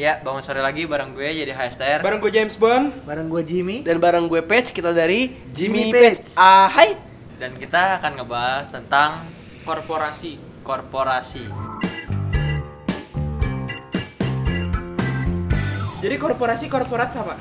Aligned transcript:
Ya, 0.00 0.16
bangun 0.24 0.40
sore 0.40 0.64
lagi 0.64 0.88
bareng 0.88 1.12
gue 1.12 1.28
jadi 1.28 1.52
HSTR. 1.52 2.00
Bareng 2.00 2.24
gue 2.24 2.32
James 2.32 2.56
Bond. 2.56 3.04
Bareng 3.04 3.28
gue 3.28 3.44
Jimmy. 3.44 3.84
Dan 3.84 4.00
bareng 4.00 4.32
gue 4.32 4.40
Page, 4.40 4.72
kita 4.72 4.96
dari 4.96 5.28
Jimmy 5.52 5.92
Jimmy 5.92 5.92
Page. 5.92 6.24
Page. 6.24 6.40
Ah, 6.40 6.72
hai. 6.72 6.96
Dan 7.36 7.52
kita 7.60 8.00
akan 8.00 8.16
ngebahas 8.16 8.72
tentang 8.72 9.28
Korporasi. 9.60 10.40
korporasi. 10.64 11.44
Jadi 16.00 16.14
korporasi 16.16 16.64
korporat 16.72 17.12
sama. 17.12 17.36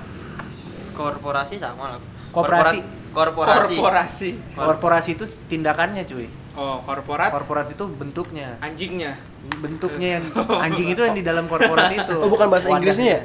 Korporasi 0.99 1.63
sama 1.63 1.95
lah. 1.95 2.03
Korporasi. 2.35 2.83
Korporasi. 3.15 4.29
Korporasi 4.59 5.09
itu 5.15 5.25
tindakannya 5.47 6.03
cuy. 6.03 6.27
Oh, 6.57 6.81
korporat 6.81 7.29
Korporat 7.29 7.67
itu 7.71 7.85
bentuknya. 7.87 8.57
anjingnya. 8.59 9.13
Bentuknya 9.61 10.19
yang 10.19 10.25
anjing 10.65 10.87
itu 10.91 11.01
yang 11.05 11.15
di 11.15 11.23
dalam 11.23 11.45
korporat 11.45 11.93
itu. 11.93 12.15
Oh, 12.19 12.27
bukan 12.27 12.49
bahasa 12.49 12.67
Wadahnya. 12.67 12.81
Inggrisnya 12.81 13.07
ya? 13.07 13.21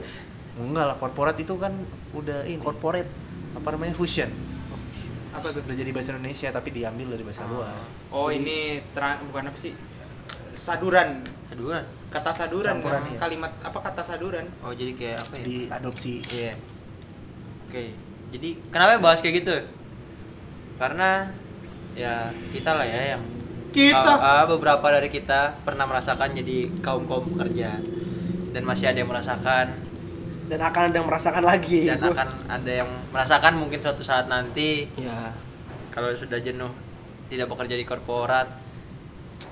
Enggak 0.55 0.85
lah, 0.87 0.97
korporat 1.01 1.37
itu 1.41 1.55
kan 1.59 1.73
udah 2.15 2.47
ini. 2.47 2.61
Corporate. 2.63 3.11
Apa 3.59 3.69
namanya? 3.75 3.95
Fusion. 3.97 4.31
Apa 5.35 5.51
tuh? 5.51 5.67
Udah 5.67 5.77
jadi 5.77 5.91
bahasa 5.91 6.15
Indonesia 6.15 6.49
tapi 6.53 6.69
diambil 6.71 7.19
dari 7.19 7.25
bahasa 7.27 7.43
luar. 7.49 7.75
Oh, 8.15 8.31
ini 8.31 8.79
tra- 8.95 9.19
bukan 9.25 9.51
apa 9.51 9.59
sih? 9.59 9.75
Saduran. 10.55 11.27
Saduran. 11.51 11.83
Kata 12.15 12.31
saduran. 12.31 12.79
Campuran, 12.79 13.03
kan? 13.03 13.11
iya. 13.11 13.19
Kalimat 13.19 13.53
apa 13.59 13.79
kata 13.83 14.03
saduran? 14.07 14.47
Oh, 14.63 14.71
jadi 14.71 14.93
kayak 14.95 15.17
apa 15.27 15.33
ya? 15.43 15.45
Diadopsi. 15.45 16.23
Iya. 16.31 16.53
Oke. 17.67 17.85
Jadi 18.31 18.49
kenapa 18.71 19.03
bahas 19.03 19.19
kayak 19.19 19.43
gitu? 19.43 19.57
Karena 20.79 21.35
ya 21.95 22.15
kita 22.51 22.71
lah 22.73 22.85
ya 22.85 23.17
yang 23.17 23.23
Kita. 23.71 24.07
Ah, 24.07 24.19
ah, 24.23 24.45
beberapa 24.47 24.87
dari 24.87 25.09
kita 25.09 25.59
pernah 25.61 25.83
merasakan 25.83 26.31
jadi 26.33 26.71
kaum 26.79 27.05
kaum 27.05 27.27
pekerja 27.29 27.75
dan 28.51 28.63
masih 28.63 28.87
ada 28.87 28.99
yang 28.99 29.11
merasakan 29.11 29.67
Dan 30.45 30.61
akan 30.61 30.83
ada 30.87 30.97
yang 30.97 31.09
merasakan 31.09 31.43
lagi. 31.43 31.83
dan 31.85 31.99
Gua- 31.99 32.15
akan 32.15 32.29
ada 32.47 32.71
yang 32.73 32.91
merasakan 33.11 33.53
mungkin 33.57 33.81
suatu 33.81 34.01
saat 34.01 34.27
nanti 34.27 34.87
Ya. 34.95 35.35
kalau 35.91 36.07
sudah 36.13 36.39
jenuh 36.39 36.71
tidak 37.27 37.49
bekerja 37.49 37.75
di 37.75 37.83
korporat 37.83 38.47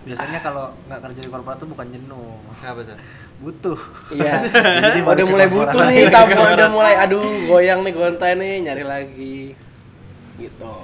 Biasanya 0.03 0.38
kalau 0.38 0.70
nggak 0.86 0.98
kerja 1.00 1.20
di 1.20 1.31
korporat 1.31 1.59
tuh 1.59 1.66
bukan 1.69 1.86
jenuh, 1.88 2.34
apa 2.61 2.83
tuh 2.83 2.98
butuh. 3.41 3.78
Iya. 4.11 4.34
Jadi 4.84 4.98
udah 5.00 5.27
mulai 5.27 5.47
butuh 5.47 5.83
nih, 5.84 6.06
tapi 6.09 6.34
udah 6.34 6.69
mulai 6.69 6.94
aduh 6.97 7.22
goyang 7.47 7.83
nih 7.83 7.92
gontai 7.92 8.34
nih, 8.34 8.55
nyari 8.62 8.83
lagi. 8.83 9.55
Gitu. 10.36 10.75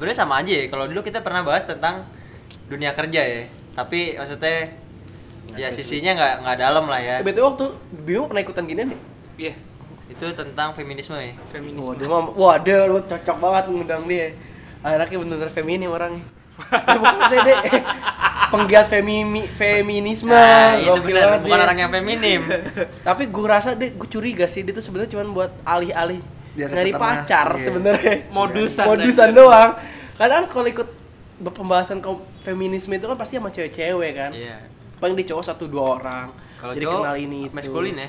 Sebenarnya 0.00 0.16
sama 0.16 0.40
aja 0.40 0.48
ya 0.48 0.64
kalau 0.72 0.88
dulu 0.88 1.04
kita 1.04 1.20
pernah 1.20 1.44
bahas 1.44 1.68
tentang 1.68 2.08
dunia 2.72 2.96
kerja 2.96 3.20
ya 3.20 3.42
tapi 3.76 4.16
maksudnya 4.16 4.72
ya 5.60 5.68
sisinya 5.68 6.16
nggak 6.16 6.34
nggak 6.40 6.56
dalam 6.56 6.88
lah 6.88 7.04
ya 7.04 7.20
BTW 7.20 7.44
waktu 7.44 7.66
Bimo 8.08 8.24
pernah 8.24 8.40
ikutan 8.40 8.64
ginian 8.64 8.96
nih? 8.96 9.00
Iya, 9.36 9.52
itu 10.08 10.24
tentang 10.32 10.72
feminisme 10.72 11.20
ya 11.20 11.36
feminisme. 11.52 12.00
dia 12.00 12.08
mah, 12.08 12.32
wah 12.32 12.56
dia 12.56 12.88
lu 12.88 13.04
cocok 13.04 13.36
banget 13.44 13.64
ngundang 13.68 14.08
dia. 14.08 14.32
Anaknya 14.80 15.20
bener-bener 15.20 15.52
feminim 15.52 15.92
orangnya. 15.92 16.24
Dia 16.64 16.96
bukan 16.96 17.20
penggiat 18.56 18.86
femimi, 18.88 19.44
feminisme. 19.52 20.32
nah 20.32 20.80
itu 20.80 21.12
banget 21.12 21.44
bukan 21.44 21.60
dia. 21.60 21.64
orang 21.68 21.78
yang 21.78 21.92
feminim 21.92 22.40
Tapi 23.06 23.28
gue 23.28 23.44
rasa 23.44 23.76
dia, 23.76 23.92
gue 23.92 24.08
curiga 24.08 24.48
sih 24.48 24.64
dia 24.64 24.72
tuh 24.72 24.80
sebenarnya 24.80 25.12
cuma 25.12 25.28
buat 25.28 25.52
alih-alih 25.68 26.39
Biar 26.50 26.68
nyari 26.68 26.92
pacar 26.92 27.48
iya. 27.52 27.62
sebenarnya. 27.62 28.14
Modusan. 28.30 28.86
Modusan 28.86 29.28
doang. 29.30 29.70
Karena 30.14 30.34
kan 30.36 30.46
kalau 30.46 30.66
ikut 30.66 30.88
pembahasan 31.40 31.98
kaum 31.98 32.20
feminisme 32.40 32.92
itu 32.92 33.04
kan 33.04 33.16
pasti 33.16 33.36
sama 33.36 33.48
cewek-cewek 33.48 34.12
kan. 34.12 34.30
iya 34.30 34.60
Paling 34.96 35.14
di 35.14 35.24
cowok 35.24 35.40
satu 35.42 35.64
dua 35.64 35.96
orang. 35.96 36.28
kalau 36.56 36.72
Jadi 36.72 36.84
cowok 36.84 37.00
kenal 37.00 37.16
ini 37.16 37.38
itu. 37.42 37.54
maskulin 37.54 37.96
ya 37.96 38.08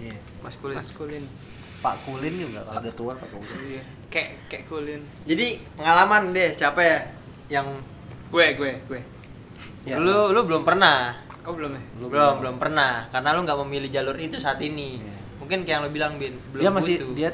Iya. 0.00 0.16
maskulin 0.40 0.76
Maskulin. 0.76 1.24
Pak 1.80 1.96
Kulin 2.02 2.34
juga 2.38 2.60
kalau 2.62 2.80
udah 2.80 2.94
tua 2.94 3.12
Pak 3.14 3.28
Kulin. 3.30 3.56
Iya. 3.66 3.82
Kayak 4.08 4.30
kayak 4.46 4.64
kulin. 4.66 5.00
jadi 5.22 5.46
pengalaman 5.74 6.22
deh 6.30 6.50
siapa 6.50 6.80
ya 6.80 6.98
yang 7.48 7.66
Gue, 8.28 8.46
gue, 8.54 8.72
gue. 8.80 9.00
Ya. 9.82 9.96
lu 9.96 10.30
lu 10.30 10.40
belum 10.42 10.62
pernah 10.62 11.18
Oh, 11.40 11.52
belum 11.52 11.72
ya? 11.72 11.82
belum 11.96 12.08
belum, 12.08 12.34
belum 12.38 12.56
pernah 12.56 13.08
karena 13.08 13.28
lu 13.32 13.40
nggak 13.42 13.58
memilih 13.60 13.88
jalur 13.90 14.16
itu 14.16 14.36
saat 14.36 14.60
ini 14.60 14.96
Iya. 14.96 15.14
mungkin 15.36 15.58
kayak 15.60 15.72
yang 15.72 15.82
lu 15.82 15.90
bilang 15.90 16.12
bin 16.14 16.32
belum 16.50 16.60
dia 16.60 16.70
masih 16.70 16.94
butuh. 16.98 17.12
dia 17.14 17.30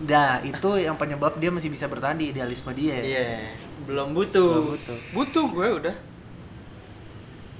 Nah, 0.00 0.38
itu 0.40 0.70
yang 0.78 0.94
penyebab 0.94 1.34
dia 1.36 1.50
masih 1.50 1.66
bisa 1.66 1.84
bertahan 1.84 2.14
di 2.14 2.30
idealisme 2.30 2.70
dia. 2.70 2.94
iya 2.96 3.50
belum 3.80 4.10
Belum 4.10 4.16
butuh 4.16 4.50
butuh. 4.68 4.98
Butuh 5.12 5.44
gue 5.48 5.68
udah. 5.80 5.96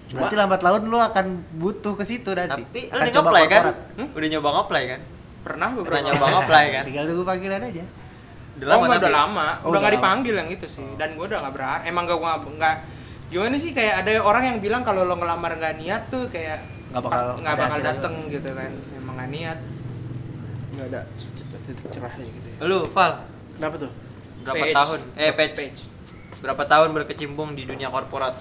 Berarti 0.09 0.35
lambat 0.35 0.61
laun 0.63 0.83
lu 0.87 0.97
akan 0.97 1.27
butuh 1.55 1.93
ke 1.93 2.05
situ 2.05 2.31
nanti. 2.31 2.63
tapi 2.63 2.81
lu 2.85 2.95
Akan 2.95 3.03
udah 3.03 3.13
nge-apply 3.13 3.45
kan. 3.47 3.63
Hmm? 3.95 4.09
udah 4.09 4.29
nyoba 4.31 4.49
nge-apply 4.51 4.85
kan 4.87 5.01
Pernah 5.39 5.69
beberapa. 5.71 5.87
pernah 5.89 6.03
nyoba 6.07 6.25
nge-apply 6.27 6.65
kan 6.75 6.83
Tinggal 6.85 7.05
tunggu 7.07 7.25
panggilan 7.25 7.61
aja. 7.63 7.85
udah 8.59 8.67
oh, 8.67 8.77
enggak, 8.77 8.91
tapi- 8.91 9.03
udah 9.05 9.13
lama. 9.15 9.47
Oh, 9.61 9.69
udah 9.69 9.81
lama. 9.81 9.95
dipanggil 9.95 10.35
yang 10.35 10.49
itu 10.49 10.67
sih. 10.67 10.87
Dan 10.97 11.09
gue 11.15 11.25
udah 11.25 11.39
nggak 11.39 11.55
berharap. 11.55 11.81
Emang 11.85 12.05
gak 12.05 12.19
nggak 12.19 12.37
nggak 12.57 12.77
gimana 13.29 13.57
sih 13.57 13.71
kayak 13.71 13.95
ada 14.01 14.11
orang 14.21 14.45
yang 14.47 14.59
bilang 14.59 14.83
kalau 14.83 15.05
lo 15.05 15.15
ngelamar 15.15 15.53
nggak 15.55 15.75
niat 15.77 16.03
tuh 16.09 16.27
kayak 16.29 16.65
Nggak 16.89 17.03
bakal 17.03 17.19
pas- 17.21 17.37
nggak 17.37 17.55
bakal 17.57 17.81
dateng 17.83 18.15
gitu 18.29 18.51
kan. 18.51 18.71
Emang 18.95 19.15
nggak 19.15 19.31
niat. 19.31 19.59
Nggak 20.71 20.87
ada 20.89 21.01
titik 21.69 21.87
cerahnya 21.91 22.25
gitu 22.25 22.49
ya. 22.49 22.57
lu 22.65 22.89
Val 22.89 23.13
Kenapa 23.55 23.75
tuh? 23.77 23.91
berapa 24.41 24.57
Page. 24.63 24.75
tahun 24.75 24.99
eh 25.15 25.33
page. 25.33 25.55
Page. 25.55 25.81
berapa 26.39 26.63
tahun 26.65 26.89
berkecimpung 26.95 27.53
di 27.53 27.63
dunia 27.63 27.89
korporat 27.89 28.35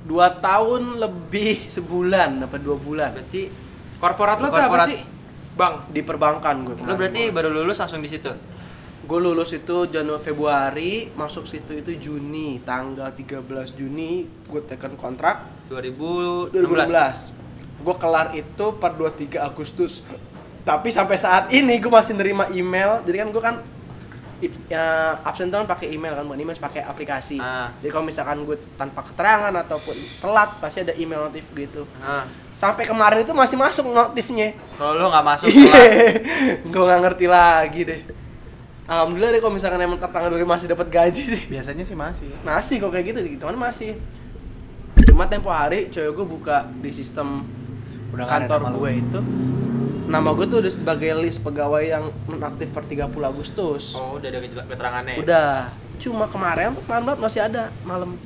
Dua 0.00 0.32
tahun 0.32 0.96
lebih 0.96 1.68
sebulan 1.68 2.40
apa 2.40 2.56
dua 2.56 2.74
bulan 2.74 3.12
berarti 3.12 3.52
Korporat 3.96 4.38
lo 4.38 4.48
tuh 4.48 4.56
apa 4.56 4.64
Korporat. 4.64 4.88
sih? 4.88 5.00
Bang. 5.52 5.74
di 5.88 6.00
perbankan 6.00 6.56
gue. 6.62 6.76
lu 6.78 6.94
berarti 6.94 7.28
baru 7.28 7.50
lulus 7.50 7.76
langsung 7.76 8.00
di 8.00 8.08
situ 8.08 8.32
gue 9.02 9.18
lulus 9.18 9.50
itu 9.50 9.84
Januari 9.86 10.22
Februari 10.22 10.92
masuk 11.12 11.44
situ 11.44 11.74
itu 11.74 11.90
Juni 11.98 12.60
tanggal 12.60 13.10
13 13.10 13.42
Juni 13.74 14.22
gue 14.46 14.60
tekan 14.62 14.94
kontrak 14.94 15.42
2016 15.68 16.54
2016 16.54 17.34
gue 17.80 17.94
kelar 17.96 18.28
itu 18.32 18.66
per 18.72 18.92
23 18.94 19.36
Agustus 19.42 20.00
tapi 20.62 20.88
sampai 20.88 21.16
saat 21.16 21.48
ini 21.48 21.76
gue 21.76 21.88
masih 21.88 22.12
nerima 22.12 22.44
email 22.50 23.00
jadi 23.02 23.24
kan 23.24 23.28
gue 23.28 23.42
kan 23.42 23.54
ya, 24.68 24.84
absen 25.20 25.48
tuh 25.48 25.58
kan 25.58 25.68
pakai 25.68 25.90
email 25.90 26.12
kan 26.12 26.24
bukan 26.24 26.40
email 26.40 26.56
pakai 26.56 26.80
aplikasi 26.80 27.36
Ah. 27.36 27.68
jadi 27.78 27.90
kalau 27.90 28.04
misalkan 28.04 28.40
gue 28.42 28.56
tanpa 28.74 29.04
keterangan 29.04 29.52
ataupun 29.58 29.92
telat 30.18 30.50
pasti 30.58 30.80
ada 30.80 30.92
email 30.94 31.26
notif 31.26 31.44
gitu 31.50 31.84
Nah, 31.98 32.24
sampai 32.56 32.84
kemarin 32.84 33.20
itu 33.20 33.32
masih 33.32 33.56
masuk 33.56 33.84
notifnya 33.86 34.52
kalau 34.76 34.96
lu 34.96 35.04
nggak 35.06 35.26
masuk 35.26 35.48
Iya, 35.48 35.80
gue 36.72 36.82
nggak 36.82 37.00
ngerti 37.00 37.26
lagi 37.26 37.80
deh. 37.84 38.00
Alhamdulillah 38.84 39.30
deh 39.30 39.38
kalau 39.38 39.54
misalkan 39.54 39.78
emang 39.78 40.02
tanggal 40.02 40.28
dulu 40.28 40.42
masih 40.44 40.66
dapat 40.66 40.90
gaji 40.90 41.22
sih. 41.22 41.42
Biasanya 41.46 41.86
sih 41.86 41.94
masih. 41.94 42.26
Masih 42.42 42.82
kok 42.82 42.90
kayak 42.90 43.06
gitu, 43.06 43.18
gitu 43.22 43.44
kan 43.46 43.54
masih. 43.54 43.94
Cuma 45.06 45.30
tempo 45.30 45.46
hari 45.46 45.86
cewek 45.88 46.10
gue 46.10 46.26
buka 46.26 46.66
di 46.74 46.90
sistem 46.90 47.46
Udah 48.10 48.26
kantor 48.26 48.60
gue 48.74 48.90
itu. 48.96 49.20
Nama 50.06 50.28
gue 50.28 50.46
tuh 50.46 50.58
udah 50.58 50.72
sebagai 50.72 51.10
list 51.16 51.40
pegawai 51.40 51.84
yang 51.84 52.04
nonaktif 52.26 52.68
per 52.68 52.82
30 52.82 53.06
Agustus. 53.22 53.94
oh 53.94 54.18
udah 54.18 54.28
ada 54.28 54.38
keterangannya 54.66 55.12
ya? 55.12 55.20
Udah. 55.20 55.52
Cuma 55.96 56.26
kemarin 56.26 56.72
tuh 56.72 56.82
kemarin 56.82 57.04
banget 57.04 57.20
masih 57.20 57.40
ada 57.42 57.62
malam 57.82 58.16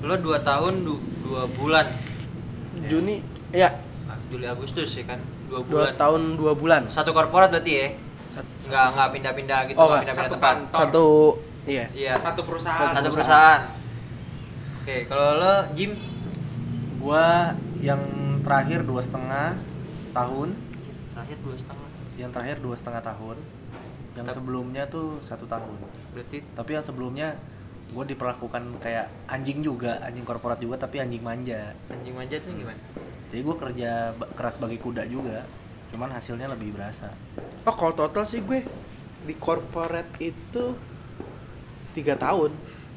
lu 0.00 0.14
dua 0.18 0.40
tahun 0.40 0.82
du, 0.82 0.98
dua 1.22 1.46
bulan 1.52 1.86
Juni. 2.82 3.22
Ya, 3.50 3.70
Ah, 4.04 4.18
Juli 4.26 4.44
Agustus 4.44 4.88
ya 4.92 5.04
kan 5.04 5.20
dua 5.46 5.60
dua 5.60 5.68
bulan 5.86 5.92
tahun 5.94 6.20
dua 6.34 6.52
bulan. 6.52 6.82
satu 6.88 7.12
korporat 7.12 7.48
berarti 7.48 7.72
ya 7.72 7.88
nggak 8.64 8.86
nggak 8.90 9.08
pindah-pindah 9.12 9.58
gitu 9.68 9.76
Oh, 9.76 9.86
nggak 9.86 9.92
nggak. 9.92 10.02
pindah-pindah 10.08 10.24
Satu 10.24 10.34
tempat 10.34 10.56
kantor. 10.64 10.78
Satu 10.80 11.06
iya. 11.64 11.84
iya 11.92 12.12
Satu 12.16 12.40
perusahaan. 12.42 12.90
satu 12.90 13.08
perusahaan 13.10 13.60
oke 14.80 14.96
kalau 15.06 15.28
lo 15.36 15.54
Jim 15.72 15.92
Gua 16.96 17.52
yang 17.78 18.00
terakhir 18.42 18.80
dua 18.82 19.02
setengah 19.02 19.54
tahun, 20.12 20.48
terakhir 21.14 21.38
dua 21.42 21.56
setengah. 21.56 21.88
Yang 22.18 22.30
terakhir 22.36 22.56
dua 22.60 22.74
setengah 22.76 23.02
tahun, 23.02 23.36
yang 24.18 24.26
Tep- 24.28 24.36
sebelumnya 24.36 24.84
tuh 24.90 25.18
satu 25.24 25.48
tahun. 25.48 25.78
berarti 26.12 26.44
Tapi 26.52 26.70
yang 26.76 26.84
sebelumnya 26.84 27.28
gue 27.92 28.04
diperlakukan 28.08 28.62
kayak 28.80 29.08
anjing 29.28 29.60
juga, 29.60 30.00
anjing 30.00 30.24
korporat 30.24 30.60
juga, 30.60 30.80
tapi 30.80 31.00
anjing 31.00 31.20
manja. 31.20 31.72
anjing 31.88 32.14
manjatnya 32.16 32.52
gimana? 32.52 32.80
Jadi 33.32 33.40
gue 33.40 33.56
kerja 33.56 33.90
keras 34.36 34.56
bagi 34.60 34.76
kuda 34.76 35.08
juga, 35.08 35.44
cuman 35.92 36.12
hasilnya 36.12 36.52
lebih 36.52 36.76
berasa. 36.76 37.12
Oh 37.64 37.74
kalau 37.76 37.92
total 37.96 38.24
sih 38.24 38.44
gue 38.44 38.64
di 39.22 39.34
corporate 39.36 40.18
itu 40.20 40.76
tiga 41.92 42.16
tahun, 42.16 42.52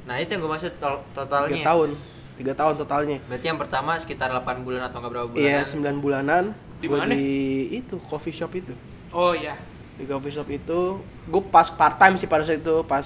nah 0.08 0.16
itu 0.18 0.32
yang 0.36 0.42
gue 0.48 0.52
maksud 0.52 0.80
tol- 0.80 1.04
tiga 1.04 1.28
totalnya 1.28 1.64
tahun, 1.68 1.90
tiga 2.36 2.54
tahun 2.54 2.76
totalnya. 2.76 3.18
berarti 3.28 3.46
yang 3.48 3.60
pertama 3.60 3.96
sekitar 3.96 4.28
8 4.32 4.68
bulan 4.68 4.92
atau 4.92 5.00
nggak 5.00 5.12
berapa 5.12 5.28
bulan 5.32 5.44
Iya 5.44 5.60
sembilan 5.64 5.96
bulanan. 6.04 6.44
Di 6.84 6.88
mana? 6.92 7.12
Di 7.16 7.32
itu 7.72 7.96
coffee 8.12 8.36
shop 8.36 8.52
itu. 8.60 8.74
Oh 9.16 9.32
iya. 9.32 9.56
Di 9.96 10.04
coffee 10.04 10.36
shop 10.36 10.48
itu 10.52 11.00
gue 11.02 11.44
pas 11.48 11.72
part 11.72 11.96
time 11.96 12.20
sih 12.20 12.28
pada 12.28 12.44
saat 12.44 12.60
itu 12.60 12.84
pas 12.84 13.06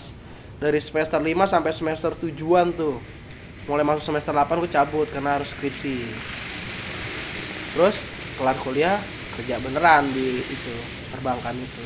dari 0.57 0.81
semester 0.81 1.21
5 1.21 1.29
sampai 1.45 1.71
semester 1.71 2.11
tujuan 2.17 2.73
tuh. 2.73 2.97
Mulai 3.69 3.85
masuk 3.85 4.09
semester 4.09 4.33
8 4.33 4.65
gue 4.65 4.71
cabut 4.73 5.07
karena 5.13 5.37
harus 5.37 5.53
skripsi. 5.53 6.09
Terus 7.77 8.01
kelar 8.41 8.57
kuliah 8.57 8.97
kerja 9.39 9.55
beneran 9.61 10.09
di 10.11 10.43
itu 10.43 10.73
perbankan 11.15 11.55
itu 11.55 11.85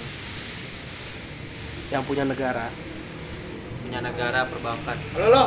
yang 1.94 2.02
punya 2.02 2.26
negara 2.26 2.66
punya 3.86 4.00
negara 4.02 4.50
perbankan 4.50 4.98
Halo 5.14 5.28
lo, 5.30 5.46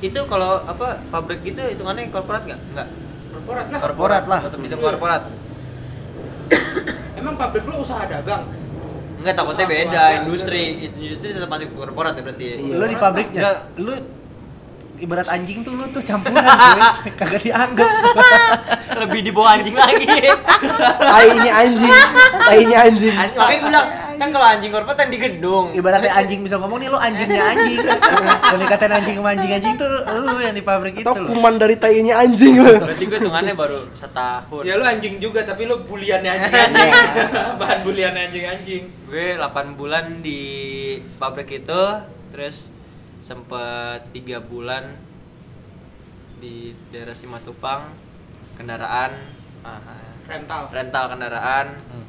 itu 0.00 0.20
kalau 0.24 0.64
apa 0.64 1.00
pabrik 1.08 1.44
gitu 1.44 1.60
hitungannya 1.60 2.08
korporat 2.08 2.42
nggak 2.44 2.60
nggak 2.72 2.86
korporat 3.30 3.66
lah. 3.68 3.80
Korporat 3.80 4.24
lah. 4.26 4.40
tetap 4.48 4.60
itu 4.60 4.76
korporat 4.76 5.22
Emang 7.20 7.34
pabrik 7.36 7.64
lo 7.68 7.84
usaha 7.84 8.02
dagang? 8.08 8.48
Enggak 9.20 9.34
takutnya 9.36 9.66
Usaha 9.68 9.76
beda 9.76 10.02
industri 10.24 10.62
itu 10.80 10.96
industri 10.98 11.28
tetap 11.36 11.50
masuk 11.52 11.68
korporat 11.76 12.16
ya 12.16 12.22
berarti 12.24 12.44
Iya. 12.56 12.74
Lu 12.80 12.84
di 12.88 12.96
pabriknya, 12.96 13.40
Enggak. 13.40 13.56
lu 13.76 13.94
ibarat 15.00 15.26
anjing 15.26 15.60
tuh 15.60 15.72
lu 15.72 15.88
tuh 15.88 16.00
campuran 16.00 16.44
cuy. 16.44 16.80
Kagak 17.18 17.40
dianggap. 17.40 17.88
lebih 19.00 19.20
di 19.22 19.30
bawah 19.30 19.56
anjing 19.56 19.72
lagi 19.72 20.04
tainya 21.14 21.52
anjing 21.56 21.94
tainya 22.42 22.78
anjing 22.84 23.16
An- 23.16 23.32
makanya 23.32 23.56
gue 23.56 23.70
bilang 23.70 23.88
kan 24.20 24.28
kalau 24.28 24.44
anjing 24.44 24.68
korporat 24.68 24.96
kan 24.98 25.08
di 25.08 25.16
gedung 25.16 25.72
Ibaratnya 25.72 26.12
anjing 26.12 26.44
bisa 26.44 26.60
ngomong 26.60 26.76
nih 26.76 26.92
lu 26.92 26.98
anjingnya 27.00 27.40
anjing. 27.40 27.80
Yang 27.80 28.58
dikatain 28.60 28.92
anjing 28.92 29.16
sama 29.16 29.30
anjing-anjing 29.32 29.74
tuh 29.80 29.92
lu 30.20 30.36
yang 30.36 30.52
di 30.52 30.60
pabrik 30.60 30.92
itu 30.92 31.08
atau 31.08 31.16
lu. 31.16 31.32
kuman 31.32 31.56
dari 31.56 31.80
tainya 31.80 32.20
anjing 32.20 32.60
lu 32.60 32.76
berarti 32.76 33.04
gue 33.08 33.16
hitungannya 33.16 33.54
baru 33.56 33.80
setahun 33.96 34.62
Ya 34.68 34.76
lo 34.76 34.84
anjing 34.84 35.16
juga, 35.16 35.40
tapi 35.42 35.64
lo 35.64 35.80
buliannya 35.80 36.28
anjing-anjing. 36.28 36.92
Bahan 37.56 37.78
buliannya 37.80 38.22
anjing-anjing. 38.28 38.82
gue 39.08 39.26
8 39.34 39.78
bulan 39.80 40.20
di 40.20 40.40
pabrik 41.16 41.48
itu 41.56 41.82
terus 42.28 42.68
sempet 43.30 44.10
tiga 44.10 44.42
bulan 44.42 44.90
di 46.42 46.74
daerah 46.90 47.14
Simatupang 47.14 47.86
kendaraan 48.58 49.14
ah, 49.62 49.78
Rental. 50.26 50.66
rental 50.68 51.04
kendaraan 51.06 51.66
Hmm. 51.86 52.06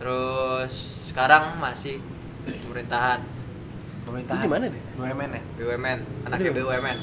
terus 0.00 0.72
sekarang 1.08 1.60
masih 1.60 2.00
pemerintahan 2.64 3.20
Pemerintahan. 4.02 4.40
Itu 4.40 4.48
di 4.48 4.50
mana 4.50 4.64
deh? 4.66 4.82
BUMN 4.96 5.30
ya? 5.30 5.42
BUMN 5.60 5.98
anaknya 6.24 6.50
Aduh. 6.50 6.64
BUMN 6.64 6.98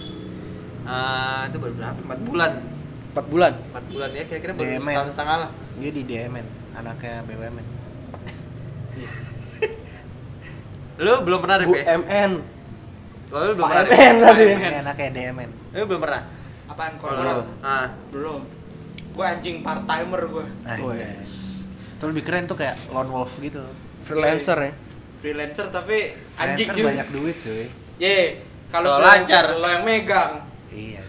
Ah, 0.84 1.46
itu 1.46 1.58
baru 1.60 1.74
berapa? 1.76 2.00
4 2.02 2.26
bulan 2.26 2.52
4 3.14 3.26
bulan 3.30 3.54
4 3.54 3.86
bulan 3.88 4.10
ya 4.10 4.24
kira-kira 4.26 4.52
baru 4.52 4.66
BUMN. 4.74 4.90
setahun 4.90 5.10
setengah 5.14 5.38
lah 5.38 5.52
Dia 5.78 5.92
di 5.94 6.04
DMN, 6.04 6.46
anaknya 6.76 7.16
BUMN. 7.24 7.66
lu 11.00 11.14
belum 11.24 11.40
pernah 11.40 11.58
Rip, 11.62 11.70
ya? 11.72 11.96
MN 11.96 12.32
Kalau 13.30 13.44
lu 13.44 13.54
belum 13.56 13.68
pernah? 13.68 13.86
MN 13.88 14.16
tadi 14.20 14.44
Ini 14.48 14.78
anaknya 14.80 15.10
DMN. 15.12 15.50
lu 15.72 15.86
belum 15.86 16.02
pernah 16.02 16.22
Apaan 16.66 16.94
Kalau 16.96 17.14
korporat? 17.16 17.36
lu? 17.36 17.44
ah 17.62 17.86
Belum. 18.10 18.40
Gue 19.12 19.26
anjing 19.28 19.58
part 19.60 19.84
timer 19.84 20.22
gue. 20.24 20.46
Nah, 20.64 20.76
yes. 20.96 21.30
Itu 21.92 22.06
lebih 22.06 22.24
keren 22.24 22.46
tuh 22.46 22.56
kayak 22.56 22.78
lone 22.90 23.10
wolf 23.10 23.38
gitu. 23.38 23.62
freelancer 24.02 24.58
ya 24.60 24.74
Freelancer 25.20 25.68
tapi 25.68 26.16
anjing 26.36 26.66
Freelancer 26.66 26.76
juga. 26.76 26.90
banyak 26.90 27.08
duit 27.12 27.38
cuy. 27.38 27.66
Ye, 27.98 28.20
kalau 28.70 28.98
lancar. 28.98 29.46
lo 29.54 29.68
yang 29.68 29.84
megang. 29.84 30.32
Iya. 30.70 31.04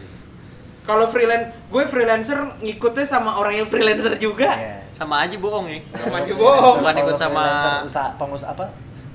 Kalau 0.83 1.07
freelance, 1.07 1.55
gue 1.65 1.85
freelancer 1.85 2.35
ngikutnya 2.59 3.05
sama 3.05 3.37
orang 3.37 3.55
yang 3.55 3.67
freelancer 3.67 4.17
juga. 4.17 4.51
Iya. 4.51 4.77
sama 4.91 5.25
aja 5.25 5.33
bohong 5.35 5.65
ya 5.65 5.81
Sama 5.95 6.17
aja 6.19 6.33
bohong. 6.35 6.77
Bukan 6.77 6.97
ikut 6.99 7.17
sama- 7.17 7.81
usaha 7.83 8.13
pengusaha 8.17 8.51
apa? 8.51 8.67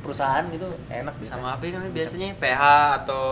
Perusahaan 0.06 0.46
gitu 0.54 0.70
enak 0.88 1.16
bisa. 1.18 1.34
sama 1.34 1.58
apa 1.58 1.66
namanya 1.66 1.92
biasanya 1.92 2.38
PH 2.38 2.62
atau 3.04 3.24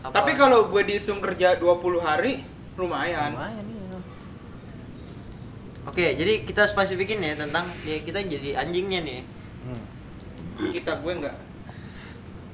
apa 0.00 0.12
Tapi 0.16 0.32
kalau 0.40 0.72
gue 0.72 0.82
dihitung 0.88 1.20
kerja 1.20 1.58
20 1.60 2.00
hari, 2.00 2.40
lumayan. 2.80 3.36
Lumayan 3.36 3.64
iya. 3.68 3.98
oke 5.84 6.04
jadi 6.16 6.32
kita 6.48 6.64
spesifikin 6.64 7.20
ya 7.20 7.36
tentang 7.36 7.68
ya 7.84 8.00
kita 8.00 8.24
jadi 8.24 8.56
anjingnya 8.64 9.00
nih 9.04 9.20
Hmm. 9.58 9.84
Kita 10.72 11.02
gue 11.02 11.12
enggak. 11.12 11.36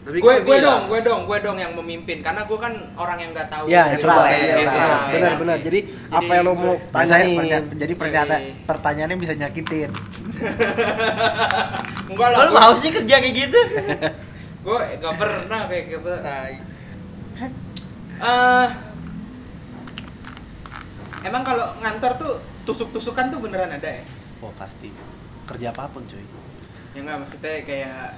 Tapi 0.04 0.20
Gue 0.20 0.36
gue 0.38 0.58
dong, 0.60 0.84
gue 0.86 1.00
dong, 1.00 1.24
gue 1.24 1.38
dong 1.40 1.56
yang 1.56 1.72
memimpin 1.72 2.20
karena 2.20 2.44
gue 2.44 2.58
kan 2.60 2.76
orang 2.94 3.18
yang 3.18 3.32
nggak 3.32 3.48
tahu. 3.48 3.64
Ya, 3.66 3.88
netral, 3.88 4.20
ya, 4.22 4.36
netral, 4.52 4.68
ya 4.68 4.96
benar 5.10 5.32
benar 5.40 5.56
jadi, 5.58 5.80
apa 6.12 6.30
yang 6.30 6.44
lo 6.44 6.52
mau 6.52 6.76
tanyain 6.92 7.32
pernya- 7.34 7.64
jadi 7.72 7.94
pernyataan 7.96 8.42
pertanyaannya 8.68 9.16
bisa 9.16 9.32
nyakitin. 9.32 9.90
Enggak 12.12 12.28
lah. 12.30 12.38
Gua- 12.44 12.52
mau 12.54 12.72
sih 12.76 12.92
kerja 12.92 13.16
kayak 13.16 13.32
gitu 13.34 13.60
gue 14.64 14.80
gak 14.96 15.16
pernah 15.16 15.60
kayak 15.66 15.84
gitu 15.90 16.08
eh 18.14 18.68
emang 21.22 21.42
kalau 21.42 21.72
ngantor 21.80 22.12
tuh 22.16 22.32
tusuk-tusukan 22.64 23.28
tuh 23.28 23.40
beneran 23.40 23.68
ada 23.70 23.90
ya 23.90 24.04
Oh 24.40 24.52
pasti. 24.54 24.92
Kerja 25.44 25.68
apa 25.68 25.88
pun 25.88 26.04
cuy. 26.04 26.20
ya 26.92 27.00
nggak 27.00 27.16
maksudnya 27.18 27.64
kayak 27.64 28.12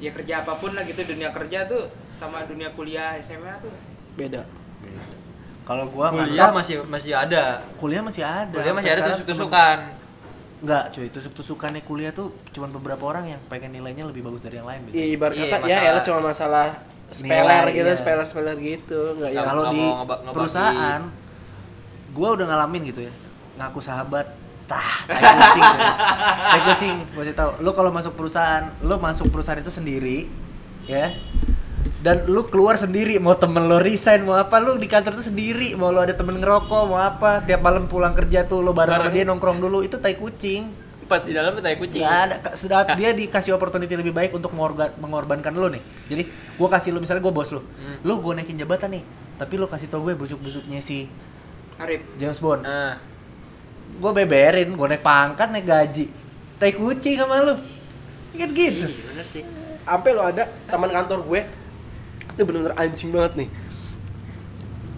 ya 0.00 0.10
kerja 0.10 0.34
apa 0.40 0.56
pun 0.56 0.72
lah 0.72 0.82
gitu 0.82 1.04
dunia 1.04 1.28
kerja 1.30 1.64
tuh 1.64 1.86
sama 2.12 2.42
dunia 2.42 2.72
kuliah 2.72 3.14
SMA 3.18 3.52
tuh 3.58 3.72
beda 4.14 4.42
Kalau 5.62 5.86
gua 5.86 6.10
kuliah 6.10 6.50
ngantor, 6.50 6.56
masih 6.56 6.74
masih 6.82 7.12
ada 7.14 7.62
kuliah 7.78 8.02
masih 8.02 8.24
ada. 8.24 8.50
kuliah 8.50 8.74
masih 8.74 8.90
ada 8.90 9.02
tusuk-tusukan 9.14 9.78
Enggak 10.60 10.84
cuy, 10.92 11.08
tusuk-tusukannya 11.08 11.80
kuliah 11.80 12.12
tuh 12.12 12.36
cuma 12.50 12.68
beberapa 12.68 13.00
orang 13.06 13.24
yang 13.28 13.40
pengen 13.48 13.72
nilainya 13.72 14.04
lebih 14.04 14.20
bagus 14.20 14.44
dari 14.44 14.60
yang 14.60 14.68
lain. 14.68 14.84
Iya, 14.92 15.06
ibarat 15.08 15.32
Iya, 15.32 15.46
kata 15.46 15.56
ya 15.56 15.60
masalah- 15.64 15.88
elah 15.88 16.02
cuma 16.04 16.20
masalah 16.20 16.66
speler 17.10 17.40
Nilai, 17.40 17.72
gitu, 17.72 17.88
iya. 17.88 17.96
speler 17.96 18.26
speler 18.28 18.56
gitu, 18.60 19.00
nggak 19.16 19.30
ya. 19.30 19.40
Kalau 19.40 19.62
di 19.72 19.84
perusahaan, 20.28 21.00
gua 22.12 22.28
udah 22.36 22.44
ngalamin 22.44 22.82
gitu 22.92 23.00
ya, 23.08 23.12
ngaku 23.56 23.80
sahabat, 23.80 24.26
tah, 24.70 25.02
tai 25.10 25.18
kucing, 25.18 25.66
tai 26.38 26.60
kucing, 26.70 26.94
gua 27.10 27.22
kasih 27.26 27.34
tahu. 27.34 27.50
Lu 27.58 27.70
kalau 27.74 27.90
masuk 27.90 28.14
perusahaan, 28.14 28.70
lu 28.80 28.94
masuk 29.02 29.26
perusahaan 29.34 29.58
itu 29.58 29.74
sendiri, 29.74 30.30
ya, 30.86 31.10
dan 32.00 32.24
lu 32.30 32.46
keluar 32.46 32.78
sendiri, 32.78 33.18
mau 33.18 33.34
temen 33.34 33.66
lo 33.66 33.82
resign, 33.82 34.22
mau 34.22 34.38
apa, 34.38 34.62
lu 34.62 34.78
di 34.78 34.86
kantor 34.86 35.18
tuh 35.18 35.26
sendiri, 35.26 35.74
mau 35.74 35.90
lu 35.90 35.98
ada 35.98 36.14
temen 36.14 36.38
ngerokok, 36.38 36.82
mau 36.86 37.02
apa, 37.02 37.42
tiap 37.42 37.60
malam 37.60 37.90
pulang 37.90 38.14
kerja 38.14 38.46
tuh 38.46 38.62
lu 38.62 38.70
bareng 38.70 39.02
sama 39.02 39.10
dia 39.10 39.26
nongkrong 39.26 39.58
dulu, 39.58 39.82
itu 39.82 39.98
tai 39.98 40.14
kucing. 40.14 40.70
empat 41.10 41.26
di 41.26 41.34
dalam 41.34 41.58
tai 41.58 41.74
kucing 41.74 42.06
Nggak 42.06 42.20
ada, 42.22 42.36
sudah 42.54 42.94
dia 42.94 43.10
dikasih 43.10 43.50
opportunity 43.58 43.98
lebih 43.98 44.14
baik 44.14 44.30
untuk 44.30 44.54
mengorbankan 45.02 45.50
lo 45.58 45.66
nih. 45.66 45.82
Jadi 46.06 46.22
gua 46.54 46.70
kasih 46.70 46.94
lu 46.94 47.02
misalnya 47.02 47.18
gua 47.18 47.34
bos 47.34 47.50
lu, 47.50 47.58
Hmm. 47.58 47.98
lu 48.06 48.22
gua 48.22 48.38
naikin 48.38 48.54
jabatan 48.54 48.94
nih, 48.94 49.02
tapi 49.34 49.58
lu 49.58 49.66
kasih 49.66 49.90
tau 49.90 50.06
gue 50.06 50.14
busuk-busuknya 50.14 50.78
si 50.78 51.10
Arif 51.82 52.06
James 52.14 52.38
Bond. 52.38 52.62
nah 52.62 52.94
Gue 53.98 54.10
beberin, 54.14 54.70
gue 54.70 54.86
naik 54.86 55.02
pangkat, 55.02 55.48
naik 55.50 55.66
gaji. 55.66 56.06
Tai 56.60 56.70
kucing 56.76 57.16
sama 57.18 57.42
lu. 57.42 57.54
Kan 58.30 58.50
gitu. 58.54 58.86
iya 58.86 59.02
bener 59.10 59.26
sih 59.26 59.42
Sampai 59.82 60.14
lo 60.14 60.22
ada 60.22 60.46
teman 60.70 60.86
kantor 60.86 61.26
gue, 61.26 61.40
itu 62.30 62.42
bener-bener 62.46 62.76
anjing 62.78 63.10
banget 63.10 63.32
nih. 63.42 63.48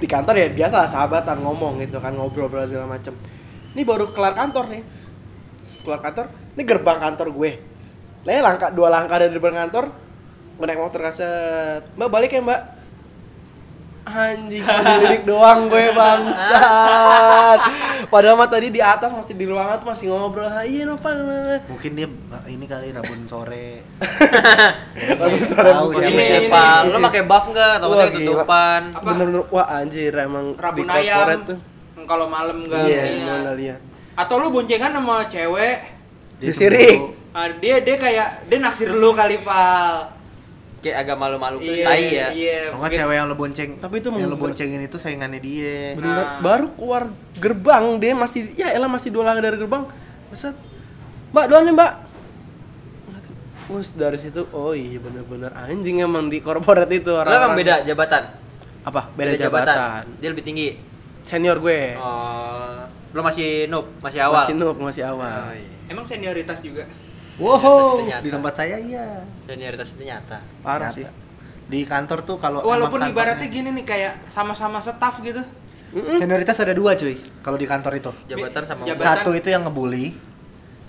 Di 0.02 0.06
kantor 0.10 0.34
ya 0.36 0.48
biasa 0.52 0.84
lah, 0.84 0.90
sahabatan 0.90 1.40
ngomong 1.40 1.80
gitu 1.80 1.96
kan 2.02 2.12
ngobrol 2.12 2.50
ngobrol 2.50 2.68
segala 2.68 2.92
macem. 2.92 3.16
Ini 3.72 3.82
baru 3.88 4.12
kelar 4.12 4.36
kantor 4.36 4.68
nih, 4.68 4.82
kelar 5.86 6.00
kantor, 6.04 6.28
ini 6.28 6.62
gerbang 6.68 6.98
kantor 7.00 7.28
gue. 7.32 7.50
Lah 8.28 8.32
ya, 8.36 8.40
langkah 8.44 8.68
dua 8.68 8.92
langkah 8.92 9.16
dari 9.16 9.32
gerbang 9.32 9.56
kantor, 9.64 9.84
gue 10.60 10.66
naik 10.68 10.80
motor 10.82 11.00
kan 11.00 11.14
set. 11.16 11.82
Mbak 11.96 12.08
balik 12.12 12.30
ya 12.36 12.44
mbak. 12.44 12.60
Anjing, 14.04 14.66
lirik 14.98 15.22
doang 15.22 15.66
gue 15.66 15.94
bangsat. 15.94 17.58
Padahal 18.04 18.34
mah 18.34 18.46
tadi 18.46 18.68
di 18.68 18.78
atas 18.78 19.08
masih 19.08 19.32
di 19.32 19.46
ruangan 19.46 19.78
tuh 19.78 19.88
masih 19.88 20.10
ngobrol. 20.10 20.44
"Ah, 20.44 20.60
Iya 20.62 20.84
Novel. 20.84 21.22
Mungkin 21.64 21.90
dia 21.92 22.06
nah, 22.26 22.42
ini 22.44 22.64
kali 22.64 22.90
rabun 22.90 23.24
sore. 23.24 23.86
Rabun 25.16 25.42
sore 25.44 25.70
Tahu 25.70 25.86
mungkin. 25.88 26.02
ini 26.08 26.24
Ini, 26.42 26.50
ini. 26.50 26.90
lo 26.90 26.98
pakai 27.00 27.22
buff 27.22 27.46
nggak 27.46 27.78
gila. 27.78 28.04
ketutupan 28.10 28.80
Apa? 28.90 29.06
Bener-bener 29.06 29.42
wah 29.48 29.66
anjir 29.72 30.12
emang 30.12 30.46
rabun 30.54 30.82
di 30.82 30.92
ayam 30.92 31.40
tuh. 31.46 31.58
kalau 32.02 32.26
malam 32.26 32.58
nggak 32.60 32.82
Iya, 32.82 33.54
lihat. 33.54 33.80
atau 34.14 34.34
lu 34.36 34.50
boncengan 34.50 34.90
sama 34.90 35.24
cewek 35.24 35.78
Dia 36.36 36.50
Disirik. 36.50 36.98
cemburu. 36.98 37.32
ah, 37.32 37.48
dia 37.54 37.78
dia 37.78 37.96
kayak 37.96 38.28
dia 38.44 38.58
naksir 38.58 38.90
lu 38.90 39.14
kali 39.14 39.40
pal 39.40 40.11
kayak 40.82 40.96
agak 41.00 41.16
malu-malu 41.16 41.58
iya 41.58 41.84
tai 41.84 42.04
ya 42.04 42.26
iya 42.28 42.58
Kalau 42.66 42.76
nggak 42.76 42.78
mungkin- 42.82 43.00
cewek 43.00 43.14
yang 43.14 43.26
lo 43.26 43.36
bonceng, 43.36 43.70
Tapi 43.78 43.94
itu 43.96 44.08
yang 44.10 44.26
lo 44.26 44.36
boncengin 44.36 44.80
itu 44.82 44.96
saingannya 44.96 45.38
dia. 45.38 45.94
Bener, 45.94 46.10
Nah. 46.12 46.38
baru 46.40 46.66
keluar 46.72 47.02
gerbang 47.36 47.84
dia 47.96 48.12
masih 48.12 48.50
ya 48.52 48.68
elah 48.68 48.86
masih 48.86 49.08
dua 49.08 49.22
langkah 49.24 49.44
dari 49.44 49.56
gerbang. 49.56 49.86
Maksud, 50.28 50.54
Mbak, 51.30 51.44
doang 51.46 51.64
nih, 51.64 51.72
Mbak. 51.72 51.92
Terus 53.64 53.88
dari 53.94 54.18
situ, 54.18 54.42
oh 54.50 54.72
iya 54.72 54.98
bener-bener 54.98 55.48
anjing 55.54 55.96
emang 55.98 56.26
di 56.26 56.38
korporat 56.38 56.90
itu 56.90 57.08
lo 57.08 57.22
orang. 57.22 57.32
emang 57.32 57.56
beda 57.56 57.74
jabatan 57.82 58.22
Apa? 58.82 59.08
Beda, 59.14 59.32
jabatan. 59.38 60.04
dia 60.18 60.28
lebih 60.28 60.42
tinggi 60.42 60.76
Senior 61.22 61.56
gue. 61.56 61.94
oh 61.96 62.82
lo 63.12 63.20
masih 63.22 63.68
noob 63.68 63.86
masih 64.00 64.20
awal 64.20 64.42
Masih 64.42 64.56
noob, 64.56 64.76
masih 64.78 65.04
awal. 65.06 65.30
Oh, 65.46 65.54
iya. 65.54 65.68
emang 65.86 66.02
senioritas 66.02 66.58
juga 66.58 66.84
Wow, 67.40 68.04
di 68.20 68.28
tempat 68.28 68.52
saya 68.60 68.76
iya. 68.76 69.24
senioritas 69.48 69.96
itu 69.96 70.04
nyata 70.04 70.44
Parah 70.60 70.92
Nyata. 70.92 70.96
sih. 71.00 71.06
Di 71.64 71.80
kantor 71.88 72.28
tuh 72.28 72.36
kalau 72.36 72.60
walaupun 72.60 73.00
ibaratnya 73.08 73.48
gini 73.48 73.72
nih 73.72 73.84
kayak 73.88 74.12
sama-sama 74.28 74.84
staff 74.84 75.16
gitu 75.24 75.40
Senioritas 75.92 76.56
ada 76.60 76.72
dua 76.72 76.96
cuy 76.96 77.16
kalau 77.44 77.56
di 77.60 77.68
kantor 77.68 77.92
itu. 78.00 78.12
Jabatan 78.28 78.62
sama 78.64 78.80
Jabatan. 78.88 79.04
Satu 79.04 79.30
itu 79.36 79.48
yang 79.52 79.64
ngebully, 79.68 80.16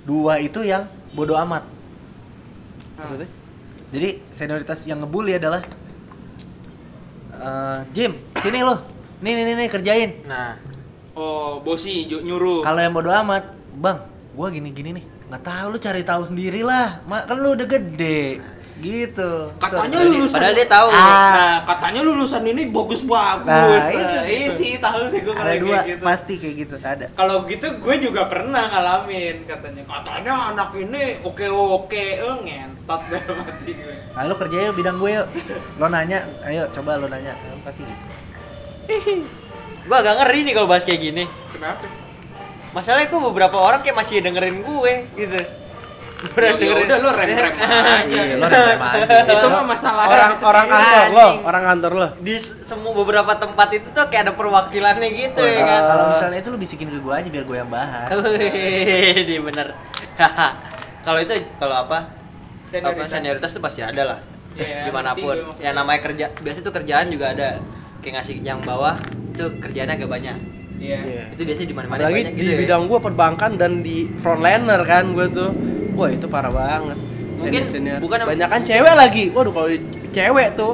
dua 0.07 0.39
itu 0.39 0.63
yang 0.63 0.87
bodoh 1.11 1.35
amat. 1.43 1.67
Maksudnya? 2.95 3.27
Jadi 3.91 4.09
senioritas 4.31 4.79
yang 4.87 5.03
ngebully 5.03 5.35
adalah 5.35 5.59
eh, 7.35 7.79
Jim, 7.91 8.15
sini 8.39 8.63
lo. 8.63 8.79
Nih 9.19 9.35
nih 9.35 9.43
nih, 9.43 9.55
nih 9.59 9.67
kerjain. 9.67 10.11
Nah, 10.23 10.55
Oh, 11.13 11.61
bosi 11.61 12.09
nyuruh. 12.09 12.65
Kalau 12.65 12.79
yang 12.81 12.89
bodoh 12.89 13.13
amat, 13.13 13.45
Bang, 13.77 14.01
gua 14.33 14.49
gini-gini 14.49 14.97
nih. 14.97 15.05
Nggak 15.33 15.49
tahu 15.49 15.65
lu 15.73 15.79
cari 15.81 16.05
tahu 16.05 16.21
sendiri 16.29 16.61
lah. 16.61 17.01
Kan 17.09 17.41
lu 17.41 17.57
udah 17.57 17.65
gede. 17.65 18.37
Gitu. 18.77 19.31
Katanya 19.57 19.97
Tuh. 20.05 20.13
lulusan 20.13 20.37
padahal 20.37 20.53
dia 20.53 20.67
tahu. 20.69 20.87
Ah. 20.93 20.99
Nah, 21.33 21.57
katanya 21.65 22.01
lulusan 22.05 22.45
ini 22.45 22.69
bagus-bagus. 22.69 23.49
Nah, 23.49 23.65
Nah, 23.65 23.89
itu, 23.89 24.13
iya 24.29 24.45
itu. 24.45 24.53
sih, 24.61 24.71
tahu 24.77 25.09
sih 25.09 25.25
gue 25.25 25.33
ada 25.33 25.55
dua, 25.57 25.79
gitu. 25.89 26.03
pasti 26.05 26.33
kayak 26.37 26.55
gitu. 26.61 26.75
Ada. 26.77 27.05
Kalau 27.17 27.49
gitu 27.49 27.65
gue 27.81 27.95
juga 27.97 28.29
pernah 28.29 28.69
ngalamin 28.69 29.41
katanya. 29.49 29.81
Katanya 29.89 30.33
anak 30.53 30.69
ini 30.77 31.01
oke-oke, 31.25 32.05
eh 32.21 32.35
ngentot 32.45 33.01
dalam 33.09 33.37
hati 33.41 33.71
gue. 33.73 33.93
Nah, 34.13 34.21
lu 34.29 34.35
kerja 34.37 34.57
yuk 34.69 34.75
bidang 34.77 35.01
gue 35.01 35.11
yuk. 35.17 35.27
Lo 35.81 35.89
nanya, 35.89 36.29
ayo 36.45 36.69
coba 36.69 37.01
lo 37.01 37.09
nanya. 37.09 37.33
Pasti 37.65 37.81
gitu. 37.81 38.05
gua 39.89 39.97
agak 40.05 40.13
ngeri 40.21 40.39
nih 40.45 40.53
kalau 40.53 40.67
bahas 40.69 40.85
kayak 40.85 41.01
gini. 41.01 41.25
Kenapa? 41.55 42.02
Masalahnya 42.73 43.07
kok 43.07 43.21
beberapa 43.23 43.57
orang 43.57 43.79
kayak 43.79 43.95
masih 43.95 44.19
dengerin 44.19 44.59
gue 44.59 44.93
gitu. 45.15 45.37
Ya, 46.23 46.55
ya 46.55 46.71
udah 46.87 46.97
lu 47.03 47.09
rem-rem 47.11 47.51
aja. 47.59 47.99
Iya, 48.07 48.39
lo 48.39 48.47
rem 48.47 48.79
aja. 48.79 49.27
Itu 49.27 49.47
mah 49.51 49.63
masalah 49.67 50.03
orang 50.07 50.31
orang 50.39 50.65
kantor 50.65 51.03
lo, 51.11 51.19
Anjing. 51.19 51.35
orang 51.43 51.63
kantor 51.67 51.91
lo. 51.93 52.07
Di 52.17 52.35
semua 52.39 52.91
beberapa 52.95 53.31
tempat 53.35 53.67
itu 53.75 53.87
tuh 53.91 54.07
kayak 54.07 54.21
ada 54.25 54.33
perwakilannya 54.33 55.09
gitu 55.11 55.43
ya 55.43 55.61
kan. 55.61 55.81
Kalau 55.85 56.03
misalnya 56.15 56.39
itu 56.39 56.47
lu 56.47 56.57
bisikin 56.57 56.87
ke 56.87 56.97
gue 56.97 57.11
aja 57.13 57.27
biar 57.27 57.43
gue 57.43 57.57
yang 57.59 57.67
bahas. 57.67 58.07
Di 59.19 59.35
bener. 59.51 59.67
kalau 61.03 61.19
itu 61.19 61.33
kalau 61.59 61.75
apa? 61.83 62.07
Apa 62.07 62.71
Senioritas. 62.71 63.09
senioritas 63.11 63.49
tuh 63.51 63.61
pasti 63.61 63.81
ada 63.83 64.15
lah. 64.15 64.19
Iya, 64.55 64.79
Di 64.87 64.91
mana 64.95 65.11
pun. 65.13 65.35
gue. 65.35 65.59
Yang 65.59 65.75
namanya 65.75 65.99
kerja, 66.01 66.25
biasa 66.33 66.59
tuh 66.63 66.71
kerjaan 66.71 67.11
juga 67.11 67.35
ada. 67.35 67.59
Kayak 67.99 68.23
ngasih 68.23 68.35
yang 68.39 68.63
bawah 68.63 68.95
itu 69.29 69.45
kerjaannya 69.59 69.99
agak 69.99 70.07
banyak. 70.07 70.37
Iya. 70.83 70.99
Iya. 71.01 71.23
Itu 71.31 71.41
biasanya 71.41 71.69
di 71.69 71.75
mana-mana 71.75 71.99
Apalagi 72.01 72.15
banyak 72.19 72.33
di 72.33 72.41
gitu 72.41 72.51
ya. 72.51 72.59
bidang 72.59 72.81
gua 72.85 72.99
perbankan 72.99 73.51
dan 73.55 73.71
di 73.79 73.97
frontliner 74.13 74.81
kan 74.83 75.03
gua 75.09 75.25
tuh. 75.29 75.49
Wah, 75.93 76.09
itu 76.09 76.27
parah 76.27 76.51
banget. 76.51 76.97
Mungkin 77.33 77.63
Senior-senior. 77.63 77.97
bukan 77.99 78.17
em- 78.19 78.29
banyak 78.29 78.49
kan 78.49 78.61
cewek 78.61 78.93
lagi. 78.93 79.23
Waduh, 79.29 79.51
kalau 79.51 79.67
cewek 80.09 80.47
tuh 80.53 80.71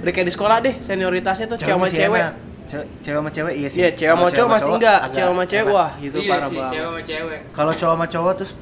udah 0.00 0.10
kayak 0.10 0.26
di 0.26 0.32
sekolah 0.32 0.56
deh 0.58 0.74
senioritasnya 0.80 1.46
tuh 1.46 1.56
cewek 1.56 1.74
sama 1.74 1.86
cewek. 1.86 2.22
enak. 2.22 2.34
Cewek, 2.66 2.86
cewek 3.00 3.18
sama 3.18 3.30
cewek 3.30 3.54
iya 3.54 3.68
sih. 3.68 3.78
Iya, 3.78 3.90
cewek 3.92 4.12
sama 4.14 4.28
cowok 4.30 4.48
masih 4.50 4.70
enggak. 4.72 5.00
Cewek 5.10 5.28
sama 5.28 5.44
cewek 5.44 5.64
enak. 5.66 5.76
wah, 5.76 5.90
itu 5.98 6.16
iya 6.18 6.30
parah 6.30 6.48
sih, 6.48 6.56
banget. 6.56 6.72
cewek 6.72 6.86
sama 6.86 7.00
cewek. 7.02 7.40
Kalau 7.50 7.72
cowok 7.74 7.94
sama 7.94 8.06
cowok 8.06 8.32
terus 8.34 8.52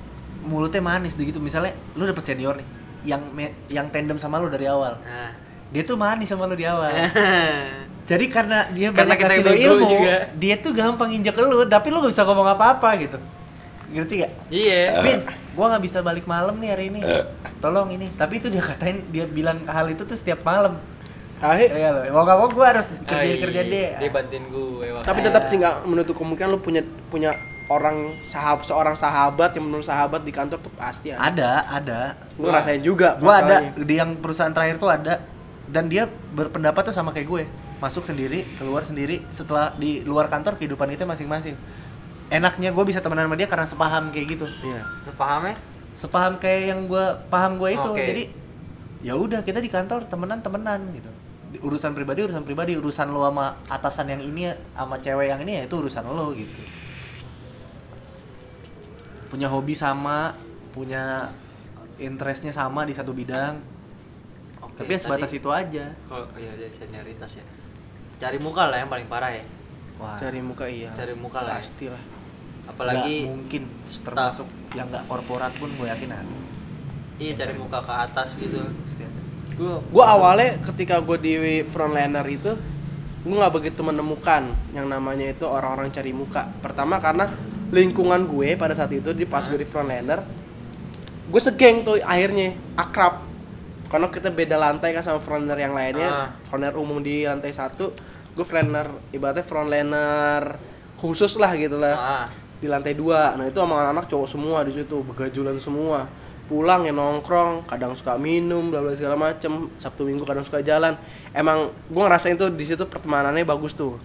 mulutnya 0.43 0.81
manis 0.81 1.13
gitu. 1.15 1.39
Misalnya 1.39 1.73
lu 1.93 2.03
dapet 2.05 2.25
senior 2.25 2.55
nih 2.55 2.67
yang 3.07 3.23
me- 3.31 3.55
yang 3.69 3.87
tandem 3.89 4.17
sama 4.17 4.37
lu 4.37 4.49
dari 4.49 4.67
awal. 4.67 4.99
Nah. 4.99 5.31
Dia 5.69 5.83
tuh 5.85 5.97
manis 5.97 6.27
sama 6.27 6.45
lu 6.45 6.55
di 6.55 6.65
awal. 6.65 6.89
Jadi 8.11 8.25
karena 8.27 8.65
dia 8.73 8.89
Karena 8.89 9.05
banyak 9.05 9.19
kita 9.19 9.29
kasih 9.29 9.43
lu 9.43 9.51
bego 9.53 9.65
ilmu, 9.77 9.89
juga. 9.93 10.17
dia 10.33 10.55
tuh 10.57 10.73
gampang 10.73 11.11
injek 11.13 11.37
lu, 11.37 11.61
tapi 11.69 11.93
lu 11.93 12.01
gak 12.01 12.09
bisa 12.09 12.25
ngomong 12.25 12.49
apa-apa 12.49 12.89
gitu. 12.97 13.19
Ngerti 13.89 14.15
gak? 14.21 14.33
iya. 14.49 14.97
Bin, 15.01 15.19
gua 15.53 15.73
nggak 15.73 15.85
bisa 15.85 15.99
balik 16.01 16.25
malam 16.25 16.57
nih 16.57 16.73
hari 16.73 16.85
ini. 16.89 17.01
Tolong 17.59 17.89
ini. 17.91 18.09
Tapi 18.11 18.41
itu 18.41 18.49
dia 18.49 18.61
katain, 18.61 19.05
dia 19.09 19.25
bilang 19.25 19.61
hal 19.65 19.89
itu 19.89 20.05
tuh 20.05 20.13
setiap 20.13 20.41
malam. 20.41 20.81
Akhir, 21.39 21.69
Iya 21.71 21.89
loh. 21.93 22.03
Mau 22.11 22.25
gak 22.25 22.37
mau 22.37 22.49
gua 22.49 22.67
harus 22.73 22.85
Ah, 22.85 22.97
kerjain 23.07 23.29
iya. 23.31 23.43
kerja 23.45 23.61
dia. 23.63 23.89
Dia 23.99 24.11
bantuin 24.11 24.45
gue. 24.47 24.87
tapi 24.99 25.19
tetap 25.21 25.43
sih 25.45 25.57
nggak 25.57 25.75
menutup 25.85 26.17
kemungkinan 26.17 26.49
lu 26.49 26.59
punya 26.59 26.81
punya 27.09 27.31
orang 27.69 27.97
sahab 28.25 28.61
seorang 28.61 28.97
sahabat 28.97 29.53
yang 29.53 29.69
menurut 29.69 29.85
sahabat 29.85 30.25
di 30.25 30.33
kantor 30.33 30.59
tuh 30.59 30.73
pasti 30.75 31.13
ada. 31.13 31.21
Ada, 31.23 31.51
ada. 31.71 32.01
Lu 32.35 32.49
ngerasain 32.49 32.81
juga 32.81 33.17
Gua 33.17 33.39
ada 33.39 33.71
di 33.71 33.95
yang 33.95 34.17
perusahaan 34.17 34.51
terakhir 34.51 34.77
tuh 34.77 34.89
ada 34.89 35.21
dan 35.69 35.93
dia 35.93 36.09
berpendapat 36.33 36.89
tuh 36.89 36.95
sama 36.97 37.13
kayak 37.13 37.29
gue. 37.29 37.43
Masuk 37.79 38.03
sendiri, 38.03 38.43
keluar 38.59 38.83
sendiri 38.83 39.23
setelah 39.31 39.71
di 39.79 40.03
luar 40.03 40.27
kantor 40.27 40.59
kehidupan 40.59 40.91
kita 40.91 41.07
masing-masing. 41.07 41.55
Enaknya 42.29 42.75
gue 42.75 42.85
bisa 42.85 43.01
temenan 43.01 43.31
sama 43.31 43.37
dia 43.39 43.49
karena 43.49 43.67
sepaham 43.69 44.11
kayak 44.11 44.27
gitu. 44.35 44.47
Iya. 44.65 44.83
Lu 45.07 45.13
paham 45.15 45.43
ya? 45.49 45.55
Sepaham 45.99 46.33
kayak 46.39 46.63
yang 46.75 46.81
gua 46.91 47.23
paham 47.31 47.59
gue 47.59 47.71
itu. 47.75 47.91
Oke. 47.91 48.05
Jadi 48.05 48.23
ya 49.03 49.15
udah 49.15 49.47
kita 49.47 49.63
di 49.63 49.71
kantor 49.71 50.11
temenan 50.11 50.43
temenan 50.43 50.83
gitu. 50.91 51.11
Urusan 51.65 51.97
pribadi 51.97 52.27
urusan 52.29 52.45
pribadi, 52.45 52.77
urusan 52.77 53.09
lo 53.09 53.25
sama 53.25 53.57
atasan 53.71 54.13
yang 54.13 54.21
ini 54.21 54.53
sama 54.77 55.01
cewek 55.01 55.33
yang 55.33 55.41
ini 55.41 55.53
ya 55.59 55.63
itu 55.65 55.75
urusan 55.79 56.05
lo 56.05 56.35
gitu. 56.37 56.61
Punya 59.33 59.49
hobi 59.49 59.73
sama, 59.77 60.33
punya 60.73 61.33
interestnya 62.01 62.53
sama 62.53 62.85
di 62.85 62.93
satu 62.93 63.13
bidang. 63.15 63.78
Tapi 64.79 64.93
ya 64.95 64.99
sebatas 65.03 65.31
tadi- 65.35 65.41
itu 65.43 65.49
aja. 65.51 65.85
Kalau 66.07 66.27
iya 66.39 66.51
ada 66.55 66.67
senioritas 66.71 67.31
ya. 67.35 67.45
Cari 68.19 68.39
muka 68.39 68.63
lah 68.71 68.79
yang 68.83 68.91
paling 68.91 69.09
parah 69.11 69.31
ya. 69.35 69.45
Wah. 69.99 70.15
Cari 70.19 70.39
muka 70.39 70.65
iya. 70.71 70.95
Cari 70.95 71.15
muka 71.19 71.43
lah. 71.43 71.59
ya. 71.59 71.67
Pastilah. 71.67 72.03
Apalagi 72.69 73.17
nggak 73.27 73.31
mungkin 73.35 73.63
staff. 73.91 74.07
termasuk 74.15 74.49
yang 74.79 74.87
nggak 74.87 75.05
korporat 75.11 75.53
pun 75.59 75.71
gue 75.75 75.89
yakin 75.89 76.11
ada. 76.15 76.35
iya 77.19 77.35
cari 77.35 77.55
muka 77.59 77.83
ke 77.83 77.91
atas 77.91 78.39
gitu. 78.39 78.63
Pasti. 78.63 79.05
Gue 79.59 79.75
Gue 79.91 80.05
awalnya 80.07 80.63
ketika 80.71 81.03
gue 81.03 81.19
di 81.19 81.35
frontliner 81.67 82.23
itu 82.31 82.55
gue 83.19 83.35
nggak 83.35 83.51
begitu 83.51 83.83
menemukan 83.83 84.55
yang 84.71 84.87
namanya 84.87 85.27
itu 85.35 85.43
orang-orang 85.43 85.91
cari 85.91 86.15
muka. 86.15 86.47
Pertama 86.63 87.03
karena 87.03 87.27
lingkungan 87.75 88.25
gue 88.31 88.55
pada 88.55 88.79
saat 88.79 88.95
itu 88.95 89.11
di 89.11 89.27
pas 89.27 89.43
gue 89.45 89.59
di 89.59 89.67
frontliner, 89.67 90.23
gue 91.29 91.41
segeng 91.43 91.83
tuh 91.83 91.99
akhirnya 92.01 92.55
akrab. 92.79 93.28
Karena 93.89 94.07
kita 94.13 94.29
beda 94.29 94.61
lantai 94.61 94.93
kan 94.93 95.01
sama 95.01 95.21
frontliner 95.21 95.57
yang 95.57 95.73
lainnya. 95.73 96.09
Ah. 96.09 96.29
Frontliner 96.49 96.77
umum 96.77 97.01
di 97.01 97.25
lantai 97.25 97.57
satu, 97.57 97.97
gue 98.37 98.45
frontliner 98.45 98.93
ibaratnya 99.17 99.45
frontliner 99.45 100.61
khusus 101.01 101.41
lah 101.41 101.57
gitu 101.57 101.81
lah. 101.81 101.97
Ah, 101.97 102.27
di 102.61 102.69
lantai 102.69 102.93
dua. 102.93 103.33
Nah 103.41 103.49
itu 103.49 103.57
sama 103.57 103.81
anak-anak 103.81 104.07
cowok 104.13 104.29
semua 104.29 104.59
di 104.69 104.77
situ 104.77 105.01
begajulan 105.01 105.57
semua. 105.57 106.05
Pulang 106.49 106.89
ya 106.89 106.97
nongkrong 106.97 107.69
kadang 107.69 107.93
suka 107.93 108.17
minum 108.17 108.69
bla 108.69 108.85
bla 108.85 108.93
segala 108.93 109.17
macem. 109.17 109.73
Sabtu 109.81 110.05
minggu 110.05 110.29
kadang 110.29 110.45
suka 110.45 110.61
jalan. 110.61 110.93
Emang 111.33 111.73
gue 111.89 112.03
ngerasain 112.05 112.37
tuh 112.37 112.53
di 112.53 112.69
situ 112.69 112.85
pertemanannya 112.85 113.49
bagus 113.49 113.73
tuh. 113.73 113.97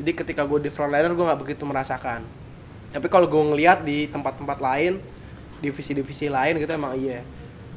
Jadi 0.00 0.12
ketika 0.16 0.48
gue 0.48 0.64
di 0.64 0.72
frontliner 0.72 1.12
gue 1.12 1.24
nggak 1.24 1.40
begitu 1.44 1.68
merasakan. 1.68 2.24
Tapi 2.88 3.06
kalau 3.12 3.28
gue 3.28 3.42
ngeliat 3.52 3.84
di 3.84 4.08
tempat-tempat 4.08 4.56
lain 4.64 4.96
divisi-divisi 5.60 6.28
lain 6.28 6.60
gitu 6.60 6.72
emang 6.72 6.96
iya 6.96 7.24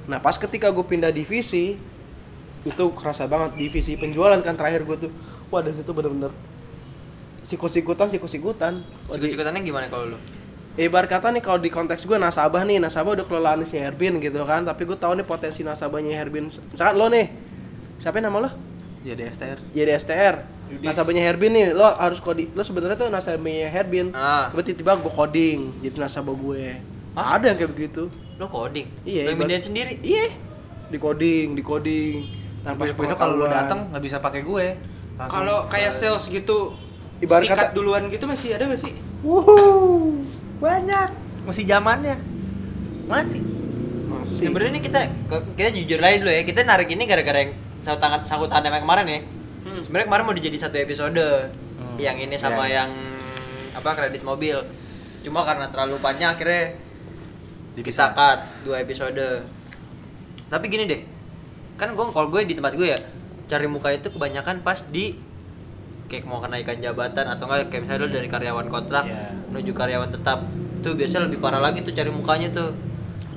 nah 0.10 0.18
pas 0.18 0.34
ketika 0.36 0.74
gue 0.74 0.82
pindah 0.82 1.14
divisi 1.14 1.78
itu 2.66 2.84
kerasa 2.92 3.30
banget 3.30 3.56
divisi 3.56 3.96
penjualan 3.96 4.42
kan 4.44 4.58
terakhir 4.58 4.84
gue 4.84 5.08
tuh. 5.08 5.12
Wah 5.54 5.64
dari 5.64 5.78
situ 5.78 5.94
bener-bener 5.96 6.34
sikut-sikutan 7.50 8.14
sikut-sikutan. 8.14 8.74
Sikut-sikutannya 9.10 9.62
gimana 9.66 9.86
kalau 9.90 10.14
lu? 10.14 10.20
Ya, 10.78 10.86
ibarat 10.86 11.10
kata 11.10 11.34
nih 11.34 11.42
kalau 11.42 11.58
di 11.58 11.74
konteks 11.74 12.06
gue 12.06 12.16
nasabah 12.16 12.62
nih 12.64 12.78
nasabah 12.78 13.18
udah 13.18 13.26
kelolaan 13.26 13.66
si 13.66 13.76
Herbin 13.76 14.22
gitu 14.22 14.46
kan 14.46 14.64
tapi 14.64 14.86
gue 14.86 14.96
tahu 14.96 15.18
nih 15.18 15.26
potensi 15.26 15.66
nasabahnya 15.66 16.14
Herbin. 16.14 16.48
Misalkan 16.48 16.96
lo 16.96 17.10
nih 17.10 17.26
siapa 17.98 18.22
nama 18.22 18.38
lo? 18.38 18.50
Jadi 19.00 19.32
STR. 19.32 19.60
jadi 19.72 19.96
STR 19.96 20.36
nasabahnya 20.84 21.24
Herbin 21.26 21.52
nih 21.56 21.66
lo 21.72 21.88
harus 21.88 22.20
coding 22.20 22.52
lo 22.54 22.62
sebenarnya 22.62 23.00
tuh 23.00 23.10
nasabahnya 23.10 23.72
Herbin. 23.72 24.14
Ah. 24.14 24.54
tiba 24.54 24.76
tiba 24.76 24.92
gue 25.00 25.12
coding 25.12 25.60
jadi 25.82 25.96
nasabah 26.06 26.36
gue 26.36 26.78
Hah? 27.20 27.36
ada 27.36 27.46
yang 27.46 27.58
kayak 27.58 27.72
begitu 27.72 28.04
Lu 28.40 28.48
coding? 28.48 28.88
Iya, 29.04 29.28
Lu 29.28 29.36
ibarat- 29.36 29.60
sendiri? 29.62 30.00
iya 30.00 30.32
di 30.88 30.96
coding 30.96 31.48
di 31.52 31.62
coding 31.62 32.16
tanpa 32.60 32.88
Besok-besok 32.88 33.14
kalau 33.14 33.36
sepengetahuan. 33.38 33.52
datang 33.62 33.80
nggak 33.92 34.02
bisa 34.02 34.18
pakai 34.18 34.42
gue. 34.42 34.66
Kalau 35.20 35.68
kayak 35.68 35.92
sales 35.92 36.26
gitu, 36.26 36.72
Ibarat 37.20 37.44
sikat 37.44 37.58
kata- 37.62 37.74
duluan 37.74 38.08
gitu 38.08 38.24
masih 38.24 38.56
ada 38.56 38.64
gak 38.66 38.80
sih? 38.80 38.96
Wuhu, 39.20 40.24
banyak. 40.58 41.12
Masih 41.44 41.64
zamannya. 41.66 42.16
Masih. 43.06 43.44
masih 44.10 44.48
Sebenarnya 44.48 44.72
ini 44.72 44.82
kita 44.82 45.00
kita 45.54 45.70
jujur 45.74 46.00
aja 46.00 46.18
dulu 46.18 46.32
ya. 46.32 46.42
Kita 46.42 46.60
narik 46.64 46.88
ini 46.88 47.04
gara-gara 47.04 47.40
yang 47.42 47.52
sangkut 47.82 48.00
tangan 48.00 48.20
sangkut 48.24 48.48
tangan 48.48 48.72
yang 48.72 48.82
kemarin 48.82 49.06
ya. 49.06 49.20
Hmm. 49.62 49.82
Sebenarnya 49.84 50.08
kemarin 50.08 50.24
mau 50.24 50.34
dijadi 50.34 50.58
satu 50.58 50.78
episode. 50.78 51.28
Yang 51.98 52.18
ini 52.24 52.36
sama 52.36 52.64
Iya. 52.64 52.76
yang 52.78 52.90
apa 53.74 53.90
kredit 53.94 54.24
mobil. 54.24 54.56
Cuma 55.20 55.44
karena 55.44 55.68
terlalu 55.68 56.00
panjang 56.00 56.32
akhirnya 56.32 56.80
kita 57.82 58.12
cut 58.12 58.40
dua 58.64 58.80
episode. 58.80 59.44
Tapi 60.48 60.66
gini 60.68 60.84
deh. 60.86 61.02
Kan 61.76 61.94
gue 61.94 62.06
kalau 62.08 62.28
gue 62.28 62.42
di 62.44 62.54
tempat 62.54 62.74
gue 62.74 62.88
ya 62.88 63.00
cari 63.46 63.66
muka 63.66 63.90
itu 63.90 64.08
kebanyakan 64.08 64.62
pas 64.62 64.84
di 64.86 65.18
kayak 66.06 66.26
mau 66.26 66.38
kenaikan 66.38 66.78
jabatan 66.78 67.26
atau 67.26 67.46
enggak 67.46 67.70
kayak 67.70 67.82
misalnya 67.84 68.02
lu 68.02 68.10
dari 68.10 68.28
karyawan 68.28 68.68
kontrak 68.68 69.06
Iya. 69.06 69.30
menuju 69.48 69.72
karyawan 69.74 70.10
tetap 70.10 70.42
tuh 70.82 70.94
biasanya 70.94 71.26
lebih 71.26 71.38
parah 71.38 71.58
lagi 71.58 71.82
tuh 71.82 71.94
cari 71.94 72.10
mukanya 72.10 72.50
tuh 72.50 72.74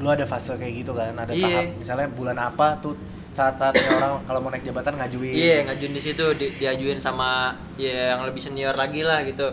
Lu 0.00 0.08
ada 0.08 0.26
fase 0.26 0.50
kayak 0.52 0.82
gitu 0.82 0.92
kan, 0.92 1.14
ada 1.14 1.30
Iya. 1.30 1.46
tahap 1.46 1.64
misalnya 1.78 2.08
bulan 2.10 2.34
apa 2.34 2.74
tuh 2.80 2.96
saat-saatnya 3.30 3.88
orang 3.96 4.12
kalau 4.24 4.40
mau 4.40 4.50
naik 4.50 4.64
jabatan 4.64 4.98
ngajuin 4.98 5.32
Iya, 5.32 5.56
ngajuin 5.64 5.92
di 5.92 6.02
situ 6.02 6.24
di, 6.34 6.46
diajuin 6.58 6.98
sama 6.98 7.52
ya 7.76 8.16
yang 8.16 8.24
lebih 8.24 8.40
senior 8.40 8.74
lagi 8.74 9.00
lah 9.00 9.22
gitu. 9.22 9.48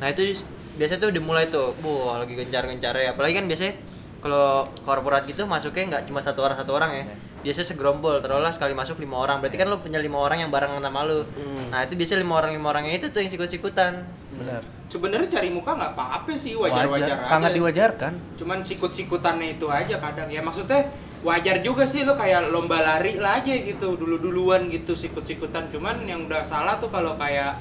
Nah, 0.00 0.06
itu 0.08 0.40
biasanya 0.74 1.04
tuh 1.04 1.12
dimulai 1.12 1.46
tuh, 1.46 1.74
wah 1.82 2.18
lagi 2.18 2.32
gencar-gencar 2.32 2.96
ya. 2.96 3.12
Apalagi 3.12 3.34
kan 3.34 3.46
biasanya 3.46 3.74
kalau 4.20 4.68
korporat 4.84 5.24
gitu 5.26 5.44
masuknya 5.48 5.96
nggak 5.96 6.02
cuma 6.08 6.20
satu 6.20 6.44
orang 6.44 6.56
satu 6.56 6.72
orang 6.76 6.92
ya. 6.92 7.04
Biasanya 7.40 7.72
segerombol, 7.72 8.20
terolah 8.20 8.52
sekali 8.52 8.76
masuk 8.76 9.00
lima 9.00 9.16
orang. 9.16 9.40
Berarti 9.40 9.56
kan 9.56 9.72
lu 9.72 9.80
punya 9.80 9.96
lima 9.96 10.20
orang 10.20 10.44
yang 10.44 10.52
barengan 10.52 10.84
sama 10.84 11.08
lu. 11.08 11.24
Nah, 11.72 11.88
itu 11.88 11.96
biasanya 11.96 12.20
lima 12.20 12.34
orang 12.36 12.52
lima 12.52 12.68
orangnya 12.68 12.94
itu 13.00 13.06
tuh 13.08 13.24
yang 13.24 13.32
sikut-sikutan. 13.32 14.04
benar 14.36 14.60
Sebenarnya 14.92 15.40
cari 15.40 15.48
muka 15.48 15.72
nggak 15.72 15.92
apa-apa 15.96 16.36
sih, 16.36 16.52
wajar, 16.52 16.84
wajar-wajar 16.84 17.16
aja. 17.16 17.30
sangat 17.30 17.50
diwajarkan 17.56 18.12
Cuman 18.36 18.60
sikut-sikutannya 18.60 19.56
itu 19.56 19.66
aja 19.72 19.96
kadang. 19.96 20.28
Ya 20.28 20.44
maksudnya 20.44 20.92
wajar 21.20 21.60
juga 21.60 21.84
sih 21.84 22.08
lo 22.08 22.16
kayak 22.16 22.48
lomba 22.48 22.80
lari 22.80 23.20
lah 23.20 23.44
aja 23.44 23.52
gitu 23.52 23.96
dulu-duluan 23.96 24.72
gitu 24.72 24.96
sikut-sikutan 24.96 25.68
cuman 25.68 26.08
yang 26.08 26.24
udah 26.24 26.40
salah 26.48 26.80
tuh 26.80 26.88
kalau 26.88 27.20
kayak 27.20 27.60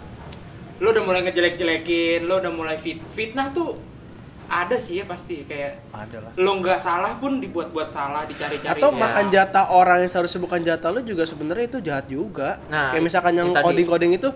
lo 0.79 0.95
udah 0.95 1.03
mulai 1.03 1.27
ngejelek-jelekin 1.27 2.23
lo 2.23 2.39
udah 2.39 2.51
mulai 2.55 2.79
fit 2.79 3.03
fitnah 3.11 3.51
tuh 3.51 3.75
ada 4.49 4.75
sih 4.75 4.97
ya 4.97 5.05
pasti 5.05 5.41
kayak 5.43 5.77
ada 5.89 6.17
lah. 6.19 6.31
lo 6.35 6.51
nggak 6.57 6.77
salah 6.77 7.13
pun 7.15 7.37
dibuat-buat 7.37 7.87
salah 7.87 8.25
dicari-cari 8.25 8.75
Atau 8.75 8.89
Ya. 8.89 8.97
makan 8.99 9.25
jatah 9.29 9.65
orang 9.69 10.01
yang 10.01 10.09
seharusnya 10.09 10.39
bukan 10.39 10.59
jatah 10.59 10.89
lu 10.89 11.01
juga 11.01 11.23
sebenarnya 11.23 11.65
itu 11.67 11.79
jahat 11.79 12.05
juga. 12.05 12.57
Nah, 12.65 12.89
Kayak 12.89 13.03
misalkan 13.05 13.33
yang 13.33 13.49
coding-coding 13.53 14.11
itu 14.11 14.29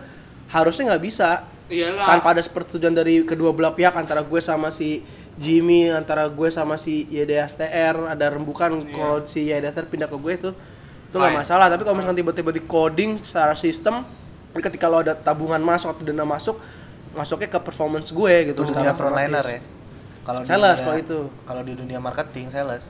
harusnya 0.48 0.93
nggak 0.93 1.03
bisa. 1.03 1.29
Iyalah. 1.65 2.05
Tanpa 2.08 2.27
ada 2.32 2.41
persetujuan 2.41 2.93
dari 2.93 3.24
kedua 3.24 3.50
belah 3.51 3.72
pihak 3.72 3.91
antara 3.91 4.22
gue 4.22 4.38
sama 4.38 4.70
si 4.70 5.01
Jimmy 5.34 5.89
antara 5.89 6.29
gue 6.29 6.46
sama 6.48 6.77
si 6.77 7.10
YDSTR 7.10 8.05
ada 8.08 8.25
rembukan 8.29 8.70
Iya. 8.77 8.93
kalau 8.93 9.17
si 9.25 9.50
YDSTR 9.50 9.88
pindah 9.88 10.05
ke 10.05 10.15
gue 10.15 10.34
itu 10.36 10.50
itu 11.03 11.15
nggak 11.15 11.34
masalah. 11.36 11.67
Tapi 11.67 11.82
kalau 11.82 11.96
misalkan 11.96 12.17
tiba-tiba 12.17 12.50
di 12.50 12.62
coding 12.62 13.17
secara 13.17 13.53
sistem 13.53 14.05
ketika 14.53 14.86
lo 14.86 15.01
ada 15.01 15.13
tabungan 15.13 15.58
masuk 15.58 15.89
atau 15.89 16.03
dana 16.03 16.22
masuk 16.24 16.62
masuknya 17.13 17.46
ke 17.48 17.60
performance 17.60 18.10
gue 18.10 18.34
gitu 18.48 18.60
itu 18.60 18.70
secara 18.70 18.93
frontliner 18.93 19.46
ya 19.48 19.62
kalau 20.24 20.39
Sales 20.42 20.80
kalau 20.80 20.96
itu. 20.96 21.20
kalau 21.44 21.62
di 21.62 21.74
dunia 21.74 22.00
marketing 22.00 22.48
sales 22.48 22.88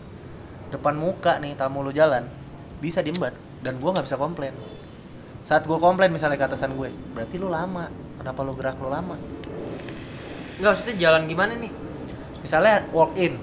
depan 0.69 0.93
muka 0.93 1.37
nih 1.37 1.53
tamu 1.53 1.81
lu 1.81 1.89
jalan 1.89 2.25
bisa 2.77 2.99
diembat 2.99 3.33
dan 3.61 3.77
gua 3.77 3.93
nggak 3.93 4.05
bisa 4.05 4.17
komplain 4.17 4.53
saat 5.41 5.63
gua 5.63 5.77
komplain 5.77 6.09
misalnya 6.09 6.35
ke 6.35 6.45
atasan 6.45 6.73
gue 6.73 6.87
berarti 7.11 7.35
lu 7.35 7.47
lama 7.47 7.89
kenapa 8.15 8.39
lu 8.41 8.53
gerak 8.53 8.77
lu 8.77 8.87
lama 8.87 9.17
Enggak, 10.53 10.69
maksudnya 10.71 10.95
jalan 10.95 11.25
gimana 11.25 11.53
nih? 11.55 11.71
misalnya 12.39 12.85
walk 12.89 13.15
in 13.15 13.33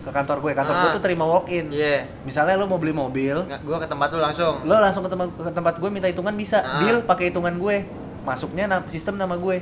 ke 0.00 0.10
kantor 0.10 0.40
gue 0.40 0.52
kantor 0.52 0.74
gue 0.74 0.88
Ah. 0.88 0.94
tuh 0.96 1.02
terima 1.02 1.24
walk 1.24 1.46
in 1.46 1.68
Iya. 1.68 2.08
misalnya 2.24 2.56
lu 2.56 2.64
mau 2.64 2.76
beli 2.76 2.90
mobil 2.90 3.36
Nggak, 3.38 3.60
gua 3.62 3.76
ke 3.76 3.86
tempat 3.86 4.08
lu 4.10 4.18
langsung. 4.18 4.54
lo 4.64 4.76
langsung 4.76 5.02
ke 5.02 5.10
tempat 5.10 5.28
ke 5.30 5.52
tempat 5.52 5.74
gue 5.76 5.88
minta 5.88 6.08
hitungan 6.08 6.32
bisa 6.32 6.58
Ah. 6.58 6.80
deal 6.80 7.04
pakai 7.04 7.28
hitungan 7.28 7.52
gue 7.54 7.84
masuknya 8.20 8.64
sistem 8.86 9.16
nama 9.16 9.34
gue 9.34 9.60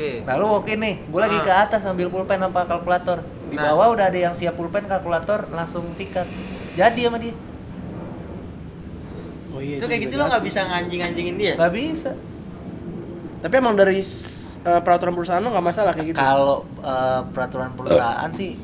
Oke. 0.00 0.24
nah 0.24 0.34
lu 0.34 0.48
in 0.64 0.78
nih 0.78 0.94
gue 1.02 1.20
lagi 1.20 1.36
Ah. 1.36 1.44
ke 1.44 1.52
atas 1.68 1.82
ambil 1.84 2.08
pulpen 2.08 2.40
apa 2.40 2.64
kalkulator 2.64 3.20
di 3.46 3.54
Nah. 3.54 3.68
bawah 3.68 3.92
udah 3.92 4.06
ada 4.06 4.18
yang 4.18 4.32
siap 4.32 4.54
pulpen 4.54 4.84
kalkulator 4.84 5.44
langsung 5.50 5.84
sikat 5.92 6.24
jadi 6.72 7.00
sama 7.04 7.18
dia 7.18 7.36
oh 9.50 9.60
iya 9.60 9.76
itu 9.76 9.84
kayak 9.84 10.00
gitu 10.02 10.14
lo 10.16 10.24
nggak 10.26 10.40
bisa 10.42 10.60
nganjing-anjingin 10.64 11.36
dia. 11.36 11.52
nggak 11.54 11.72
bisa 11.74 12.10
tapi 13.40 13.54
emang 13.54 13.74
dari 13.74 14.00
eh, 14.60 14.80
peraturan 14.80 15.12
perusahaan 15.12 15.38
lo 15.38 15.50
nggak 15.50 15.66
masalah 15.66 15.92
kayak 15.92 16.08
gitu 16.08 16.18
kalau 16.18 16.64
eh, 16.78 17.20
peraturan 17.28 17.70
perusahaan 17.74 18.30
sih 18.30 18.56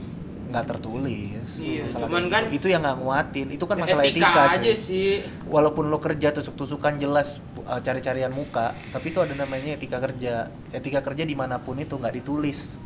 nggak 0.46 0.64
tertulis 0.66 1.34
Iya, 1.56 1.82
Masalah 1.82 2.06
cuman 2.06 2.22
kayak 2.22 2.30
kan- 2.30 2.46
gitu. 2.46 2.56
itu 2.58 2.66
yang 2.68 2.80
nggak 2.80 2.96
nguatin 2.96 3.46
itu 3.50 3.64
kan 3.64 3.76
masalah 3.76 4.04
etika, 4.04 4.28
etika, 4.28 4.42
aja 4.54 4.60
cuy. 4.62 4.76
sih 4.78 5.10
walaupun 5.46 5.84
lo 5.88 5.98
kerja 5.98 6.28
tusuk-tusukan 6.30 6.94
jelas 6.96 7.42
uh, 7.66 7.80
cari-carian 7.82 8.30
muka 8.30 8.72
tapi 8.94 9.10
itu 9.10 9.18
ada 9.20 9.34
namanya 9.34 9.74
etika 9.76 9.98
kerja. 9.98 10.48
Etika 10.70 11.02
kerja 11.02 11.26
di 11.26 11.34
mana 11.34 11.58
pun 11.58 11.76
itu 11.76 11.98
nggak 11.98 12.14
ditulis. 12.22 12.78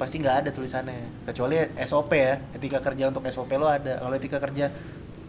Pasti 0.00 0.16
nggak 0.18 0.36
ada 0.46 0.50
tulisannya. 0.50 1.28
Kecuali 1.28 1.60
SOP 1.84 2.10
ya 2.16 2.40
etika 2.56 2.80
kerja 2.80 3.12
untuk 3.12 3.22
SOP 3.28 3.52
lo 3.60 3.68
ada. 3.68 4.00
Kalau 4.00 4.14
etika 4.16 4.40
kerja 4.40 4.72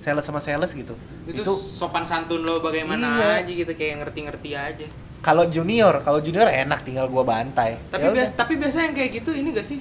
sales 0.01 0.25
sama 0.25 0.41
sales 0.41 0.73
gitu 0.73 0.97
itu, 1.29 1.45
itu, 1.45 1.53
sopan 1.53 2.01
santun 2.01 2.41
lo 2.41 2.57
bagaimana 2.57 3.21
Iya. 3.21 3.45
aja 3.45 3.51
gitu 3.53 3.69
kayak 3.77 4.01
ngerti-ngerti 4.01 4.57
aja. 4.57 4.88
Kalau 5.21 5.45
junior 5.45 6.01
kalau 6.01 6.17
junior 6.17 6.49
enak 6.49 6.81
tinggal 6.81 7.05
gua 7.05 7.21
bantai. 7.21 7.77
Tapi 7.93 8.10
Ya 8.10 8.12
biasa 8.12 8.31
tapi 8.34 8.57
biasa 8.57 8.89
yang 8.89 8.97
kayak 8.97 9.21
gitu 9.21 9.29
ini 9.38 9.53
gak 9.53 9.67
sih? 9.69 9.77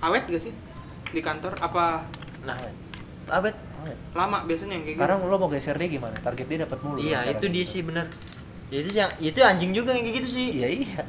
Awet 0.00 0.24
gak 0.32 0.40
sih? 0.48 0.52
Di 1.12 1.20
kantor 1.20 1.60
apa? 1.60 2.08
Nah, 2.48 2.56
abet. 3.84 3.98
lama 4.12 4.38
biasanya 4.42 4.72
yang 4.72 4.82
kayak 4.82 4.94
gitu 4.94 5.00
sekarang 5.00 5.18
lo 5.22 5.36
mau 5.36 5.48
geser 5.48 5.76
dia 5.76 5.88
gimana 5.90 6.16
target 6.18 6.46
dia 6.46 6.58
dapat 6.62 6.78
mulu 6.80 6.98
Iya, 6.98 7.18
itu 7.30 7.46
dia 7.46 7.64
sih 7.64 7.80
bener. 7.80 8.06
Ya, 8.66 8.78
itu 8.80 8.90
yang 8.92 9.10
itu 9.18 9.38
anjing 9.38 9.72
juga 9.72 9.92
yang 9.92 10.02
kayak 10.02 10.16
gitu 10.18 10.28
sih. 10.30 10.46
iya 10.54 10.68
iya 10.68 11.02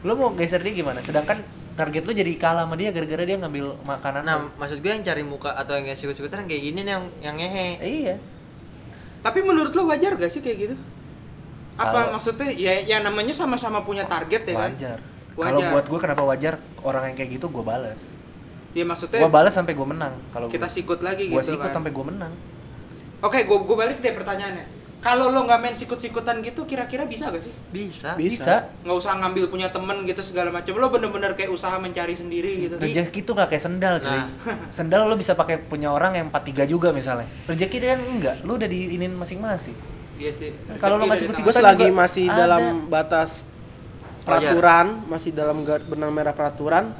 lo 0.00 0.12
mau 0.14 0.30
geser 0.32 0.58
dia 0.58 0.72
gimana 0.72 0.98
sedangkan 0.98 1.38
target 1.74 2.02
lo 2.02 2.12
jadi 2.12 2.32
kalah 2.34 2.64
sama 2.64 2.74
dia 2.74 2.88
gara-gara 2.88 3.22
dia 3.22 3.36
ngambil 3.36 3.78
makanan 3.82 4.22
Nah, 4.22 4.36
lo. 4.40 4.50
maksud 4.56 4.78
gue 4.78 4.88
yang 4.88 5.02
cari 5.02 5.22
muka 5.22 5.52
atau 5.52 5.74
yang 5.74 5.92
sikut-sikutan 5.92 6.42
kayak 6.44 6.62
gini 6.64 6.80
nih 6.80 6.92
yang 6.92 7.04
yang 7.20 7.36
ngehe. 7.36 7.68
iya 7.80 8.14
tapi 9.18 9.40
menurut 9.40 9.70
lo 9.70 9.86
wajar 9.86 10.14
gak 10.14 10.28
sih 10.28 10.38
kayak 10.38 10.58
gitu 10.64 10.76
apa 11.74 11.90
Kalau- 11.92 12.10
maksudnya 12.12 12.48
ya 12.50 12.74
ya 12.80 12.98
namanya 12.98 13.30
sama-sama 13.32 13.80
punya 13.80 14.02
target 14.04 14.42
ya 14.44 14.54
kan 14.56 14.70
wajar 14.72 14.98
kalau 15.32 15.58
Wajar. 15.60 15.70
buat 15.70 15.86
gue 15.86 15.98
kenapa 16.00 16.22
wajar 16.24 16.54
orang 16.80 17.02
yang 17.04 17.16
kayak 17.16 17.30
gitu 17.32 17.46
gue 17.48 17.62
balas 17.62 18.17
ya 18.76 18.84
maksudnya 18.84 19.20
gue 19.24 19.32
balas 19.32 19.54
sampai 19.56 19.72
gue 19.72 19.86
menang 19.88 20.12
kalau 20.28 20.46
kita 20.52 20.68
sikut 20.68 21.00
lagi 21.00 21.32
gue 21.32 21.40
gitu 21.40 21.56
sikut 21.56 21.72
kan. 21.72 21.80
sampai 21.80 21.90
gue 21.92 22.04
menang. 22.04 22.32
Oke 23.18 23.42
gue 23.42 23.58
gue 23.58 23.76
balik 23.76 23.98
deh 23.98 24.14
pertanyaannya. 24.14 24.78
Kalau 24.98 25.30
lo 25.30 25.46
nggak 25.46 25.62
main 25.62 25.78
sikut-sikutan 25.78 26.42
gitu 26.42 26.66
kira-kira 26.66 27.06
bisa 27.06 27.30
gak 27.30 27.38
sih? 27.38 27.54
Bisa. 27.70 28.18
Bisa. 28.18 28.66
nggak 28.82 28.98
usah 28.98 29.14
ngambil 29.22 29.46
punya 29.46 29.70
temen 29.70 30.02
gitu 30.02 30.26
segala 30.26 30.50
macam 30.50 30.74
lo 30.74 30.90
bener-bener 30.90 31.38
kayak 31.38 31.54
usaha 31.54 31.78
mencari 31.78 32.18
sendiri 32.18 32.66
gitu. 32.66 32.74
Rezeki 32.82 33.22
tuh 33.22 33.38
nggak 33.38 33.48
kayak 33.54 33.62
sendal 33.62 33.94
cuy. 34.02 34.10
Nah. 34.10 34.26
sendal 34.76 35.06
lo 35.06 35.14
bisa 35.14 35.38
pakai 35.38 35.62
punya 35.62 35.94
orang 35.94 36.18
yang 36.18 36.26
43 36.34 36.66
juga 36.66 36.90
misalnya. 36.90 37.30
Rezeki 37.46 37.78
kan 37.78 38.00
enggak 38.02 38.36
lo 38.42 38.58
udah 38.58 38.66
diinin 38.66 39.14
masing-masing. 39.14 39.74
Iya 40.18 40.34
sih. 40.34 40.50
Kalau 40.82 40.98
lo 40.98 41.06
masih 41.06 41.30
ikut 41.30 41.38
gue 41.38 41.46
Ikutan 41.46 41.62
selagi 41.62 41.86
juga 41.86 41.98
masih 42.02 42.26
ada. 42.26 42.38
dalam 42.42 42.62
batas 42.90 43.30
peraturan 44.28 44.86
masih 45.08 45.30
dalam 45.32 45.64
benang 45.64 46.12
merah 46.12 46.34
peraturan 46.36 46.92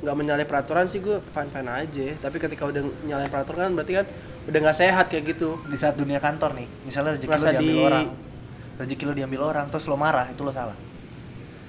nggak 0.00 0.16
menyalahi 0.16 0.48
peraturan 0.48 0.88
sih 0.88 1.00
gue 1.00 1.20
fine 1.20 1.50
fine 1.52 1.68
aja. 1.68 2.06
Tapi 2.18 2.36
ketika 2.40 2.64
udah 2.64 2.82
nyalahin 3.04 3.28
peraturan 3.28 3.60
kan 3.68 3.72
berarti 3.76 3.92
kan 4.00 4.06
udah 4.48 4.58
nggak 4.64 4.76
sehat 4.76 5.06
kayak 5.12 5.24
gitu. 5.36 5.60
Di 5.68 5.76
saat 5.76 5.94
dunia 5.96 6.16
kantor 6.18 6.56
nih 6.56 6.66
misalnya 6.88 7.16
rezeki 7.16 7.28
lo 7.28 7.32
Merasa 7.36 7.50
diambil 7.52 7.74
di- 7.76 7.84
orang. 7.84 8.06
Rezeki 8.80 9.04
lo 9.04 9.12
diambil 9.12 9.40
orang 9.44 9.66
terus 9.68 9.84
lo 9.84 9.96
marah 10.00 10.26
itu 10.32 10.40
lo 10.40 10.52
salah. 10.52 10.76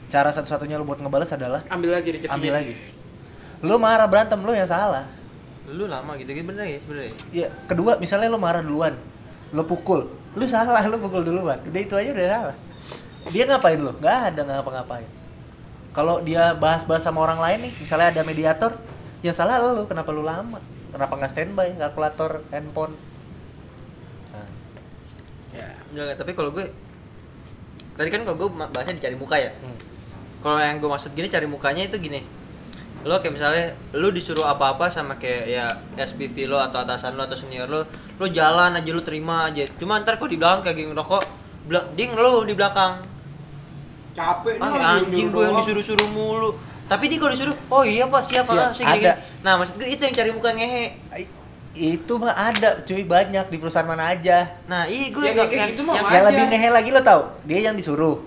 Cara 0.07 0.29
satu-satunya 0.31 0.75
lo 0.79 0.83
buat 0.83 0.99
ngebales 0.99 1.31
adalah 1.31 1.63
ambil 1.67 1.91
lagi 1.95 2.09
rezekinya 2.15 2.35
ambil 2.39 2.51
lagi. 2.55 2.73
Lo 3.63 3.75
marah 3.77 4.07
berantem 4.07 4.39
lo 4.39 4.51
yang 4.55 4.67
salah. 4.67 5.05
Lu 5.71 5.87
lama 5.87 6.15
gitu 6.19 6.31
gitu 6.31 6.47
bener 6.47 6.67
ya 6.67 6.79
sebenarnya. 6.83 7.13
ya 7.31 7.47
kedua 7.67 7.95
misalnya 7.95 8.27
lo 8.27 8.39
marah 8.39 8.63
duluan 8.63 8.95
lo 9.51 9.63
pukul. 9.67 10.07
Lo 10.35 10.43
salah 10.47 10.83
lo 10.87 10.95
pukul 10.99 11.27
duluan. 11.27 11.59
Udah 11.67 11.81
itu 11.83 11.95
aja 11.99 12.11
udah 12.15 12.27
salah. 12.27 12.55
Dia 13.31 13.43
ngapain 13.47 13.79
lo 13.79 13.91
nggak 13.99 14.17
ada 14.31 14.41
ngapa-ngapain 14.47 15.20
kalau 15.91 16.23
dia 16.23 16.55
bahas-bahas 16.55 17.03
sama 17.03 17.23
orang 17.23 17.39
lain 17.39 17.69
nih 17.69 17.73
misalnya 17.79 18.07
ada 18.15 18.21
mediator 18.23 18.71
yang 19.21 19.35
salah 19.35 19.59
lo 19.59 19.85
kenapa 19.85 20.09
lo 20.15 20.23
lama 20.23 20.57
kenapa 20.91 21.13
nggak 21.19 21.31
standby 21.31 21.69
kalkulator 21.77 22.41
handphone 22.51 22.93
nah, 24.31 24.47
ya 25.55 25.67
Enggak, 25.91 26.15
tapi 26.19 26.31
kalau 26.31 26.55
gue 26.55 26.65
tadi 27.99 28.09
kan 28.09 28.23
kalau 28.23 28.37
gue 28.39 28.49
bahasnya 28.71 28.97
dicari 28.97 29.17
muka 29.19 29.37
ya. 29.37 29.51
hmm. 29.51 29.77
Kalau 30.41 30.57
yang 30.57 30.81
gue 30.81 30.89
maksud 30.89 31.13
gini 31.13 31.29
cari 31.29 31.45
mukanya 31.45 31.85
itu 31.85 32.01
gini. 32.01 32.25
Lo 33.05 33.21
kayak 33.21 33.33
misalnya 33.37 33.65
lu 33.93 34.09
disuruh 34.09 34.45
apa-apa 34.49 34.89
sama 34.89 35.21
kayak 35.21 35.43
ya 35.45 35.65
SPV 36.01 36.49
lo 36.49 36.57
atau 36.57 36.81
atasan 36.81 37.13
lo 37.13 37.25
atau 37.29 37.37
senior 37.37 37.69
lo, 37.69 37.85
lo 38.17 38.25
jalan 38.25 38.73
aja 38.73 38.89
lu 38.89 39.05
terima 39.05 39.45
aja. 39.51 39.69
Cuma 39.77 40.01
ntar 40.01 40.17
kok 40.17 40.31
di 40.31 40.37
belakang 40.41 40.65
kayak 40.65 40.77
gini 40.81 40.93
bela- 41.69 41.89
dia 41.93 42.05
ngeluh 42.09 42.41
di 42.47 42.57
belakang. 42.57 43.05
Capek 44.11 44.55
nih 44.55 44.67
Ah, 44.77 44.97
anjing 44.97 45.27
gue 45.27 45.41
yang 45.41 45.57
disuruh-suruh 45.57 46.09
mulu. 46.09 46.49
Tapi 46.85 47.07
dia 47.07 47.17
kalau 47.17 47.31
disuruh, 47.31 47.55
oh 47.67 47.83
iya 47.83 48.03
pak 48.05 48.21
siapa 48.21 48.51
Siap, 48.51 48.61
ah, 48.61 48.71
sih 48.71 48.83
kayak 48.83 48.99
ada. 48.99 49.11
gini. 49.15 49.41
Nah 49.41 49.53
maksud 49.55 49.73
gue 49.75 49.87
itu 49.87 50.01
yang 50.01 50.13
cari 50.13 50.29
muka 50.29 50.49
ngehe. 50.51 50.83
I- 51.13 51.31
itu 51.73 52.13
mah 52.15 52.35
ada 52.35 52.83
cuy 52.83 53.01
banyak 53.01 53.47
di 53.47 53.55
perusahaan 53.55 53.87
mana 53.87 54.11
aja 54.11 54.43
Nah 54.65 54.83
iya 54.85 55.07
gue 55.07 55.23
Ya, 55.23 55.31
yang, 55.31 55.37
kayak 55.41 55.55
yang, 55.55 55.69
gitu 55.71 55.81
mah 55.81 55.95
yang- 55.95 56.11
yang 56.11 56.25
lebih 56.27 56.45
ngehe 56.49 56.69
lagi 56.69 56.89
lo 56.89 56.99
tau 56.99 57.21
dia 57.41 57.59
yang 57.63 57.75
disuruh 57.75 58.19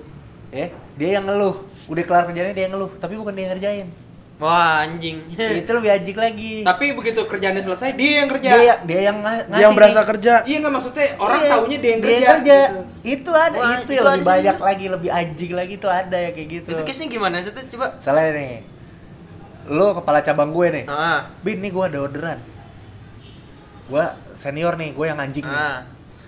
ya 0.48 0.72
dia 0.96 1.08
yang 1.12 1.28
ngeluh 1.28 1.52
udah 1.84 2.02
kelar 2.02 2.24
kerjanya 2.24 2.56
dia 2.56 2.64
yang 2.64 2.72
ngeluh 2.72 2.88
tapi 2.96 3.20
bukan 3.20 3.36
dia 3.36 3.42
yang 3.42 3.52
ngerjain 3.52 3.88
wah 4.36 4.82
anjing. 4.82 5.22
itu 5.30 5.70
lebih 5.70 5.90
anjing 5.92 6.16
lagi 6.16 6.52
tapi 6.60 6.90
begitu 6.92 7.22
kerjaannya 7.22 7.60
selesai 7.60 7.94
dia 7.94 8.12
yang 8.18 8.28
kerja 8.28 8.48
dia 8.50 8.62
yang 8.64 8.78
dia 8.82 9.00
yang 9.04 9.18
nga- 9.18 9.46
ngasih 9.46 9.62
yang 9.62 9.72
berasa 9.72 9.94
nih. 9.96 10.06
kerja 10.10 10.32
iya 10.42 10.56
nggak 10.58 10.72
maksudnya 10.72 11.06
orang 11.16 11.38
Iya, 11.38 11.50
taunya 11.50 11.78
dia 11.78 11.90
yang 11.90 12.00
dia 12.00 12.08
kerja, 12.08 12.18
yang 12.18 12.34
kerja. 12.34 12.58
gitu. 12.58 12.80
itu 13.06 13.30
ada 13.32 13.56
Wah, 13.56 13.70
itu, 13.70 13.80
itu 13.80 13.92
yang 13.92 14.04
lebih 14.04 14.18
sih. 14.18 14.28
banyak 14.28 14.56
lagi 14.58 14.86
lebih 14.88 15.10
anjing 15.12 15.52
lagi 15.52 15.74
itu 15.74 15.88
ada 15.88 16.16
ya 16.16 16.30
kayak 16.30 16.48
gitu 16.50 16.68
Itu 16.68 16.82
case-nya 16.82 17.06
gimana 17.08 17.34
maksudnya 17.38 17.64
coba? 17.68 17.86
salah 17.98 18.24
nih 18.28 18.52
lo 19.66 19.86
kepala 19.94 20.18
cabang 20.20 20.50
gue 20.50 20.66
nih 20.72 20.84
Ah, 20.86 21.30
bin 21.40 21.58
nih 21.58 21.70
gue 21.70 21.84
ada 21.84 21.98
orderan 22.00 22.38
gue 23.84 24.04
senior 24.34 24.74
nih 24.74 24.90
gue 24.90 25.06
yang 25.06 25.16
anjing 25.16 25.42
nih 25.42 25.54
ah 25.54 25.86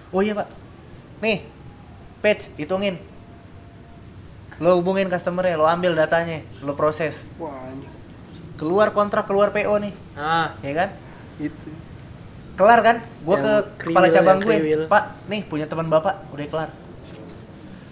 oh 0.09 0.21
iya 0.21 0.33
pak 0.33 0.47
nih 1.19 1.43
page 2.19 2.55
hitungin 2.55 2.97
lo 4.57 4.77
hubungin 4.77 5.05
customer 5.07 5.43
ya 5.43 5.55
lo 5.55 5.67
ambil 5.67 5.93
datanya 5.93 6.41
lo 6.61 6.73
proses 6.73 7.29
Wah, 7.37 7.51
anjing. 7.51 7.93
Keluar 8.57 8.91
kontrak 8.91 9.29
keluar 9.29 9.53
PO 9.53 9.77
nih. 9.81 9.93
Ah. 10.17 10.57
Ya 10.65 10.73
kan? 10.73 10.89
Itu. 11.37 11.69
kelar 12.57 12.81
kan? 12.81 12.97
Gue 13.21 13.37
ke 13.37 13.55
kepala 13.85 14.09
cabang 14.09 14.41
gue. 14.41 14.57
kriwil. 14.57 14.83
pak 14.89 15.13
nih 15.29 15.45
punya 15.45 15.69
teman 15.69 15.93
bapak 15.93 16.25
udah 16.33 16.47
kelar. 16.49 16.71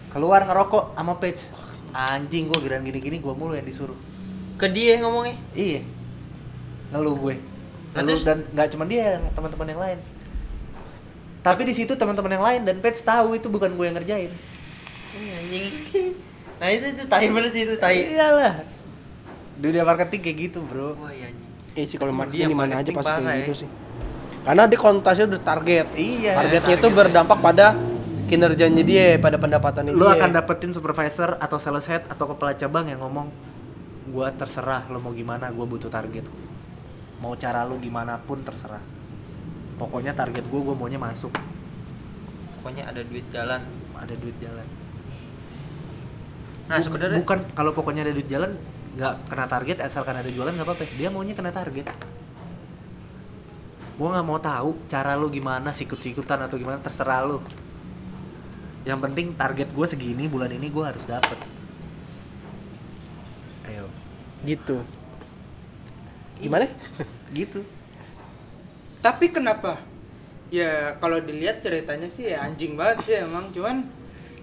Keluar 0.08 0.40
ngerokok 0.48 0.96
sama 0.96 1.20
page. 1.20 1.44
Anjing 1.92 2.48
gue 2.48 2.58
giran 2.64 2.80
gini-gini 2.80 3.20
gue 3.20 3.34
mulu 3.36 3.52
yang 3.52 3.68
disuruh. 3.68 3.96
Ke 4.56 4.72
dia 4.72 4.98
ngomongnya? 5.04 5.36
Iya. 5.52 5.84
Ngeluh 6.96 7.16
gue. 7.20 7.34
Nah, 7.92 8.00
ngeluh 8.02 8.24
dan 8.24 8.38
nggak 8.56 8.68
cuma 8.72 8.84
dia 8.88 9.20
teman-teman 9.36 9.68
yang 9.68 9.80
lain. 9.84 9.98
Tapi 11.44 11.62
di 11.68 11.74
situ 11.76 11.92
teman-teman 11.92 12.32
yang 12.32 12.44
lain 12.44 12.60
dan 12.64 12.76
page 12.80 13.04
tahu 13.04 13.36
itu 13.36 13.52
bukan 13.52 13.76
gue 13.76 13.84
yang 13.84 13.96
ngerjain. 14.00 14.32
Ini 15.12 15.28
anjing. 15.38 15.68
Nah 16.54 16.70
itu 16.70 16.86
itu 16.86 17.02
tai 17.10 17.26
bener 17.26 17.50
sih 17.50 17.66
itu 17.66 17.74
tai. 17.82 18.14
Iyalah 18.14 18.62
dunia 19.56 19.82
marketing 19.82 20.20
kayak 20.20 20.36
gitu 20.48 20.58
bro 20.64 20.94
wah 20.96 21.10
iya 21.10 21.30
anjing 21.30 21.42
Iya 21.74 21.86
sih 21.90 21.98
kalau 21.98 22.14
Dia 22.14 22.18
marketing 22.22 22.48
di 22.48 22.54
mana 22.54 22.74
aja 22.78 22.90
pasti 22.94 23.18
kayak 23.18 23.38
gitu 23.42 23.50
ya. 23.50 23.60
sih. 23.66 23.68
Karena 24.46 24.62
dia 24.70 24.78
konotasinya 24.78 25.26
udah 25.34 25.42
target. 25.42 25.86
iya 25.98 26.32
Targetnya 26.38 26.74
itu 26.78 26.86
target. 26.86 26.98
berdampak 27.02 27.38
pada 27.42 27.66
kinerjanya 28.24 28.82
dia, 28.86 29.18
pada 29.18 29.36
pendapatannya 29.36 29.90
lu 29.90 30.06
dia. 30.06 30.14
akan 30.14 30.30
dapetin 30.32 30.70
supervisor 30.70 31.34
atau 31.36 31.58
sales 31.58 31.82
head 31.90 32.06
atau 32.06 32.30
kepala 32.30 32.54
cabang 32.54 32.86
yang 32.86 33.02
ngomong 33.02 33.26
gua 34.06 34.30
terserah 34.30 34.86
lo 34.86 35.02
mau 35.02 35.10
gimana 35.10 35.50
gua 35.50 35.66
butuh 35.66 35.90
target 35.90 36.22
mau 37.18 37.34
cara 37.34 37.66
lu 37.66 37.76
gimana 37.82 38.20
pun 38.22 38.38
terserah 38.40 38.80
pokoknya 39.76 40.14
target 40.14 40.44
gua 40.48 40.60
gua 40.60 40.74
maunya 40.76 41.00
masuk 41.00 41.32
pokoknya 42.60 42.86
ada 42.86 43.00
duit 43.02 43.24
jalan 43.32 43.60
ada 43.96 44.14
duit 44.14 44.36
jalan 44.38 44.66
nah 46.64 46.78
sebenarnya 46.80 47.18
bukan 47.20 47.38
kalau 47.52 47.72
pokoknya 47.76 48.08
ada 48.08 48.12
duit 48.12 48.28
jalan 48.28 48.56
nggak 48.94 49.14
kena 49.26 49.46
target 49.50 49.82
asalkan 49.82 50.14
ada 50.14 50.30
jualan 50.30 50.54
nggak 50.54 50.66
apa-apa 50.66 50.86
dia 50.94 51.10
maunya 51.10 51.34
kena 51.34 51.50
target 51.50 51.90
gua 53.98 54.08
nggak 54.18 54.26
mau 54.26 54.38
tahu 54.38 54.74
cara 54.90 55.14
lu 55.18 55.30
gimana 55.30 55.70
sikut-sikutan 55.74 56.46
atau 56.46 56.58
gimana 56.58 56.78
terserah 56.78 57.26
lu 57.26 57.38
yang 58.84 59.00
penting 59.00 59.32
target 59.32 59.72
gue 59.72 59.86
segini 59.88 60.28
bulan 60.28 60.52
ini 60.52 60.68
gua 60.68 60.92
harus 60.92 61.08
dapet 61.08 61.40
ayo 63.64 63.88
gitu. 64.44 64.84
Gimana? 66.36 66.68
gitu 67.38 67.64
Tapi 69.00 69.32
kenapa? 69.32 69.80
Ya 70.52 70.96
kalau 71.00 71.20
dilihat 71.20 71.64
ceritanya 71.64 72.08
sih 72.08 72.28
ya 72.28 72.44
anjing 72.44 72.76
banget 72.76 72.98
sih 73.04 73.16
emang 73.20 73.48
cuman 73.52 73.84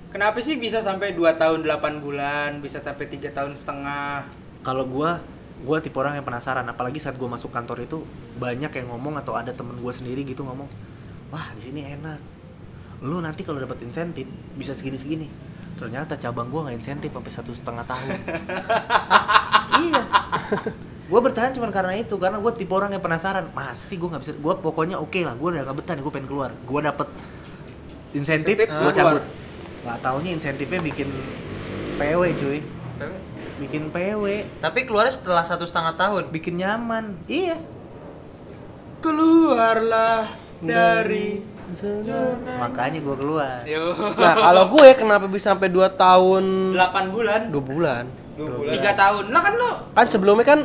kenapa 0.10 0.42
sih 0.42 0.58
bisa 0.58 0.82
sampai 0.82 1.14
2 1.14 1.38
tahun 1.38 1.66
8 1.66 2.04
bulan, 2.04 2.62
bisa 2.62 2.78
sampai 2.82 3.10
tiga 3.10 3.30
tahun 3.34 3.54
setengah? 3.58 4.41
Kalau 4.62 4.86
gua 4.86 5.22
gua 5.62 5.78
tipe 5.78 5.94
orang 5.98 6.18
yang 6.18 6.26
penasaran 6.26 6.66
apalagi 6.66 6.98
saat 6.98 7.18
gua 7.18 7.30
masuk 7.30 7.54
kantor 7.54 7.86
itu 7.86 8.02
banyak 8.38 8.70
yang 8.70 8.88
ngomong 8.94 9.18
atau 9.22 9.38
ada 9.38 9.54
temen 9.54 9.78
gua 9.78 9.94
sendiri 9.94 10.26
gitu 10.26 10.42
ngomong 10.46 10.70
wah 11.34 11.48
di 11.58 11.62
sini 11.62 11.82
enak. 11.86 12.20
Lu 13.02 13.18
nanti 13.18 13.42
kalau 13.42 13.58
dapat 13.58 13.82
insentif 13.82 14.30
bisa 14.54 14.78
segini 14.78 14.98
segini 14.98 15.28
ternyata 15.82 16.14
cabang 16.14 16.54
gua 16.54 16.70
nggak 16.70 16.78
insentif 16.78 17.10
sampai 17.10 17.32
satu 17.34 17.52
setengah 17.54 17.86
tahun. 17.86 18.10
Iya. 19.72 20.04
Gua 21.10 21.20
bertahan 21.24 21.56
cuma 21.58 21.72
karena 21.74 21.96
itu 21.98 22.14
karena 22.20 22.38
gua 22.38 22.54
tipe 22.54 22.70
orang 22.76 22.94
yang 22.94 23.02
penasaran 23.02 23.50
masa 23.56 23.82
sih 23.82 23.98
gua 23.98 24.14
nggak 24.14 24.22
bisa? 24.22 24.34
Gua 24.38 24.54
pokoknya 24.60 25.00
oke 25.00 25.18
lah 25.26 25.34
gua 25.40 25.58
udah 25.58 25.64
nggak 25.64 25.78
betah 25.80 25.94
nih 25.98 26.04
gua 26.06 26.14
pengen 26.14 26.28
keluar. 26.30 26.52
Gua 26.68 26.80
dapet 26.86 27.08
insentif 28.14 28.56
keluar. 28.68 28.94
cabut. 28.94 29.24
Nggak 29.82 29.98
taunya 30.06 30.30
insentifnya 30.38 30.80
bikin 30.84 31.08
PW 31.98 32.22
cuy 32.38 32.60
bikin 33.62 33.94
PW 33.94 34.24
tapi 34.58 34.90
keluarnya 34.90 35.14
setelah 35.14 35.46
satu 35.46 35.64
setengah 35.64 35.94
tahun 35.94 36.34
bikin 36.34 36.58
nyaman 36.58 37.14
iya 37.30 37.56
Keluarlah 39.02 40.30
dari 40.62 41.42
makanya 42.62 43.00
gue 43.02 43.16
keluar 43.18 43.64
Yo. 43.66 43.96
Nah, 44.14 44.36
kalau 44.38 44.64
gue 44.78 44.88
kenapa 44.94 45.26
bisa 45.26 45.56
sampai 45.56 45.72
2 45.72 45.88
tahun 45.96 46.44
8 46.78 47.10
bulan, 47.16 47.42
2 47.50 47.58
bulan? 47.64 48.04
2 48.38 48.46
bulan. 48.62 48.72
3 48.78 49.02
tahun. 49.02 49.24
Lah 49.32 49.42
kan 49.42 49.54
lu 49.58 49.72
Kan 49.96 50.06
sebelumnya 50.06 50.46
kan 50.46 50.60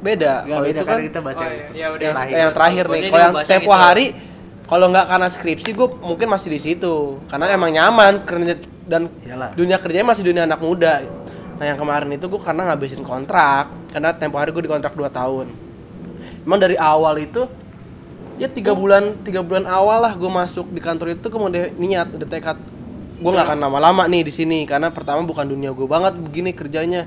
beda. 0.00 0.32
Gak 0.42 0.50
Kalau 0.50 0.64
beda 0.66 0.80
itu 0.80 0.84
kan 0.88 0.98
kita 1.04 1.20
bahas 1.20 1.36
Oh, 1.36 1.42
yang 1.44 1.52
iya. 1.52 1.60
itu. 1.60 1.72
Ya 1.76 1.86
udah. 1.92 2.02
yang, 2.02 2.14
terakhir. 2.16 2.34
yang 2.40 2.52
terakhir 2.56 2.84
nih. 2.88 3.00
Kalau 3.06 3.20
yang 3.20 3.34
tempo 3.46 3.70
gitu. 3.70 3.82
hari 3.84 4.06
kalau 4.70 4.86
nggak 4.90 5.06
karena 5.10 5.28
skripsi 5.28 5.70
gue 5.76 5.88
mungkin 6.02 6.26
masih 6.26 6.48
di 6.50 6.60
situ. 6.62 6.94
Karena 7.30 7.46
emang 7.52 7.70
nyaman 7.70 8.12
kerja 8.24 8.54
dan 8.88 9.06
Iyalah. 9.22 9.54
dunia 9.54 9.78
kerjanya 9.78 10.06
masih 10.10 10.24
dunia 10.26 10.42
anak 10.48 10.58
muda. 10.58 11.04
Nah, 11.60 11.68
yang 11.68 11.76
kemarin 11.76 12.08
itu 12.10 12.24
gue 12.24 12.40
karena 12.40 12.72
ngabisin 12.72 13.04
kontrak. 13.04 13.68
Karena 13.92 14.16
tempo 14.16 14.40
hari 14.40 14.48
gue 14.48 14.64
dikontrak 14.64 14.96
2 14.96 15.12
tahun. 15.12 15.46
Emang 16.40 16.56
dari 16.56 16.74
awal 16.74 17.20
itu 17.20 17.44
ya 18.40 18.48
tiga 18.48 18.72
bulan 18.72 19.20
tiga 19.20 19.44
bulan 19.44 19.68
awal 19.68 20.00
lah 20.00 20.16
gue 20.16 20.24
masuk 20.26 20.72
di 20.72 20.80
kantor 20.80 21.12
itu 21.12 21.28
gue 21.28 21.36
udah 21.36 21.76
niat 21.76 22.08
udah 22.08 22.24
tekad 22.24 22.56
gue 23.20 23.30
nggak 23.30 23.52
akan 23.52 23.58
lama-lama 23.60 24.08
nih 24.08 24.24
di 24.24 24.32
sini 24.32 24.64
karena 24.64 24.88
pertama 24.88 25.20
bukan 25.20 25.44
dunia 25.44 25.76
gue 25.76 25.84
banget 25.84 26.16
begini 26.16 26.56
kerjanya 26.56 27.04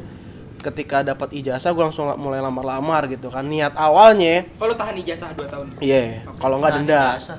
ketika 0.61 1.01
dapat 1.01 1.33
ijazah 1.33 1.73
gue 1.73 1.83
langsung 1.83 2.05
mulai 2.21 2.37
lamar-lamar 2.37 3.09
gitu 3.09 3.33
kan 3.33 3.49
niat 3.49 3.73
awalnya 3.73 4.45
Oh, 4.61 4.69
lu 4.69 4.77
tahan 4.77 4.93
ijazah 4.93 5.33
2 5.33 5.49
tahun. 5.49 5.65
iya 5.81 6.21
kalau 6.37 6.61
nggak 6.61 6.85
denda. 6.85 7.01
Oh, 7.01 7.17
ijazah. 7.17 7.37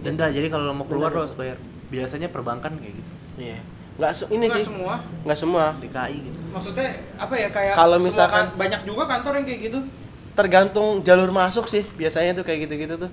denda 0.00 0.26
jadi 0.32 0.48
kalau 0.48 0.72
mau 0.72 0.88
keluar 0.88 1.12
lo 1.12 1.28
harus 1.28 1.36
bayar 1.36 1.60
biasanya 1.92 2.32
perbankan 2.32 2.72
kayak 2.80 2.96
gitu 2.96 3.10
iya 3.36 3.60
nggak 3.92 4.12
se- 4.12 4.28
ini 4.28 4.46
Nggak 4.46 4.56
sih. 4.56 4.64
semua. 4.64 4.94
nggak 5.22 5.38
semua. 5.38 5.64
DKI 5.76 6.18
gitu. 6.22 6.38
Maksudnya 6.48 6.88
apa 7.16 7.34
ya 7.34 7.48
kayak 7.48 7.74
Kalau 7.74 7.96
misalkan- 7.98 8.48
kan- 8.48 8.56
banyak 8.56 8.80
juga 8.82 9.02
kantor 9.06 9.32
yang 9.38 9.46
kayak 9.46 9.60
gitu. 9.62 9.80
tergantung 10.32 10.86
jalur 11.00 11.28
masuk 11.28 11.64
sih. 11.66 11.84
Biasanya 11.92 12.32
tuh 12.32 12.42
kayak 12.42 12.64
gitu-gitu 12.64 12.96
tuh. 12.98 13.10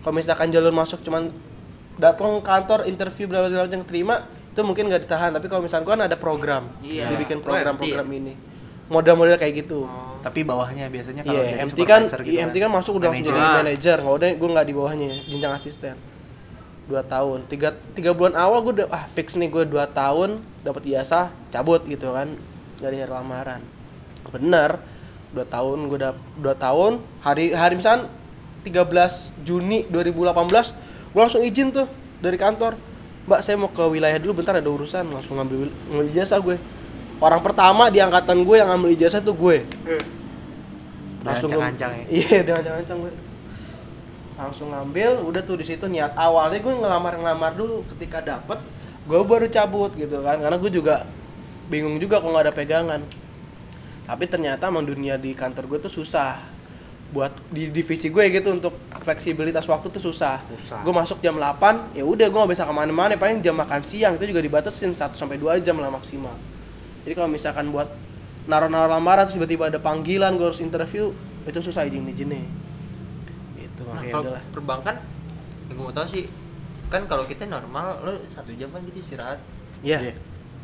Kalau 0.00 0.14
misalkan 0.14 0.48
jalur 0.48 0.72
masuk 0.72 1.00
cuman 1.00 1.28
datang 1.94 2.40
kantor 2.40 2.84
interview 2.84 3.24
berapa 3.24 3.46
segala 3.46 3.68
macam 3.68 3.84
terima 3.84 4.14
itu 4.48 4.60
mungkin 4.60 4.88
nggak 4.88 5.04
ditahan. 5.04 5.30
Tapi 5.30 5.46
kalau 5.46 5.60
misalkan 5.60 5.86
kan 5.90 6.00
ada 6.02 6.16
program. 6.16 6.64
Iya. 6.80 7.08
dibikin 7.08 7.38
Oh, 7.38 7.44
program-program 7.44 8.08
ini. 8.10 8.32
Model-model 8.84 9.36
kayak 9.36 9.54
gitu. 9.60 9.84
Tapi 10.20 10.40
bawahnya 10.40 10.88
biasanya 10.88 11.20
kalau 11.20 11.36
Iya, 11.36 11.52
jadi 11.52 11.68
MT 11.68 11.78
kan, 11.84 12.00
gitu 12.00 12.32
MT 12.40 12.56
kan 12.58 12.70
masuk 12.70 12.92
udah 12.96 13.12
langsung 13.12 13.28
jadi 13.28 13.36
Manager. 13.36 13.56
manager, 13.60 13.96
nggak 14.00 14.14
udah 14.14 14.28
gue 14.32 14.48
nggak 14.56 14.66
di 14.66 14.74
bawahnya, 14.74 15.08
jenjang 15.28 15.52
asisten. 15.52 15.94
Dua 16.84 17.00
tahun, 17.00 17.48
tiga, 17.48 17.72
tiga 17.96 18.12
bulan 18.12 18.36
awal 18.36 18.60
gue 18.60 18.84
udah 18.84 18.88
ah 18.92 19.08
fix 19.08 19.40
nih 19.40 19.48
gue 19.48 19.64
dua 19.64 19.88
tahun 19.88 20.36
dapat 20.60 20.84
ijazah, 20.84 21.32
cabut 21.48 21.80
gitu 21.88 22.12
kan. 22.12 22.28
Dari 22.76 23.00
lamaran. 23.08 23.64
Bener, 24.28 24.76
dua 25.32 25.48
tahun 25.48 25.88
gue 25.88 25.98
udah 25.98 26.12
dua 26.38 26.54
tahun 26.54 27.00
hari 27.24 27.56
hari 27.56 27.80
misalkan 27.80 28.06
13 28.64 29.44
Juni 29.44 29.84
2018 29.92 31.12
gue 31.12 31.20
langsung 31.20 31.42
izin 31.44 31.68
tuh 31.72 31.86
dari 32.20 32.36
kantor. 32.36 32.76
Mbak 33.24 33.40
saya 33.40 33.56
mau 33.56 33.72
ke 33.72 33.80
wilayah 33.88 34.20
dulu 34.20 34.44
bentar 34.44 34.52
ada 34.52 34.68
urusan 34.68 35.08
langsung 35.08 35.40
ngambil, 35.40 35.72
ngambil 35.88 36.06
ijazah 36.12 36.40
gue. 36.40 36.56
Orang 37.16 37.40
pertama 37.40 37.88
di 37.88 38.04
angkatan 38.04 38.44
gue 38.44 38.56
yang 38.60 38.68
ngambil 38.68 38.90
ijazah 38.92 39.24
tuh 39.24 39.32
gue. 39.32 39.64
Udah 41.24 41.40
langsung 41.40 41.50
ancang-ancang 41.56 41.92
ya? 41.96 42.04
Iya 42.20 42.36
udah 42.44 42.54
ancang-ancang 42.60 42.98
gue 43.00 43.12
langsung 44.34 44.74
ngambil 44.74 45.22
udah 45.22 45.42
tuh 45.46 45.62
di 45.62 45.64
situ 45.66 45.86
niat 45.86 46.18
awalnya 46.18 46.58
gue 46.58 46.74
ngelamar 46.74 47.14
ngelamar 47.18 47.52
dulu. 47.54 47.86
Ketika 47.94 48.18
dapet 48.22 48.58
gue 49.06 49.20
baru 49.22 49.46
cabut 49.46 49.94
gitu 49.94 50.20
kan. 50.22 50.42
Karena 50.42 50.56
gue 50.58 50.70
juga 50.70 51.06
bingung 51.70 51.96
juga 52.02 52.18
kalau 52.18 52.34
nggak 52.34 52.44
ada 52.50 52.54
pegangan. 52.54 53.00
Tapi 54.04 54.24
ternyata 54.28 54.68
emang 54.68 54.84
dunia 54.84 55.16
di 55.16 55.32
kantor 55.32 55.64
gue 55.70 55.78
tuh 55.88 55.92
susah. 56.02 56.40
Buat 57.14 57.30
di 57.54 57.70
divisi 57.70 58.10
gue 58.10 58.26
gitu 58.26 58.50
untuk 58.50 58.74
fleksibilitas 59.06 59.70
waktu 59.70 59.86
tuh 59.86 60.02
susah, 60.02 60.42
Susah. 60.50 60.82
gue 60.82 60.90
masuk 60.90 61.22
jam 61.22 61.36
8 61.38 61.94
ya 61.94 62.02
udah 62.02 62.26
gue 62.26 62.38
nggak 62.42 62.52
bisa 62.58 62.66
ke 62.66 62.74
mana-mana. 62.74 63.14
Paling 63.14 63.38
jam 63.38 63.54
makan 63.54 63.86
siang 63.86 64.18
itu 64.18 64.34
juga 64.34 64.42
dibatasin 64.42 64.90
1 64.90 65.14
sampai 65.14 65.38
2 65.38 65.62
jam 65.62 65.78
lah 65.78 65.94
maksimal. 65.94 66.34
Jadi 67.06 67.14
kalau 67.14 67.30
misalkan 67.30 67.70
buat 67.70 67.86
naruh-naruh 68.50 68.90
lamaran 68.92 69.24
terus 69.24 69.38
tiba-tiba 69.40 69.72
ada 69.72 69.78
panggilan 69.80 70.36
gue 70.36 70.46
harus 70.52 70.60
interview 70.60 71.14
itu 71.48 71.60
susah 71.64 71.88
izin 71.88 72.04
izinnya 72.12 72.44
itu 73.74 73.82
Nah, 73.82 73.90
makanya 73.92 74.12
kalau 74.12 74.24
udahlah 74.24 74.42
perbankan 74.50 74.96
yang 75.64 75.74
gue 75.74 75.84
mau 75.84 75.92
tahu 75.92 76.06
sih 76.06 76.24
kan 76.86 77.02
kalau 77.04 77.24
kita 77.24 77.42
normal 77.44 77.86
lo 78.00 78.12
satu 78.24 78.54
jam 78.54 78.70
kan 78.70 78.80
gitu 78.84 78.98
istirahat 79.00 79.40
Iya. 79.80 80.14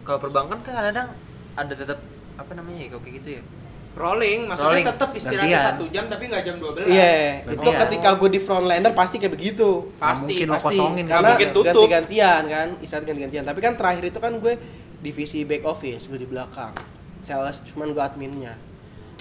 kalau 0.01 0.19
perbankan 0.19 0.59
kan 0.61 0.73
kadang 0.87 1.09
ada 1.53 1.75
tetap 1.75 1.99
apa 2.35 2.53
namanya 2.55 2.81
ya 2.81 2.89
kalau 2.89 3.03
kayak 3.03 3.17
gitu 3.19 3.31
ya 3.33 3.43
Rolling, 3.91 4.47
maksudnya 4.47 4.71
Rolling. 4.71 4.87
tetap 4.87 5.11
istirahatnya 5.11 5.61
satu 5.67 5.85
jam 5.91 6.07
tapi 6.07 6.31
nggak 6.31 6.43
jam 6.47 6.57
12 6.57 6.87
Iya, 6.87 7.11
itu 7.43 7.59
Gantian. 7.59 7.81
ketika 7.83 8.09
gue 8.15 8.31
di 8.31 8.39
frontliner 8.39 8.93
pasti 8.95 9.19
kayak 9.19 9.35
begitu. 9.35 9.91
Pasti, 9.99 10.31
mungkin 10.31 10.47
lo 10.47 10.55
pasti 10.55 10.67
kosongin 10.71 11.05
karena 11.11 11.27
mungkin 11.27 11.49
tutup. 11.51 11.67
ganti-gantian 11.67 12.43
kan, 12.47 12.69
istirahat 12.79 13.05
ganti-gantian. 13.05 13.43
Tapi 13.43 13.59
kan 13.59 13.75
terakhir 13.75 14.05
itu 14.07 14.19
kan 14.23 14.33
gue 14.39 14.55
divisi 15.03 15.43
back 15.43 15.67
office, 15.67 16.07
gue 16.07 16.17
di 16.17 16.29
belakang. 16.31 16.71
Sales 17.19 17.67
cuman 17.67 17.91
gue 17.91 17.99
adminnya. 18.01 18.55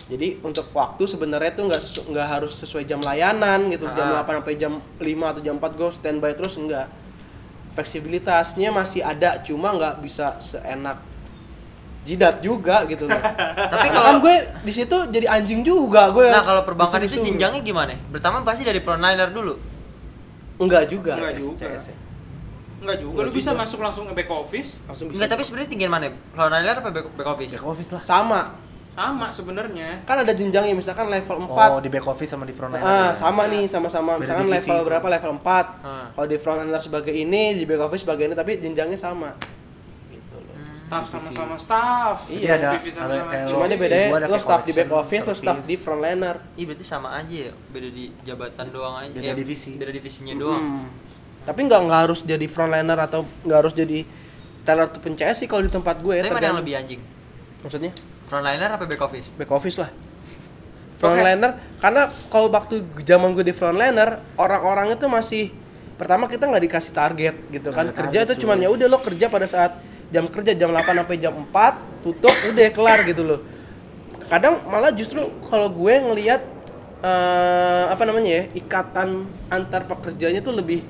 Jadi 0.09 0.41
untuk 0.41 0.65
waktu 0.71 1.05
sebenarnya 1.05 1.53
tuh 1.53 1.69
nggak 1.69 1.77
sesu- 1.79 2.03
nggak 2.03 2.27
harus 2.27 2.53
sesuai 2.55 2.83
jam 2.83 2.97
layanan 2.99 3.69
gitu, 3.69 3.85
jam 3.87 4.09
Ah. 4.09 4.19
8 4.19 4.41
sampai 4.41 4.55
jam 4.55 4.73
5 4.97 5.29
atau 5.29 5.39
jam 5.39 5.55
4 5.55 5.71
gue 5.71 5.89
standby 5.89 6.33
terus 6.33 6.57
enggak. 6.57 6.89
Fleksibilitasnya 7.71 8.69
masih 8.69 9.01
ada, 9.01 9.37
cuma 9.39 9.69
nggak 9.71 10.01
bisa 10.01 10.35
seenak 10.39 10.97
jidat 12.01 12.41
juga 12.41 12.83
gitu 12.85 13.05
loh. 13.05 13.21
Tapi 13.71 13.85
Karena 13.85 13.93
kalau 13.93 14.09
kan 14.09 14.17
gue 14.19 14.35
di 14.65 14.73
situ 14.73 14.97
jadi 15.07 15.29
anjing 15.29 15.61
juga 15.61 16.09
gue. 16.09 16.25
Nah, 16.25 16.41
kalau 16.41 16.65
perbankan 16.65 17.05
itu 17.05 17.21
jenjangnya 17.21 17.61
gimana? 17.61 17.93
Pertama 18.09 18.41
pasti 18.41 18.65
dari 18.65 18.81
frontliner 18.81 19.29
dulu. 19.29 19.55
enggak 20.57 20.89
juga. 20.89 21.15
Enggak 21.15 21.37
juga. 21.37 21.67
Enggak 22.79 22.97
juga, 22.97 23.13
Enggak 23.13 23.25
lu 23.25 23.31
bisa 23.31 23.51
masuk 23.53 23.79
langsung 23.79 24.09
ke 24.09 24.13
back 24.15 24.29
office. 24.33 24.69
Langsung 24.83 25.05
bisa. 25.07 25.21
Enggak, 25.21 25.29
tapi 25.29 25.43
sebenarnya 25.45 25.69
tinggian 25.69 25.91
mana? 25.91 26.09
Frontliner 26.33 26.75
apa 26.75 26.89
back 26.89 27.27
office? 27.27 27.51
Back 27.53 27.63
office 27.63 27.89
lah. 27.93 28.01
sama. 28.01 28.41
Sama 28.99 29.31
sebenarnya. 29.31 30.03
Kan 30.03 30.17
ada 30.19 30.35
jenjangnya 30.35 30.75
misalkan 30.75 31.07
level 31.07 31.47
4 31.47 31.71
Oh, 31.71 31.79
di 31.79 31.88
back 31.88 32.03
office 32.03 32.35
sama 32.35 32.43
di 32.43 32.51
front. 32.51 32.75
Ah, 32.75 33.15
ya? 33.15 33.15
sama 33.15 33.47
nih, 33.47 33.63
sama-sama. 33.63 34.19
Beda 34.19 34.27
Misalkan 34.27 34.43
divisi 34.51 34.67
level 34.67 34.83
berapa? 34.83 35.07
Level 35.07 35.31
4. 35.39 35.47
Ah. 35.47 36.12
Kalau 36.12 36.27
di 36.27 36.35
front 36.35 36.59
ender 36.67 36.81
sebagai 36.83 37.15
ini, 37.15 37.55
di 37.55 37.63
back 37.63 37.88
office 37.88 38.03
sebagai 38.03 38.27
ini, 38.27 38.35
tapi 38.35 38.59
jenjangnya 38.59 38.99
sama. 38.99 39.39
Gitu 40.12 40.35
loh. 40.35 40.51
Staff 40.75 41.05
sama-sama 41.15 41.55
staff. 41.55 42.27
Iya, 42.27 42.59
ada 42.59 42.75
Cuma 43.47 43.71
dia 43.71 43.79
bedanya 43.79 44.19
lo 44.19 44.35
kayak 44.35 44.43
staff 44.43 44.62
di 44.67 44.73
back 44.75 44.91
office, 44.91 45.23
lo 45.23 45.31
staff 45.31 45.57
di 45.63 45.79
service. 45.79 45.79
frontliner. 45.79 46.35
Iya 46.59 46.65
berarti 46.67 46.83
sama 46.83 47.09
aja 47.15 47.35
ya, 47.47 47.51
beda 47.71 47.89
di 47.95 48.05
jabatan 48.27 48.65
doang 48.67 48.95
aja. 48.99 49.15
Beda 49.15 49.31
Ya, 49.31 49.33
divisi. 49.33 49.79
Beda 49.79 49.95
divisinya 49.95 50.35
doang. 50.35 50.59
Hmm. 50.59 50.85
Tapi 51.47 51.59
nggak 51.63 51.79
nggak 51.88 51.99
harus 52.03 52.19
jadi 52.27 52.45
frontliner 52.51 52.99
atau 52.99 53.23
nggak 53.47 53.57
harus 53.63 53.71
jadi 53.71 54.03
teller 54.67 54.91
ataupun 54.91 55.15
CS 55.15 55.39
sih 55.39 55.47
kalau 55.47 55.63
di 55.63 55.71
tempat 55.71 56.03
gue 56.03 56.19
ya. 56.19 56.27
Tapi 56.27 56.35
mana 56.35 56.35
yang 56.35 56.59
tergantung. 56.59 56.59
lebih 56.67 56.73
anjing? 56.75 57.01
Maksudnya 57.63 57.91
Frontliner 58.29 58.69
apa 58.77 58.85
back 58.85 59.01
office? 59.01 59.33
back 59.33 59.51
office 59.51 59.77
lah. 59.81 59.89
Frontliner 61.01 61.57
karena 61.81 62.13
kalau 62.29 62.47
waktu 62.53 62.85
zaman 63.01 63.33
gue 63.33 63.43
di 63.49 63.55
frontliner 63.55 64.21
orang-orang 64.37 64.93
itu 64.93 65.09
masih 65.09 65.43
pertama 65.99 66.31
kita 66.31 66.47
nggak 66.47 66.63
dikasih 66.63 66.93
target 66.95 67.35
gitu 67.51 67.75
kan 67.75 67.89
ada 67.89 67.91
kerja 67.91 68.23
itu 68.23 68.47
cuman 68.47 68.55
ya 68.63 68.71
udah 68.71 68.87
lo 68.87 69.03
kerja 69.03 69.27
pada 69.27 69.43
saat 69.51 69.75
jam 70.13 70.31
kerja 70.31 70.55
jam 70.55 70.71
8 70.71 70.79
sampai 70.85 71.17
jam 71.19 71.35
4 71.35 72.03
tutup 72.07 72.31
udah 72.31 72.71
kelar 72.71 73.03
gitu 73.03 73.27
loh 73.27 73.39
kadang 74.31 74.63
malah 74.71 74.95
justru 74.95 75.27
kalau 75.51 75.67
gue 75.67 75.93
ngelihat 75.99 76.39
eh, 77.03 77.83
apa 77.91 78.03
namanya 78.07 78.29
ya 78.31 78.43
ikatan 78.55 79.27
antar 79.51 79.83
pekerjanya 79.91 80.39
tuh 80.39 80.55
lebih 80.55 80.87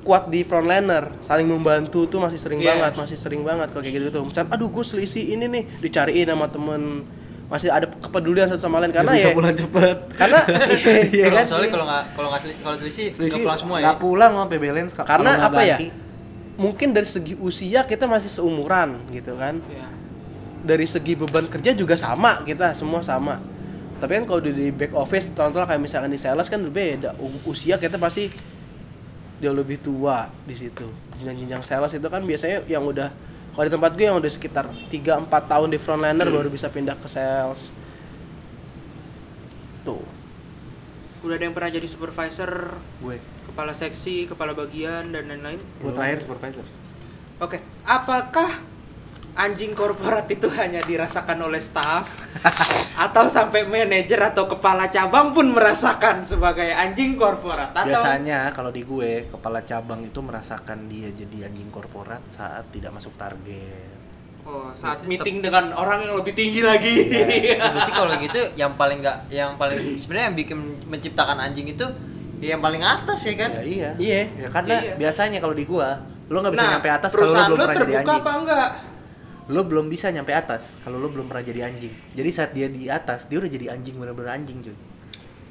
kuat 0.00 0.26
di 0.26 0.40
frontliner 0.40 1.12
saling 1.20 1.44
membantu 1.44 2.04
tuh 2.04 2.18
masih 2.18 2.36
sering 2.36 2.58
Iya. 2.58 2.72
banget 2.74 2.92
masih 2.96 3.16
sering 3.16 3.42
banget 3.42 3.68
kalau 3.68 3.80
kayak 3.80 3.96
gitu 3.98 4.06
tuh 4.10 4.22
misal 4.24 4.44
aduh 4.46 4.66
gue 4.66 4.80
selisih 4.82 5.30
ini 5.30 5.44
nih 5.46 5.62
dicariin 5.78 6.24
sama 6.26 6.46
temen 6.46 7.04
masih 7.46 7.68
ada 7.68 7.84
kepedulian 7.84 8.46
satu 8.46 8.62
sama 8.62 8.78
lain 8.78 8.90
karena 8.90 9.10
Biar 9.10 9.18
bisa 9.18 9.28
ya 9.28 9.34
pulang 9.34 9.52
cepet. 9.52 9.96
karena 10.14 10.40
iya 11.10 11.24
Kalau 11.26 11.36
kan 11.36 11.46
soalnya 11.46 11.70
kalau 11.70 11.84
nggak 11.84 12.04
kalau 12.10 12.28
nggak 12.28 12.42
kalau 12.58 12.76
selisih 12.76 13.04
nggak 13.04 13.16
Selisih 13.18 13.40
pulang 13.42 13.58
semua 13.58 13.76
ya. 13.76 13.82
nggak 13.84 13.98
pulang 13.98 14.32
sampai 14.36 14.58
balance 14.58 14.92
ka- 14.92 15.04
karena 15.04 15.30
apa 15.42 15.60
ya 15.60 15.76
ganti. 15.76 15.88
mungkin 16.56 16.88
dari 16.90 17.08
segi 17.08 17.34
usia 17.36 17.80
kita 17.82 18.04
masih 18.04 18.30
seumuran 18.30 18.88
gitu 19.10 19.34
kan 19.34 19.58
Iya. 19.62 19.86
dari 20.62 20.86
segi 20.86 21.12
beban 21.14 21.44
kerja 21.44 21.72
juga 21.72 21.94
sama 21.94 22.40
kita 22.40 22.70
semua 22.72 23.02
sama 23.02 23.42
tapi 23.96 24.14
kan 24.14 24.24
kalau 24.24 24.40
di 24.40 24.70
back 24.70 24.92
office 24.92 25.28
contoh 25.30 25.60
kayak 25.60 25.76
misalkan 25.76 26.08
di 26.08 26.16
sales 26.16 26.46
kan 26.46 26.62
beda 26.62 27.18
usia 27.44 27.76
kita 27.76 27.96
pasti 27.96 28.30
jauh 29.40 29.56
lebih 29.56 29.80
tua 29.80 30.28
di 30.44 30.54
situ. 30.54 30.86
Jenjang-jenjang 31.18 31.64
sales 31.64 31.92
itu 31.96 32.06
kan 32.06 32.22
biasanya 32.22 32.62
yang 32.68 32.84
udah 32.84 33.08
kalau 33.50 33.64
di 33.66 33.72
tempat 33.72 33.92
gue 33.98 34.06
yang 34.06 34.18
udah 34.22 34.30
sekitar 34.30 34.64
3-4 34.70 35.26
tahun 35.26 35.68
di 35.74 35.78
frontliner 35.80 36.28
baru 36.30 36.48
bisa 36.52 36.70
pindah 36.70 36.94
ke 36.94 37.08
sales. 37.10 37.74
Tuh. 39.82 40.04
Udah 41.20 41.36
ada 41.36 41.44
yang 41.44 41.52
pernah 41.52 41.68
jadi 41.68 41.84
supervisor, 41.84 42.78
gue. 43.02 43.18
Kepala 43.50 43.74
seksi, 43.74 44.30
kepala 44.30 44.54
bagian 44.54 45.10
dan 45.10 45.26
lain-lain. 45.26 45.58
gue 45.58 45.92
terakhir 45.92 46.24
supervisor. 46.24 46.64
Oke, 47.42 47.58
apakah 47.84 48.69
anjing 49.38 49.72
korporat 49.72 50.26
itu 50.26 50.50
hanya 50.58 50.82
dirasakan 50.82 51.38
oleh 51.46 51.62
staff 51.62 52.06
atau 53.06 53.30
sampai 53.30 53.66
manajer 53.66 54.18
atau 54.18 54.50
kepala 54.50 54.90
cabang 54.90 55.30
pun 55.30 55.54
merasakan 55.54 56.26
sebagai 56.26 56.66
anjing 56.74 57.14
korporat 57.14 57.70
atau 57.70 57.86
Biasanya 57.90 58.50
kalau 58.50 58.74
di 58.74 58.82
gue 58.82 59.30
kepala 59.30 59.62
cabang 59.62 60.02
itu 60.02 60.18
merasakan 60.18 60.90
dia 60.90 61.08
jadi 61.14 61.46
anjing 61.46 61.70
korporat 61.70 62.20
saat 62.26 62.66
tidak 62.74 62.90
masuk 62.90 63.14
target. 63.14 63.98
oh, 64.48 64.72
saat 64.74 65.04
meeting 65.06 65.44
dengan 65.44 65.70
orang 65.76 66.02
yang 66.02 66.16
lebih 66.16 66.32
tinggi 66.34 66.64
lagi. 66.64 67.06
Ya, 67.06 67.60
berarti 67.76 67.92
kalau 67.92 68.12
gitu 68.18 68.40
yang 68.56 68.72
paling 68.74 68.98
nggak 68.98 69.18
yang 69.30 69.54
paling 69.54 69.94
sebenarnya 69.94 70.26
yang 70.32 70.36
bikin 70.40 70.58
menciptakan 70.90 71.38
anjing 71.38 71.68
itu 71.70 71.86
ya 72.40 72.56
yang 72.56 72.62
paling 72.64 72.80
atas 72.82 73.20
ya 73.30 73.34
kan? 73.36 73.50
Ya 73.52 73.62
iya. 73.62 73.90
Iya. 74.00 74.20
Ya 74.32 74.48
karena 74.48 74.76
Iya. 74.80 74.94
biasanya 74.96 75.38
kalau 75.44 75.54
di 75.54 75.68
gua 75.68 76.02
lo 76.30 76.40
nggak 76.40 76.54
bisa 76.56 76.64
nah, 76.66 76.72
nyampe 76.78 76.88
atas 76.88 77.10
kalau 77.12 77.20
lo 77.20 77.24
perusahaan 77.28 77.46
belum 77.46 77.58
lu 77.58 77.62
pernah 77.62 77.76
jadi 77.76 77.84
terbuka 77.84 78.00
anjing. 78.00 78.22
apa 78.24 78.32
enggak? 78.40 78.68
Lo 79.50 79.62
belum 79.62 79.86
bisa 79.86 80.08
nyampe 80.08 80.30
atas 80.30 80.78
kalau 80.80 80.96
lo 80.96 81.08
belum 81.08 81.26
pernah 81.26 81.42
jadi 81.42 81.66
anjing. 81.66 81.90
Jadi 82.14 82.30
saat 82.30 82.50
dia 82.50 82.66
di 82.66 82.86
atas 82.86 83.26
dia 83.26 83.36
udah 83.36 83.50
jadi 83.50 83.66
anjing 83.68 83.94
bener-bener 83.94 84.30
anjing 84.32 84.62
cuy. 84.62 84.76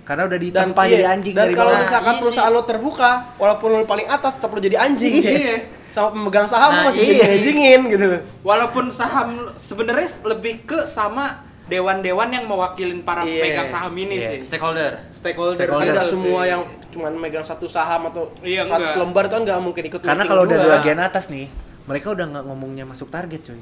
Karena 0.01 0.25
udah 0.25 0.39
ditempa 0.39 0.81
iya, 0.83 0.91
jadi 0.91 1.05
anjing 1.11 1.33
dan 1.33 1.43
dari 1.43 1.53
kalau 1.53 1.69
bawah. 1.69 1.83
misalkan 1.83 2.09
Iya 2.09 2.21
perusahaan 2.23 2.49
lo 2.49 2.61
terbuka 2.63 3.11
walaupun 3.35 3.67
lo 3.71 3.85
paling 3.85 4.07
atas 4.07 4.31
tetap 4.35 4.49
lo 4.49 4.57
jadi 4.57 4.77
anjing 4.79 5.13
Iya. 5.21 5.55
sama 5.89 6.09
pemegang 6.09 6.47
saham 6.47 6.71
Nah, 6.71 6.79
lo 6.79 6.89
masih 6.89 7.01
iya. 7.03 7.13
jadi 7.19 7.33
anjingin 7.35 7.81
gitu 7.89 8.05
loh 8.07 8.21
Walaupun 8.41 8.85
saham 8.89 9.27
sebenarnya 9.53 10.09
lebih 10.25 10.63
ke 10.63 10.81
sama 10.83 11.45
dewan-dewan 11.67 12.25
yang 12.27 12.45
mewakilin 12.45 13.03
para 13.03 13.21
Iya. 13.21 13.37
pemegang 13.37 13.69
saham 13.69 13.93
ini 13.93 14.15
Iya. 14.17 14.29
sih. 14.31 14.39
Stakeholder. 14.47 14.97
Stakeholder. 15.11 15.59
Stakeholder. 15.59 15.85
Kan 15.85 15.93
nggak 15.93 16.07
betul 16.07 16.13
semua 16.17 16.41
sih. 16.41 16.49
yang 16.49 16.61
cuman 16.89 17.11
megang 17.15 17.45
satu 17.45 17.65
saham 17.67 18.01
atau 18.07 18.23
Iya, 18.41 18.65
satu 18.65 18.81
enggak. 18.81 18.97
lembar 18.97 19.23
itu 19.23 19.33
kan 19.35 19.41
nggak 19.45 19.59
mungkin 19.61 19.83
ikut 19.85 19.99
Karena 20.01 20.23
kalau 20.25 20.41
udah 20.43 20.57
juga. 20.57 20.71
bagian 20.73 20.99
atas 20.99 21.25
nih, 21.27 21.45
mereka 21.85 22.07
udah 22.09 22.25
nggak 22.25 22.43
ngomongnya 22.45 22.83
masuk 22.83 23.13
target 23.13 23.45
cuy. 23.45 23.61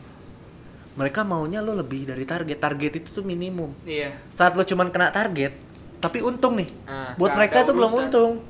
Mereka 0.97 1.21
maunya 1.21 1.61
lo 1.61 1.77
lebih 1.77 2.09
dari 2.09 2.25
target. 2.25 2.57
Target 2.57 2.91
itu 2.99 3.09
tuh 3.13 3.21
minimum. 3.21 3.69
Iya. 3.85 4.17
Saat 4.33 4.57
lo 4.57 4.65
cuman 4.65 4.89
kena 4.89 5.13
target, 5.13 5.53
tapi 6.01 6.25
untung 6.25 6.57
nih. 6.57 6.69
Ah, 6.89 7.13
Buat 7.15 7.37
mereka 7.37 7.61
tuh 7.63 7.77
belum 7.77 7.91
untung. 7.93 8.41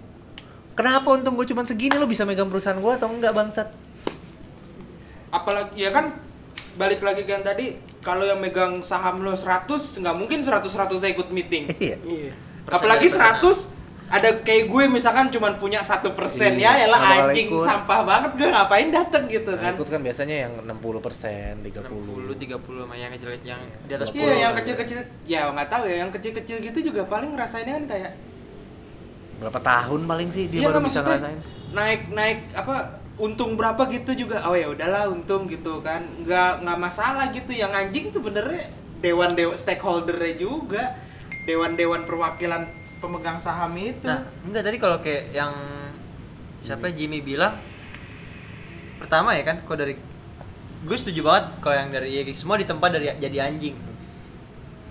Kenapa 0.77 1.11
untung 1.11 1.35
gue 1.35 1.43
cuman 1.43 1.67
segini 1.67 1.99
lo 1.99 2.07
bisa 2.07 2.23
megang 2.23 2.47
perusahaan 2.47 2.77
gua 2.79 2.95
atau 2.95 3.11
enggak 3.11 3.35
bangsat? 3.35 3.67
Apalagi 5.27 5.75
ya 5.75 5.91
kan 5.91 6.15
balik 6.77 7.01
lagi 7.03 7.25
kan 7.25 7.41
tadi 7.41 7.75
kalau 8.05 8.23
yang 8.23 8.39
megang 8.39 8.79
saham 8.85 9.19
lo 9.25 9.33
100 9.35 9.67
nggak 9.99 10.15
mungkin 10.15 10.39
100 10.39 10.63
100 10.63 11.01
saya 11.01 11.11
ikut 11.11 11.27
meeting. 11.33 11.67
Iya. 11.75 11.97
Iya. 11.99 12.31
Apalagi 12.69 13.11
dari 13.11 13.19
persenan. 13.19 13.43
100 13.43 13.76
ada 14.07 14.39
kayak 14.39 14.65
gue 14.67 14.83
misalkan 14.87 15.27
cuman 15.27 15.55
punya 15.55 15.79
satu 15.81 16.11
persen 16.11 16.55
Iya, 16.55 16.71
ya 16.73 16.85
nggak 16.85 16.95
bakal 16.95 17.15
anjing 17.27 17.47
ikut. 17.49 17.59
sampah 17.61 17.99
banget 18.01 18.31
gue 18.33 18.47
ngapain 18.47 18.87
dateng 18.87 19.23
gitu 19.27 19.51
Nah, 19.51 19.59
kan 19.59 19.71
ikut 19.75 19.87
kan 19.89 19.99
biasanya 19.99 20.35
yang 20.41 20.53
60 20.63 20.71
persen, 20.97 21.51
30 21.59 21.83
60 21.83 22.39
30 22.39 22.55
sama 22.79 22.95
yang 22.95 23.11
kecil 23.11 23.29
yang 23.43 23.59
di 23.83 23.91
atas 23.91 24.07
10. 24.09 24.15
iya 24.17 24.33
yang 24.41 24.53
kecil-kecil 24.55 24.99
ya 25.25 25.39
nggak 25.49 25.67
tahu 25.67 25.83
ya 25.85 25.95
yang 26.01 26.09
kecil-kecil 26.09 26.57
gitu 26.61 26.79
juga 26.85 27.03
paling 27.05 27.31
ngerasainnya 27.31 27.75
kan 27.75 27.85
kayak 27.89 28.11
Berapa 29.37 29.59
tahun 29.59 30.01
paling 30.03 30.29
sih 30.31 30.47
dia 30.47 30.59
iya 30.59 30.67
baru 30.67 30.81
bisa 30.81 30.99
ngerasain? 31.01 31.39
naik 31.69 32.01
naik 32.09 32.39
apa 32.53 32.75
untung 33.17 33.53
berapa 33.53 33.85
gitu 33.87 34.15
juga 34.17 34.39
oh 34.41 34.55
ya 34.55 34.65
udahlah 34.67 35.05
untung 35.07 35.45
gitu 35.45 35.77
kan 35.79 35.99
nggak 36.17 36.63
nggak 36.63 36.77
masalah 36.79 37.27
gitu 37.29 37.51
yang 37.51 37.69
anjing 37.69 38.07
sebenarnya 38.07 38.63
dewan 38.97 39.35
dewan 39.35 39.53
stakeholdernya 39.53 40.33
juga 40.33 40.95
dewan 41.43 41.75
dewan 41.75 42.01
perwakilan 42.01 42.65
pemegang 42.97 43.37
saham 43.37 43.73
itu. 43.75 44.05
Nah, 44.05 44.25
enggak 44.43 44.63
tadi 44.65 44.77
kalau 44.77 44.97
kayak 44.99 45.31
yang 45.31 45.53
siapa 46.61 46.89
Jimmy 46.89 47.21
bilang 47.21 47.53
pertama 48.97 49.37
ya 49.37 49.45
kan 49.45 49.61
kok 49.61 49.77
dari 49.77 49.93
gue 50.77 50.97
setuju 50.97 51.21
banget 51.23 51.45
kalau 51.61 51.75
yang 51.77 51.89
dari 51.89 52.09
YX 52.21 52.43
semua 52.43 52.57
ditempa 52.57 52.89
dari 52.89 53.13
jadi 53.17 53.49
anjing. 53.49 53.77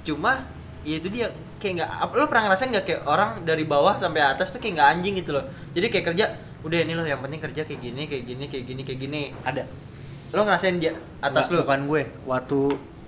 Cuma 0.03 0.47
ya 0.87 0.99
itu 0.99 1.11
dia 1.11 1.31
kayak 1.59 1.83
nggak 1.83 1.91
apa- 1.91 2.15
lo 2.15 2.25
pernah 2.27 2.51
ngerasain 2.51 2.71
nggak 2.71 2.87
kayak 2.87 3.03
orang 3.05 3.43
dari 3.43 3.65
bawah 3.67 3.99
sampai 3.99 4.23
atas 4.23 4.55
tuh 4.55 4.63
kayak 4.63 4.79
nggak 4.79 4.89
anjing 4.99 5.15
gitu 5.19 5.31
loh? 5.35 5.45
Jadi 5.75 5.87
kayak 5.91 6.05
kerja 6.15 6.25
udah 6.63 6.79
ini 6.83 6.95
loh 6.95 7.07
yang 7.07 7.23
penting 7.23 7.39
kerja 7.39 7.63
kayak 7.63 7.81
gini 7.81 8.03
kayak 8.07 8.25
gini 8.25 8.45
kayak 8.47 8.65
gini 8.67 8.81
kayak 8.83 9.01
gini. 9.01 9.23
Ada. 9.43 9.65
lo 10.35 10.43
ngerasain 10.43 10.77
dia 10.83 10.93
atas 11.23 11.49
lo? 11.49 11.63
Bukan 11.63 11.87
gue. 11.87 12.03
Waktu 12.27 12.59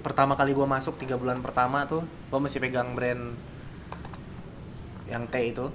pertama 0.00 0.38
kali 0.38 0.54
gue 0.54 0.64
masuk 0.64 0.96
tiga 0.96 1.18
bulan 1.18 1.42
pertama 1.42 1.82
tuh, 1.84 2.00
gue 2.06 2.40
masih 2.40 2.62
pegang 2.62 2.94
brand 2.94 3.34
yang 5.08 5.24
T 5.26 5.34
itu 5.40 5.66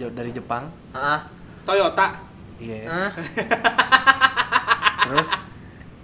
jauh 0.00 0.12
dari 0.12 0.32
Jepang. 0.32 0.72
ah 0.96 1.28
Toyota 1.68 2.16
Iya. 2.60 2.88
ah 2.88 3.10
Terus 5.08 5.30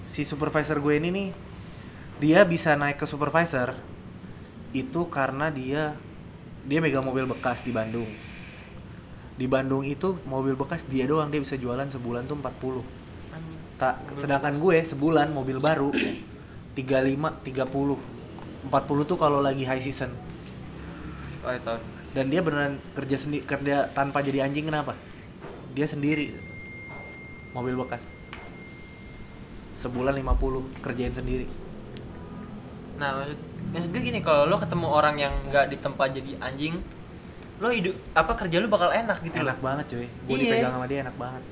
si 0.09 0.25
supervisor 0.25 0.81
gue 0.81 0.97
ini 0.97 1.09
nih, 1.13 1.29
dia 2.19 2.41
bisa 2.49 2.73
naik 2.73 2.97
ke 2.97 3.07
supervisor 3.07 3.77
itu 4.73 5.09
karena 5.13 5.53
dia 5.53 5.93
dia 6.67 6.79
megang 6.81 7.05
mobil 7.05 7.29
bekas 7.29 7.63
di 7.63 7.71
Bandung. 7.71 8.09
Di 9.37 9.45
Bandung 9.45 9.85
itu 9.85 10.17
mobil 10.25 10.57
bekas 10.57 10.89
dia 10.89 11.05
doang 11.05 11.29
dia 11.29 11.39
bisa 11.45 11.61
jualan 11.61 11.87
sebulan 11.87 12.25
tuh 12.25 12.41
40. 12.41 12.83
Tak 13.77 14.17
sedangkan 14.17 14.57
gue 14.57 14.81
sebulan 14.89 15.37
mobil 15.37 15.61
baru 15.61 15.93
35 15.93 17.45
30. 17.45 18.73
40 18.73 19.11
tuh 19.11 19.19
kalau 19.21 19.45
lagi 19.45 19.69
high 19.69 19.85
season. 19.85 20.09
Oh, 21.47 21.55
itu. 21.55 21.75
Dan 22.11 22.27
dia 22.27 22.41
beneran 22.43 22.75
kerja 22.93 23.17
sendiri 23.17 23.43
kerja 23.47 23.87
tanpa 23.95 24.19
jadi 24.19 24.43
anjing 24.43 24.67
kenapa? 24.67 24.99
Dia 25.73 25.87
sendiri. 25.87 26.35
Mobil 27.55 27.79
bekas. 27.79 28.03
Sebulan 29.79 30.17
50 30.17 30.83
kerjain 30.83 31.15
sendiri. 31.15 31.47
Nah, 32.97 33.21
maksud 33.21 33.39
maksud 33.71 33.89
gue 33.93 34.03
gini, 34.03 34.21
kalau 34.25 34.49
lo 34.49 34.57
ketemu 34.57 34.87
orang 34.89 35.17
yang 35.21 35.35
nggak 35.47 35.69
di 35.69 35.77
tempat 35.77 36.17
jadi 36.17 36.41
anjing, 36.41 36.81
lo 37.61 37.69
hidup 37.69 37.93
apa 38.17 38.33
kerja 38.35 38.57
lo 38.59 38.67
bakal 38.67 38.89
enak 38.89 39.21
gitu 39.21 39.37
Enak 39.37 39.61
banget 39.61 39.85
cuy. 39.93 40.09
Gue 40.27 40.35
Iya. 40.35 40.43
dipegang 40.43 40.73
sama 40.75 40.87
dia 40.89 40.99
enak 41.05 41.17
banget. 41.17 41.43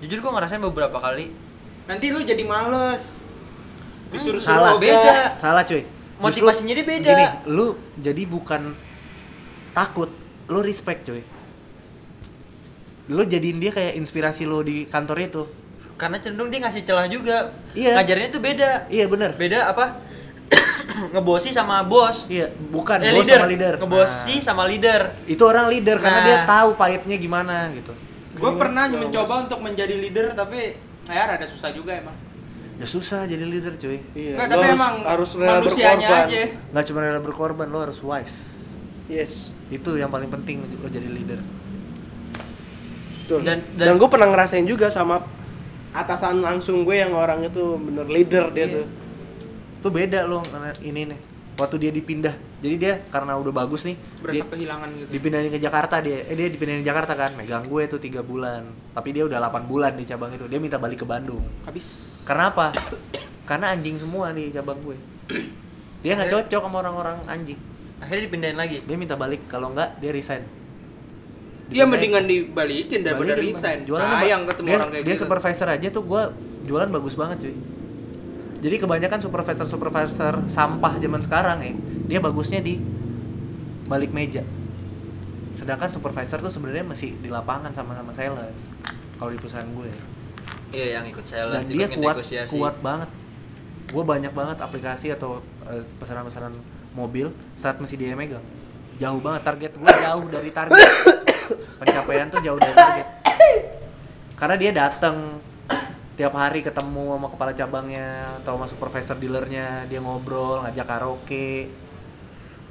Jujur 0.00 0.18
gue 0.22 0.32
ngerasain 0.32 0.62
beberapa 0.62 0.96
kali. 0.96 1.34
Nanti 1.84 2.06
lu 2.08 2.22
jadi 2.22 2.42
males. 2.46 3.20
Disuruh 4.08 4.38
Salah. 4.38 4.78
Beda. 4.78 5.34
Salah 5.34 5.66
cuy. 5.66 5.82
Motivasinya 6.22 6.72
dia 6.72 6.86
beda. 6.86 7.10
Gini, 7.10 7.26
lu 7.50 7.74
jadi 7.98 8.22
bukan 8.24 8.70
takut, 9.74 10.08
lu 10.46 10.60
respect 10.60 11.04
cuy. 11.04 11.22
Lu 13.06 13.20
jadiin 13.22 13.58
dia 13.58 13.68
kayak 13.68 13.94
inspirasi 13.94 14.42
lu 14.42 14.62
di 14.62 14.86
kantor 14.86 15.18
itu. 15.20 15.42
Karena 15.94 16.16
cenderung 16.16 16.48
dia 16.48 16.58
ngasih 16.58 16.82
celah 16.82 17.06
juga. 17.06 17.52
Iya. 17.72 17.98
Ngajarinnya 17.98 18.30
tuh 18.30 18.40
beda. 18.40 18.70
Iya 18.88 19.04
bener. 19.06 19.30
Beda 19.34 19.68
apa? 19.68 20.00
Ngebosi 21.12 21.50
sama 21.50 21.84
bos. 21.84 22.26
Iya, 22.26 22.48
bukan 22.70 22.98
Eh, 22.98 23.10
bos 23.10 23.22
leader. 23.22 23.36
sama 23.36 23.46
leader. 23.46 23.74
Ngebosi 23.76 24.34
Nah, 24.34 24.42
sama 24.42 24.62
leader. 24.64 25.00
itu 25.26 25.42
orang 25.42 25.66
leader 25.68 25.96
karena 25.98 26.18
Nah. 26.18 26.26
dia 26.26 26.38
tahu 26.44 26.70
pahitnya 26.74 27.16
gimana 27.16 27.68
gitu. 27.70 27.92
Gue 28.34 28.52
pernah 28.54 28.88
mencoba 28.88 29.46
untuk 29.46 29.60
menjadi 29.60 29.94
leader 29.94 30.32
tapi 30.32 30.74
kayak 31.04 31.24
rada 31.30 31.46
susah 31.46 31.70
juga 31.70 31.94
emang. 31.94 32.16
Ya 32.74 32.86
susah 32.88 33.22
jadi 33.22 33.44
leader 33.44 33.76
cuy. 33.76 34.02
Iya, 34.12 34.34
Enggak, 34.34 34.46
lo 34.48 34.50
tapi 34.50 34.64
harus, 34.64 34.74
emang 34.74 34.94
harus 35.06 35.30
rela 35.36 35.52
manusianya 35.54 35.94
berkorban. 36.00 36.26
aja. 36.26 36.42
Nggak 36.74 36.84
cuma 36.84 36.98
rela 37.00 37.20
berkorban, 37.22 37.66
lo 37.68 37.78
harus 37.80 37.98
wise. 38.02 38.38
Yes. 39.06 39.54
Itu 39.74 39.98
yang 39.98 40.08
paling 40.08 40.30
penting 40.30 40.62
lo 40.62 40.86
jadi 40.86 41.04
leader. 41.04 41.40
Betul. 43.20 43.40
Dan- 43.42 43.64
Dan, 43.74 43.86
dan- 43.90 43.98
gue 43.98 44.08
pernah 44.08 44.28
ngerasain 44.28 44.64
juga 44.64 44.86
sama 44.88 45.24
atasan 45.90 46.38
langsung 46.38 46.82
gue 46.82 46.96
yang 46.96 47.10
orang 47.10 47.42
itu 47.42 47.74
bener 47.76 48.06
leader 48.06 48.50
dia 48.50 48.64
Iya. 48.64 48.74
tuh. 48.76 48.86
Tuh 49.80 49.90
beda 49.90 50.24
lo 50.24 50.40
karena 50.40 50.70
ini 50.80 51.02
nih. 51.06 51.20
Waktu 51.54 51.76
dia 51.78 51.92
dipindah, 51.92 52.34
jadi 52.58 52.74
dia 52.74 52.92
karena 53.06 53.38
udah 53.38 53.54
bagus 53.54 53.86
nih, 53.86 53.94
dia 53.94 54.42
Berasa 54.42 54.50
kehilangan 54.50 54.88
gitu. 54.90 55.06
dipindahin 55.08 55.54
ke 55.54 55.62
Jakarta 55.62 56.02
dia. 56.02 56.26
Eh 56.26 56.34
dia 56.34 56.50
dipindahin 56.50 56.82
ke 56.82 56.88
Jakarta 56.90 57.14
kan, 57.14 57.30
megang 57.32 57.62
gue 57.62 57.82
tuh 57.86 58.02
tiga 58.02 58.26
bulan. 58.26 58.66
Tapi 58.90 59.08
dia 59.10 59.22
udah 59.22 59.38
8 59.38 59.62
bulan 59.64 59.94
di 59.94 60.02
cabang 60.02 60.34
itu. 60.34 60.50
Dia 60.50 60.58
minta 60.58 60.82
balik 60.82 60.98
ke 60.98 61.06
Bandung. 61.06 61.46
Habis. 61.62 62.18
Karena 62.22 62.50
apa? 62.50 62.74
Karena 63.44 63.70
anjing 63.70 63.94
semua 63.94 64.34
di 64.34 64.50
cabang 64.50 64.82
gue. 64.82 64.98
Dia 66.02 66.18
nggak 66.18 66.34
cocok 66.34 66.62
sama 66.64 66.76
orang-orang 66.80 67.22
anjing. 67.24 67.60
Akhirnya 68.00 68.22
dipindahin 68.26 68.58
lagi. 68.58 68.82
Dia 68.84 68.96
minta 68.96 69.14
balik, 69.14 69.46
kalau 69.46 69.70
nggak 69.70 69.98
dia 69.98 70.10
resign. 70.10 70.42
Iya 71.72 71.88
mendingan 71.88 72.28
dibalikin 72.28 73.00
daripada 73.00 73.32
Balikin, 73.34 73.56
resign. 73.56 73.78
Jualannya 73.88 74.16
Sayang 74.20 74.42
ketemu 74.44 74.66
dia, 74.68 74.76
orang 74.76 74.90
kayak 74.92 75.04
dia 75.04 75.14
gitu. 75.16 75.22
supervisor 75.24 75.68
aja 75.72 75.88
tuh 75.88 76.02
gua 76.04 76.22
jualan 76.68 76.90
bagus 76.92 77.14
banget 77.16 77.36
cuy. 77.40 77.54
Jadi 78.64 78.76
kebanyakan 78.80 79.18
supervisor 79.20 79.66
supervisor 79.68 80.34
sampah 80.48 80.92
zaman 80.96 81.20
sekarang 81.24 81.58
ya, 81.64 81.72
dia 82.08 82.18
bagusnya 82.20 82.60
di 82.60 82.80
balik 83.84 84.12
meja. 84.12 84.44
Sedangkan 85.52 85.88
supervisor 85.88 86.40
tuh 86.40 86.52
sebenarnya 86.52 86.84
masih 86.84 87.16
di 87.20 87.28
lapangan 87.28 87.72
sama-sama 87.72 88.12
sales. 88.12 88.56
Kalau 89.16 89.30
di 89.32 89.38
perusahaan 89.40 89.68
gue. 89.68 89.88
Iya, 90.74 91.00
yang 91.00 91.04
ikut 91.06 91.24
sales, 91.24 91.54
Dan 91.54 91.64
ikut 91.70 91.76
dia 91.76 91.86
kuat 91.96 92.16
negosiasi. 92.18 92.56
kuat 92.56 92.76
banget. 92.80 93.08
Gue 93.88 94.04
banyak 94.04 94.32
banget 94.32 94.58
aplikasi 94.58 95.12
atau 95.12 95.38
eh, 95.68 95.84
pesanan-pesanan 95.96 96.52
mobil 96.94 97.28
saat 97.58 97.76
masih 97.82 97.98
dia 97.98 98.14
megang. 98.14 98.42
Jauh 99.02 99.18
banget 99.18 99.42
target 99.42 99.72
gue 99.74 99.90
jauh 99.90 100.24
dari 100.30 100.50
target. 100.54 100.78
Pencapaian 101.82 102.30
tuh 102.30 102.40
jauh 102.40 102.58
dari 102.58 102.74
target. 102.74 103.06
Karena 104.38 104.56
dia 104.58 104.70
datang 104.70 105.42
tiap 106.14 106.30
hari 106.38 106.62
ketemu 106.62 107.18
sama 107.18 107.26
kepala 107.26 107.52
cabangnya 107.58 108.38
atau 108.42 108.54
sama 108.54 108.66
supervisor 108.70 109.18
dealernya, 109.18 109.90
dia 109.90 109.98
ngobrol, 109.98 110.62
ngajak 110.62 110.86
karaoke. 110.86 111.66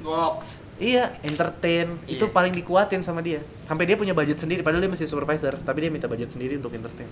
Goks. 0.00 0.64
Iya, 0.80 1.12
entertain. 1.20 2.00
Itu 2.08 2.28
Iya. 2.28 2.34
paling 2.34 2.52
dikuatin 2.56 3.04
sama 3.04 3.20
dia. 3.20 3.44
Sampai 3.68 3.84
dia 3.84 4.00
punya 4.00 4.16
budget 4.16 4.40
sendiri 4.40 4.64
padahal 4.64 4.80
dia 4.80 4.92
masih 4.92 5.06
supervisor, 5.06 5.60
tapi 5.60 5.86
dia 5.86 5.90
minta 5.92 6.08
budget 6.08 6.32
sendiri 6.32 6.56
untuk 6.56 6.72
entertain. 6.72 7.08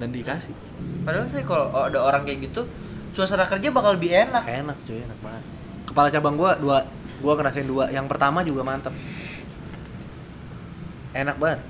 Dan 0.00 0.10
dikasih. 0.10 0.56
Padahal 1.04 1.28
sih 1.28 1.44
kalau 1.44 1.70
ada 1.70 2.00
orang 2.02 2.24
kayak 2.24 2.50
gitu, 2.50 2.66
suasana 3.12 3.44
kerja 3.46 3.68
bakal 3.68 4.00
lebih 4.00 4.10
enak. 4.10 4.42
enak 4.48 4.76
cuy 4.88 4.98
enak 5.04 5.18
banget 5.20 5.63
kepala 5.94 6.10
cabang 6.10 6.34
gua 6.34 6.58
dua 6.58 6.82
gua 7.22 7.38
ngerasain 7.38 7.70
dua. 7.70 7.86
Yang 7.94 8.10
pertama 8.10 8.42
juga 8.42 8.66
mantep. 8.66 8.90
Enak 11.14 11.38
banget. 11.38 11.62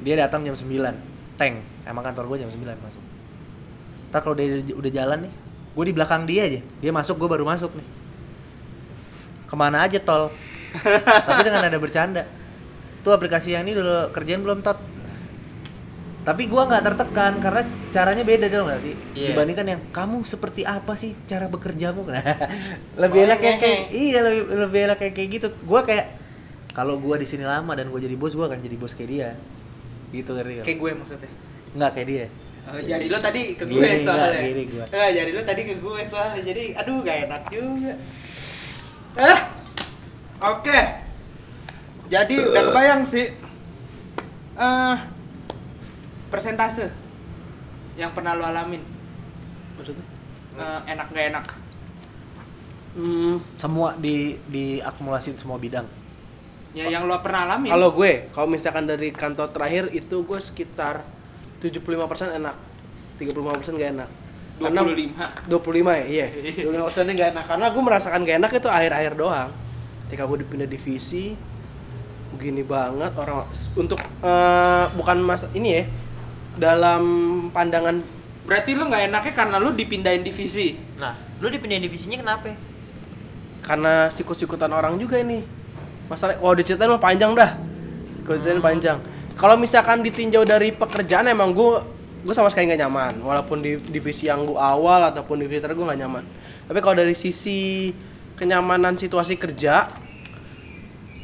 Dia 0.00 0.14
datang 0.24 0.40
jam 0.40 0.56
9 0.56 0.64
tank. 1.36 1.54
Emang 1.84 2.00
kantor 2.00 2.24
gua 2.32 2.38
jam 2.40 2.48
9 2.48 2.64
masuk. 2.64 3.04
Ntar 4.08 4.24
kalau 4.24 4.32
dia 4.32 4.64
udah 4.72 4.88
jalan 4.88 5.28
nih 5.28 5.32
gue 5.76 5.84
di 5.84 5.92
belakang 5.92 6.24
dia 6.24 6.48
aja. 6.48 6.60
Dia 6.80 6.88
masuk 6.88 7.20
gue 7.20 7.28
baru 7.28 7.44
masuk 7.44 7.68
nih. 7.76 7.86
Ke 9.44 9.54
mana 9.60 9.84
aja 9.84 10.00
tol? 10.00 10.32
Tapi 11.28 11.40
dengan 11.44 11.68
ada 11.68 11.76
bercanda. 11.76 12.24
Tuh 13.04 13.12
aplikasi 13.12 13.52
yang 13.52 13.68
ini 13.68 13.76
dulu 13.76 14.08
kerjaan 14.10 14.40
belum 14.40 14.64
tot 14.64 14.80
tapi 16.26 16.50
gua 16.50 16.66
nggak 16.66 16.82
tertekan 16.84 17.38
karena 17.38 17.62
caranya 17.88 18.26
beda 18.26 18.46
dong 18.50 18.66
nggak 18.66 18.80
sih 18.82 18.94
Iya. 19.14 19.28
dibandingkan 19.30 19.66
yang 19.70 19.82
kamu 19.94 20.26
seperti 20.26 20.66
apa 20.66 20.98
sih 20.98 21.14
cara 21.24 21.46
bekerjamu 21.46 22.02
nah, 22.10 22.18
lebih 22.98 23.20
Oh, 23.22 23.26
enak 23.30 23.38
kayak 23.38 23.94
iya 23.94 24.18
lebih 24.20 24.42
lebih 24.66 24.80
enak 24.90 24.98
kayak 24.98 25.14
kayak 25.14 25.28
gitu 25.38 25.46
gua 25.62 25.86
kayak 25.86 26.10
kalau 26.74 26.98
gua 26.98 27.14
di 27.14 27.24
sini 27.24 27.46
lama 27.46 27.72
dan 27.72 27.86
gua 27.88 28.02
jadi 28.02 28.18
bos 28.18 28.34
gua 28.34 28.50
akan 28.50 28.58
jadi 28.58 28.74
bos 28.74 28.92
kayak 28.92 29.08
dia 29.08 29.28
gitu 30.10 30.34
ngerti 30.34 30.52
nggak? 30.54 30.66
Kayak 30.66 30.78
gue 30.78 30.90
maksudnya. 30.98 31.30
nggak 31.76 31.90
kayak 31.94 32.08
dia 32.08 32.26
Oh, 32.66 32.82
jadi 32.82 33.06
lo 33.06 33.18
tadi 33.22 33.54
ke 33.54 33.62
gue 33.62 33.78
soalnya. 34.02 34.42
gini 34.42 34.64
gua. 34.66 34.84
Enggak, 34.90 35.10
jadi 35.14 35.30
lo 35.30 35.42
tadi 35.46 35.62
ke 35.62 35.74
gue 35.78 36.00
soalnya. 36.02 36.40
Jadi 36.42 36.62
aduh 36.74 36.98
gak 36.98 37.18
enak 37.30 37.42
juga. 37.46 37.94
Eh. 39.22 39.38
Oke. 40.42 40.78
Jadi 42.10 42.34
udah 42.42 42.64
bayang 42.74 43.06
sih. 43.06 43.30
Eh 44.58 44.96
persentase 46.28 46.90
yang 47.96 48.12
pernah 48.12 48.36
lo 48.36 48.44
alamin 48.44 48.82
Maksudnya? 49.76 50.04
Eh, 50.56 50.80
enak 50.92 51.06
gak 51.12 51.26
enak 51.32 51.46
Hmm, 52.96 53.44
semua 53.60 53.92
di 54.00 54.40
diakumulasin 54.48 55.36
semua 55.36 55.60
bidang 55.60 55.84
ya 56.72 56.88
yang 56.88 57.04
lo 57.04 57.20
pernah 57.20 57.44
alamin 57.44 57.68
kalau 57.72 57.92
gue, 57.92 58.32
kalau 58.32 58.48
misalkan 58.48 58.88
dari 58.88 59.12
kantor 59.12 59.52
terakhir 59.52 59.92
itu 59.92 60.24
gue 60.24 60.40
sekitar 60.40 61.04
75% 61.60 62.36
enak. 62.36 62.56
35% 63.16 63.80
gak 63.80 63.90
enak. 63.96 64.10
Karena 64.56 64.80
25 64.84 65.48
25 65.48 66.00
ya, 66.00 66.06
iya. 66.08 66.26
25 66.68 66.88
persennya 66.88 67.12
gak 67.16 67.30
enak 67.36 67.44
karena 67.44 67.66
gue 67.72 67.82
merasakan 67.84 68.20
gak 68.24 68.36
enak 68.40 68.50
itu 68.56 68.68
akhir-akhir 68.68 69.12
doang. 69.16 69.50
Ketika 70.06 70.22
gue 70.28 70.38
dipindah 70.44 70.68
divisi, 70.68 71.32
begini 72.36 72.62
banget 72.64 73.12
orang 73.16 73.44
untuk 73.76 74.00
eh, 74.00 74.84
bukan 74.96 75.16
mas 75.24 75.44
ini 75.56 75.68
ya 75.80 75.82
dalam 76.56 77.02
pandangan 77.52 78.00
berarti 78.46 78.78
lo 78.78 78.88
nggak 78.88 79.12
enaknya 79.12 79.32
karena 79.32 79.56
lo 79.60 79.70
dipindahin 79.72 80.22
divisi? 80.24 80.76
Nah, 80.96 81.16
lu 81.40 81.52
dipindahin 81.52 81.84
divisinya 81.84 82.16
kenapa? 82.20 82.52
karena 83.66 84.08
sikut-sikutan 84.14 84.70
orang 84.70 84.94
juga 84.96 85.18
ini. 85.18 85.42
Masalah 86.06 86.38
oh 86.38 86.54
diceritain 86.54 86.86
mah 86.86 87.02
panjang 87.02 87.34
dah. 87.34 87.58
Diceritain 88.22 88.62
panjang. 88.62 88.98
Kalau 89.34 89.58
misalkan 89.58 90.00
ditinjau 90.06 90.46
dari 90.46 90.70
pekerjaan 90.72 91.26
emang 91.26 91.50
gue 91.50 91.82
gue 92.22 92.34
sama 92.34 92.48
sekali 92.48 92.70
nggak 92.70 92.86
nyaman. 92.86 93.12
Walaupun 93.26 93.58
di 93.58 93.74
divisi 93.90 94.30
yang 94.30 94.46
gue 94.46 94.56
awal 94.56 95.10
ataupun 95.10 95.42
divisi 95.42 95.58
terakhir 95.58 95.82
gue 95.82 95.86
nggak 95.90 96.00
nyaman. 96.06 96.24
Tapi 96.70 96.78
kalau 96.78 96.96
dari 97.02 97.18
sisi 97.18 97.90
kenyamanan 98.38 98.94
situasi 98.94 99.34
kerja 99.34 99.90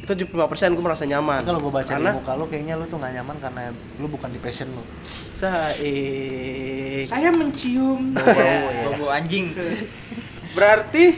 itu 0.03 0.11
75% 0.27 0.35
gue 0.75 0.83
merasa 0.83 1.07
nyaman. 1.07 1.41
Kalau 1.41 1.63
gue 1.63 1.71
baca 1.71 1.87
karena 1.87 2.11
di 2.11 2.17
muka 2.19 2.35
lu 2.35 2.45
kayaknya 2.45 2.75
lu 2.75 2.85
tuh 2.85 2.99
nggak 2.99 3.13
nyaman 3.17 3.35
karena 3.39 3.61
lu 3.97 4.07
bukan 4.07 4.27
di 4.27 4.39
passion 4.39 4.67
lu. 4.69 4.83
Saik. 5.31 7.07
Saya 7.07 7.31
mencium. 7.31 8.11
Bau-bau 8.11 8.67
ya 8.75 8.83
Bobo 8.89 9.07
anjing. 9.07 9.55
berarti 10.53 11.17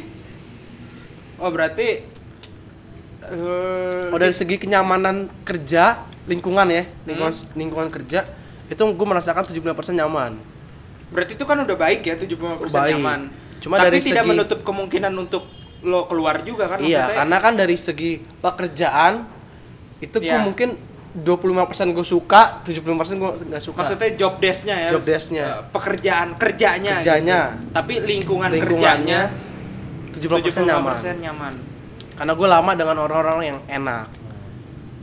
oh 1.35 1.51
berarti 1.51 1.87
eh, 3.25 4.07
Oh 4.13 4.17
dari 4.17 4.31
segi 4.31 4.55
kenyamanan 4.55 5.27
kerja 5.43 6.05
lingkungan 6.25 6.69
ya 6.71 6.87
lingkungan 7.03 7.33
lingkungan 7.53 7.89
kerja 7.91 8.23
itu 8.65 8.81
gue 8.81 9.07
merasakan 9.07 9.45
75% 9.45 9.65
nyaman. 9.93 10.37
Berarti 11.09 11.33
itu 11.33 11.45
kan 11.45 11.57
udah 11.57 11.77
baik 11.77 12.01
ya 12.01 12.17
75% 12.17 12.69
Baik. 12.69 12.97
nyaman. 12.97 13.19
Cuma 13.61 13.77
tapi 13.77 13.85
dari 13.87 13.99
tidak 13.99 14.25
segi- 14.25 14.29
menutup 14.29 14.59
kemungkinan 14.61 15.13
untuk 15.15 15.45
lo 15.85 16.05
keluar 16.05 16.41
juga 16.41 16.65
kan 16.67 16.77
iya 16.79 17.05
maksudnya 17.05 17.17
karena 17.17 17.37
kan 17.39 17.53
dari 17.55 17.75
segi 17.75 18.11
pekerjaan 18.19 19.13
itu 19.97 20.17
gue 20.17 20.27
Iya. 20.27 20.41
mungkin 20.41 20.69
25% 21.15 21.55
gue 21.91 22.03
suka 22.03 22.59
75% 22.61 22.83
gue 23.15 23.31
nggak 23.47 23.63
suka 23.63 23.77
maksudnya 23.79 24.09
job 24.13 24.35
desk-nya 24.35 24.75
ya 24.75 24.89
Job 24.91 24.99
desk-nya. 25.01 25.45
eh, 25.45 25.61
pekerjaan 25.69 26.27
kerjanya 26.35 26.99
Kerjanya. 26.99 27.39
gitu. 27.53 27.71
tapi 27.71 27.93
lingkungan 28.03 28.49
lingkungannya 28.51 29.21
kerjanya 29.23 29.43
70% 30.11 30.63
nyaman. 30.65 30.95
70% 30.95 31.19
nyaman. 31.21 31.53
Karena 32.13 32.33
gue 32.33 32.47
lama 32.49 32.71
dengan 32.73 32.97
orang-orang 32.97 33.39
yang 33.45 33.59
enak. 33.69 34.07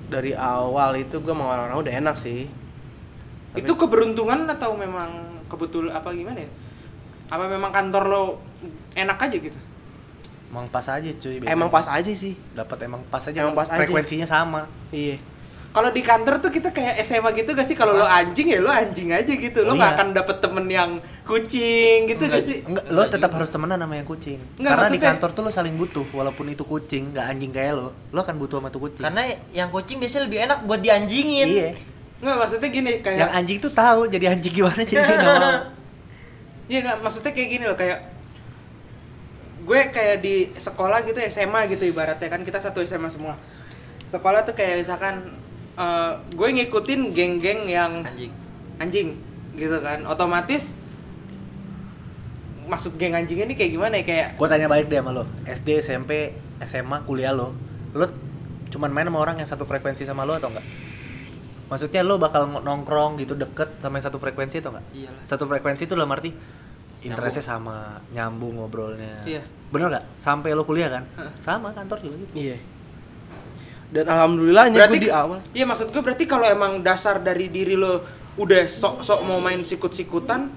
Dari 0.09 0.33
awal 0.33 0.97
itu 0.99 1.17
gue 1.19 1.29
sama 1.29 1.45
orang-orang 1.47 1.79
udah 1.79 1.95
enak 1.95 2.17
sih. 2.17 2.49
Tapi- 3.51 3.61
Itu 3.61 3.73
keberuntungan 3.75 4.45
atau 4.47 4.73
memang 4.75 5.09
kebetul 5.47 5.89
apa 5.89 6.13
gimana 6.13 6.41
ya? 6.41 6.49
Apa 7.29 7.45
memang 7.47 7.69
kantor 7.69 8.05
lo 8.07 8.23
enak 8.95 9.17
aja 9.19 9.37
gitu? 9.39 9.59
Emang 10.53 10.69
pas 10.69 10.85
aja 10.85 11.11
cuy. 11.11 11.41
biasanya. 11.41 11.49
Emang 11.51 11.69
pas 11.69 11.87
aja 11.89 12.13
sih. 12.13 12.37
dapat 12.53 12.79
emang 12.85 13.01
pas 13.03 13.25
aja. 13.25 13.39
Emang 13.41 13.57
pas 13.57 13.65
aja. 13.65 13.79
Frekuensinya 13.79 14.29
sama. 14.29 14.69
Iya. 14.93 15.17
Kalau 15.73 15.89
di 15.89 16.05
kantor 16.05 16.37
tuh 16.39 16.53
kita 16.53 16.69
kayak 16.69 17.01
SMA 17.01 17.33
gitu 17.33 17.57
gak 17.57 17.65
sih? 17.65 17.73
Kalau 17.73 17.97
lo 17.97 18.05
anjing 18.05 18.45
ya 18.47 18.61
lo 18.61 18.69
anjing 18.69 19.09
aja 19.09 19.33
gitu. 19.33 19.65
Lo 19.65 19.73
Oh, 19.73 19.75
nggak 19.75 19.89
iya. 19.89 19.97
akan 19.97 20.09
dapet 20.13 20.37
temen 20.39 20.69
yang 20.69 20.91
kucing 21.25 22.05
gitu 22.05 22.23
Enggak 22.23 22.37
gak 22.37 22.45
sih? 22.45 22.57
Enggak, 22.61 22.85
lo 22.85 22.93
Enggak 22.93 23.09
tetap 23.11 23.25
juga. 23.27 23.37
harus 23.41 23.49
temenan 23.49 23.79
sama 23.81 23.95
yang 23.97 24.05
kucing. 24.05 24.37
Enggak, 24.53 24.69
Karena 24.69 24.77
di 24.77 24.85
maksudnya- 24.93 25.09
kantor 25.09 25.31
tuh 25.33 25.41
lo 25.41 25.51
saling 25.51 25.75
butuh, 25.75 26.05
walaupun 26.13 26.47
itu 26.47 26.63
kucing, 26.63 27.03
nggak 27.11 27.25
anjing 27.27 27.51
kayak 27.51 27.73
lo, 27.73 27.89
lo 28.07 28.21
akan 28.21 28.37
butuh 28.37 28.61
sama 28.61 28.69
tuh 28.69 28.81
kucing. 28.83 29.01
Karena 29.01 29.23
yang 29.51 29.73
kucing 29.73 29.97
biasanya 29.97 30.23
lebih 30.23 30.39
enak 30.43 30.59
buat 30.63 30.81
dianjingin. 30.83 31.49
iya. 31.49 31.71
Nggak 32.21 32.37
maksudnya 32.37 32.69
gini 32.69 32.91
kayak 33.01 33.19
Yang 33.19 33.33
anjing 33.33 33.59
tuh 33.59 33.73
tahu 33.73 34.01
jadi 34.07 34.25
anjing 34.29 34.53
gimana 34.53 34.81
jadi 34.85 35.01
nggak 35.09 35.35
mau. 35.41 35.57
Iya 36.69 36.79
nggak 36.83 36.97
maksudnya 37.01 37.33
kayak 37.33 37.49
gini 37.51 37.65
loh 37.65 37.75
kayak 37.75 37.99
gue 39.63 39.81
kayak 39.89 40.19
di 40.19 40.35
sekolah 40.53 41.03
gitu 41.03 41.19
SMA 41.25 41.71
gitu 41.71 41.87
ibaratnya 41.87 42.27
kan 42.27 42.43
kita 42.43 42.59
satu 42.59 42.83
SMA 42.83 43.09
semua. 43.09 43.39
Sekolah 44.07 44.43
tuh 44.43 44.53
kayak 44.53 44.83
misalkan 44.83 45.23
eh, 45.75 46.13
gue 46.31 46.49
ngikutin 46.53 47.01
geng-geng 47.11 47.67
yang 47.67 48.03
Anjing. 48.03 48.33
anjing 48.77 49.09
gitu 49.55 49.79
kan. 49.79 50.03
Otomatis 50.05 50.75
maksud 52.63 52.95
geng 52.95 53.13
anjing 53.13 53.43
ini 53.43 53.53
kayak 53.53 53.71
gimana 53.71 53.95
ya 54.01 54.05
kayak 54.07 54.27
Gue 54.39 54.49
tanya 54.49 54.71
balik 54.71 54.87
deh 54.87 55.03
sama 55.03 55.11
lo, 55.13 55.25
SD, 55.45 55.83
SMP, 55.83 56.33
SMA, 56.63 57.03
kuliah 57.05 57.35
lo, 57.35 57.53
lo 57.93 58.07
cuman 58.71 58.89
main 58.89 59.05
sama 59.05 59.19
orang 59.21 59.37
yang 59.37 59.49
satu 59.51 59.67
frekuensi 59.67 60.07
sama 60.07 60.23
lo 60.25 60.39
atau 60.39 60.49
enggak? 60.49 60.65
Maksudnya 61.69 62.01
lo 62.01 62.17
bakal 62.17 62.49
ng- 62.49 62.65
nongkrong 62.65 63.19
gitu 63.19 63.35
deket 63.35 63.81
sama 63.81 63.99
yang 63.99 64.07
satu 64.07 64.17
frekuensi 64.17 64.63
atau 64.63 64.73
enggak? 64.73 64.87
Iyalah. 64.95 65.23
Satu 65.27 65.45
frekuensi 65.45 65.83
itu 65.85 65.93
dalam 65.93 66.09
arti 66.09 66.31
interestnya 67.03 67.45
sama, 67.45 67.99
nyambung 68.11 68.59
ngobrolnya. 68.59 69.23
Iya. 69.23 69.43
Bener 69.69 69.87
nggak? 69.93 70.05
Sampai 70.19 70.55
lo 70.55 70.63
kuliah 70.63 70.89
kan? 70.89 71.03
Heeh. 71.19 71.33
Sama 71.39 71.71
kantor 71.71 71.99
juga 72.01 72.17
gitu. 72.23 72.33
Iya. 72.35 72.57
Dan 73.93 74.09
alhamdulillahnya 74.09 74.73
berarti 74.73 74.97
gue 74.97 75.07
di 75.07 75.13
awal. 75.13 75.39
Iya 75.53 75.65
maksud 75.69 75.93
gue 75.93 76.01
berarti 76.01 76.25
kalau 76.25 76.47
emang 76.49 76.81
dasar 76.81 77.21
dari 77.21 77.53
diri 77.53 77.77
lo 77.77 78.01
udah 78.33 78.65
sok-sok 78.65 79.21
mau 79.23 79.37
main 79.37 79.61
sikut-sikutan 79.61 80.49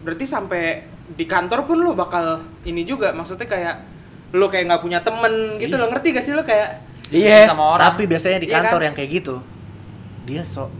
berarti 0.00 0.24
sampai 0.24 0.80
di 1.12 1.28
kantor 1.28 1.68
pun 1.68 1.76
lo 1.76 1.92
bakal 1.92 2.40
ini 2.64 2.88
juga 2.88 3.12
maksudnya 3.12 3.44
kayak 3.44 3.76
lo 4.32 4.48
kayak 4.48 4.64
nggak 4.72 4.80
punya 4.80 5.04
temen 5.04 5.60
gitu 5.60 5.76
Iya. 5.76 5.82
lo 5.84 5.92
ngerti 5.92 6.08
gak 6.16 6.24
sih 6.24 6.32
lo 6.32 6.40
kayak 6.40 6.68
Iya. 7.12 7.46
Sama 7.46 7.76
orang. 7.76 7.92
Tapi 7.92 8.02
biasanya 8.08 8.38
di 8.40 8.48
Iya 8.48 8.56
kantor 8.58 8.80
kan? 8.80 8.86
yang 8.88 8.94
kayak 8.96 9.10
gitu, 9.12 9.34
dia 10.24 10.42
sok 10.42 10.72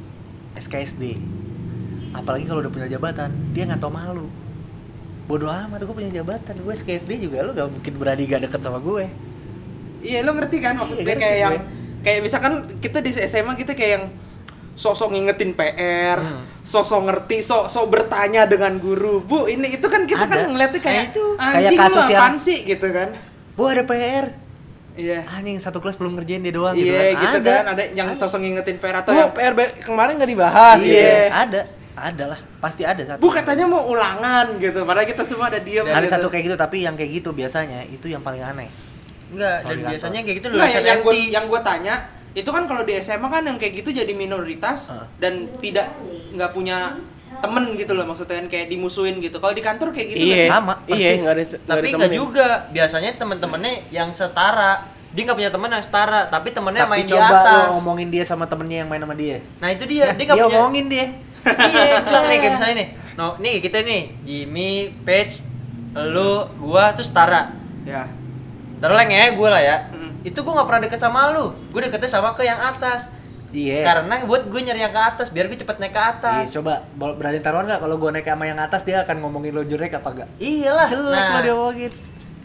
SKSD. 0.56 1.14
Apalagi 2.10 2.48
kalau 2.48 2.64
udah 2.64 2.72
punya 2.72 2.88
jabatan, 2.88 3.30
dia 3.52 3.62
nggak 3.62 3.78
tau 3.78 3.92
malu. 3.92 4.26
Bodoh 5.26 5.50
amat, 5.50 5.82
gue 5.82 5.90
punya 5.92 6.10
jabatan, 6.12 6.54
gue 6.54 6.72
SKSD 6.72 7.18
juga, 7.20 7.42
lo 7.42 7.50
gak 7.50 7.66
mungkin 7.68 7.92
berani 7.96 8.24
gak 8.24 8.46
deket 8.46 8.60
sama 8.60 8.78
gue. 8.78 9.10
Iya 9.98 10.22
lo 10.22 10.32
ngerti 10.32 10.56
kan 10.60 10.78
maksudnya 10.78 11.02
Iya, 11.04 11.16
kayak 11.16 11.36
yang 11.36 11.54
gue. 11.56 11.66
kayak 12.00 12.20
misalkan 12.22 12.52
kita 12.78 12.98
di 13.00 13.10
SMA 13.12 13.52
kita 13.54 13.74
kayak 13.74 13.92
yang 13.92 14.04
sosok 14.72 15.10
ngingetin 15.10 15.50
PR, 15.50 16.20
Hmm. 16.20 16.46
sosok 16.62 17.00
ngerti, 17.02 17.40
sok-sok 17.40 17.86
bertanya 17.88 18.44
dengan 18.44 18.76
guru. 18.76 19.18
Bu, 19.20 19.46
ini 19.46 19.72
itu 19.72 19.86
kan 19.86 20.04
kita 20.04 20.24
kan 20.24 20.38
Ada. 20.38 20.46
ngeliatnya 20.46 20.80
kayak 20.80 21.02
itu. 21.10 21.24
Kayak 21.34 21.70
lu 21.70 21.78
kasus 21.80 22.04
yang- 22.04 22.20
apaan 22.20 22.36
sih 22.36 22.58
gitu 22.62 22.86
kan. 22.86 23.08
Bu 23.52 23.62
ada 23.64 23.82
PR, 23.82 24.26
Iya. 24.94 25.24
anjing 25.26 25.58
satu 25.58 25.80
kelas 25.80 25.96
belum 25.96 26.14
ngerjain 26.14 26.38
dia 26.38 26.52
doang 26.52 26.72
gitu 26.72 26.86
Iya 26.86 27.02
kan. 27.10 27.22
gitu 27.26 27.36
ada. 27.42 27.52
kan, 27.56 27.66
ada 27.72 27.82
yang 27.90 28.08
sosok 28.14 28.38
ngingetin 28.38 28.76
PR 28.76 28.96
atau 28.96 29.10
Tuh 29.10 29.18
yang 29.18 29.32
PRB 29.32 29.60
kemarin 29.82 30.12
nggak 30.14 30.30
dibahas. 30.30 30.78
Iya, 30.78 30.92
Iya. 30.94 31.24
ada, 31.32 31.60
ada 31.96 32.24
lah, 32.28 32.40
pasti 32.60 32.84
ada 32.84 33.00
satu. 33.02 33.18
Bu 33.18 33.32
katanya 33.32 33.64
mau 33.64 33.88
ulangan 33.88 34.54
gitu, 34.56 34.84
padahal 34.84 35.08
kita 35.08 35.24
semua 35.24 35.48
ada 35.48 35.56
diam. 35.58 35.82
ada 35.82 35.98
gitu. 35.98 36.12
satu 36.12 36.28
kayak 36.28 36.44
gitu, 36.44 36.56
tapi 36.56 36.84
yang 36.84 36.92
kayak 36.92 37.10
gitu 37.16 37.32
biasanya 37.32 37.82
itu 37.86 38.06
yang 38.06 38.20
paling 38.20 38.44
aneh. 38.44 38.68
Enggak, 39.26 39.64
dan 39.64 39.74
di 39.74 39.84
biasanya 39.88 40.20
kayak 40.22 40.36
gitu 40.38 40.46
Nggak, 40.48 40.60
lulusan 40.60 40.76
yang, 40.76 40.86
yang 40.86 41.00
gue 41.02 41.14
yang 41.32 41.44
gue 41.46 41.60
tanya 41.60 41.94
itu 42.30 42.46
kan 42.46 42.62
kalau 42.64 42.84
di 42.84 42.92
SMA 42.96 43.26
kan 43.26 43.42
yang 43.42 43.56
kayak 43.56 43.74
gitu 43.74 43.90
jadi 43.90 44.12
minoritas 44.12 44.92
Heeh. 44.92 45.06
dan 45.16 45.32
tidak 45.58 45.88
nggak 46.30 46.52
punya 46.52 46.94
temen 47.36 47.64
gitu 47.74 47.92
loh 47.92 48.04
maksudnya 48.04 48.38
kan 48.38 48.46
kayak 48.46 48.68
dimusuhin 48.68 49.16
gitu. 49.18 49.36
Kalau 49.36 49.52
di 49.52 49.60
kantor 49.60 49.88
kayak 49.90 50.08
gitu 50.10 50.20
Iya. 50.22 50.36
nggak 50.46 50.52
Sama, 50.52 50.72
Iya, 50.86 51.10
nggak 51.16 51.32
ada 51.32 51.42
nggak 51.42 51.60
Tapi 51.66 51.88
temennya. 51.90 52.12
juga. 52.12 52.48
Biasanya 52.70 53.10
teman-temannya 53.16 53.72
yang 53.90 54.08
setara. 54.12 54.72
Dia 55.10 55.22
nggak 55.24 55.36
punya 55.36 55.48
teman 55.50 55.68
yang 55.70 55.80
setara, 55.80 56.20
tapi 56.28 56.48
temennya 56.50 56.84
Tapi 56.84 56.92
main 56.92 57.04
di 57.04 57.12
coba 57.12 57.28
atas. 57.30 57.44
lo 57.48 57.64
ngomongin 57.74 58.08
dia 58.08 58.24
sama 58.24 58.44
temennya 58.44 58.84
yang 58.84 58.88
main 58.88 59.00
sama 59.00 59.16
dia. 59.16 59.36
Nah, 59.58 59.68
itu 59.68 59.84
dia. 59.84 60.12
Dia 60.12 60.24
nggak 60.24 60.36
dia 60.36 60.44
punya. 60.44 60.56
ngomongin 60.60 60.86
dia. 60.86 61.06
Iya, 61.46 62.02
bilang 62.02 62.24
nih 62.26 62.38
kayak 62.42 62.52
misalnya 62.58 62.76
nih. 62.82 62.88
No, 63.16 63.26
nih 63.40 63.54
kita 63.64 63.80
nih, 63.80 64.02
Jimmy, 64.28 64.92
Page, 65.02 65.40
lu, 65.96 66.44
gua 66.60 66.92
tuh 66.92 67.06
setara. 67.06 67.48
Ya. 67.88 68.10
Terus 68.76 68.96
ya 69.08 69.32
gue 69.32 69.48
lah 69.48 69.62
ya. 69.64 69.76
Mm. 69.88 70.10
Itu 70.20 70.44
gua 70.44 70.60
nggak 70.60 70.68
pernah 70.68 70.82
deket 70.84 71.00
sama 71.00 71.32
lu. 71.32 71.54
Gue 71.72 71.80
deketnya 71.88 72.10
sama 72.12 72.36
ke 72.36 72.44
yang 72.44 72.60
atas. 72.60 73.08
Iya. 73.56 73.88
Karena 73.88 74.20
buat 74.28 74.44
gue 74.52 74.60
nyari 74.60 74.84
yang 74.84 74.92
ke 74.92 75.00
atas 75.00 75.32
biar 75.32 75.48
gue 75.48 75.56
cepet 75.56 75.80
naik 75.80 75.94
ke 75.94 76.00
Iya, 76.02 76.12
atas. 76.18 76.44
coba 76.52 76.84
berani 76.98 77.40
taruhan 77.40 77.64
nggak 77.64 77.80
kalau 77.80 77.96
gue 77.96 78.10
naik 78.12 78.28
sama 78.28 78.44
yang 78.44 78.60
atas 78.60 78.84
dia 78.84 79.00
akan 79.00 79.16
ngomongin 79.24 79.56
lo 79.56 79.64
jelek 79.64 79.96
apa 79.96 80.08
enggak? 80.12 80.28
Iyalah. 80.36 80.88
Jelek 80.92 81.14
Nah, 81.14 81.40
dia 81.40 81.54
ngomongin. 81.56 81.92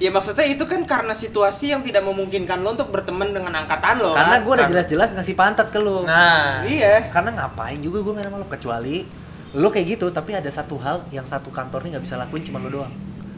Ya 0.02 0.10
maksudnya 0.10 0.42
itu 0.44 0.66
kan 0.66 0.82
karena 0.84 1.14
situasi 1.14 1.70
yang 1.70 1.86
tidak 1.86 2.02
memungkinkan 2.02 2.58
lo 2.60 2.74
untuk 2.74 2.90
berteman 2.90 3.30
dengan 3.30 3.54
angkatan 3.56 4.02
lo. 4.02 4.12
Karena 4.12 4.36
kan? 4.36 4.42
gue 4.42 4.52
udah 4.52 4.66
Kan. 4.66 4.72
jelas-jelas 4.74 5.10
ngasih 5.14 5.36
pantat 5.38 5.70
ke 5.70 5.78
lo. 5.78 6.02
nah, 6.04 6.66
Iya. 6.66 7.06
Karena 7.08 7.30
ngapain 7.38 7.78
juga 7.78 8.02
gue 8.02 8.10
main 8.12 8.26
sama 8.26 8.42
lo 8.42 8.50
kecuali 8.50 9.06
lo 9.52 9.68
kayak 9.68 9.88
gitu 9.92 10.10
tapi 10.10 10.32
ada 10.32 10.48
satu 10.48 10.80
hal 10.80 11.04
yang 11.12 11.22
satu 11.24 11.52
kantor 11.52 11.84
nih 11.84 11.94
nggak 11.94 12.04
bisa 12.04 12.18
lakuin 12.18 12.42
cuma 12.42 12.58
lo 12.58 12.74
doang. 12.74 12.94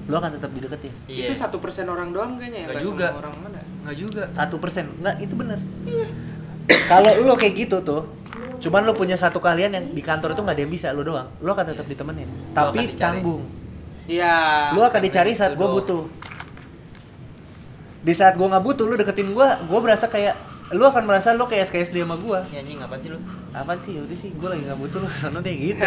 Lo 0.05 0.15
akan 0.17 0.31
tetap 0.33 0.49
dideketin. 0.49 0.93
iya. 1.05 1.27
Itu 1.27 1.35
satu 1.35 1.59
persen 1.59 1.83
orang 1.85 2.09
doang 2.09 2.39
kayaknya 2.39 2.59
ya. 2.59 2.65
Nggak 2.65 2.73
nggak 2.73 2.85
juga. 2.85 3.05
semua 3.05 3.19
orang 3.19 3.35
mana. 3.37 3.59
nggak 3.83 3.97
juga. 3.99 4.23
Satu 4.31 4.55
persen 4.57 4.85
nggak 4.97 5.15
itu 5.19 5.33
bener. 5.35 5.59
Kalau 6.87 7.11
lo 7.19 7.35
kayak 7.35 7.53
gitu 7.59 7.83
tuh 7.83 8.01
cuman 8.59 8.87
lo 8.87 8.95
punya 8.95 9.19
satu 9.19 9.37
kalian 9.37 9.75
yang 9.75 9.85
di 9.89 9.99
kantor 9.99 10.31
itu 10.31 10.39
nggak 10.39 10.55
ada 10.55 10.63
yang 10.63 10.71
bisa 10.71 10.87
lo 10.89 11.03
doang 11.03 11.27
lo 11.37 11.51
akan 11.51 11.67
tetap 11.67 11.83
ditemenin 11.83 12.31
tapi 12.55 12.95
canggung 12.95 13.43
Iya. 14.03 14.71
lu 14.71 14.79
akan 14.79 15.01
dicari 15.01 15.35
saat 15.35 15.53
gue 15.53 15.67
butuh 15.69 16.07
di 18.03 18.13
saat 18.13 18.35
gue 18.35 18.43
nggak 18.43 18.63
butuh 18.63 18.85
lu 18.85 18.99
deketin 18.99 19.31
gue 19.31 19.47
gue 19.47 19.79
berasa 19.79 20.11
kayak 20.11 20.35
lu 20.75 20.83
akan 20.83 21.03
merasa 21.07 21.31
lu 21.31 21.47
kayak 21.47 21.71
SKSD 21.71 22.03
sama 22.03 22.19
gue 22.19 22.39
Ya 22.51 22.59
anjing 22.59 22.79
apaan 22.83 22.99
sih 22.99 23.09
lu? 23.11 23.19
Apa 23.53 23.77
sih 23.79 23.93
udah 23.95 24.17
sih 24.17 24.29
gue 24.29 24.47
lagi 24.47 24.63
nggak 24.63 24.79
butuh 24.79 24.97
lu 24.97 25.09
sono 25.09 25.39
deh 25.39 25.53
gitu 25.53 25.77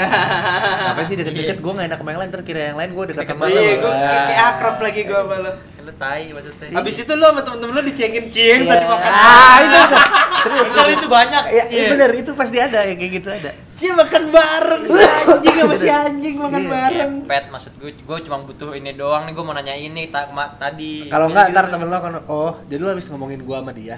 apa 0.91 1.01
sih 1.05 1.15
deket-deket 1.15 1.59
gue 1.59 1.73
nggak 1.73 1.87
enak 1.89 1.99
sama 1.99 2.11
yang 2.11 2.21
lain 2.23 2.33
terkira 2.33 2.61
yang 2.65 2.79
lain 2.79 2.91
gue 2.91 3.05
deket 3.11 3.27
sama 3.27 3.45
lu 3.45 3.53
Iya, 3.53 3.73
gue 3.77 3.91
kayak, 3.93 4.23
kayak 4.25 4.45
akrab 4.49 4.77
lagi 4.79 5.01
gue 5.03 5.19
sama 5.19 5.37
lo. 5.41 5.53
Lu 5.77 5.93
tai 5.93 6.25
maksudnya. 6.31 6.67
Habis 6.73 6.95
itu 6.97 7.13
lo 7.13 7.27
sama 7.27 7.41
temen-temen 7.41 7.73
lo 7.73 7.83
dicengin 7.83 8.27
cing 8.27 8.61
Iya. 8.61 8.71
tadi 8.71 8.85
makan. 8.85 9.11
ah 9.13 9.57
itu 9.59 9.77
itu 9.77 9.97
serius 10.43 10.67
Bener 10.69 10.87
itu 10.93 11.07
banyak. 11.09 11.43
Iya, 11.49 11.65
iya 11.69 11.83
bener 11.89 12.11
itu 12.13 12.31
pasti 12.33 12.57
ada 12.57 12.79
yang 12.83 12.97
kayak 12.97 13.13
gitu 13.17 13.29
ada 13.33 13.51
Cie 13.77 13.93
makan 13.93 14.23
bareng 14.31 14.83
si 14.87 14.97
anjing 15.29 15.55
sama 15.59 15.75
si 15.77 15.89
anjing 15.89 16.35
makan 16.39 16.61
Iya. 16.61 16.71
bareng. 16.71 17.13
Pet 17.25 17.45
maksud 17.49 17.73
gue, 17.77 17.91
gue 17.93 18.19
cuma 18.23 18.37
butuh 18.41 18.73
ini 18.73 18.95
doang 18.95 19.27
nih, 19.27 19.35
gue 19.35 19.43
mau 19.43 19.53
nanya 19.53 19.75
ini 19.75 20.07
ta 20.07 20.25
tadi. 20.57 21.07
kalau 21.07 21.27
Kayak 21.27 21.35
nggak 21.35 21.47
gitu. 21.47 21.55
ntar 21.57 21.67
temen 21.69 21.89
lo 21.89 21.99
kan 22.01 22.13
oh 22.25 22.53
jadi 22.65 22.81
lo 22.81 22.89
habis 22.89 23.07
ngomongin 23.07 23.43
gue 23.43 23.57
sama 23.57 23.73
dia 23.73 23.97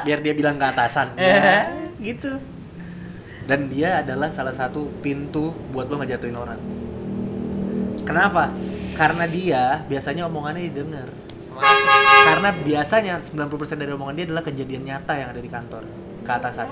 biar 0.00 0.18
dia 0.20 0.32
bilang 0.32 0.56
ke 0.56 0.64
atasan 0.64 1.10
Eh. 1.14 1.26
Ya, 1.26 1.58
gitu 2.00 2.30
dan 3.46 3.66
dia 3.66 4.02
adalah 4.06 4.30
salah 4.30 4.54
satu 4.54 4.86
pintu 5.02 5.50
buat 5.74 5.90
lo 5.90 5.98
ngejatuhin 6.02 6.36
orang. 6.38 6.60
Kenapa? 8.06 8.54
Karena 8.94 9.24
dia 9.26 9.62
biasanya 9.86 10.28
omongannya 10.28 10.68
didengar. 10.70 11.08
Karena 12.26 12.50
biasanya 12.54 13.20
90% 13.20 13.82
dari 13.82 13.92
omongan 13.92 14.14
dia 14.16 14.26
adalah 14.30 14.44
kejadian 14.46 14.82
nyata 14.88 15.12
yang 15.18 15.28
ada 15.34 15.40
di 15.42 15.50
kantor 15.50 15.82
ke 16.22 16.30
atasan. 16.30 16.68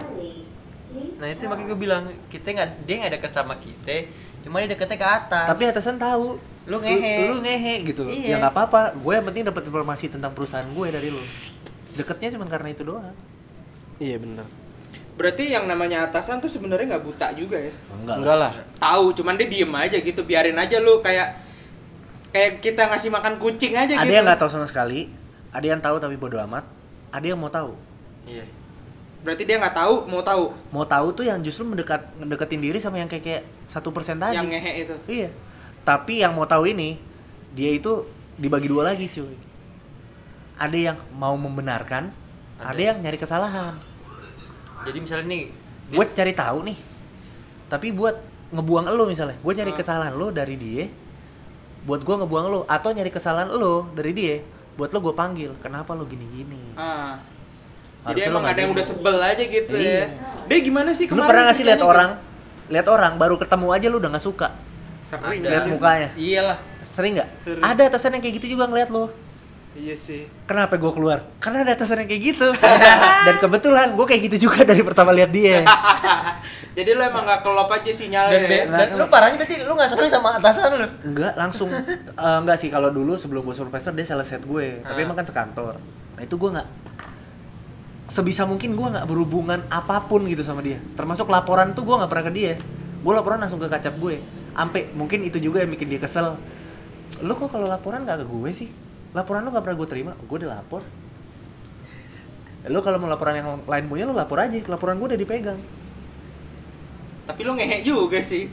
Nah 1.20 1.26
itu 1.28 1.44
makanya 1.46 1.68
gue 1.68 1.78
bilang 1.78 2.04
kita 2.32 2.46
nggak 2.54 2.68
dia 2.88 2.94
nggak 3.04 3.12
deket 3.20 3.32
sama 3.34 3.54
kita, 3.60 4.08
cuma 4.46 4.64
dia 4.64 4.72
deketnya 4.72 4.96
ke 4.96 5.08
atas. 5.08 5.46
tapi 5.46 5.62
atasan 5.68 6.00
tahu. 6.00 6.40
Lu 6.70 6.76
ngehe. 6.78 7.28
lu, 7.28 7.34
lu 7.34 7.42
ngehe 7.42 7.74
gitu. 7.82 8.04
Iya. 8.08 8.36
ya 8.36 8.42
nggak 8.42 8.52
apa-apa. 8.56 8.94
Gue 9.00 9.12
yang 9.18 9.26
penting 9.26 9.44
dapat 9.48 9.62
informasi 9.68 10.06
tentang 10.12 10.32
perusahaan 10.32 10.66
gue 10.66 10.86
dari 10.88 11.08
lu. 11.12 11.22
Deketnya 11.98 12.38
cuma 12.38 12.46
karena 12.46 12.68
itu 12.72 12.82
doang. 12.86 13.16
Iya 14.00 14.16
bener. 14.16 14.46
Berarti 15.20 15.52
yang 15.52 15.68
namanya 15.68 16.08
atasan 16.08 16.40
tuh 16.40 16.48
sebenarnya 16.48 16.96
nggak 16.96 17.04
buta 17.04 17.28
juga 17.36 17.60
ya. 17.60 17.68
enggak, 17.92 18.16
Enggak 18.16 18.36
lah. 18.40 18.52
Tahu, 18.80 19.12
cuman 19.12 19.36
dia 19.36 19.46
diem 19.46 19.68
aja 19.68 20.00
gitu, 20.00 20.24
biarin 20.24 20.56
aja 20.56 20.80
lu 20.80 21.04
kayak 21.04 21.36
kayak 22.30 22.64
kita 22.64 22.88
ngasih 22.88 23.10
makan 23.10 23.36
kucing 23.36 23.74
aja 23.74 23.92
ada 23.92 24.06
gitu. 24.06 24.14
yang 24.14 24.24
nggak 24.24 24.38
tahu 24.38 24.48
sama 24.48 24.62
sekali 24.64 25.10
ada 25.50 25.66
yang 25.66 25.82
tahu 25.82 25.98
tapi 25.98 26.14
bodoh 26.14 26.38
amat 26.40 26.62
ada 27.10 27.26
yang 27.26 27.34
mau 27.36 27.50
tahu 27.50 27.74
Iya. 28.22 28.46
Berarti 29.20 29.42
dia 29.42 29.58
nggak 29.58 29.74
tahu, 29.74 30.06
mau 30.06 30.22
tahu 30.22 30.44
mau 30.70 30.86
tahu 30.86 31.10
tuh 31.10 31.26
yang 31.26 31.42
justru 31.42 31.66
mendekat 31.66 32.06
mendeketin 32.16 32.62
diri 32.62 32.78
sama 32.78 32.96
yang 32.96 33.10
kayak 33.10 33.20
kayak 33.20 33.42
satu 33.66 33.90
persen 33.90 34.16
tadi 34.16 34.38
yang 34.38 34.46
ngehe 34.46 34.86
itu. 34.86 34.94
iya 35.10 35.28
tapi 35.82 36.22
yang 36.22 36.32
mau 36.32 36.46
tahu 36.46 36.70
ini 36.70 36.96
dia 37.50 37.74
itu 37.74 38.06
dibagi 38.38 38.70
dua 38.70 38.86
lagi 38.86 39.10
cuy 39.10 39.34
ada 40.54 40.78
yang 40.78 40.96
mau 41.12 41.34
membenarkan 41.34 42.14
ada, 42.62 42.70
Ada. 42.70 42.80
yang 42.94 42.96
nyari 43.02 43.18
kesalahan 43.18 43.74
Jadi 44.80 44.98
misalnya 44.98 45.26
nih 45.28 45.42
gue 45.90 46.04
cari 46.08 46.32
tahu 46.32 46.58
nih 46.62 46.78
tapi 47.66 47.90
buat 47.90 48.14
ngebuang 48.50 48.86
lo 48.88 49.04
misalnya 49.04 49.34
gue 49.36 49.52
nyari 49.52 49.70
Ah. 49.70 49.76
kesalahan 49.76 50.12
lo 50.12 50.30
dari 50.30 50.54
dia 50.54 50.86
buat 51.82 52.00
gue 52.00 52.14
ngebuang 52.16 52.46
lo 52.46 52.60
atau 52.64 52.90
nyari 52.90 53.08
kesalahan 53.08 53.48
lo 53.48 53.90
dari 53.90 54.10
dia 54.10 54.38
buat 54.74 54.88
lo 54.88 54.98
gue 55.00 55.12
panggil 55.12 55.50
kenapa 55.58 55.92
lo 55.92 56.02
gini 56.04 56.26
gini 56.26 56.60
Ah. 56.74 57.18
Jadi 58.02 58.22
Harusnya 58.22 58.30
emang 58.32 58.44
ada 58.46 58.58
yang 58.58 58.72
udah 58.72 58.86
sebel 58.86 59.16
aja 59.18 59.42
gitu 59.42 59.72
Iya. 59.72 59.92
ya. 59.92 60.06
Dia 60.46 60.58
gimana 60.62 60.90
sih 60.90 61.04
lu 61.04 61.12
kemarin 61.12 61.28
pernah 61.28 61.44
gak 61.44 61.54
sih 61.54 61.64
lihat 61.64 61.82
orang 61.82 62.10
lihat 62.66 62.86
orang 62.86 63.12
baru 63.14 63.34
ketemu 63.36 63.66
aja 63.68 63.86
lu 63.86 63.98
udah 63.98 64.10
nggak 64.10 64.24
suka? 64.24 64.48
Sering 65.02 65.42
lihat 65.42 65.66
mukanya 65.66 66.08
Iyalah. 66.14 66.58
sering 66.86 67.12
nggak 67.14 67.28
ada 67.60 67.82
atasan 67.84 68.14
yang 68.14 68.22
kayak 68.22 68.34
gitu 68.38 68.54
juga 68.54 68.64
ngeliat 68.64 68.88
lo 68.88 69.10
Iya 69.70 69.94
sih. 69.94 70.26
kenapa 70.44 70.74
gue 70.74 70.90
keluar 70.90 71.22
karena 71.38 71.62
ada 71.62 71.72
atasan 71.72 72.02
yang 72.02 72.10
kayak 72.10 72.22
gitu 72.28 72.48
dan 73.26 73.34
kebetulan 73.38 73.88
gue 73.90 74.02
kayak 74.04 74.22
gitu 74.26 74.50
juga 74.50 74.62
dari 74.62 74.82
pertama 74.82 75.10
lihat 75.10 75.30
dia 75.30 75.62
Jadi 76.70 76.90
lo 76.92 77.02
emang 77.02 77.22
gak 77.22 77.40
kelop 77.40 77.66
aja 77.68 77.82
Dan, 77.82 77.92
sinyalnya. 77.92 78.38
be- 78.40 78.50
ya? 78.52 78.64
Nah, 78.64 78.78
dan 78.80 78.88
lu 78.94 79.06
parahnya 79.06 79.36
berarti 79.36 79.54
lu 79.60 79.72
gak 79.72 79.88
seneng 79.88 80.06
sama 80.08 80.28
atasan 80.32 80.70
lu. 80.72 80.86
enggak 81.04 81.34
langsung 81.34 81.70
eh, 81.70 81.98
enggak 82.36 82.56
sih 82.56 82.68
kalau 82.68 82.88
dulu 82.88 83.14
sebelum 83.14 83.42
gue 83.42 83.52
supervisor 83.52 83.90
dia 83.90 84.02
sales 84.04 84.26
head 84.28 84.42
gue 84.42 84.66
tapi 84.80 84.98
Ah. 84.98 85.04
emang 85.04 85.14
kan 85.14 85.24
sekantor 85.24 85.78
nah 86.12 86.22
itu 86.22 86.34
gue 86.34 86.50
nggak 86.50 86.68
sebisa 88.06 88.42
mungkin 88.42 88.74
gue 88.74 88.86
nggak 88.88 89.06
berhubungan 89.06 89.62
apa 89.68 90.02
pun 90.02 90.22
gitu 90.24 90.42
sama 90.42 90.60
dia 90.60 90.82
termasuk 90.92 91.26
laporan 91.26 91.70
tuh 91.70 91.82
gue 91.84 91.94
nggak 91.94 92.10
pernah 92.10 92.26
ke 92.26 92.32
dia 92.32 92.52
gue 93.00 93.12
laporan 93.12 93.38
langsung 93.38 93.56
ke 93.56 93.66
kacap 93.66 93.94
gue 93.96 94.18
ampe 94.52 94.90
mungkin 94.92 95.22
itu 95.22 95.38
juga 95.38 95.62
yang 95.62 95.70
bikin 95.70 95.86
dia 95.86 96.00
kesel 96.00 96.34
lu 97.20 97.32
kok 97.32 97.48
kalau 97.48 97.66
laporan 97.66 98.02
nggak 98.02 98.18
ke 98.20 98.26
gue 98.26 98.50
sih 98.52 98.68
laporan 99.10 99.42
lu 99.42 99.50
nggak 99.50 99.64
pernah 99.66 99.78
gue 99.78 99.88
terima. 99.90 100.12
Gue 100.14 100.36
udah 100.42 100.58
lapor. 100.58 100.82
Lu 102.68 102.78
kalau 102.84 103.00
mau 103.00 103.08
laporan 103.08 103.34
yang 103.40 103.48
lain 103.64 103.84
punya 103.88 104.04
lu 104.06 104.14
lapor 104.14 104.38
aja. 104.38 104.56
Laporan 104.68 105.00
gue 105.00 105.16
udah 105.16 105.20
dipegang. 105.20 105.60
Tapi 107.30 107.40
lo 107.46 107.54
ngehe 107.54 107.86
juga 107.86 108.18
sih. 108.20 108.50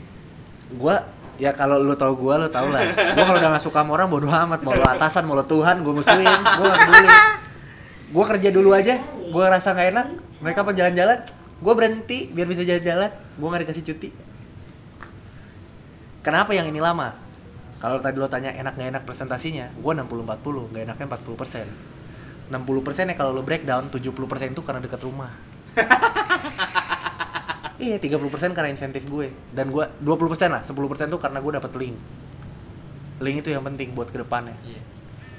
gua 0.68 1.00
ya 1.40 1.56
kalau 1.56 1.80
lu 1.80 1.96
tau 1.96 2.12
gua 2.12 2.36
lu 2.36 2.48
tau 2.52 2.68
lah. 2.68 2.84
Gua 3.16 3.24
kalau 3.24 3.38
udah 3.40 3.50
gak 3.56 3.64
suka 3.64 3.80
sama 3.80 3.96
orang 3.96 4.08
bodo 4.12 4.28
amat. 4.28 4.60
Mau 4.62 4.76
lu 4.76 4.84
atasan 4.84 5.24
mau 5.24 5.34
lu 5.34 5.44
Tuhan 5.48 5.80
gua 5.80 5.94
musuhin 5.96 6.40
gua 6.44 6.66
gak 6.68 6.80
peduli. 6.84 7.08
Gua 8.12 8.24
kerja 8.36 8.48
dulu 8.52 8.70
aja. 8.76 9.00
Gua 9.32 9.48
rasa 9.48 9.72
gak 9.72 9.88
enak. 9.96 10.06
Mereka 10.44 10.58
apa 10.62 10.72
jalan-jalan? 10.76 11.18
Gua 11.58 11.72
berhenti 11.74 12.28
biar 12.30 12.46
bisa 12.46 12.62
jalan-jalan. 12.62 13.10
Gua 13.40 13.46
gak 13.56 13.62
dikasih 13.66 13.84
cuti. 13.92 14.08
Kenapa 16.22 16.52
yang 16.52 16.68
ini 16.68 16.78
lama 16.82 17.27
kalau 17.78 18.02
tadi 18.02 18.18
lo 18.18 18.26
tanya 18.26 18.50
enak 18.54 18.74
gak 18.74 18.88
enak 18.90 19.02
presentasinya 19.06 19.70
gua 19.78 19.94
60-40 19.94 20.74
gak 20.74 20.82
enaknya 20.82 21.06
40 21.14 21.40
persen 21.40 21.66
60 22.48 22.86
persen 22.86 23.04
ya 23.10 23.14
kalau 23.14 23.32
lo 23.36 23.42
breakdown 23.46 23.90
70 23.92 24.14
persen 24.26 24.48
itu 24.52 24.62
karena 24.66 24.80
dekat 24.82 25.00
rumah 25.02 25.30
Iya, 27.78 28.02
30% 28.02 28.58
karena 28.58 28.74
insentif 28.74 29.06
gue. 29.06 29.30
Dan 29.54 29.70
gue 29.70 29.86
20% 30.02 30.50
lah, 30.50 30.66
10% 30.66 30.74
tuh 31.14 31.20
karena 31.22 31.38
gue 31.38 31.52
dapet 31.54 31.72
link. 31.78 31.94
Link 33.22 33.36
itu 33.46 33.54
yang 33.54 33.62
penting 33.62 33.94
buat 33.94 34.10
ke 34.10 34.18
depannya. 34.18 34.58
Iya. 34.66 34.82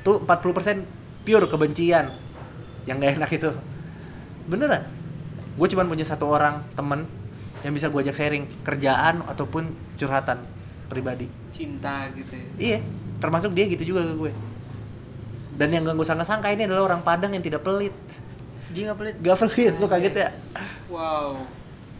Tuh 0.08 0.24
40% 0.24 1.28
pure 1.28 1.46
kebencian. 1.52 2.16
Yang 2.88 2.96
gak 3.04 3.12
enak 3.20 3.32
itu. 3.36 3.52
Beneran. 4.48 4.88
Gue 5.60 5.68
cuma 5.68 5.84
punya 5.84 6.08
satu 6.08 6.32
orang 6.32 6.64
temen 6.80 7.04
yang 7.68 7.76
bisa 7.76 7.92
gue 7.92 8.08
ajak 8.08 8.16
sharing 8.16 8.48
kerjaan 8.64 9.20
ataupun 9.28 9.76
curhatan 10.00 10.40
pribadi. 10.90 11.30
Cinta 11.50 12.10
gitu 12.12 12.34
ya. 12.34 12.48
Iya, 12.58 12.80
termasuk 13.18 13.54
dia 13.54 13.66
gitu 13.66 13.86
juga 13.88 14.02
ke 14.04 14.14
gue. 14.18 14.32
Dan 15.54 15.70
yang 15.70 15.84
gak 15.84 15.94
gue 15.94 16.08
sangka-sangka 16.08 16.50
ini 16.50 16.66
adalah 16.66 16.88
orang 16.88 17.02
Padang 17.02 17.30
yang 17.30 17.42
tidak 17.42 17.62
pelit. 17.62 17.94
Dia 18.70 18.90
gak 18.90 18.98
pelit. 18.98 19.16
Gak 19.20 19.38
pelit, 19.40 19.74
lu 19.76 19.86
kaget 19.86 20.14
ya? 20.14 20.30
Wow. 20.88 21.46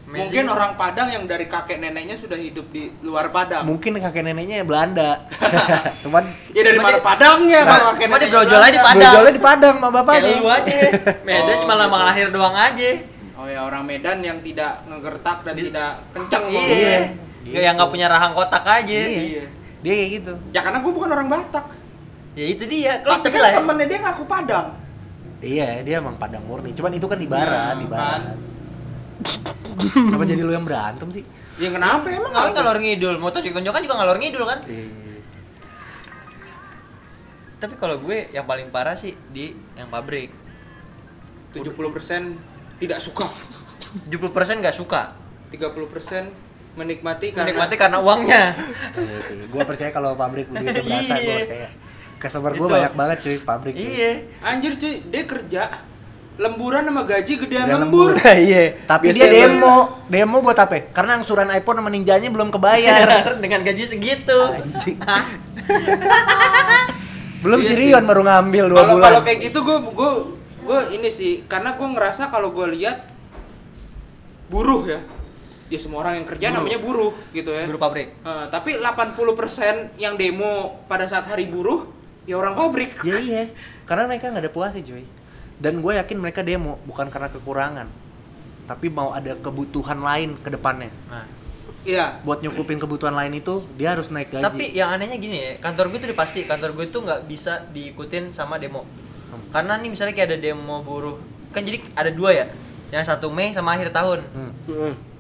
Amazing. 0.02 0.26
Mungkin 0.26 0.44
orang 0.48 0.74
Padang 0.74 1.08
yang 1.08 1.24
dari 1.24 1.46
kakek 1.46 1.78
neneknya 1.78 2.16
sudah 2.16 2.34
hidup 2.34 2.66
di 2.68 2.90
luar 3.00 3.30
Padang. 3.30 3.62
Mungkin 3.64 3.94
kakek 3.96 4.24
neneknya 4.24 4.64
Belanda. 4.64 5.22
Cuman 6.04 6.24
Ya 6.50 6.62
dari 6.64 6.80
mana 6.80 6.98
dia- 6.98 7.06
Padangnya 7.06 7.60
Nah, 7.60 7.70
kalau 7.70 7.86
kakek 7.92 8.00
dia 8.00 8.10
neneknya 8.10 8.34
brojol 8.34 8.58
aja 8.60 8.72
di. 8.72 8.80
Padang. 8.80 8.98
Brojolnya 9.12 9.32
di 9.32 9.44
Padang 9.44 9.76
sama 9.78 9.90
bapaknya. 9.92 10.22
Kayak 10.24 10.40
lu 10.40 10.50
aja. 10.50 10.78
Medan 11.28 11.46
Oh, 11.46 11.62
cuma 11.62 11.74
lama 11.76 11.94
gitu. 11.94 12.08
lahir 12.08 12.28
doang 12.32 12.56
aja. 12.58 12.90
Oh 13.36 13.46
ya 13.46 13.60
orang 13.62 13.84
Medan 13.84 14.18
yang 14.20 14.38
tidak 14.40 14.72
ngegertak 14.84 15.38
dan 15.44 15.54
Di- 15.54 15.66
tidak 15.68 15.92
kencang 16.10 16.44
Iya. 16.50 16.98
Gitu. 17.46 17.56
Yang 17.56 17.76
gak 17.80 17.90
punya 17.92 18.08
rahang 18.12 18.34
kotak 18.36 18.64
aja. 18.66 18.92
Iya. 18.92 19.22
Iya. 19.24 19.44
Dia 19.80 19.94
kayak 19.96 20.10
gitu. 20.20 20.34
Ya 20.52 20.60
karena 20.64 20.80
gue 20.84 20.92
bukan 20.92 21.10
orang 21.12 21.28
Batak. 21.32 21.66
Ya 22.36 22.46
itu 22.46 22.64
dia. 22.68 23.00
Kalau 23.04 23.20
Tapi 23.24 23.36
kan 23.36 23.52
ya. 23.52 23.58
temennya 23.60 23.86
dia 23.88 24.00
ngaku 24.04 24.24
Padang. 24.28 24.68
Iya, 25.40 25.70
dia 25.88 25.96
emang 26.04 26.20
Padang 26.20 26.44
murni. 26.44 26.76
Cuman 26.76 26.92
itu 26.92 27.08
kan 27.08 27.16
di 27.16 27.28
barat, 27.28 27.76
Nah, 27.76 27.80
di 27.80 27.88
kan. 27.88 27.96
barat. 27.96 28.38
Kenapa 29.80 30.24
jadi 30.28 30.42
lu 30.44 30.52
yang 30.52 30.68
berantem 30.68 31.08
sih? 31.12 31.24
Ya 31.60 31.72
kenapa 31.72 32.08
emang? 32.12 32.32
Apa? 32.32 32.56
ngalor 32.56 32.80
ngidul, 32.80 33.16
motor 33.20 33.44
dikonjokan 33.44 33.84
juga 33.84 33.96
ngalor 34.00 34.18
ngidul 34.20 34.44
kan? 34.48 34.60
Iya. 34.68 34.88
Tapi 37.60 37.76
kalau 37.76 38.00
gue 38.00 38.32
yang 38.32 38.48
paling 38.48 38.72
parah 38.72 38.96
sih 38.96 39.12
di 39.32 39.52
yang 39.76 39.92
pabrik. 39.92 40.32
70% 41.52 42.80
tidak 42.80 43.00
suka. 43.04 43.28
70% 44.08 44.64
nggak 44.64 44.76
suka. 44.76 45.12
30% 45.52 46.49
menikmati 46.80 47.28
karena 47.30 47.46
Menikmati 47.46 47.76
karena 47.76 47.98
uangnya. 48.00 48.44
Iya. 48.96 49.18
Gua 49.52 49.64
percaya 49.64 49.92
kalau 49.92 50.16
pabrik 50.16 50.48
duitnya 50.48 50.80
berasa 50.80 51.14
Iya. 51.14 51.26
gua 51.26 51.38
kayak 51.46 51.70
customer 52.18 52.52
gua 52.54 52.64
Itu. 52.64 52.74
banyak 52.74 52.94
banget 52.96 53.18
cuy 53.20 53.38
pabrik. 53.40 53.74
cuy. 53.74 53.84
Iya. 53.86 54.12
Anjir 54.42 54.74
cuy, 54.76 54.94
dia 55.06 55.24
kerja 55.26 55.64
lemburan 56.40 56.82
sama 56.82 57.04
gaji 57.04 57.34
gedean 57.38 57.68
Dia 57.70 57.78
lembur. 57.78 58.16
iya. 58.24 58.64
Tapi 58.82 59.12
dia 59.12 59.28
demo. 59.28 60.00
Demo 60.08 60.40
buat 60.40 60.56
apa? 60.56 60.88
Karena 60.90 61.16
angsuran 61.16 61.52
iPhone 61.52 61.78
sama 61.78 61.90
ninjanya 61.90 62.30
belum 62.30 62.48
kebayar. 62.50 63.08
Dengan 63.44 63.60
gaji 63.60 63.84
segitu. 63.84 64.40
Anjing. 64.48 64.96
belum 67.40 67.60
Iya. 67.60 67.72
Rion 67.74 68.04
baru 68.04 68.22
ngambil 68.22 68.66
dua 68.68 68.78
Kalau 68.78 68.94
bulan. 68.94 69.06
kalau 69.06 69.22
kayak 69.22 69.40
gitu 69.42 69.60
gue 69.62 69.78
gue 69.90 70.12
gue 70.62 70.80
ini 70.94 71.10
sih 71.10 71.44
karena 71.46 71.74
gue 71.74 71.88
ngerasa 71.88 72.28
kalau 72.28 72.52
gue 72.52 72.68
lihat 72.74 73.04
buruh 74.48 74.84
ya. 74.86 75.00
Ya 75.70 75.78
semua 75.78 76.02
orang 76.02 76.18
yang 76.18 76.28
kerja 76.28 76.50
Buruh. 76.50 76.58
namanya 76.58 76.80
buruh 76.82 77.12
gitu 77.30 77.50
ya. 77.54 77.64
Guru 77.70 77.78
pabrik. 77.78 78.10
Eh, 78.10 78.46
tapi 78.50 78.82
80% 78.82 80.02
yang 80.02 80.18
demo 80.18 80.82
pada 80.90 81.06
saat 81.06 81.30
hari 81.30 81.46
buruh 81.46 81.86
ya 82.26 82.42
orang 82.42 82.58
pabrik. 82.58 82.98
Ya 83.06 83.22
iya, 83.30 83.54
karena 83.86 84.10
mereka 84.10 84.34
nggak 84.34 84.50
ada 84.50 84.54
puasnya 84.54 84.82
cuy. 84.82 85.06
Dan 85.60 85.86
gue 85.86 85.94
yakin 85.94 86.18
mereka 86.18 86.42
demo 86.42 86.80
bukan 86.88 87.12
karena 87.12 87.30
kekurangan, 87.30 87.88
tapi 88.66 88.88
mau 88.88 89.12
ada 89.12 89.36
kebutuhan 89.36 90.00
lain 90.00 90.40
ke 90.40 90.50
depannya. 90.50 90.90
Nah, 91.12 91.28
Iya. 91.88 92.20
Buat 92.28 92.44
nyukupin 92.44 92.76
kebutuhan 92.76 93.16
lain 93.16 93.40
itu 93.40 93.64
dia 93.80 93.96
harus 93.96 94.12
naik 94.12 94.36
gaji. 94.36 94.44
tapi 94.44 94.66
yang 94.76 94.92
anehnya 94.92 95.16
gini 95.16 95.38
ya, 95.40 95.52
kantor 95.64 95.96
gue 95.96 96.00
tuh 96.04 96.08
udah 96.12 96.20
pasti 96.20 96.44
kantor 96.44 96.76
gue 96.76 96.86
tuh 96.92 97.02
nggak 97.08 97.24
bisa 97.24 97.64
diikutin 97.72 98.36
sama 98.36 98.60
demo. 98.60 98.84
Karena 99.56 99.80
nih 99.80 99.90
misalnya 99.90 100.12
kayak 100.12 100.28
ada 100.36 100.40
demo 100.44 100.84
buruh, 100.84 101.16
kan 101.56 101.64
jadi 101.64 101.80
ada 101.96 102.12
dua 102.12 102.36
ya, 102.36 102.46
yang 102.92 103.06
satu 103.06 103.32
Mei 103.32 103.56
sama 103.56 103.80
akhir 103.80 103.96
tahun. 103.96 104.20
Hmm, 104.36 104.52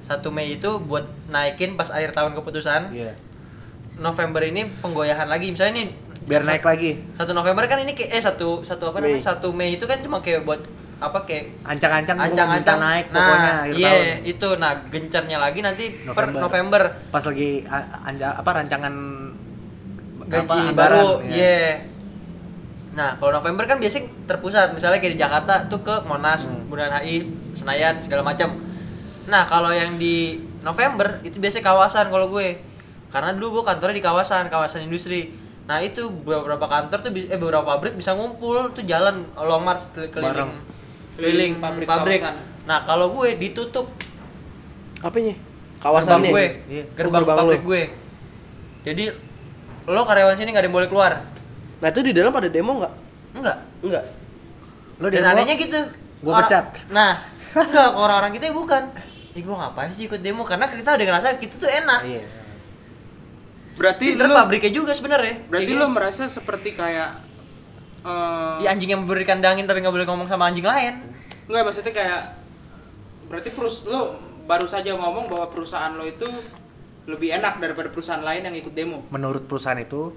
Heeh. 0.09 0.17
Satu 0.17 0.29
Mei 0.29 0.49
itu 0.51 0.81
buat 0.81 1.05
naikin 1.27 1.73
pas 1.75 1.87
akhir 1.87 2.11
tahun 2.11 2.33
keputusan. 2.33 2.89
iya. 2.91 3.13
November 3.95 4.41
ini 4.41 4.63
penggoyahan 4.79 5.27
lagi, 5.27 5.51
misalnya 5.51 5.83
nih 5.83 5.87
Biar 6.21 6.41
naik 6.41 6.63
lagi. 6.63 6.97
satu 7.13 7.31
November 7.31 7.65
kan 7.65 7.77
ini 7.77 7.91
kayak 7.91 8.09
eh 8.11 8.21
satu 8.21 8.61
satu 8.61 8.89
apa 8.89 8.97
Mei. 8.97 9.11
namanya 9.11 9.25
satu 9.25 9.51
Mei 9.51 9.75
itu 9.75 9.83
kan 9.83 9.99
cuma 9.99 10.17
kayak 10.19 10.41
buat 10.41 10.61
apa 10.97 11.23
kayak 11.23 11.63
Ancang-ancang 11.63 12.15
ancang-ancang 12.17 12.75
naik 12.77 13.05
nah, 13.07 13.15
pokoknya 13.15 13.51
akhir 13.61 13.73
iya 13.73 13.89
tahun. 13.89 14.17
itu 14.25 14.47
nah 14.55 14.71
gencarnya 14.85 15.37
lagi 15.37 15.59
nanti 15.59 15.85
per 16.05 16.25
November. 16.27 16.39
November 16.41 16.81
Pas 17.07 17.23
lagi 17.23 17.49
anja, 18.01 18.27
apa 18.33 18.49
rancangan 18.53 18.93
gaji 20.27 20.47
apa, 20.65 20.73
baru 20.73 21.07
ya. 21.21 21.29
iya 21.29 21.59
nah 22.91 23.15
kalau 23.15 23.31
November 23.33 23.63
kan 23.65 23.77
biasanya 23.77 24.07
terpusat 24.25 24.71
misalnya 24.71 24.99
kayak 24.99 25.13
di 25.13 25.19
Jakarta 25.19 25.65
tuh 25.65 25.81
ke 25.81 25.95
Monas 26.03 26.45
Hmm. 26.45 26.67
Bundaran 26.67 26.99
HI 26.99 27.25
Senayan 27.53 27.95
segala 27.97 28.21
macam 28.21 28.59
nah 29.29 29.45
kalau 29.45 29.69
yang 29.69 29.95
di 29.95 30.35
November 30.59 31.21
itu 31.21 31.37
biasanya 31.37 31.65
kawasan 31.67 32.09
kalau 32.09 32.27
gue 32.27 32.57
karena 33.07 33.29
dulu 33.31 33.47
gue 33.55 33.63
kantornya 33.63 33.95
di 33.95 34.01
kawasan 34.01 34.47
kawasan 34.47 34.83
industri 34.83 35.29
nah 35.63 35.77
itu 35.77 36.09
beberapa 36.09 36.65
kantor 36.65 36.97
tuh 36.99 37.11
eh 37.13 37.37
beberapa 37.37 37.61
pabrik 37.63 37.93
bisa 37.93 38.11
ngumpul 38.11 38.69
tuh 38.69 38.81
jalan 38.83 39.21
long 39.37 39.61
march 39.61 39.85
kel- 39.91 40.09
keliling 40.09 40.25
Bareng. 40.25 40.51
keliling 41.15 41.53
Pabrik 41.55 41.85
pabrik, 41.85 42.19
kawasan. 42.19 42.35
nah 42.65 42.81
kalau 42.83 43.13
gue 43.13 43.37
ditutup 43.37 43.85
Apanya? 44.99 45.31
gerbang 45.31 45.79
Kawasannya. 45.79 46.27
gue 46.27 46.45
Iya. 46.67 46.83
gerbang, 46.91 47.07
Oh, 47.07 47.23
gerbang 47.23 47.37
pabrik 47.39 47.61
lo. 47.61 47.67
gue 47.67 47.81
jadi 48.81 49.03
lo 49.85 50.01
karyawan 50.03 50.35
sini 50.35 50.49
nggak 50.49 50.59
ada 50.59 50.67
yang 50.67 50.75
boleh 50.75 50.89
keluar 50.89 51.13
Nah, 51.79 51.87
itu 51.87 52.01
di 52.01 52.11
dalam 52.11 52.33
ada 52.33 52.49
demo 52.49 52.75
nggak? 52.75 52.93
enggak 53.31 53.57
Enggak. 53.79 54.03
Lo 54.97 55.07
dan 55.07 55.15
demo, 55.17 55.31
anehnya 55.31 55.55
gitu 55.55 55.79
gua 56.19 56.33
Orang- 56.33 56.41
pecat. 56.43 56.65
nah 56.89 57.23
enggak 57.53 57.89
ke 57.89 57.97
orang-orang 57.97 58.31
kita 58.33 58.45
ya 58.45 58.53
bukan 58.53 58.83
Ih 59.37 59.43
gua 59.45 59.69
ngapain 59.69 59.93
sih 59.93 60.09
ikut 60.09 60.21
demo 60.21 60.41
karena 60.41 60.65
kita 60.65 60.97
udah 60.97 61.05
ngerasa 61.05 61.37
kita 61.37 61.55
tuh 61.59 61.69
enak 61.69 62.01
Iya. 62.05 62.23
Berarti 63.79 64.05
Pinter 64.11 64.27
lu 64.27 64.35
pabriknya 64.35 64.71
juga 64.75 64.91
sebenarnya. 64.91 65.47
berarti 65.47 65.71
Kayak 65.71 65.81
lu 65.81 65.87
merasa 65.93 66.23
seperti 66.27 66.75
kayak 66.75 67.09
eh 68.03 68.55
Ya 68.63 68.75
anjing 68.75 68.91
yang 68.91 69.07
memberi 69.07 69.23
kandangin 69.23 69.63
tapi 69.63 69.79
nggak 69.79 69.95
boleh 69.95 70.07
ngomong 70.07 70.27
sama 70.27 70.51
anjing 70.51 70.67
lain. 70.67 70.99
Enggak 71.47 71.63
maksudnya 71.63 71.93
kayak 71.95 72.21
berarti 73.29 73.49
perus 73.53 73.85
lo 73.87 74.17
baru 74.49 74.65
saja 74.65 74.97
ngomong 74.97 75.29
bahwa 75.29 75.47
perusahaan 75.53 75.93
lo 75.93 76.03
itu 76.03 76.25
lebih 77.05 77.29
enak 77.37 77.61
daripada 77.61 77.89
perusahaan 77.89 78.21
lain 78.21 78.49
yang 78.49 78.55
ikut 78.57 78.73
demo. 78.73 79.01
menurut 79.09 79.45
perusahaan 79.49 79.77
itu 79.77 80.13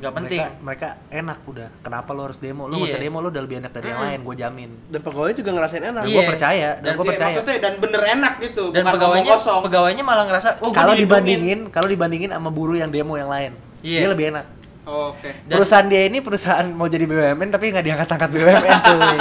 Gak 0.00 0.12
penting. 0.14 0.40
mereka, 0.40 0.64
mereka 0.64 0.88
enak 1.10 1.38
udah 1.44 1.68
kenapa 1.78 2.10
lo 2.10 2.22
harus 2.24 2.36
demo 2.36 2.64
lo 2.64 2.72
nggak 2.72 2.80
Iya. 2.82 2.90
usah 2.90 3.02
demo 3.02 3.18
lo 3.18 3.28
udah 3.28 3.42
lebih 3.42 3.56
enak 3.58 3.70
dari 3.70 3.86
yang 3.86 3.96
Hmm. 3.96 4.08
lain 4.08 4.20
gue 4.22 4.36
jamin 4.38 4.70
Dan 4.86 5.00
pegawai 5.00 5.32
juga 5.34 5.50
ngerasain 5.52 5.84
enak. 5.86 6.02
Iya. 6.02 6.14
gue 6.14 6.22
percaya 6.26 6.68
dan 6.72 6.80
Dan 6.80 6.90
gue 6.90 6.98
Iya, 6.98 7.10
percaya 7.10 7.28
maksudnya 7.30 7.56
dan 7.58 7.72
bener 7.78 8.02
enak 8.10 8.32
gitu, 8.40 8.64
Dan 8.66 8.80
bukan 8.80 8.94
pegawainya 8.96 9.30
kosong. 9.30 9.60
pegawainya 9.62 10.02
malah 10.02 10.24
ngerasa 10.24 10.48
oh 10.58 10.70
kalau 10.70 10.92
dilindungin." 10.92 11.04
dibandingin 11.04 11.60
kalau 11.68 11.86
dibandingin 11.86 12.30
sama 12.30 12.48
buruh 12.48 12.74
yang 12.74 12.88
demo 12.88 13.14
yang 13.14 13.28
lain 13.28 13.52
Iya. 13.80 13.98
dia 13.98 14.10
lebih 14.10 14.26
enak 14.30 14.46
Oh, 14.82 15.12
Oke. 15.12 15.28
Dan- 15.44 15.54
perusahaan 15.54 15.86
dia 15.86 16.02
ini 16.02 16.18
perusahaan 16.18 16.66
mau 16.66 16.86
jadi 16.86 17.04
BUMN 17.04 17.48
tapi 17.48 17.68
nggak 17.68 17.84
diangkat-angkat 17.84 18.28
BUMN 18.30 18.78
cuy 18.82 19.16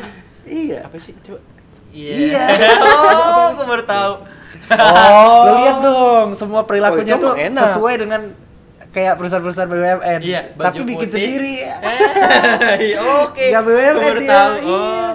iya 0.62 0.78
Apa 0.82 0.96
sih? 0.96 1.12
Coba. 1.20 1.42
Iya. 1.90 2.14
Iya. 2.14 2.42
oh, 3.34 3.48
gue 3.52 3.66
baru 3.66 3.84
tahu. 3.90 4.12
oh 4.70 5.42
lihat 5.56 5.76
dong 5.80 6.28
semua 6.32 6.62
perilakunya 6.62 7.14
Oh, 7.14 7.20
tuh 7.20 7.32
enak. 7.34 7.58
sesuai 7.68 7.94
dengan 7.98 8.22
kayak 8.90 9.14
perusahaan-perusahaan 9.16 9.70
BUMN 9.70 10.20
Iya, 10.20 10.40
baju 10.52 10.66
tapi 10.66 10.78
bikin 10.84 11.06
putih. 11.06 11.14
sendiri 11.14 11.54
Iya, 12.90 12.96
Oke. 13.22 13.44
Nggak 13.48 13.62
BUMN 13.62 13.92
Gua 13.92 14.02
baru 14.02 14.18
dia, 14.18 14.30
tahu. 14.30 14.54
iya. 14.56 14.66
Oh. 14.68 15.12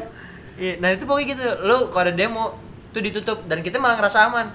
Iya. 0.56 0.74
Nah, 0.80 0.90
itu 0.90 1.04
pokoknya 1.04 1.28
gitu. 1.30 1.44
Lu 1.62 1.78
kalau 1.90 2.04
ada 2.04 2.14
demo 2.14 2.46
tuh 2.90 3.02
ditutup 3.04 3.44
dan 3.46 3.60
kita 3.60 3.76
malah 3.76 4.00
ngerasa 4.00 4.20
aman. 4.26 4.48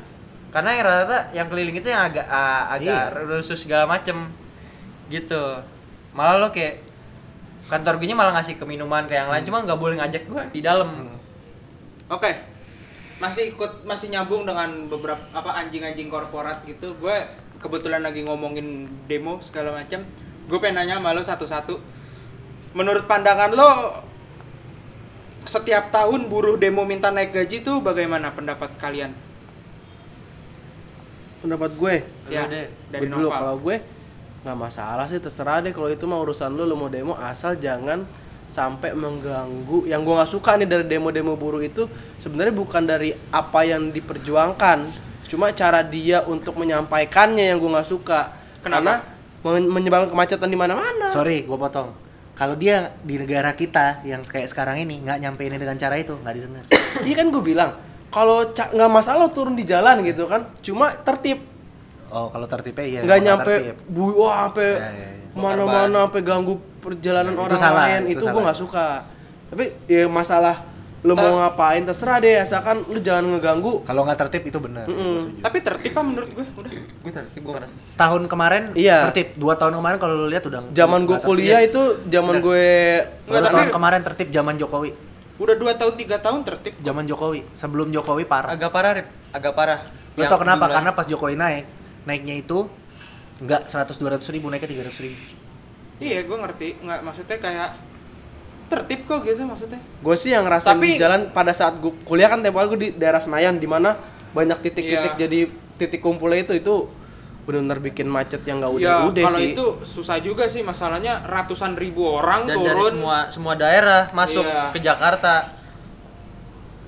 Karena 0.49 0.71
yang 0.73 0.83
rata-rata 0.83 1.19
yang 1.31 1.47
keliling 1.47 1.77
itu 1.77 1.87
yang 1.87 2.03
agak 2.03 2.27
ah, 2.27 2.73
agak 2.73 3.13
Iya. 3.15 3.29
rusuh 3.29 3.55
segala 3.55 3.85
macem 3.85 4.17
gitu. 5.07 5.61
Malah 6.11 6.41
lo 6.41 6.49
kayak 6.49 6.81
kantor 7.69 8.03
gue 8.03 8.11
malah 8.11 8.35
ngasih 8.35 8.59
ke 8.59 8.65
minuman 8.67 9.07
ke 9.07 9.15
yang 9.15 9.31
lain 9.31 9.47
cuma 9.47 9.63
nggak 9.63 9.79
boleh 9.79 9.95
ngajak 9.95 10.27
gua 10.27 10.43
di 10.49 10.59
dalam. 10.59 11.07
Oke. 12.09 12.33
Masih 13.21 13.53
ikut 13.53 13.85
masih 13.85 14.09
nyambung 14.09 14.43
dengan 14.43 14.89
beberapa 14.89 15.21
apa 15.31 15.61
anjing-anjing 15.61 16.09
korporat 16.09 16.65
gitu. 16.65 16.97
Gue 16.97 17.15
kebetulan 17.61 18.01
lagi 18.01 18.25
ngomongin 18.25 18.89
demo 19.07 19.39
segala 19.45 19.77
macam. 19.77 20.03
Gue 20.49 20.59
pengen 20.59 20.83
nanya 20.83 20.99
sama 20.99 21.15
lo 21.15 21.23
satu-satu. 21.23 21.75
Menurut 22.75 23.05
pandangan 23.05 23.53
lo 23.53 23.71
setiap 25.45 25.89
tahun 25.93 26.29
buruh 26.29 26.57
demo 26.61 26.85
minta 26.85 27.09
naik 27.13 27.33
gaji 27.33 27.63
tuh 27.65 27.85
bagaimana 27.85 28.33
pendapat 28.33 28.73
kalian? 28.81 29.13
Pendapat 31.41 31.71
gue. 31.77 31.95
Ya, 32.29 32.49
deh. 32.49 32.69
dari 32.93 33.07
Gue 33.07 33.15
dulu 33.15 33.29
kalau 33.29 33.57
gue 33.61 33.77
nggak 34.41 34.57
masalah 34.57 35.05
sih 35.05 35.21
terserah 35.21 35.61
deh 35.61 35.73
kalau 35.77 35.93
itu 35.93 36.09
mah 36.09 36.17
urusan 36.25 36.57
lu 36.57 36.65
lu 36.65 36.73
mau 36.73 36.89
demo 36.89 37.13
asal 37.13 37.61
jangan 37.61 38.09
sampai 38.49 38.97
mengganggu 38.97 39.85
yang 39.85 40.01
gue 40.01 40.15
nggak 40.17 40.33
suka 40.33 40.57
nih 40.57 40.65
dari 40.65 40.85
demo-demo 40.89 41.37
buruh 41.37 41.61
itu 41.61 41.87
sebenarnya 42.19 42.57
bukan 42.57 42.83
dari 42.89 43.13
apa 43.31 43.61
yang 43.63 43.93
diperjuangkan 43.93 45.10
cuma 45.31 45.55
cara 45.55 45.81
dia 45.81 46.27
untuk 46.27 46.59
menyampaikannya 46.59 47.55
yang 47.55 47.59
gue 47.59 47.71
nggak 47.71 47.87
suka. 47.87 48.35
Kenapa? 48.61 49.07
karena 49.41 49.57
men- 49.57 49.71
menyebabkan 49.71 50.11
kemacetan 50.11 50.51
di 50.51 50.59
mana-mana. 50.59 51.09
Sorry 51.09 51.47
gue 51.47 51.55
potong. 51.57 51.95
Kalau 52.35 52.57
dia 52.57 52.91
di 53.01 53.15
negara 53.15 53.53
kita 53.53 54.01
yang 54.03 54.21
kayak 54.21 54.49
sekarang 54.49 54.81
ini 54.81 55.01
nggak 55.01 55.21
nyampein 55.21 55.55
dengan 55.55 55.77
cara 55.77 55.95
itu 55.95 56.13
nggak 56.13 56.35
didengar. 56.35 56.65
Iya 57.07 57.15
kan 57.17 57.27
gue 57.31 57.43
bilang 57.43 57.71
kalau 58.11 58.43
nggak 58.51 58.91
masalah 58.91 59.23
lu 59.23 59.31
turun 59.31 59.55
di 59.55 59.63
jalan 59.63 60.03
gitu 60.03 60.27
kan 60.27 60.45
cuma 60.61 60.91
tertib. 60.93 61.39
Oh 62.11 62.27
kalau 62.27 62.45
tertibnya 62.45 62.83
iya 62.83 63.01
nggak 63.07 63.21
nyampe 63.23 63.55
tertib. 63.55 63.77
bu 63.87 64.19
wah 64.19 64.51
sampai 64.51 64.67
Ya, 64.67 64.89
ya, 64.91 65.09
ya. 65.15 65.39
mana-mana 65.39 65.99
sampai 66.05 66.23
ganggu 66.27 66.55
perjalanan 66.83 67.33
Itu 67.33 67.43
orang 67.45 67.61
salah, 67.61 67.85
lain. 67.87 68.03
itu 68.11 68.19
itu, 68.19 68.25
gua 68.27 68.41
nggak 68.45 68.59
suka. 68.59 68.87
Tapi 69.53 69.65
ya 69.87 70.05
masalah 70.11 70.57
lu 71.01 71.13
mau 71.15 71.33
ngapain 71.41 71.81
terserah 71.81 72.21
deh 72.21 72.37
asalkan 72.37 72.85
lu 72.85 73.01
jangan 73.01 73.25
ngeganggu 73.27 73.81
kalau 73.83 74.05
nggak 74.05 74.21
tertib 74.21 74.43
itu 74.45 74.59
benar 74.59 74.85
gua 74.85 75.01
setuju. 75.17 75.41
Tapi 75.41 75.59
tertib 75.59 75.91
apa 75.91 76.03
menurut 76.03 76.31
gue? 76.31 76.45
Udah. 76.55 76.73
Gue 76.77 77.09
tertib 77.11 77.41
gue 77.41 77.53
ngerasa. 77.53 77.73
setahun 77.83 78.23
kemarin 78.27 78.63
Iya. 78.75 79.09
tertib 79.09 79.33
dua 79.35 79.57
tahun 79.57 79.75
kemarin 79.75 79.97
kalau 79.97 80.15
lu 80.15 80.29
lihat 80.29 80.45
udah 80.45 80.61
zaman 80.71 81.01
gue 81.03 81.17
kuliah 81.21 81.59
tertib. 81.59 81.73
itu 81.73 81.83
zaman 82.11 82.35
Bener. 82.35 82.45
gue 82.45 82.67
Nggak, 83.01 83.27
Dua 83.27 83.41
tapi- 83.41 83.55
tahun 83.57 83.71
kemarin 83.73 84.01
tertib 84.03 84.29
zaman 84.31 84.55
Jokowi 84.57 84.91
Udah 85.41 85.57
2 85.57 85.73
tahun 85.73 85.95
3 85.97 86.17
tahun 86.19 86.41
tertib. 86.45 86.73
zaman 86.79 87.05
Jokowi 87.07 87.41
sebelum 87.55 87.89
Jokowi 87.89 88.25
parah 88.25 88.53
Agak 88.53 88.69
parah, 88.69 88.93
Rip. 88.93 89.09
Agak 89.31 89.53
parah. 89.55 89.81
Lo 90.13 90.21
Yang 90.21 90.29
tau 90.29 90.39
kenapa? 90.39 90.59
jumlah- 90.61 90.75
Karena 90.77 90.91
pas 90.93 91.07
Jokowi 91.07 91.35
naik, 91.35 91.65
naiknya 92.05 92.35
itu 92.37 92.69
nggak 93.41 93.65
100 93.65 93.97
200 93.97 94.29
ribu, 94.29 94.53
naiknya 94.53 94.69
300 94.85 95.01
ribu. 95.01 95.17
Iya, 95.97 96.21
gue 96.21 96.37
ngerti. 96.37 96.69
Nggak 96.79 97.01
maksudnya 97.01 97.37
kayak 97.39 97.71
tertib 98.71 99.01
kok 99.05 99.21
gitu 99.21 99.43
maksudnya. 99.43 99.77
gue 99.77 100.17
sih 100.17 100.31
yang 100.31 100.47
ngerasain 100.47 100.73
Tapi- 100.73 100.95
di 100.95 100.97
jalan 100.97 101.21
pada 101.29 101.51
saat 101.51 101.75
gue 101.77 101.91
kuliah 102.03 102.27
kan 102.27 102.39
tempo 102.39 102.63
gue 102.65 102.79
di 102.79 102.89
daerah 102.93 103.19
Senayan 103.19 103.59
di 103.59 103.67
mana 103.67 103.99
banyak 104.31 104.59
titik-titik 104.61 105.13
Iya. 105.13 105.21
jadi 105.21 105.41
titik 105.75 105.99
kumpulnya 105.99 106.41
itu 106.41 106.55
itu 106.55 106.75
benar-benar 107.41 107.83
bikin 107.83 108.07
macet 108.07 108.45
yang 108.45 108.61
nggak 108.61 108.79
ya 108.79 109.03
udah-udah 109.03 109.25
kalau 109.25 109.39
sih 109.39 109.51
itu 109.51 109.67
susah 109.83 110.17
juga 110.19 110.47
sih 110.47 110.63
masalahnya 110.63 111.25
ratusan 111.25 111.75
ribu 111.75 112.07
orang 112.07 112.47
dan 112.47 112.55
turun. 112.55 112.69
dari 112.69 112.83
semua 112.87 113.17
semua 113.29 113.55
daerah 113.55 114.03
masuk 114.13 114.45
Iya. 114.45 114.71
ke 114.71 114.79
Jakarta. 114.79 115.35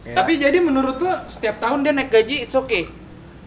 Ya. 0.02 0.14
Tapi 0.14 0.34
jadi 0.34 0.58
menurut 0.58 0.98
lo 0.98 1.14
setiap 1.26 1.58
tahun 1.58 1.82
dia 1.82 1.92
naik 1.92 2.10
gaji 2.10 2.42
it's 2.42 2.54
okay. 2.54 2.86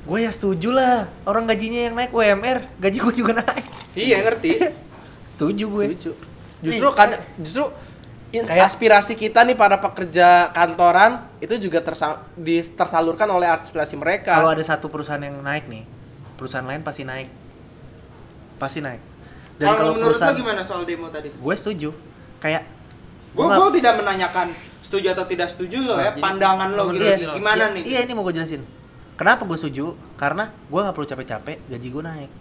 gue 0.01 0.19
ya 0.19 0.29
setuju 0.29 0.69
lah. 0.69 1.09
Orang 1.23 1.43
gajinya 1.45 1.81
yang 1.83 1.95
naik 1.95 2.11
UMR, 2.11 2.61
gaji 2.77 2.97
gue 2.99 3.13
juga 3.15 3.31
naik. 3.37 3.65
Iya 3.93 4.21
ngerti. 4.21 4.49
Setuju 5.31 5.65
gue. 5.67 5.85
Setuju. 5.89 6.11
Justru 6.61 6.87
kan 6.91 7.09
justru 7.37 7.65
Kayak- 8.43 8.67
aspirasi 8.67 9.13
kita 9.13 9.39
nih 9.41 9.53
para 9.53 9.79
pekerja 9.79 10.51
kantoran 10.51 11.23
itu 11.39 11.55
juga 11.61 11.79
tersa- 11.79 12.19
di- 12.35 12.59
tersalurkan 12.65 13.29
oleh 13.29 13.47
aspirasi 13.47 13.95
mereka. 13.95 14.35
Kalau 14.35 14.51
ada 14.51 14.59
satu 14.59 14.91
perusahaan 14.91 15.21
yang 15.21 15.39
naik 15.39 15.69
nih, 15.69 15.87
perusahaan 16.35 16.65
lain 16.65 16.83
pasti 16.83 17.07
naik. 17.07 17.31
Pasti 18.57 18.79
naik. 18.81 18.99
Dan 19.55 19.65
Kalau 19.65 19.77
kalau 19.77 19.91
menurut 19.95 20.03
lo 20.03 20.11
perusahaan 20.11 20.35
gimana 20.35 20.61
soal 20.65 20.83
demo 20.83 21.07
tadi? 21.07 21.31
gue 21.31 21.55
setuju. 21.55 21.89
Kayak 22.41 22.67
Gue 23.31 23.43
Gua 23.45 23.67
gue 23.67 23.79
tidak 23.79 23.99
menanyakan 23.99 24.47
setuju 24.79 25.11
atau 25.11 25.27
tidak 25.27 25.47
setuju 25.47 25.83
lo 25.83 25.95
ya 25.95 26.11
Jadi, 26.11 26.23
pandangan 26.23 26.71
lo 26.71 26.87
gitu 26.89 27.03
iya, 27.03 27.35
gimana 27.35 27.63
iya, 27.67 27.75
nih? 27.75 27.83
Iya, 27.83 27.99
ini 28.03 28.11
mau 28.11 28.23
gue 28.23 28.31
jelasin. 28.33 28.63
Kenapa 29.15 29.43
gue 29.43 29.55
setuju? 29.55 29.91
Karena 30.15 30.47
gue 30.47 30.79
nggak 30.79 30.91
perlu 30.91 31.03
capek-capek, 31.05 31.57
gaji 31.67 31.87
gue 31.87 32.03
naik. 32.03 32.31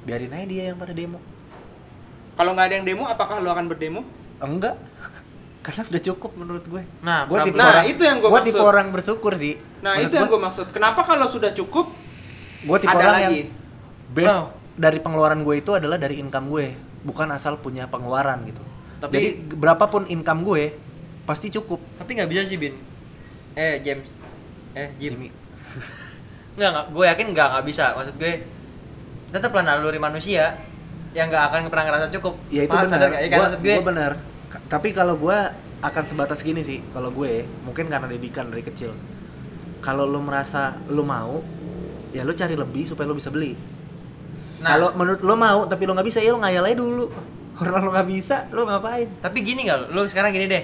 Biarin 0.00 0.32
aja 0.32 0.46
dia 0.46 0.62
yang 0.70 0.78
pada 0.78 0.90
demo. 0.90 1.18
Kalau 2.34 2.50
nggak 2.50 2.66
ada 2.66 2.74
yang 2.74 2.86
demo 2.86 3.04
apakah 3.06 3.38
lo 3.38 3.46
akan 3.48 3.66
berdemo? 3.66 4.02
Enggak. 4.40 4.74
Karena 5.64 5.82
udah 5.86 6.02
cukup 6.02 6.30
menurut 6.34 6.64
gue. 6.64 6.82
Nah, 7.00 7.28
gue 7.28 7.38
tipe 7.44 7.54
Nah, 7.54 7.68
orang, 7.70 7.84
itu 7.86 8.02
yang 8.02 8.18
gua 8.18 8.28
gua 8.28 8.40
maksud. 8.40 8.48
tipe 8.50 8.62
orang 8.62 8.86
bersyukur 8.90 9.32
sih. 9.36 9.54
Nah 9.80 9.94
itu 9.96 10.12
yang 10.12 10.26
gue 10.26 10.40
maksud. 10.40 10.66
Kenapa 10.70 11.00
kalau 11.02 11.24
sudah 11.24 11.52
cukup 11.52 11.92
gue 12.62 12.78
tipe 12.78 12.88
ada 12.88 13.00
orang 13.02 13.14
lagi? 13.14 13.40
yang 13.44 13.52
base 14.10 14.32
Wow. 14.34 14.46
dari 14.74 14.98
pengeluaran 14.98 15.40
gue 15.40 15.54
itu 15.56 15.70
adalah 15.70 15.96
dari 15.96 16.16
income 16.16 16.48
gue, 16.48 16.72
bukan 17.02 17.28
asal 17.30 17.56
punya 17.56 17.84
pengeluaran 17.86 18.40
gitu. 18.42 18.60
Tapi- 18.98 19.14
Jadi 19.14 19.28
berapapun 19.54 20.04
income 20.06 20.42
gue 20.42 20.72
pasti 21.22 21.48
cukup. 21.48 21.80
Tapi 21.96 22.10
nggak 22.14 22.28
bisa 22.28 22.42
sih, 22.44 22.56
Bin. 22.56 22.74
Eh, 23.52 23.80
James. 23.80 24.08
Eh, 24.72 24.88
Jim. 24.96 25.16
Jimmy. 25.16 25.28
Nggak, 26.54 26.70
nggak. 26.70 26.86
Gue 26.90 27.04
yakin 27.06 27.26
nggak, 27.30 27.48
nggak 27.50 27.66
bisa. 27.66 27.84
Maksud 27.94 28.14
gue, 28.16 28.32
tetap 29.30 29.50
lah 29.50 29.62
naluri 29.62 29.96
manusia 29.96 30.56
yang 31.10 31.26
nggak 31.26 31.44
akan 31.44 31.60
pernah 31.66 31.84
ngerasa 31.86 32.06
cukup. 32.12 32.34
Ya 32.48 32.62
itu 32.62 32.70
benar. 32.70 32.86
sadar 32.86 33.08
nggak? 33.08 33.20
Ya 33.20 33.28
kan, 33.28 33.38
Gua- 33.40 33.50
gue. 33.56 33.74
gua 33.74 33.84
benar. 33.84 34.12
Ka- 34.46 34.62
Tapi 34.68 34.88
kalau 34.90 35.14
gue 35.16 35.38
akan 35.80 36.04
sebatas 36.04 36.40
gini 36.40 36.60
sih, 36.60 36.84
kalau 36.90 37.10
gue 37.10 37.32
mungkin 37.62 37.86
karena 37.86 38.06
didikan 38.06 38.46
dari 38.46 38.60
kecil. 38.60 38.94
Kalau 39.80 40.04
lu 40.04 40.20
merasa 40.20 40.76
lu 40.86 41.02
mau, 41.02 41.40
ya 42.10 42.22
lu 42.22 42.32
cari 42.32 42.52
lebih 42.52 42.84
supaya 42.84 43.04
lu 43.04 43.16
bisa 43.16 43.28
beli. 43.28 43.56
Nah, 44.60 44.76
Kalau 44.76 44.92
menurut 44.92 45.20
lu 45.20 45.34
mau 45.34 45.64
tapi 45.64 45.82
lu 45.82 45.92
nggak 45.92 46.04
bisa, 46.04 46.18
ya 46.18 46.30
lu 46.30 46.38
ngayal 46.38 46.62
aja 46.62 46.76
dulu. 46.76 47.08
Orang 47.60 47.82
lu 47.82 47.90
nggak 47.90 48.08
bisa, 48.08 48.36
lu 48.50 48.64
ngapain? 48.64 49.08
tapi 49.18 49.40
gini 49.40 49.64
nggak? 49.64 49.90
Lu 49.90 50.04
sekarang 50.04 50.30
gini 50.30 50.46
deh. 50.46 50.62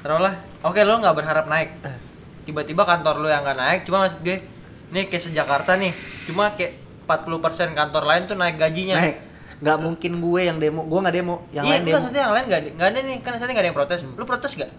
Taruhlah, 0.00 0.34
oke 0.60 0.80
lu 0.80 0.94
nggak 0.98 1.14
berharap 1.14 1.46
naik. 1.46 1.70
Eh. 1.80 1.96
Tiba-tiba 2.42 2.82
kantor 2.82 3.22
lu 3.22 3.28
yang 3.28 3.40
nggak 3.40 3.56
naik, 3.56 3.80
cuma 3.84 4.02
maksud 4.02 4.20
gue, 4.20 4.42
nih 4.90 5.06
kayak 5.06 5.22
sejakarta 5.22 5.76
nih, 5.76 5.92
cuma 6.24 6.50
kayak 6.52 6.74
40% 7.06 7.70
kantor 7.70 8.02
lain 8.04 8.22
tuh 8.26 8.34
naik 8.34 8.56
gajinya. 8.56 8.98
Naik. 8.98 9.29
Nggak 9.60 9.76
mungkin 9.78 10.12
gue 10.18 10.40
yang 10.42 10.56
demo, 10.56 10.82
gue 10.82 10.98
nggak 10.98 11.14
demo, 11.14 11.36
yang 11.50 11.64
iya, 11.64 11.72
lain 11.76 11.82
demo. 11.84 11.94
maksudnya 11.96 12.20
yang 12.20 12.32
lain 12.32 12.44
nggak 12.46 12.60
ada, 12.60 12.70
nggak 12.72 12.88
ada 12.88 12.98
nih, 13.02 13.16
kan 13.20 13.30
saatnya 13.34 13.46
nggak 13.50 13.60
ada 13.60 13.68
yang 13.68 13.78
protes. 13.78 14.00
Lu 14.10 14.24
protes 14.24 14.52
nggak? 14.56 14.70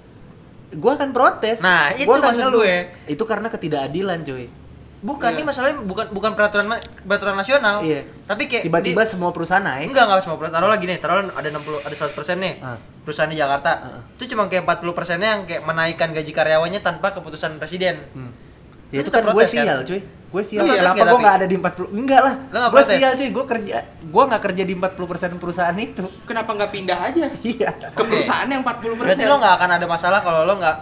Gue 0.73 0.91
akan 0.91 1.09
protes. 1.11 1.57
Nah, 1.59 1.91
itu 1.93 2.07
Gua 2.07 2.17
maksud 2.17 2.41
ngeluh. 2.41 2.61
gue. 2.61 2.75
Itu 3.05 3.23
karena 3.23 3.47
ketidakadilan, 3.47 4.23
cuy. 4.23 4.47
Bukan, 5.01 5.33
Iya. 5.33 5.35
ini 5.35 5.43
masalahnya 5.43 5.77
bukan 5.81 6.05
bukan 6.09 6.31
peraturan 6.33 6.65
peraturan 7.03 7.33
nasional. 7.33 7.81
Iya. 7.81 8.05
Tapi 8.23 8.45
kayak 8.45 8.69
Tiba-tiba 8.69 9.01
semua 9.03 9.33
perusahaan 9.33 9.59
naik. 9.59 9.89
enggak 9.89 10.05
enggak 10.05 10.21
semua 10.21 10.37
perusahaan. 10.37 10.55
Taruhlah 10.55 10.77
gini, 10.77 10.93
taruhlah 10.97 11.25
ada 11.33 11.47
60 11.51 11.81
ada 11.81 11.95
100% 11.95 12.37
nih. 12.37 12.53
Ah. 12.61 12.77
Perusahaan 13.01 13.25
di 13.25 13.35
Jakarta. 13.35 13.71
Ah. 13.81 14.01
Itu 14.13 14.29
cuma 14.29 14.45
kayak 14.45 14.61
40 14.61 14.93
persennya 14.93 15.29
yang 15.35 15.43
kayak 15.43 15.65
menaikkan 15.65 16.13
gaji 16.13 16.29
karyawannya 16.31 16.79
tanpa 16.79 17.11
keputusan 17.11 17.57
presiden. 17.57 17.97
Hmm. 18.13 18.29
Ya 18.91 18.99
itu 19.01 19.07
tetap 19.07 19.23
kan 19.23 19.33
gue 19.33 19.41
kan? 19.41 19.49
sial, 19.49 19.77
cuy. 19.81 20.01
Gue 20.03 20.43
sial. 20.43 20.63
Protes 20.63 20.75
Kenapa 20.77 20.95
nggak 20.95 21.07
gue 21.07 21.19
nggak 21.19 21.35
ada 21.35 21.47
di 21.47 21.55
40? 21.55 21.95
Enggak 21.95 22.21
lah. 22.21 22.33
Nggak 22.51 22.69
Gue 22.69 22.83
sial, 22.85 23.11
cuy. 23.15 23.29
Gue 23.31 23.45
kerja, 23.47 23.75
gue 24.03 24.23
nggak 24.27 24.41
kerja 24.43 24.63
di 24.63 24.73
40% 24.75 25.41
perusahaan 25.41 25.77
itu. 25.77 26.05
Kenapa 26.23 26.49
nggak 26.51 26.71
pindah 26.71 26.99
aja 27.01 27.25
Iya. 27.41 27.69
ke 27.89 28.03
perusahaan 28.03 28.45
yang 28.45 28.61
40 28.61 28.95
Berarti 28.95 29.23
lo 29.23 29.35
nggak 29.39 29.53
akan 29.57 29.69
ada 29.75 29.85
masalah 29.87 30.19
kalau 30.19 30.43
lo 30.43 30.53
nggak 30.55 30.75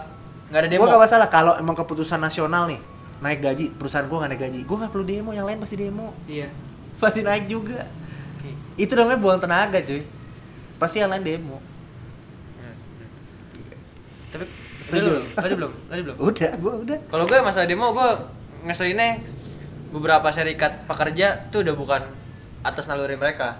nggak 0.50 0.60
ada 0.60 0.68
demo. 0.68 0.80
Gue 0.82 0.88
gak 0.90 1.02
masalah 1.06 1.26
kalau 1.26 1.52
emang 1.54 1.74
keputusan 1.74 2.18
nasional 2.18 2.66
nih 2.66 2.80
naik 3.20 3.44
gaji 3.44 3.68
perusahaan 3.76 4.08
gue 4.08 4.16
nggak 4.16 4.30
naik 4.32 4.40
gaji 4.40 4.60
gue 4.64 4.76
nggak 4.80 4.90
perlu 4.90 5.04
demo 5.04 5.30
yang 5.30 5.44
lain 5.44 5.60
pasti 5.60 5.76
demo 5.76 6.16
Iya. 6.24 6.48
pasti 6.96 7.20
naik 7.20 7.44
juga 7.46 7.84
itu 8.74 8.92
namanya 8.96 9.20
buang 9.20 9.36
tenaga 9.36 9.76
cuy 9.78 10.00
pasti 10.80 11.04
yang 11.04 11.12
lain 11.12 11.20
demo 11.20 11.60
Tapi 14.30 14.44
Setuju. 14.92 15.12
Tadi 15.32 15.52
belum? 15.54 15.72
Tadi 15.84 16.00
belum? 16.02 16.16
udah 16.18 16.50
gue 16.52 16.72
udah 16.84 16.98
Kalau 17.06 17.24
gue 17.24 17.38
masalah 17.40 17.64
demo 17.64 17.86
gue 17.90 18.08
ngeselinnya 18.62 19.10
beberapa 19.88 20.28
serikat 20.28 20.84
pekerja 20.84 21.48
tuh 21.48 21.62
udah 21.62 21.74
bukan 21.74 22.02
atas 22.60 22.86
naluri 22.86 23.14
mereka. 23.14 23.56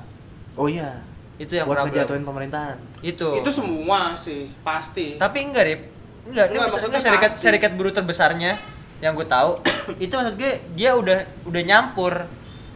oh 0.54 0.66
iya 0.66 1.00
Itu 1.36 1.54
yang 1.54 1.64
buat 1.64 1.82
ngejatuhin 1.84 2.20
pemerintahan 2.20 2.76
Itu. 3.00 3.32
Itu 3.34 3.48
semua 3.50 4.12
sih, 4.14 4.52
pasti. 4.60 5.16
Tapi 5.16 5.38
enggak, 5.42 5.64
Rip. 5.64 5.80
Enggak, 6.22 6.46
ini 6.46 6.52
Enggak, 6.52 6.60
maksud- 6.60 6.64
maksudnya 6.76 6.90
enggak 6.92 7.04
serikat 7.08 7.30
pasti. 7.30 7.42
serikat 7.42 7.70
buruh 7.72 7.90
terbesarnya 7.90 8.52
yang 9.00 9.16
gue 9.16 9.24
tahu 9.24 9.56
itu 10.04 10.12
maksud 10.12 10.36
gue 10.36 10.52
dia 10.74 10.92
udah 10.92 11.18
udah 11.44 11.62
nyampur. 11.62 12.14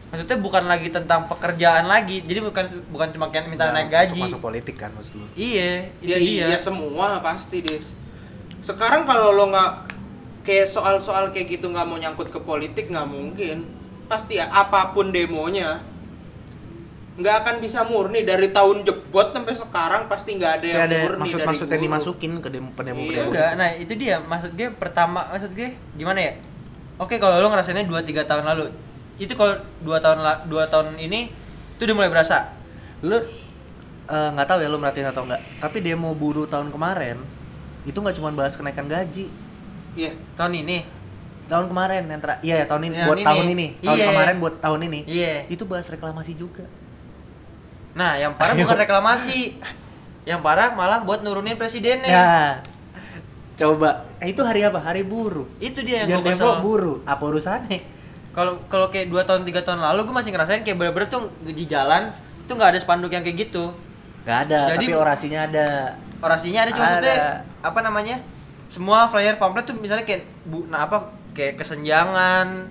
Maksudnya 0.07 0.38
bukan 0.38 0.64
lagi 0.64 0.88
tentang 0.88 1.26
pekerjaan 1.26 1.84
lagi. 1.84 2.22
Jadi 2.22 2.38
bukan 2.40 2.64
bukan 2.88 3.09
cuma 3.11 3.26
kayak 3.28 3.44
minta 3.46 3.66
Nah, 3.66 3.76
naik 3.76 3.90
gaji. 3.90 4.16
masuk, 4.16 4.30
masuk 4.32 4.42
politik 4.42 4.74
kan 4.74 4.88
maksud 4.90 5.12
lu 5.12 5.26
Iya, 5.34 5.90
itu 5.98 6.07
Ya 6.07 6.16
dia. 6.16 6.44
iya 6.48 6.57
semua 6.57 7.18
pasti, 7.18 7.61
Dis. 7.61 7.92
Sekarang 8.64 9.04
kalau 9.04 9.28
lo 9.30 9.52
nggak 9.52 9.72
kayak 10.40 10.64
soal-soal 10.66 11.28
kayak 11.30 11.52
gitu 11.52 11.68
nggak 11.68 11.84
mau 11.84 12.00
nyangkut 12.00 12.32
ke 12.32 12.40
politik 12.40 12.88
nggak 12.88 13.04
mungkin. 13.04 13.68
Pasti 14.04 14.40
ya 14.40 14.48
apa 14.48 14.92
pun 14.92 15.12
demonya 15.12 15.80
nggak 17.14 17.46
akan 17.46 17.56
bisa 17.62 17.86
murni 17.86 18.26
dari 18.26 18.50
tahun 18.50 18.82
jebot 18.82 19.30
sampai 19.30 19.54
sekarang 19.54 20.02
pasti 20.10 20.34
nggak 20.34 20.52
ada 20.58 20.66
Pasti 20.66 20.74
yang 20.74 20.82
ada 20.82 20.96
murni 20.98 21.20
maksud 21.22 21.38
dari 21.38 21.46
maksud 21.46 21.62
yang 21.62 21.70
buruh. 21.70 21.84
dimasukin 21.86 22.32
ke 22.42 22.48
demo 22.50 22.70
pendemo 22.74 22.98
Iya. 22.98 23.20
Enggak, 23.22 23.50
nah 23.54 23.70
itu 23.70 23.92
dia 23.94 24.18
maksud 24.18 24.50
gue 24.52 24.68
pertama 24.74 25.20
maksud 25.30 25.54
gue 25.54 25.68
gimana 25.94 26.18
ya? 26.18 26.32
Oke 26.98 27.22
kalau 27.22 27.38
lo 27.38 27.46
ngerasainnya 27.46 27.86
2 27.86 28.02
3 28.02 28.26
tahun 28.26 28.44
lalu. 28.44 28.66
Itu 29.14 29.38
kalau 29.38 29.54
2 29.86 29.94
tahun 30.02 30.18
2 30.50 30.72
tahun 30.72 30.88
ini 30.98 31.30
itu 31.70 31.82
udah 31.84 31.94
mulai 31.94 32.10
berasa. 32.10 32.50
lu 33.04 33.14
eh, 33.14 34.28
nggak 34.34 34.48
tahu 34.48 34.58
ya 34.58 34.68
lu 34.68 34.80
merhatiin 34.80 35.06
atau 35.06 35.22
enggak 35.22 35.38
tapi 35.60 35.84
demo 35.84 36.16
buruh 36.16 36.48
tahun 36.48 36.72
kemarin 36.72 37.20
itu 37.85 37.95
nggak 37.95 38.14
cuma 38.14 38.28
bahas 38.30 38.53
kenaikan 38.53 38.85
gaji 38.85 39.28
Iya. 39.95 40.11
Tahun 40.35 40.53
ini. 40.53 40.82
tahun 41.45 41.68
kemarin 41.68 42.03
yang 42.05 42.18
terakhir 42.18 42.41
iya 42.43 42.55
ya, 42.57 42.64
tahun 42.64 42.82
ini 42.82 42.95
Yang 42.95 43.05
buat 43.05 43.16
ini. 43.16 43.26
tahun 43.26 43.47
ini 43.47 43.66
tahun 43.78 43.97
Iya. 43.97 44.07
kemarin 44.09 44.37
buat 44.39 44.55
tahun 44.59 44.80
ini 44.82 45.01
Iya. 45.05 45.35
itu 45.47 45.62
bahas 45.64 45.87
reklamasi 45.87 46.32
juga 46.35 46.64
Nah, 47.95 48.18
yang 48.18 48.35
parah 48.35 48.59
bukan 48.59 48.74
reklamasi. 48.76 49.55
Yang 50.24 50.41
parah 50.41 50.74
malah 50.74 50.99
buat 51.01 51.22
nurunin 51.22 51.55
presidennya. 51.55 52.11
Nah, 52.11 52.51
coba 53.55 54.03
eh, 54.18 54.35
itu 54.35 54.43
hari 54.43 54.66
apa? 54.66 54.82
Hari 54.82 55.07
buruh. 55.07 55.47
Itu 55.61 55.78
dia 55.78 56.03
yang 56.03 56.18
Yang 56.18 56.20
gue 56.20 56.32
demo 56.35 56.43
kesel. 56.51 56.59
buruh. 56.59 56.97
Apa 57.07 57.22
urusannya? 57.22 57.78
Kalau 58.35 58.59
kalau 58.66 58.91
kayak 58.91 59.07
2 59.07 59.22
tahun 59.22 59.47
3 59.47 59.62
tahun 59.62 59.78
lalu 59.78 60.11
gue 60.11 60.16
masih 60.16 60.35
ngerasain 60.35 60.66
kayak 60.66 60.74
bener-bener 60.74 61.07
tuh 61.07 61.22
di 61.45 61.64
jalan 61.64 62.11
tuh 62.45 62.59
nggak 62.59 62.74
ada 62.74 62.80
spanduk 62.80 63.14
yang 63.14 63.22
kayak 63.22 63.47
gitu. 63.47 63.70
Gak 64.25 64.39
ada, 64.43 64.61
Jadi- 64.70 64.87
tapi 64.87 64.95
orasinya 64.95 65.41
ada. 65.45 65.68
orasinya 66.18 66.61
ada 66.61 66.70
cuma 66.70 66.81
Ada. 66.83 66.93
maksudnya 66.95 67.16
apa 67.61 67.81
namanya 67.81 68.16
semua 68.66 69.05
flyer 69.05 69.37
pamflet 69.37 69.64
tuh 69.64 69.77
misalnya 69.77 70.03
kayak 70.03 70.25
bu 70.43 70.64
nah 70.66 70.83
apa 70.83 71.05
kayak 71.31 71.61
kesenjangan 71.61 72.64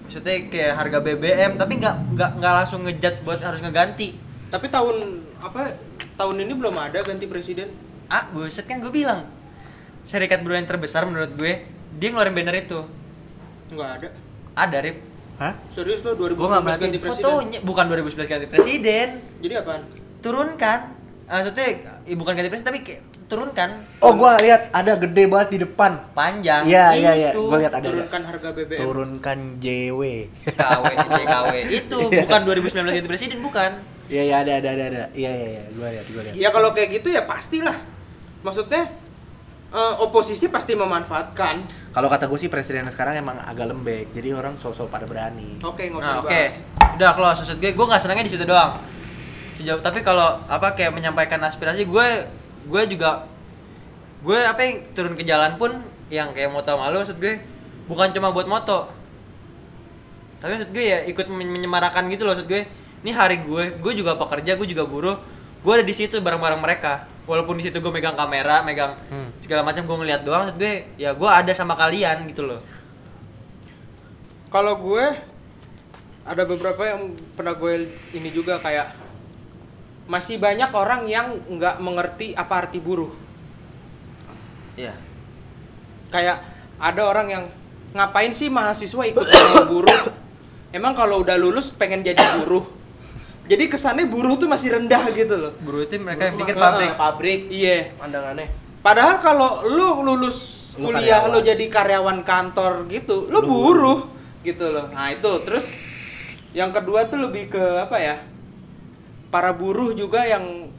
maksudnya 0.00 0.46
kayak 0.46 0.72
harga 0.72 0.98
BBM 1.00 1.54
tapi 1.54 1.72
nggak 1.76 2.14
nggak 2.14 2.30
nggak 2.38 2.52
langsung 2.54 2.80
ngejudge 2.82 3.20
buat 3.20 3.38
harus 3.38 3.58
ngeganti 3.58 4.14
Tapi 4.48 4.66
tahun 4.66 4.96
apa 5.40 5.74
tahun 6.16 6.36
ini 6.40 6.52
belum 6.52 6.74
ada 6.74 6.98
ganti 7.00 7.26
presiden. 7.26 7.70
ah 8.06 8.26
buset 8.28 8.62
kan 8.64 8.78
gue 8.78 8.90
bilang 8.90 9.26
serikat 10.04 10.38
buruh 10.40 10.54
yang 10.54 10.66
terbesar 10.66 11.02
menurut 11.04 11.34
gue 11.34 11.66
dia 11.92 12.08
ngeluarin 12.08 12.30
banner 12.32 12.54
itu 12.56 12.78
Nggak 13.68 13.90
ada. 13.96 14.08
ada 14.56 14.78
rip 14.80 14.98
Hah? 15.38 15.54
Serius 15.72 16.02
lo 16.02 16.14
2019 16.14 16.36
Gua 16.36 16.48
nggak 16.48 16.62
merhatiin 16.62 16.86
ganti 16.86 17.00
presiden. 17.00 17.24
fotonya 17.24 17.58
bukan 17.60 17.84
2011 17.88 18.26
ganti 18.28 18.46
presiden 18.46 19.08
Jadi 19.38 19.54
apaan? 19.56 19.82
Turunkan 20.20 20.96
Ah, 21.24 21.40
maksudnya 21.40 21.66
eh, 22.02 22.14
bukan 22.14 22.34
ganti 22.34 22.50
presiden 22.50 22.66
tapi 22.66 22.82
kayak 22.82 23.00
turunkan 23.24 23.70
Oh, 23.98 24.12
gua 24.12 24.34
lihat 24.36 24.66
ada 24.70 24.98
gede 24.98 25.24
banget 25.24 25.48
di 25.48 25.58
depan. 25.62 25.94
panjang 26.10 26.66
Iya, 26.66 26.90
iya, 26.92 27.12
iya. 27.14 27.30
Itu. 27.30 27.46
Gua 27.46 27.56
lihat 27.56 27.70
ada. 27.72 27.80
ada. 27.80 27.90
Turunkan 27.94 28.22
harga 28.26 28.48
BBM. 28.50 28.78
Turunkan 28.80 29.38
JW. 29.56 30.00
KW 30.50 30.84
JKW 31.14 31.52
itu 31.70 31.98
Iya. 32.04 32.26
bukan 32.26 32.40
2019 32.44 32.66
ganti 32.92 33.08
presiden 33.08 33.38
bukan 33.38 33.70
Iya, 34.06 34.22
iya 34.24 34.36
ada 34.40 34.52
ada 34.56 34.68
ada 34.70 34.84
ada. 34.84 35.02
Iya, 35.12 35.30
iya, 35.30 35.48
iya. 35.52 35.62
Gua 35.70 35.86
lihat, 35.88 36.06
gua 36.08 36.22
lihat. 36.24 36.34
Ya 36.34 36.48
kalau 36.50 36.74
kayak 36.74 36.88
gitu 36.92 37.08
ya 37.08 37.22
pastilah. 37.22 37.78
Maksudnya 38.42 38.82
eh, 39.70 39.94
oposisi 40.02 40.50
pasti 40.50 40.74
memanfaatkan. 40.74 41.62
Kalau 41.88 42.08
kata 42.08 42.26
gue 42.26 42.38
sih 42.38 42.46
presiden 42.46 42.82
sekarang 42.86 43.14
emang 43.16 43.38
agak 43.40 43.66
lembek, 43.66 44.10
jadi 44.10 44.34
orang 44.34 44.54
sosok 44.56 44.86
pada 44.86 45.06
berani. 45.06 45.58
Oke, 45.60 45.86
nggak 45.86 46.02
usah 46.02 46.10
Nah, 46.12 46.18
oke. 46.18 46.26
dibahas. 46.26 46.54
Udah 46.98 47.10
close 47.12 47.38
maksud 47.40 47.56
gue, 47.56 47.70
gue 47.70 47.86
nggak 47.86 48.00
senangnya 48.00 48.24
di 48.24 48.32
situ 48.32 48.42
doang. 48.42 48.82
Sejauh 49.60 49.78
tapi 49.78 50.00
kalau 50.00 50.40
apa 50.48 50.72
kayak 50.72 50.88
menyampaikan 50.90 51.36
aspirasi 51.38 51.84
gue 51.84 52.06
gue 52.64 52.82
juga 52.88 53.28
gue 54.20 54.36
apa 54.36 54.60
yang 54.60 54.76
turun 54.92 55.12
ke 55.12 55.22
jalan 55.22 55.56
pun 55.56 55.68
yang 56.08 56.32
kayak 56.32 56.48
moto 56.48 56.72
malu 56.74 57.00
maksud 57.00 57.16
gue 57.16 57.36
bukan 57.84 58.08
cuma 58.10 58.30
buat 58.30 58.46
moto. 58.46 58.88
Tapi 60.40 60.56
maksud 60.56 60.70
gue 60.70 60.84
ya 60.86 60.98
ikut 61.04 61.28
men- 61.28 61.50
menyemarakan 61.50 62.08
gitu 62.08 62.24
loh 62.24 62.32
maksud 62.32 62.48
gue. 62.48 62.64
Ini 63.00 63.12
hari 63.12 63.40
gue, 63.40 63.76
gue 63.76 63.92
juga 63.94 64.12
pekerja, 64.14 64.56
gue 64.56 64.64
juga 64.66 64.84
buruh. 64.84 65.16
Gue 65.60 65.72
ada 65.72 65.82
di 65.82 65.92
situ 65.92 66.16
bareng-bareng 66.16 66.56
mereka. 66.56 67.04
Walaupun 67.24 67.56
di 67.56 67.64
situ 67.64 67.76
gue 67.78 67.88
megang 67.88 68.12
kamera, 68.12 68.60
megang 68.60 68.96
Hmm. 69.08 69.28
segala 69.40 69.60
macam 69.60 69.84
gue 69.84 69.96
ngeliat 69.98 70.20
doang 70.20 70.44
maksud 70.44 70.56
gue 70.56 70.72
ya 70.96 71.12
gue 71.12 71.28
ada 71.28 71.52
sama 71.52 71.72
kalian 71.74 72.24
gitu 72.26 72.44
loh. 72.44 72.60
Kalau 74.48 74.76
gue 74.76 75.04
ada 76.22 76.42
beberapa 76.44 76.82
yang 76.84 77.00
pernah 77.32 77.54
gue 77.54 77.72
ini 78.12 78.28
juga 78.30 78.58
kayak 78.58 78.92
masih 80.10 80.42
banyak 80.42 80.74
orang 80.74 81.06
yang 81.06 81.38
nggak 81.46 81.78
mengerti 81.78 82.34
apa 82.34 82.66
arti 82.66 82.82
buruh. 82.82 83.14
Iya. 84.74 84.90
Kayak 86.10 86.42
ada 86.82 87.02
orang 87.06 87.26
yang 87.30 87.44
ngapain 87.94 88.34
sih 88.34 88.50
mahasiswa 88.50 89.06
ikut 89.06 89.26
buruh? 89.70 90.00
Emang 90.74 90.98
kalau 90.98 91.22
udah 91.22 91.38
lulus 91.38 91.70
pengen 91.70 92.02
jadi 92.02 92.18
buruh? 92.42 92.66
Jadi 93.46 93.70
kesannya 93.70 94.10
buruh 94.10 94.34
tuh 94.34 94.50
masih 94.50 94.74
rendah 94.74 95.06
gitu 95.14 95.34
loh. 95.38 95.54
Buruh 95.62 95.86
itu 95.86 95.94
mereka 96.02 96.30
yang 96.30 96.38
pikir 96.42 96.54
pabrik. 96.58 96.90
pabrik 96.98 97.40
Iya. 97.50 97.94
pandangannya 97.94 98.50
Padahal 98.80 99.22
kalau 99.22 99.62
lu 99.68 100.02
lulus 100.02 100.58
Lu 100.80 100.88
kuliah 100.88 101.22
karyawan. 101.22 101.34
lu 101.34 101.38
jadi 101.44 101.64
karyawan 101.66 102.18
kantor 102.24 102.72
gitu, 102.88 103.28
lu, 103.28 103.42
Lu 103.42 103.46
buruh 103.46 104.00
gitu 104.40 104.70
loh. 104.72 104.88
Nah, 104.94 105.12
itu 105.12 105.28
terus 105.44 105.68
yang 106.56 106.72
kedua 106.72 107.04
tuh 107.10 107.20
lebih 107.20 107.52
ke 107.52 107.62
apa 107.84 107.98
ya? 108.00 108.16
Para 109.30 109.54
buruh 109.54 109.94
juga 109.94 110.26
yang 110.26 110.70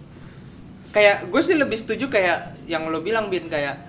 kayak 0.92 1.32
gue 1.32 1.42
sih 1.42 1.56
lebih 1.56 1.80
setuju 1.80 2.12
kayak 2.12 2.68
yang 2.68 2.84
lo 2.92 3.00
bilang 3.00 3.32
Bin 3.32 3.48
kayak 3.48 3.80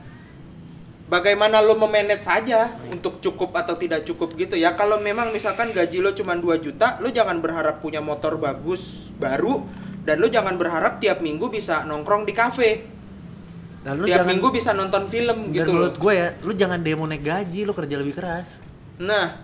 bagaimana 1.10 1.60
lo 1.60 1.74
memanage 1.74 2.24
saja 2.24 2.72
untuk 2.88 3.18
cukup 3.18 3.52
atau 3.58 3.74
tidak 3.76 4.06
cukup 4.06 4.32
gitu 4.38 4.54
ya. 4.56 4.72
Kalau 4.78 5.02
memang 5.02 5.34
misalkan 5.34 5.74
gaji 5.74 5.98
lo 6.00 6.14
cuma 6.14 6.38
2 6.38 6.62
juta, 6.62 6.96
lo 7.02 7.10
jangan 7.10 7.42
berharap 7.42 7.84
punya 7.84 8.00
motor 8.00 8.38
bagus 8.38 9.12
baru 9.20 9.66
dan 10.06 10.22
lo 10.22 10.30
jangan 10.30 10.56
berharap 10.56 11.02
tiap 11.02 11.20
minggu 11.20 11.52
bisa 11.52 11.84
nongkrong 11.84 12.26
di 12.26 12.34
kafe 12.34 12.70
Dan 13.82 13.98
lu 13.98 14.06
tiap 14.06 14.22
jangan 14.22 14.30
minggu 14.30 14.48
bisa 14.54 14.70
nonton 14.78 15.10
film 15.10 15.50
dan 15.50 15.54
gitu 15.58 15.70
menurut 15.74 15.98
gue 15.98 16.12
ya, 16.14 16.28
lu 16.46 16.54
jangan 16.54 16.80
demo 16.86 17.02
naik 17.02 17.26
gaji, 17.26 17.66
lu 17.66 17.74
kerja 17.74 17.98
lebih 17.98 18.14
keras. 18.14 18.46
Nah, 19.02 19.42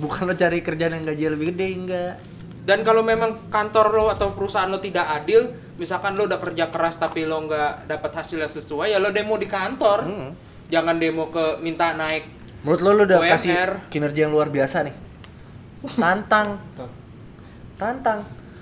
Bukan 0.00 0.24
lu 0.24 0.32
cari 0.32 0.64
kerjaan 0.64 0.96
yang 0.96 1.04
gaji 1.04 1.24
lebih 1.28 1.46
gede 1.52 1.66
enggak. 1.76 2.14
Dan 2.60 2.84
kalau 2.84 3.00
memang 3.00 3.48
kantor 3.48 3.96
lo 3.96 4.06
atau 4.12 4.36
perusahaan 4.36 4.68
lo 4.68 4.78
tidak 4.82 5.08
adil, 5.08 5.48
misalkan 5.80 6.12
lo 6.16 6.28
udah 6.28 6.36
kerja 6.36 6.68
keras 6.68 7.00
tapi 7.00 7.24
lo 7.24 7.40
nggak 7.48 7.88
dapat 7.88 8.10
hasil 8.12 8.44
yang 8.44 8.52
sesuai, 8.52 8.92
ya 8.92 8.98
lo 9.00 9.08
demo 9.10 9.40
di 9.40 9.48
kantor. 9.48 10.04
Hmm. 10.04 10.30
Jangan 10.70 11.00
demo 11.00 11.32
ke 11.32 11.58
minta 11.64 11.96
naik. 11.96 12.28
Menurut 12.62 12.80
lu 12.84 12.90
lu 12.94 13.02
udah 13.08 13.18
UMR. 13.24 13.32
kasih 13.34 13.52
kinerja 13.88 14.28
yang 14.28 14.32
luar 14.36 14.52
biasa 14.52 14.84
nih. 14.86 14.94
Tantang. 15.96 16.60
Tantang. 17.80 18.20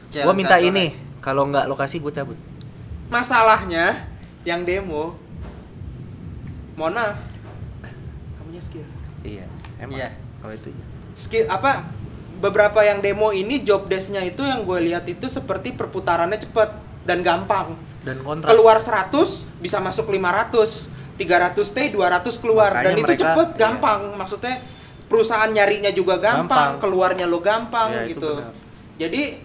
Gua 0.08 0.32
Challenge 0.32 0.38
minta 0.38 0.56
ini, 0.62 0.94
kalau 1.20 1.44
enggak 1.44 1.68
lokasi 1.68 2.00
gue 2.00 2.14
cabut. 2.14 2.38
Masalahnya 3.12 4.08
yang 4.46 4.64
demo, 4.64 5.12
mohon 6.78 6.96
maaf, 6.96 7.18
kamunya 8.40 8.62
skill. 8.62 8.86
Iya, 9.20 9.44
emang. 9.82 10.00
Iya. 10.00 10.08
Kalau 10.40 10.54
itu 10.54 10.68
iya. 10.72 10.84
Skill 11.18 11.46
apa? 11.50 11.97
Beberapa 12.38 12.80
yang 12.80 12.98
demo 12.98 13.30
ini 13.30 13.60
job 13.60 13.86
desk-nya 13.86 14.22
itu 14.22 14.40
yang 14.40 14.62
gue 14.62 14.78
lihat 14.84 15.04
itu 15.04 15.26
seperti 15.26 15.74
perputarannya 15.74 16.38
cepet 16.38 16.70
dan 17.02 17.20
gampang. 17.20 17.74
Dan 17.98 18.22
kontrak. 18.22 18.48
keluar 18.48 18.78
100 18.78 19.10
bisa 19.58 19.78
masuk 19.78 20.06
500 20.06 20.86
300 21.18 21.66
stay 21.66 21.90
200 21.90 22.30
keluar 22.38 22.70
Makanya 22.72 22.84
dan 22.84 22.94
itu 22.94 23.04
mereka- 23.04 23.22
cepet 23.26 23.48
iya. 23.50 23.58
gampang 23.58 24.00
maksudnya 24.14 24.54
perusahaan 25.04 25.50
nyarinya 25.50 25.90
juga 25.90 26.14
gampang, 26.16 26.46
Gampang. 26.46 26.72
keluarnya 26.78 27.26
lo 27.26 27.42
gampang 27.42 27.90
Ya, 27.90 28.06
itu 28.06 28.14
gitu 28.14 28.32
jadi 28.96 29.42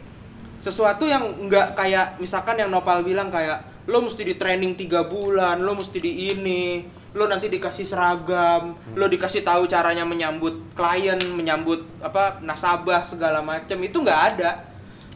sesuatu 0.59 1.03
yang 1.03 1.49
nggak 1.49 1.73
kayak 1.73 2.21
misalkan 2.21 2.55
yang 2.55 2.69
Nopal 2.69 3.01
bilang 3.01 3.27
kayak 3.27 3.57
lo 3.83 3.99
mesti 3.99 4.21
di 4.21 4.37
training 4.37 4.77
tiga 4.77 5.01
bulan 5.03 5.59
lo 5.59 5.73
mesti 5.73 5.97
di 5.97 6.29
ini 6.29 6.85
lo 7.14 7.30
nanti 7.30 7.45
dikasih 7.45 7.86
seragam 7.86 8.74
lo 8.97 9.05
dikasih 9.05 9.45
tahu 9.45 9.70
caranya 9.70 10.01
menyambut 10.01 10.74
klien 10.74 11.22
menyambut 11.38 11.86
apa 12.01 12.41
nasabah 12.41 13.05
segala 13.05 13.45
macem 13.45 13.78
itu 13.86 14.01
nggak 14.01 14.22
ada. 14.34 14.51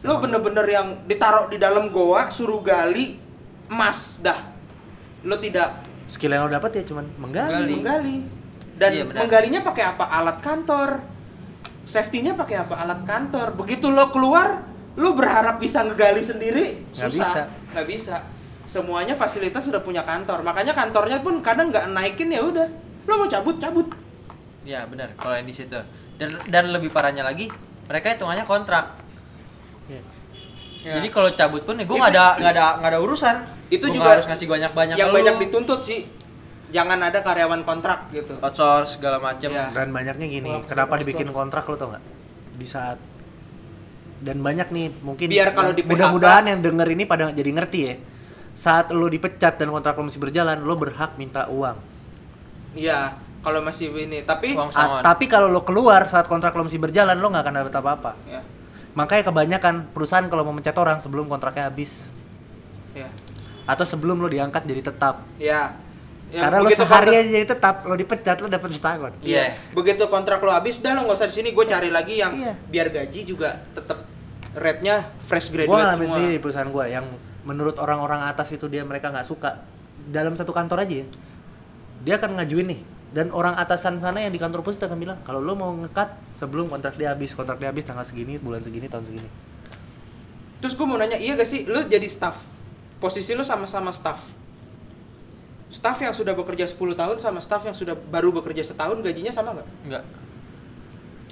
Lo 0.06 0.22
bener-bener 0.22 0.62
yang 0.62 0.88
ditaruh 1.10 1.50
di 1.50 1.58
dalam 1.58 1.90
goa 1.90 2.30
suruh 2.30 2.62
gali 2.62 3.18
emas 3.66 4.22
dah. 4.22 4.38
Lo 5.26 5.42
tidak 5.42 5.82
skill 6.06 6.38
yang 6.38 6.46
lo 6.46 6.50
dapat 6.54 6.78
ya 6.78 6.82
cuman 6.86 7.06
menggali. 7.18 7.50
Menggali. 7.50 7.74
menggali. 7.74 8.16
Dan 8.78 8.90
Iya, 8.94 9.04
benar. 9.10 9.18
menggalinya 9.26 9.60
pakai 9.66 9.84
apa? 9.90 10.04
Alat 10.06 10.38
kantor. 10.38 10.90
Safety-nya 11.82 12.38
pakai 12.38 12.62
apa? 12.62 12.78
Alat 12.78 13.02
kantor. 13.02 13.58
Begitu 13.58 13.90
lo 13.90 14.14
keluar 14.14 14.62
lo 14.94 15.18
berharap 15.18 15.58
bisa 15.58 15.82
ngegali 15.82 16.22
sendiri? 16.22 16.86
Nggak 16.94 17.10
susah. 17.10 17.26
bisa. 17.26 17.42
nggak 17.74 17.86
bisa 17.90 18.16
semuanya 18.68 19.16
fasilitas 19.16 19.64
sudah 19.64 19.80
punya 19.80 20.04
kantor 20.04 20.44
makanya 20.44 20.76
kantornya 20.76 21.18
pun 21.18 21.40
kadang 21.40 21.72
nggak 21.72 21.88
naikin 21.90 22.28
ya 22.28 22.44
udah 22.44 22.68
lo 23.08 23.12
mau 23.16 23.28
cabut 23.28 23.56
cabut 23.56 23.88
Iya 24.68 24.84
benar 24.84 25.16
kalau 25.16 25.32
yang 25.32 25.48
di 25.48 25.56
situ. 25.56 25.80
Dan 26.20 26.36
dan 26.52 26.68
lebih 26.68 26.92
parahnya 26.92 27.24
lagi 27.24 27.48
mereka 27.88 28.12
hitungannya 28.12 28.44
kontrak. 28.44 29.00
Iya. 29.88 30.02
Ya. 30.84 30.92
Jadi 31.00 31.08
kalau 31.08 31.32
cabut 31.32 31.64
pun 31.64 31.80
ya 31.80 31.88
gue 31.88 31.96
nggak 31.96 32.12
ada 32.12 32.26
nggak 32.36 32.52
ada 32.52 32.64
nggak 32.76 32.90
ada 32.92 33.00
urusan. 33.00 33.36
Itu 33.72 33.88
Gua 33.88 33.96
juga 33.96 34.08
harus 34.12 34.26
ngasih 34.28 34.44
banyak 34.44 34.72
banyak. 34.76 34.96
yang 35.00 35.08
banyak 35.08 35.40
dituntut 35.40 35.80
sih 35.80 36.04
jangan 36.68 37.00
ada 37.00 37.24
karyawan 37.24 37.64
kontrak 37.64 38.12
gitu 38.12 38.36
outsource 38.44 39.00
segala 39.00 39.16
macem. 39.16 39.48
Iya. 39.48 39.72
dan 39.72 39.88
banyaknya 39.88 40.26
gini 40.28 40.52
Wah, 40.52 40.68
kenapa 40.68 40.92
kosong. 40.92 41.00
dibikin 41.00 41.28
kontrak 41.32 41.64
lo 41.64 41.74
tau 41.80 41.88
nggak 41.88 42.04
di 42.60 42.66
saat 42.68 43.00
dan 44.20 44.36
banyak 44.44 44.68
nih 44.68 44.86
mungkin 45.00 45.26
Biar 45.32 45.56
kalau 45.56 45.72
di 45.72 45.80
mudah-mudahan 45.80 46.44
yang 46.44 46.60
denger 46.60 46.88
ini 46.92 47.08
pada 47.08 47.32
jadi 47.32 47.50
ngerti 47.56 47.78
ya 47.88 47.94
saat 48.58 48.90
lo 48.90 49.06
dipecat 49.06 49.54
dan 49.54 49.70
kontrak 49.70 49.94
lo 49.94 50.02
masih 50.04 50.18
berjalan 50.18 50.58
lo 50.58 50.74
berhak 50.74 51.14
minta 51.14 51.46
uang 51.46 51.78
iya 52.74 53.14
kalau 53.38 53.62
masih 53.62 53.88
ini 53.92 54.22
tapi 54.22 54.52
Uang 54.52 54.68
sangon. 54.68 55.00
tapi 55.00 55.24
kalau 55.26 55.46
lo 55.46 55.62
keluar 55.62 56.04
saat 56.04 56.26
kontrak 56.26 56.50
lo 56.52 56.66
masih 56.66 56.82
berjalan 56.82 57.14
lo 57.14 57.26
nggak 57.28 57.44
akan 57.44 57.54
dapat 57.56 57.74
apa-apa 57.76 58.12
ya 58.26 58.42
makanya 58.92 59.22
kebanyakan 59.24 59.86
perusahaan 59.88 60.26
kalau 60.26 60.42
mau 60.42 60.50
mencat 60.50 60.74
orang 60.74 60.98
sebelum 60.98 61.24
kontraknya 61.24 61.70
habis 61.70 62.10
ya 62.92 63.06
atau 63.64 63.84
sebelum 63.84 64.18
lo 64.18 64.26
diangkat 64.26 64.64
jadi 64.64 64.82
tetap 64.84 65.22
ya 65.38 65.70
Yang 66.28 66.42
karena 66.44 66.58
lo 66.58 66.68
sehari 66.68 66.84
kontrak- 66.84 67.08
aja 67.14 67.30
jadi 67.30 67.46
tetap 67.46 67.74
lo 67.84 67.94
dipecat 67.94 68.36
lo 68.36 68.48
dapat 68.48 68.68
pesangon 68.68 69.12
Iya. 69.22 69.56
Begitu 69.72 70.04
kontrak 70.08 70.42
lo 70.42 70.52
habis, 70.52 70.76
udah 70.76 70.92
lo 70.92 71.00
nggak 71.02 71.16
usah 71.16 71.24
di 71.24 71.34
sini. 71.34 71.48
Gue 71.50 71.64
cari 71.64 71.88
lagi 71.88 72.20
yang 72.20 72.36
Iya. 72.36 72.52
biar 72.68 72.88
gaji 72.90 73.20
juga 73.24 73.56
tetap 73.72 74.04
rate-nya 74.52 75.08
fresh 75.22 75.48
gue 75.48 75.64
graduate 75.64 75.72
ngalamin 75.78 75.96
semua. 76.02 76.12
sendiri 76.12 76.32
di 76.34 76.42
perusahaan 76.42 76.68
gue 76.68 76.84
yang 76.86 77.06
menurut 77.46 77.78
orang-orang 77.78 78.26
atas 78.26 78.50
itu 78.54 78.66
dia 78.66 78.82
mereka 78.82 79.12
nggak 79.14 79.26
suka 79.26 79.62
dalam 80.10 80.34
satu 80.34 80.50
kantor 80.50 80.86
aja 80.86 81.04
ya 81.04 81.06
dia 82.02 82.14
akan 82.18 82.38
ngajuin 82.38 82.74
nih 82.74 82.80
dan 83.14 83.32
orang 83.32 83.56
atasan 83.56 83.98
sana 83.98 84.20
yang 84.22 84.32
di 84.32 84.40
kantor 84.40 84.62
pusat 84.62 84.86
akan 84.86 84.98
bilang 85.00 85.18
kalau 85.24 85.42
lo 85.42 85.54
mau 85.58 85.72
ngekat 85.74 86.14
sebelum 86.36 86.68
kontrak 86.68 86.94
dia 86.98 87.14
habis 87.14 87.32
kontrak 87.32 87.58
dia 87.58 87.72
habis 87.72 87.86
tanggal 87.86 88.04
segini 88.04 88.36
bulan 88.36 88.60
segini 88.60 88.86
tahun 88.86 89.04
segini 89.06 89.30
Terus 90.58 90.74
gue 90.74 90.86
mau 90.86 90.98
nanya, 90.98 91.18
iya 91.18 91.38
gak 91.38 91.46
sih 91.46 91.62
lo 91.70 91.86
jadi 91.86 92.06
staff? 92.10 92.42
Posisi 92.98 93.30
lo 93.38 93.46
sama-sama 93.46 93.94
staff. 93.94 94.26
Staff 95.70 95.98
yang 96.02 96.14
sudah 96.16 96.34
bekerja 96.34 96.66
10 96.66 96.98
tahun 96.98 97.16
sama 97.22 97.38
staff 97.38 97.62
yang 97.62 97.76
sudah 97.76 97.94
baru 97.94 98.34
bekerja 98.34 98.66
setahun 98.66 98.98
gajinya 99.04 99.30
sama 99.30 99.54
nggak? 99.54 99.68
Enggak. 99.86 100.04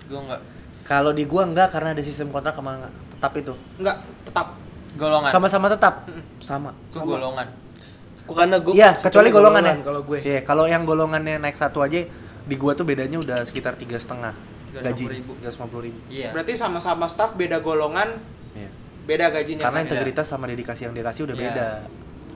Gue 0.07 0.21
enggak. 0.23 0.43
kalau 0.87 1.11
di 1.11 1.27
gua 1.27 1.43
enggak 1.43 1.75
karena 1.75 1.99
ada 1.99 2.03
sistem 2.07 2.31
kontrak 2.31 2.55
sama 2.55 2.79
tetap 2.87 3.33
itu 3.35 3.59
Nggak, 3.83 3.97
tetap. 4.23 4.55
Golongan. 4.97 5.31
sama-sama 5.31 5.67
tetap 5.69 5.95
sama 6.49 6.73
Itu 6.89 7.01
golongan. 7.01 7.47
Karena 8.27 8.59
gue 8.59 8.75
iya 8.75 8.91
kecuali 8.93 9.31
golongan 9.31 9.63
ya 9.63 9.75
kalau 9.81 10.03
gue. 10.03 10.19
Iya, 10.19 10.41
kalau 10.43 10.65
yang 10.67 10.83
golongannya 10.83 11.39
naik 11.39 11.55
satu 11.55 11.79
aja 11.79 12.03
di 12.43 12.55
gua 12.55 12.73
tuh 12.73 12.83
bedanya 12.83 13.19
udah 13.19 13.43
sekitar 13.43 13.75
tiga 13.75 13.99
setengah 13.99 14.35
350.000. 14.73 14.83
gaji 14.83 15.05
tiga 15.05 15.15
ribu 15.15 15.33
Iya. 16.09 16.29
Berarti 16.31 16.53
sama-sama 16.55 17.07
staff 17.07 17.35
beda 17.35 17.59
golongan, 17.59 18.19
Iya. 18.53 18.71
beda 19.05 19.27
gajinya. 19.31 19.63
karena 19.63 19.79
kan? 19.81 19.87
integritas 19.87 20.27
sama 20.27 20.47
dedikasi 20.47 20.87
yang 20.87 20.95
dia 20.95 21.03
kasih 21.03 21.23
udah 21.25 21.35
Iya. 21.35 21.43
beda 21.45 21.69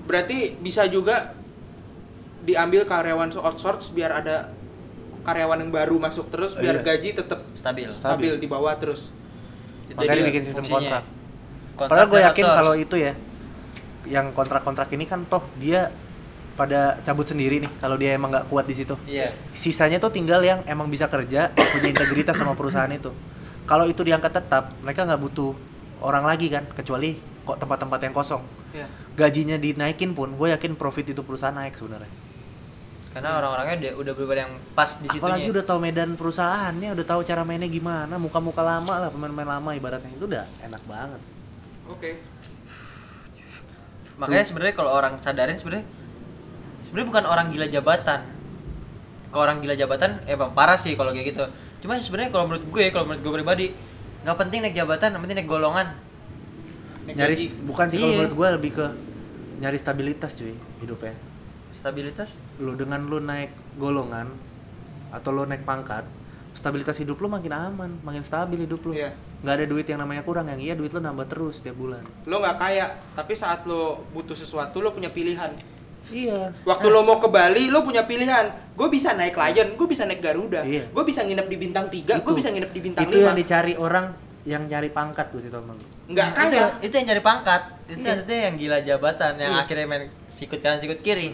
Berarti 0.00 0.38
bisa 0.58 0.86
juga 0.86 1.34
diambil 2.40 2.82
karyawan 2.84 3.30
outsource 3.36 3.90
biar 3.90 4.11
ada 4.12 4.50
karyawan 5.20 5.61
yang 5.61 5.70
baru 5.70 5.98
masuk 5.98 6.26
terus 6.28 6.54
biar 6.54 6.80
Iya. 6.80 6.86
gaji 6.86 7.08
tetap 7.14 7.40
Stabil. 7.52 7.86
stabil 7.86 8.32
di 8.36 8.46
bawah 8.46 8.74
terus. 8.74 9.11
Makanya 9.90 10.06
dia 10.08 10.20
dibikin 10.22 10.42
sistem 10.44 10.64
fungsinya. 10.64 11.02
kontrak. 11.02 11.04
Kontrak 11.81 11.97
Padahal 11.97 12.09
gue 12.12 12.20
yakin 12.20 12.45
kalau 12.45 12.74
itu 12.76 12.97
ya, 13.01 13.12
yang 14.05 14.37
kontrak-kontrak 14.37 14.93
ini 14.93 15.09
kan 15.09 15.24
toh 15.24 15.41
dia 15.57 15.89
pada 16.61 17.01
cabut 17.09 17.24
sendiri 17.24 17.57
nih 17.57 17.72
kalau 17.81 17.97
dia 17.97 18.12
emang 18.12 18.28
nggak 18.28 18.53
kuat 18.53 18.68
di 18.68 18.76
situ. 18.76 19.01
Iya. 19.09 19.33
Sisanya 19.57 19.97
tuh 19.97 20.12
tinggal 20.12 20.45
yang 20.45 20.61
emang 20.68 20.93
bisa 20.93 21.09
kerja, 21.09 21.49
punya 21.57 21.89
integritas 21.89 22.37
sama 22.37 22.53
perusahaan 22.53 22.93
itu. 22.93 23.09
Kalau 23.64 23.89
itu 23.89 24.05
diangkat 24.05 24.45
tetap, 24.45 24.76
mereka 24.85 25.09
nggak 25.09 25.20
butuh 25.24 25.57
orang 26.05 26.28
lagi 26.28 26.53
kan, 26.53 26.68
kecuali 26.68 27.16
kok 27.49 27.57
tempat-tempat 27.57 28.01
yang 28.05 28.12
kosong. 28.12 28.43
Ya. 28.76 28.85
Gajinya 29.16 29.57
dinaikin 29.57 30.12
pun, 30.12 30.37
gue 30.37 30.53
yakin 30.53 30.76
profit 30.76 31.16
itu 31.16 31.24
perusahaan 31.24 31.57
naik 31.57 31.81
sebenarnya. 31.81 32.12
Karena 33.11 33.41
orang-orangnya 33.41 33.97
udah 33.97 34.12
udah 34.12 34.37
yang 34.37 34.53
pas 34.76 35.01
di 35.01 35.09
Apalagi 35.09 35.49
situnya. 35.49 35.55
udah 35.57 35.64
tahu 35.64 35.78
medan 35.81 36.11
perusahaannya, 36.14 36.93
udah 36.93 37.07
tahu 37.09 37.20
cara 37.24 37.43
mainnya 37.43 37.72
gimana, 37.72 38.20
muka-muka 38.20 38.61
lama 38.61 38.95
lah, 39.01 39.09
pemain-pemain 39.09 39.49
lama 39.57 39.70
ibaratnya 39.72 40.12
itu 40.12 40.28
udah 40.28 40.45
enak 40.61 40.83
banget. 40.85 41.39
Oke. 41.91 42.11
Makanya 44.16 44.45
sebenarnya 44.45 44.74
kalau 44.74 44.91
orang 44.93 45.16
sadarin 45.18 45.57
sebenarnya 45.57 45.86
sebenarnya 46.84 47.09
bukan 47.09 47.24
orang 47.24 47.47
gila 47.51 47.66
jabatan. 47.66 48.20
Kalau 49.30 49.43
orang 49.43 49.59
gila 49.59 49.74
jabatan 49.74 50.20
emang 50.26 50.53
parah 50.53 50.76
sih 50.76 50.95
kalau 50.95 51.11
kayak 51.11 51.32
gitu. 51.32 51.45
Cuma 51.80 51.97
sebenarnya 51.97 52.30
kalau 52.30 52.45
menurut 52.47 52.66
gue, 52.66 52.84
kalau 52.91 53.05
menurut 53.09 53.22
gue 53.22 53.32
pribadi 53.34 53.66
nggak 54.20 54.36
penting 54.36 54.61
naik 54.61 54.76
jabatan, 54.76 55.16
yang 55.16 55.22
penting 55.24 55.38
naik 55.41 55.49
golongan. 55.49 55.86
Naik 57.09 57.14
nyari 57.16 57.34
gaji. 57.34 57.47
bukan 57.64 57.86
sih 57.88 57.97
kalau 57.97 58.07
Iya. 58.07 58.16
menurut 58.20 58.34
gue 58.36 58.49
lebih 58.61 58.70
ke 58.76 58.86
nyari 59.61 59.76
stabilitas 59.76 60.32
cuy 60.36 60.53
hidupnya 60.80 61.12
Stabilitas. 61.70 62.36
lu 62.61 62.76
dengan 62.76 63.01
lu 63.03 63.20
naik 63.20 63.49
golongan 63.76 64.28
atau 65.11 65.30
lu 65.32 65.45
naik 65.45 65.64
pangkat 65.64 66.05
stabilitas 66.61 66.92
hidup 66.94 67.16
lu 67.16 67.26
makin 67.26 67.48
aman 67.50 67.88
makin 68.00 68.20
stabil 68.20 68.61
hidup 68.61 68.84
lu 68.84 68.92
Iya. 68.92 69.08
nggak 69.40 69.54
ada 69.54 69.64
duit 69.64 69.86
yang 69.86 69.96
namanya 69.98 70.20
kurang 70.20 70.44
yang 70.46 70.61
iya 70.61 70.76
duit 70.76 70.92
lu 70.92 71.00
nambah 71.00 71.24
terus 71.24 71.58
setiap 71.58 71.72
bulan 71.74 72.04
Lo 72.28 72.36
nggak 72.38 72.56
kaya, 72.56 72.86
tapi 73.16 73.32
saat 73.32 73.64
lo 73.64 74.04
butuh 74.12 74.36
sesuatu 74.36 74.78
lo 74.78 74.92
punya 74.92 75.08
pilihan. 75.08 75.48
iya 76.11 76.52
Waktu 76.62 76.86
lo 76.86 77.00
mau 77.00 77.16
ke 77.16 77.26
Bali, 77.26 77.66
lo 77.66 77.80
punya 77.80 78.04
pilihan. 78.04 78.50
Gue 78.74 78.88
bisa 78.88 79.14
naik 79.14 79.32
Lion, 79.32 79.72
gue 79.72 79.86
bisa 79.86 80.04
naik 80.04 80.20
Garuda, 80.20 80.61
Iya. 80.62 80.84
gue 80.86 81.04
bisa 81.06 81.22
nginep 81.22 81.46
di 81.46 81.56
bintang 81.56 81.86
3, 81.86 82.18
gue 82.18 82.26
Itu. 82.26 82.36
bisa 82.36 82.48
nginep 82.50 82.70
di 82.70 82.80
bintang 82.82 83.02
itu 83.02 83.16
5 83.16 83.24
yang 83.24 83.36
dicari 83.38 83.72
orang 83.74 84.06
yang 84.42 84.62
cari 84.66 84.88
pangkat 84.90 85.26
gue 85.30 85.40
sih 85.40 85.48
teman 85.48 85.76
Nggak 86.06 86.26
Itu- 86.26 86.36
kaya. 86.36 86.64
Itu, 86.80 86.94
yang 86.94 87.06
nyari 87.08 87.22
pangkat. 87.22 87.61
Itu, 87.86 88.00
Iya. 88.02 88.12
itu 88.18 88.32
yang 88.34 88.54
gila 88.56 88.78
jabatan 88.82 89.32
yang 89.38 89.52
Iya. 89.54 89.62
akhirnya 89.62 89.86
main 89.86 90.04
sikut 90.28 90.58
kanan 90.58 90.76
sikut 90.78 91.00
kiri. 91.00 91.32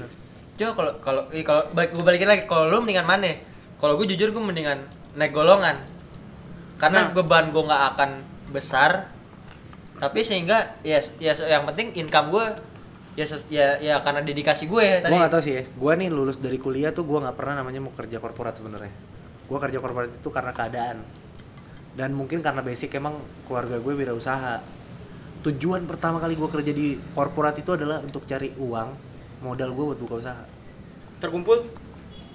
Coba 0.55 0.71
kalau 0.73 0.93
kalau 1.01 1.23
eh, 1.31 1.43
kalau 1.43 1.63
balik 1.73 1.91
gue 1.93 2.05
balikin 2.05 2.29
lagi 2.29 2.43
kalau 2.45 2.69
lu 2.69 2.79
mendingan 2.81 3.05
mana? 3.05 3.33
Kalau 3.77 3.97
gue 3.97 4.07
jujur 4.07 4.29
gue 4.29 4.41
mendingan 4.41 4.81
naik 5.17 5.33
golongan. 5.33 5.77
Karena 6.77 7.09
Nah. 7.09 7.13
beban 7.13 7.51
gue 7.51 7.65
nggak 7.65 7.85
akan 7.97 8.11
besar. 8.53 9.09
Tapi 9.97 10.21
sehingga 10.21 10.77
ya 10.85 11.01
ya 11.17 11.33
yang 11.49 11.65
penting 11.65 11.97
income 11.97 12.29
gue 12.29 12.47
ya 13.17 13.25
ya 13.49 13.81
ya 13.81 13.95
karena 14.05 14.21
dedikasi 14.21 14.69
gue 14.69 14.83
ya 14.85 15.01
tadi. 15.01 15.09
gue 15.09 15.21
nggak 15.25 15.33
tahu 15.33 15.41
sih 15.41 15.55
ya 15.57 15.63
gue 15.65 15.93
nih 15.97 16.09
lulus 16.13 16.37
dari 16.37 16.61
kuliah 16.61 16.93
tuh 16.93 17.09
gue 17.09 17.17
nggak 17.17 17.33
pernah 17.33 17.65
namanya 17.65 17.81
mau 17.81 17.89
kerja 17.89 18.21
korporat 18.21 18.61
sebenarnya 18.61 18.93
gue 19.49 19.57
kerja 19.57 19.81
korporat 19.81 20.13
itu 20.13 20.29
karena 20.29 20.53
keadaan 20.53 21.01
dan 21.97 22.13
mungkin 22.13 22.45
karena 22.45 22.61
basic 22.61 22.93
emang 22.93 23.17
keluarga 23.49 23.81
gue 23.81 23.89
wirausaha 23.97 24.61
tujuan 25.49 25.89
pertama 25.89 26.21
kali 26.21 26.37
gue 26.37 26.45
kerja 26.45 26.73
di 26.77 27.01
korporat 27.17 27.57
itu 27.57 27.73
adalah 27.73 28.05
untuk 28.05 28.29
cari 28.29 28.53
uang 28.61 28.89
modal 29.41 29.73
gue 29.73 29.85
buat 29.97 30.01
buka 30.05 30.15
usaha 30.21 30.43
Terkumpul? 31.17 31.65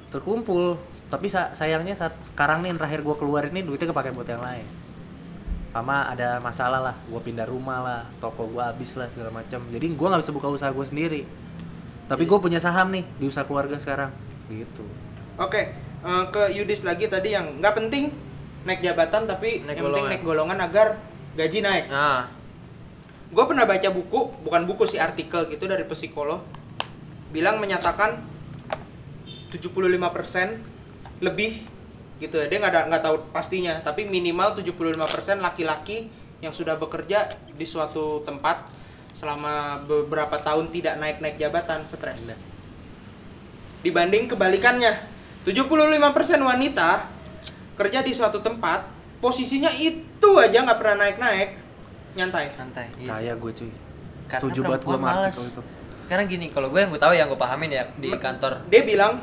terkumpul 0.09 0.81
tapi 1.11 1.27
sa- 1.27 1.51
sayangnya 1.51 1.93
saat 1.93 2.15
sekarang 2.23 2.63
nih 2.63 2.71
yang 2.71 2.79
terakhir 2.79 3.03
gue 3.03 3.15
keluar 3.15 3.43
ini 3.45 3.61
duitnya 3.61 3.91
kepake 3.91 4.15
buat 4.15 4.25
yang 4.25 4.39
lain. 4.39 4.63
Sama 5.69 6.07
ada 6.07 6.39
masalah 6.39 6.79
lah 6.81 6.95
gue 6.97 7.19
pindah 7.19 7.43
rumah 7.45 7.79
lah 7.79 8.01
toko 8.17 8.47
gue 8.47 8.63
habis 8.63 8.95
lah 8.95 9.11
segala 9.11 9.29
macam. 9.29 9.59
Jadi 9.67 9.85
gue 9.85 10.07
nggak 10.07 10.21
bisa 10.21 10.31
buka 10.31 10.47
usaha 10.47 10.71
gue 10.71 10.85
sendiri. 10.87 11.21
Tapi 12.07 12.23
gue 12.23 12.37
punya 12.39 12.57
saham 12.57 12.89
nih 12.89 13.03
di 13.19 13.27
usaha 13.27 13.43
keluarga 13.43 13.75
sekarang. 13.75 14.11
Gitu. 14.47 14.83
Oke, 15.35 15.71
eh, 15.77 16.25
ke 16.27 16.43
Yudis 16.51 16.81
lagi 16.81 17.07
tadi 17.07 17.31
yang 17.31 17.59
nggak 17.59 17.75
penting 17.77 18.11
naik 18.61 18.79
jabatan 18.79 19.27
tapi 19.27 19.63
Naik 19.63 19.75
yang 19.75 19.85
penting 19.85 19.85
golongan. 19.85 20.09
naik 20.09 20.23
golongan 20.23 20.59
agar 20.59 20.87
gaji 21.35 21.59
naik. 21.59 21.85
Nah, 21.87 22.39
Gue 23.31 23.47
pernah 23.47 23.63
baca 23.63 23.87
buku, 23.87 24.43
bukan 24.43 24.67
buku 24.67 24.83
sih 24.83 24.99
artikel 24.99 25.47
gitu 25.47 25.63
dari 25.63 25.87
psikolog, 25.87 26.43
bilang 27.31 27.63
menyatakan 27.63 28.19
75% 29.49 30.70
lebih 31.21 31.63
gitu 32.17 32.37
ya. 32.37 32.45
Dia 32.49 32.57
nggak 32.61 32.73
ada 32.73 32.81
nggak 32.89 33.03
tahu 33.05 33.15
pastinya, 33.33 33.77
tapi 33.81 34.09
minimal 34.09 34.57
75% 34.57 35.41
laki-laki 35.41 36.09
yang 36.41 36.51
sudah 36.51 36.75
bekerja 36.77 37.37
di 37.53 37.65
suatu 37.65 38.25
tempat 38.25 38.65
selama 39.13 39.85
beberapa 39.85 40.41
tahun 40.41 40.73
tidak 40.73 40.97
naik-naik 40.97 41.37
jabatan 41.37 41.85
stres. 41.85 42.21
Dibanding 43.81 44.29
kebalikannya, 44.29 44.93
75% 45.45 46.41
wanita 46.41 47.09
kerja 47.77 47.99
di 48.05 48.13
suatu 48.13 48.41
tempat, 48.45 48.85
posisinya 49.21 49.73
itu 49.73 50.29
aja 50.37 50.61
nggak 50.61 50.77
pernah 50.77 51.09
naik-naik, 51.09 51.57
nyantai. 52.13 52.53
santai 52.53 52.87
iya. 53.01 53.07
Saya 53.09 53.33
gue 53.37 53.51
cuy. 53.53 53.71
Karena 54.29 54.41
Setuju 54.47 54.59
banget 54.63 54.81
gue 54.87 54.97
artikel 54.97 55.45
itu. 55.49 55.61
karena 56.07 56.23
gini 56.27 56.47
kalau 56.51 56.67
gue 56.71 56.79
yang 56.79 56.91
gue 56.91 57.01
tahu 57.01 57.13
yang 57.15 57.27
gue 57.31 57.39
pahamin 57.39 57.71
ya 57.71 57.83
di 57.99 58.11
kantor 58.15 58.67
Dia 58.67 58.83
bilang 58.83 59.19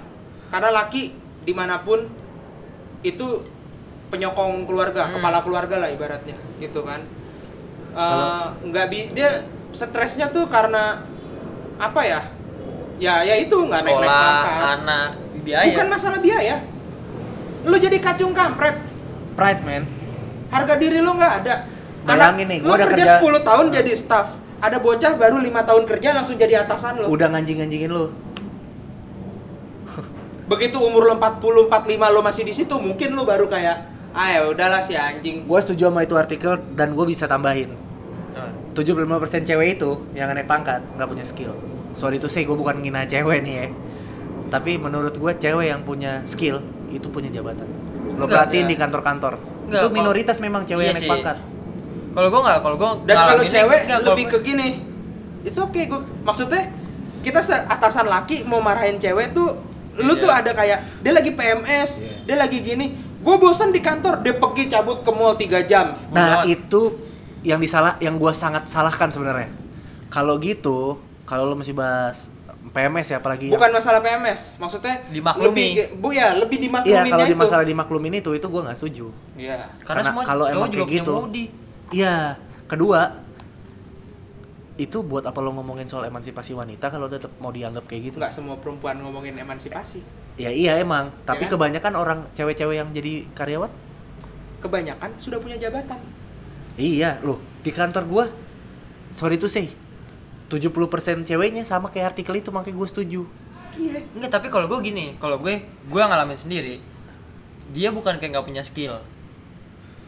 karena 0.49 0.69
laki 0.73 1.13
di 1.49 1.57
mana 1.57 1.81
pun 1.81 2.05
itu 3.01 3.41
penyokong 4.13 4.69
keluarga, 4.69 5.09
Hmm. 5.09 5.17
kepala 5.17 5.41
keluarga 5.41 5.81
lah 5.81 5.89
ibaratnya, 5.89 6.37
gitu 6.61 6.85
kan. 6.85 7.01
Eh, 7.89 8.45
nggak 8.69 8.87
bi 8.93 9.17
dia 9.17 9.49
stresnya 9.73 10.29
tuh 10.29 10.45
karena 10.45 11.01
apa 11.81 12.01
ya? 12.05 12.21
Ya 13.01 13.25
ya 13.25 13.41
itu 13.41 13.57
nggak 13.57 13.81
naik 13.81 13.97
naik 13.97 14.11
pangkat. 14.11 14.69
anak 14.77 15.09
biaya 15.41 15.67
Bukan 15.73 15.87
masalah 15.89 16.19
biaya. 16.21 16.57
Lu 17.65 17.77
jadi 17.79 17.97
kacung 17.97 18.37
kampret, 18.37 18.77
Pride 19.33 19.63
man. 19.65 19.85
harga 20.49 20.75
diri 20.77 21.01
lu 21.01 21.17
nggak 21.17 21.33
ada. 21.43 21.55
Bayangin 22.05 22.47
nih, 22.47 22.59
lu 22.61 22.73
udah 22.73 22.89
kerja, 22.89 23.05
kerja- 23.05 23.21
10 23.21 23.41
tahun 23.41 23.67
jadi 23.71 23.93
staff, 23.93 24.29
ada 24.59 24.81
bocah 24.81 25.13
baru 25.15 25.37
lima 25.39 25.61
tahun 25.63 25.85
kerja 25.85 26.13
langsung 26.13 26.37
jadi 26.37 26.65
atasan 26.65 27.01
lu. 27.01 27.09
Udah 27.09 27.29
nganjing-nganjingin 27.29 27.89
lu. 27.89 28.09
Begitu 30.49 30.81
umur 30.81 31.05
lu 31.05 31.15
40, 31.21 31.69
45 31.69 32.15
lu 32.17 32.21
masih 32.25 32.43
di 32.49 32.57
situ, 32.57 32.75
mungkin 32.81 33.13
lu 33.13 33.29
baru 33.29 33.45
kayak 33.53 33.77
ah 34.17 34.29
ya 34.33 34.41
udahlah 34.49 34.81
si 34.81 34.97
anjing. 34.97 35.45
Gue 35.45 35.61
setuju 35.61 35.93
sama 35.93 36.01
itu 36.03 36.17
artikel 36.17 36.57
dan 36.73 36.97
gue 36.97 37.05
bisa 37.05 37.29
tambahin. 37.29 37.77
Nah, 38.33 38.51
75% 38.73 39.45
cewek 39.45 39.77
itu 39.77 39.91
yang 40.17 40.33
naik 40.33 40.49
pangkat 40.49 40.81
nggak 40.97 41.09
punya 41.09 41.25
skill. 41.29 41.53
Sorry 41.93 42.17
itu 42.17 42.33
sih 42.33 42.49
gue 42.49 42.57
bukan 42.57 42.81
ngina 42.81 43.05
cewek 43.05 43.45
nih 43.45 43.55
ya. 43.55 43.67
Tapi 44.49 44.81
menurut 44.81 45.13
gue 45.13 45.33
cewek 45.37 45.69
yang 45.69 45.85
punya 45.85 46.25
skill 46.25 46.65
itu 46.89 47.05
punya 47.13 47.29
jabatan. 47.29 47.69
Lo 48.17 48.25
perhatiin 48.25 48.67
di 48.73 48.77
kantor-kantor. 48.81 49.37
Itu 49.69 49.93
minoritas 49.93 50.41
memang 50.41 50.65
cewek 50.65 50.81
Iya 50.81 50.91
yang 50.97 50.99
naik 50.99 51.13
pangkat. 51.13 51.39
kalau 52.09 52.35
gue 52.35 52.41
nggak 52.41 52.59
kalau 52.65 52.77
gue 52.81 52.91
Dan 53.07 53.17
kalau 53.21 53.45
cewek 53.47 53.81
enggak, 53.85 54.01
kalau 54.01 54.09
lebih 54.17 54.25
ke 54.33 54.39
gini. 54.41 54.69
It's 55.45 55.61
okay 55.61 55.85
gue. 55.87 56.01
Maksudnya 56.25 56.73
kita 57.21 57.45
atasan 57.69 58.09
laki 58.09 58.49
mau 58.49 58.65
marahin 58.65 58.97
cewek 58.97 59.37
tuh 59.37 59.68
lu 60.01 60.13
Iya. 60.13 60.21
tuh 60.21 60.31
ada 60.31 60.51
kayak 60.53 60.79
dia 61.01 61.13
lagi 61.13 61.31
PMS, 61.31 61.91
Iya. 61.99 62.15
dia 62.25 62.37
lagi 62.37 62.59
gini. 62.59 62.87
Gue 63.19 63.35
bosan 63.37 63.71
di 63.71 63.79
kantor, 63.79 64.21
dia 64.21 64.33
pergi 64.33 64.65
cabut 64.67 65.03
ke 65.03 65.11
mall 65.11 65.35
3 65.35 65.61
jam. 65.63 65.93
Nah, 66.09 66.43
itu 66.45 66.95
yang 67.41 67.59
disalah 67.59 67.99
yang 67.99 68.15
gua 68.15 68.31
sangat 68.31 68.67
salahkan 68.67 69.11
sebenarnya. 69.11 69.51
Kalau 70.09 70.39
gitu, 70.39 70.97
kalau 71.23 71.45
lo 71.45 71.55
masih 71.55 71.73
bahas 71.73 72.31
PMS 72.69 73.09
ya 73.09 73.19
apalagi 73.19 73.47
yang- 73.47 73.55
Bukan 73.55 73.71
masalah 73.71 74.01
PMS, 74.01 74.57
maksudnya 74.57 75.03
Dimaklumi. 75.07 75.47
lebih 75.47 75.69
Bu 75.97 76.09
ya, 76.11 76.35
lebih 76.35 76.59
Iya, 76.59 76.65
dimakluminnya 76.65 77.11
kalau 77.11 77.27
di 77.27 77.37
masalah 77.37 77.65
dimaklumin 77.65 78.15
itu 78.17 78.31
itu 78.33 78.47
gua 78.47 78.61
nggak 78.65 78.77
setuju. 78.77 79.07
Iya. 79.35 79.67
karena, 79.83 79.85
karena 79.85 80.03
semua 80.05 80.23
kalau 80.25 80.45
emang 80.47 80.69
kayak 80.69 80.89
gitu. 80.91 81.15
Iya, 81.89 82.37
kedua 82.67 83.01
itu 84.79 85.03
buat 85.03 85.27
apa 85.27 85.43
lo 85.43 85.51
ngomongin 85.59 85.91
soal 85.91 86.07
emansipasi 86.07 86.55
wanita 86.55 86.89
kalau 86.95 87.11
tetap 87.11 87.35
mau 87.43 87.51
dianggap 87.51 87.85
kayak 87.91 88.15
gitu? 88.15 88.17
Nggak 88.23 88.33
semua 88.33 88.55
perempuan 88.57 89.03
ngomongin 89.03 89.35
emansipasi. 89.35 90.01
Ya 90.39 90.55
iya 90.55 90.79
emang, 90.79 91.11
tapi 91.27 91.51
kan? 91.51 91.59
kebanyakan 91.59 91.93
orang 91.99 92.19
cewek-cewek 92.39 92.79
yang 92.79 92.89
jadi 92.95 93.27
karyawan 93.35 93.71
Kebanyakan 94.63 95.11
sudah 95.19 95.39
punya 95.43 95.59
jabatan. 95.59 95.99
Iya, 96.79 97.19
loh, 97.27 97.43
di 97.67 97.75
kantor 97.75 98.07
gua 98.07 98.25
sorry 99.19 99.35
to 99.35 99.51
say 99.51 99.67
70% 100.49 101.29
ceweknya 101.29 101.67
sama 101.67 101.93
kayak 101.93 102.17
artikel 102.17 102.41
itu 102.41 102.49
makanya 102.49 102.81
gue 102.81 102.89
setuju. 102.89 103.21
Iya. 103.77 104.01
Enggak, 104.17 104.31
tapi 104.41 104.49
kalau 104.49 104.65
gue 104.67 104.79
gini, 104.81 105.13
kalau 105.21 105.37
gue 105.37 105.61
gue 105.61 106.03
ngalamin 106.03 106.41
sendiri. 106.41 106.81
Dia 107.77 107.93
bukan 107.93 108.17
kayak 108.17 108.33
nggak 108.33 108.47
punya 108.49 108.65
skill. 108.65 108.97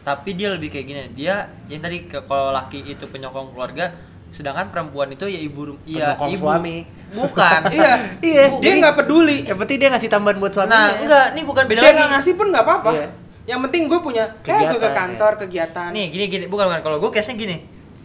Tapi 0.01 0.33
dia 0.33 0.49
lebih 0.49 0.73
kayak 0.73 0.85
gini, 0.89 1.01
dia 1.13 1.45
yang 1.69 1.85
tadi 1.85 2.09
kalau 2.09 2.49
laki 2.49 2.81
itu 2.81 3.05
penyokong 3.05 3.53
keluarga, 3.53 3.93
sedangkan 4.31 4.71
perempuan 4.71 5.07
itu 5.07 5.27
ya 5.27 5.37
ibu 5.37 5.75
iya 5.83 6.15
Penyokong 6.15 6.29
ibu. 6.31 6.45
suami. 6.45 6.77
Bukan. 7.11 7.59
Iya. 7.75 7.93
Iya, 8.19 8.43
Dia 8.57 8.73
nggak 8.79 8.95
peduli. 8.97 9.37
Yang 9.43 9.57
penting 9.59 9.77
dia 9.77 9.89
ngasih 9.91 10.07
tambahan 10.07 10.37
buat 10.37 10.51
suaminya. 10.51 10.79
Nah, 10.87 10.89
enggak, 10.97 11.25
ini 11.31 11.41
bukan 11.43 11.63
beda 11.65 11.79
Dia 11.79 11.91
nggak 11.91 12.09
ngasih 12.09 12.33
pun 12.33 12.47
nggak 12.49 12.63
apa-apa. 12.63 12.89
Iya. 12.91 13.07
Yang 13.43 13.59
penting 13.67 13.81
gue 13.85 13.99
punya, 13.99 14.23
kayak 14.39 14.61
gue 14.69 14.79
ke 14.79 14.91
kantor, 14.93 15.31
kegiatan. 15.37 15.89
Nih, 15.91 16.07
gini 16.07 16.25
gini, 16.27 16.45
bukan 16.45 16.65
bukan 16.65 16.81
kalau 16.81 16.97
gue 16.97 17.11
case-nya 17.11 17.35
gini. 17.35 17.57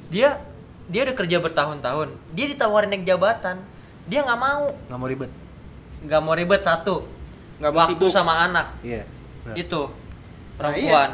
Dia 0.09 0.35
dia 0.87 1.01
udah 1.03 1.15
kerja 1.15 1.37
bertahun-tahun. 1.39 2.09
Dia 2.33 2.47
ditawarin 2.49 2.89
naik 2.89 3.05
jabatan. 3.05 3.63
Dia 4.05 4.23
nggak 4.23 4.39
mau. 4.41 4.67
Nggak 4.87 4.99
mau 4.99 5.07
ribet. 5.07 5.31
Nggak 6.03 6.21
mau 6.21 6.35
ribet 6.35 6.63
satu. 6.63 6.97
nggak 7.57 7.71
mau 7.71 7.79
Waktu 7.81 7.95
sibuk. 7.97 8.11
sama 8.11 8.45
anak. 8.45 8.67
Iya. 8.81 9.03
benar. 9.43 9.55
Itu 9.57 9.83
Nah, 9.87 9.95
perempuan. 10.59 11.11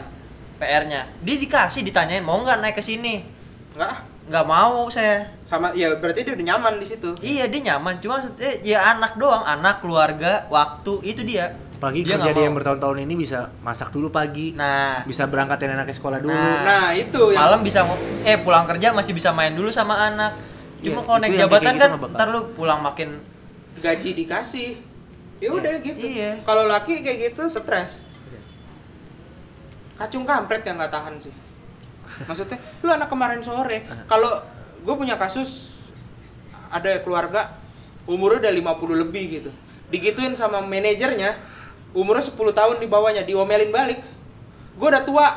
PR-nya. 0.57 1.01
Dia 1.21 1.37
dikasih 1.37 1.83
ditanyain 1.83 2.23
mau 2.23 2.39
nggak 2.39 2.59
naik 2.59 2.77
ke 2.77 2.83
sini. 2.83 3.27
Nggak, 3.75 3.95
Nggak 4.33 4.47
mau 4.49 4.89
saya. 4.89 5.29
sama 5.45 5.69
ya 5.77 5.93
berarti 5.93 6.25
dia 6.25 6.33
udah 6.33 6.47
nyaman 6.49 6.81
di 6.81 6.87
situ. 6.89 7.13
Iya 7.21 7.45
dia 7.47 7.61
nyaman, 7.69 8.01
cuma 8.01 8.17
maksudnya 8.17 8.53
ya 8.65 8.97
anak 8.97 9.21
doang, 9.21 9.45
anak, 9.45 9.85
keluarga, 9.85 10.49
waktu 10.49 11.05
itu 11.05 11.21
dia. 11.21 11.53
Apalagi 11.77 12.01
Dia 12.01 12.15
kerja 12.15 12.23
nggak 12.23 12.35
dia 12.35 12.45
yang 12.47 12.57
bertahun-tahun 12.57 12.99
ini 13.03 13.15
bisa 13.19 13.39
masak 13.61 13.91
dulu 13.91 14.09
pagi, 14.09 14.55
Nah, 14.55 15.03
bisa 15.05 15.27
berangkatin 15.27 15.77
anaknya 15.77 15.93
sekolah 15.93 16.19
dulu. 16.19 16.33
Nah. 16.33 16.63
Nah, 16.65 16.87
itu 16.95 17.35
yang 17.35 17.43
malam 17.43 17.61
bisa 17.61 17.85
ngo- 17.85 17.99
eh 18.23 18.39
pulang 18.39 18.65
kerja 18.65 18.95
masih 18.95 19.13
bisa 19.13 19.35
main 19.35 19.53
dulu 19.53 19.69
sama 19.69 19.99
anak. 20.01 20.33
Cuma 20.81 20.99
Iya, 20.99 21.05
kalau 21.05 21.19
naik 21.21 21.31
yang 21.31 21.43
jabatan 21.45 21.63
gitu 21.69 21.83
kan 21.83 21.91
bakal. 21.93 22.17
ntar 22.17 22.27
lu 22.31 22.41
pulang 22.55 22.81
makin 22.81 23.09
gaji 23.79 24.11
dikasih. 24.17 24.71
Ya 25.43 25.49
udah 25.51 25.75
gitu. 25.83 26.01
Iya. 26.01 26.41
Kalau 26.41 26.65
laki 26.65 27.03
kayak 27.03 27.19
gitu 27.29 27.51
stres. 27.51 28.01
Kacung 29.93 30.25
kampret 30.25 30.63
yang 30.63 30.79
nggak 30.79 30.89
tahan 30.89 31.19
sih. 31.19 31.35
Maksudnya, 32.27 32.59
lu 32.83 32.89
anak 32.91 33.09
kemarin 33.09 33.41
sore, 33.41 33.85
kalau 34.07 34.31
gue 34.83 34.95
punya 34.99 35.15
kasus 35.15 35.73
ada 36.73 36.99
keluarga 37.05 37.53
umurnya 38.09 38.51
udah 38.51 38.53
50 38.75 39.03
lebih 39.07 39.25
gitu. 39.41 39.51
Digituin 39.93 40.35
sama 40.35 40.65
manajernya, 40.65 41.37
umurnya 41.93 42.25
10 42.25 42.53
tahun 42.57 42.77
di 42.81 42.89
bawahnya, 42.89 43.23
diomelin 43.23 43.71
balik. 43.71 44.01
Gue 44.81 44.89
udah 44.89 45.05
tua. 45.05 45.29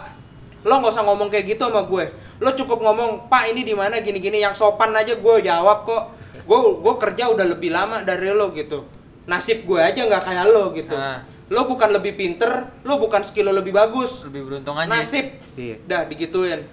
Lo 0.66 0.82
nggak 0.82 0.96
usah 0.96 1.06
ngomong 1.06 1.30
kayak 1.30 1.46
gitu 1.56 1.70
sama 1.70 1.86
gue. 1.86 2.10
Lo 2.42 2.50
cukup 2.58 2.82
ngomong, 2.82 3.30
"Pak, 3.30 3.54
ini 3.54 3.62
di 3.62 3.76
mana 3.78 4.02
gini-gini." 4.02 4.42
Yang 4.42 4.64
sopan 4.64 4.96
aja 4.96 5.14
gue 5.14 5.36
jawab 5.46 5.86
kok. 5.86 6.04
Gue 6.48 6.60
gue 6.82 6.94
kerja 6.98 7.30
udah 7.30 7.46
lebih 7.46 7.70
lama 7.70 8.02
dari 8.02 8.34
lo 8.34 8.50
gitu. 8.56 8.82
Nasib 9.30 9.66
gue 9.68 9.78
aja 9.78 10.02
nggak 10.08 10.24
kayak 10.26 10.46
lo 10.50 10.74
gitu. 10.74 10.96
Nah. 10.96 11.22
Lo 11.54 11.70
bukan 11.70 11.93
lebih 11.93 12.18
pinter, 12.18 12.66
lo 12.82 12.98
bukan 12.98 13.22
skill 13.22 13.54
lo 13.54 13.62
lebih 13.62 13.70
bagus. 13.70 14.26
lebih 14.26 14.50
beruntung 14.50 14.74
aja. 14.82 14.89
Nasib. 14.89 15.38
Iya. 15.54 15.78
Dah 15.86 16.02
digituin. 16.10 16.66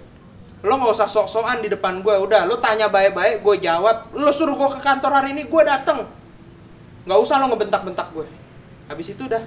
Lo 0.65 0.73
nggak 0.79 0.95
usah 0.97 1.05
sok-sokan 1.05 1.61
di 1.61 1.69
depan 1.69 2.01
gue. 2.01 2.15
Udah, 2.17 2.49
lo 2.49 2.57
tanya 2.57 2.89
baik-baik, 2.89 3.45
gue 3.45 3.55
jawab. 3.61 4.09
Lo 4.17 4.33
suruh 4.33 4.57
gue 4.57 4.69
ke 4.73 4.79
kantor 4.81 5.11
hari 5.13 5.37
ini, 5.37 5.45
gue 5.45 5.61
dateng. 5.61 6.09
Nggak 7.05 7.19
usah 7.21 7.37
lo 7.37 7.53
ngebentak-bentak 7.53 8.07
gue. 8.15 8.25
Habis 8.89 9.13
itu 9.13 9.29
udah 9.29 9.43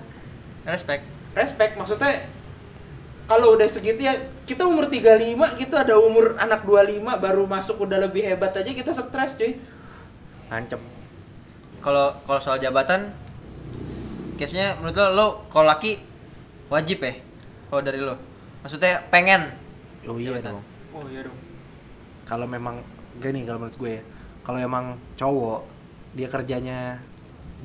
Respect. 0.66 1.02
respect. 1.38 1.72
Maksudnya 1.78 2.26
kalau 3.26 3.58
udah 3.58 3.66
segitu 3.66 4.06
ya 4.06 4.14
kita 4.46 4.66
umur 4.66 4.86
35 4.86 5.58
gitu 5.58 5.74
ada 5.74 5.94
umur 5.98 6.38
anak 6.38 6.62
25 6.62 7.02
baru 7.18 7.42
masuk 7.50 7.82
udah 7.82 7.98
lebih 8.06 8.22
hebat 8.22 8.54
aja 8.54 8.70
kita 8.70 8.94
stres 8.94 9.34
cuy. 9.34 9.58
Ngancem. 10.50 10.78
Kalau 11.82 12.14
kalau 12.22 12.40
soal 12.42 12.58
jabatan 12.58 13.10
case-nya 14.36 14.76
menurut 14.78 14.96
lo, 14.96 15.06
lo 15.12 15.26
kalau 15.50 15.66
laki 15.68 15.98
wajib 16.68 17.02
ya 17.02 17.14
kalau 17.68 17.82
dari 17.82 18.00
lo. 18.00 18.14
Maksudnya 18.62 19.02
pengen 19.10 19.50
Oh 20.06 20.16
iya 20.20 20.38
Jabatan. 20.38 20.54
dong. 20.54 20.64
Oh 20.94 21.04
iya 21.10 21.20
dong. 21.26 21.38
Kalau 22.26 22.46
memang 22.46 22.78
gini 23.18 23.42
kalau 23.42 23.66
menurut 23.66 23.76
gue 23.78 23.92
ya, 23.98 24.02
kalau 24.46 24.58
emang 24.62 24.94
cowok 25.18 25.66
dia 26.14 26.28
kerjanya 26.30 27.02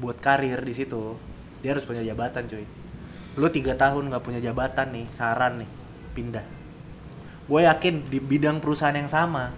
buat 0.01 0.17
karir 0.17 0.57
di 0.65 0.73
situ, 0.73 1.15
dia 1.61 1.77
harus 1.77 1.85
punya 1.85 2.01
jabatan 2.01 2.49
cuy. 2.49 2.65
Lu 3.37 3.47
tiga 3.53 3.77
tahun 3.77 4.09
nggak 4.11 4.23
punya 4.25 4.39
jabatan 4.41 4.91
nih, 4.91 5.05
saran 5.13 5.61
nih, 5.61 5.69
pindah. 6.17 6.43
Gue 7.47 7.63
yakin 7.63 8.09
di 8.09 8.19
bidang 8.19 8.59
perusahaan 8.59 8.95
yang 8.95 9.07
sama, 9.07 9.51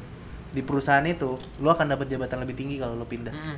di 0.51 0.61
perusahaan 0.61 1.03
itu, 1.05 1.37
lu 1.61 1.67
akan 1.71 1.93
dapat 1.97 2.09
jabatan 2.11 2.43
lebih 2.43 2.55
tinggi 2.57 2.75
kalau 2.77 2.93
lu 2.99 3.05
pindah. 3.07 3.33
Mm-mm. 3.33 3.57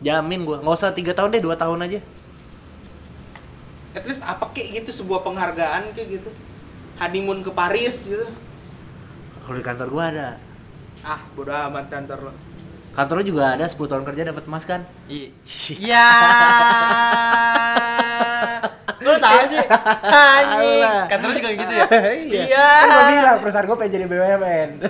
Jamin 0.00 0.46
gue, 0.46 0.56
nggak 0.62 0.74
usah 0.78 0.94
tiga 0.94 1.12
tahun 1.12 1.34
deh, 1.34 1.42
dua 1.42 1.58
tahun 1.58 1.84
aja. 1.84 2.00
At 3.96 4.04
least 4.04 4.20
apa 4.24 4.44
kayak 4.52 4.84
gitu 4.84 5.04
sebuah 5.04 5.24
penghargaan 5.24 5.92
kayak 5.96 6.08
gitu. 6.20 6.30
Honeymoon 6.98 7.46
ke 7.46 7.50
Paris 7.54 8.10
gitu. 8.10 8.26
Kalau 9.46 9.56
di 9.56 9.64
kantor 9.64 9.88
gue 9.88 10.04
ada, 10.16 10.28
Ah, 11.06 11.22
bodo 11.32 11.54
amat 11.54 11.86
kantor 11.88 12.18
lo. 12.28 12.32
kantor 12.92 13.22
lu 13.22 13.24
juga 13.30 13.54
ada 13.54 13.62
10 13.62 13.78
tahun 13.78 14.02
kerja 14.02 14.22
dapat 14.34 14.44
emas 14.50 14.66
kan? 14.66 14.82
Iya. 15.06 15.30
Iya. 15.78 16.06
tahu 19.18 19.40
sih? 19.50 19.58
Anjing. 20.08 20.80
Kantor 21.10 21.30
juga 21.36 21.48
gitu 21.52 21.72
ya? 21.74 21.86
iya. 22.48 22.66
Kan 22.82 22.88
gua 22.88 23.04
bilang 23.10 23.36
perusahaan 23.42 23.66
gua 23.66 23.76
pengen 23.78 23.92
jadi 23.94 24.06
BUMN. 24.08 24.68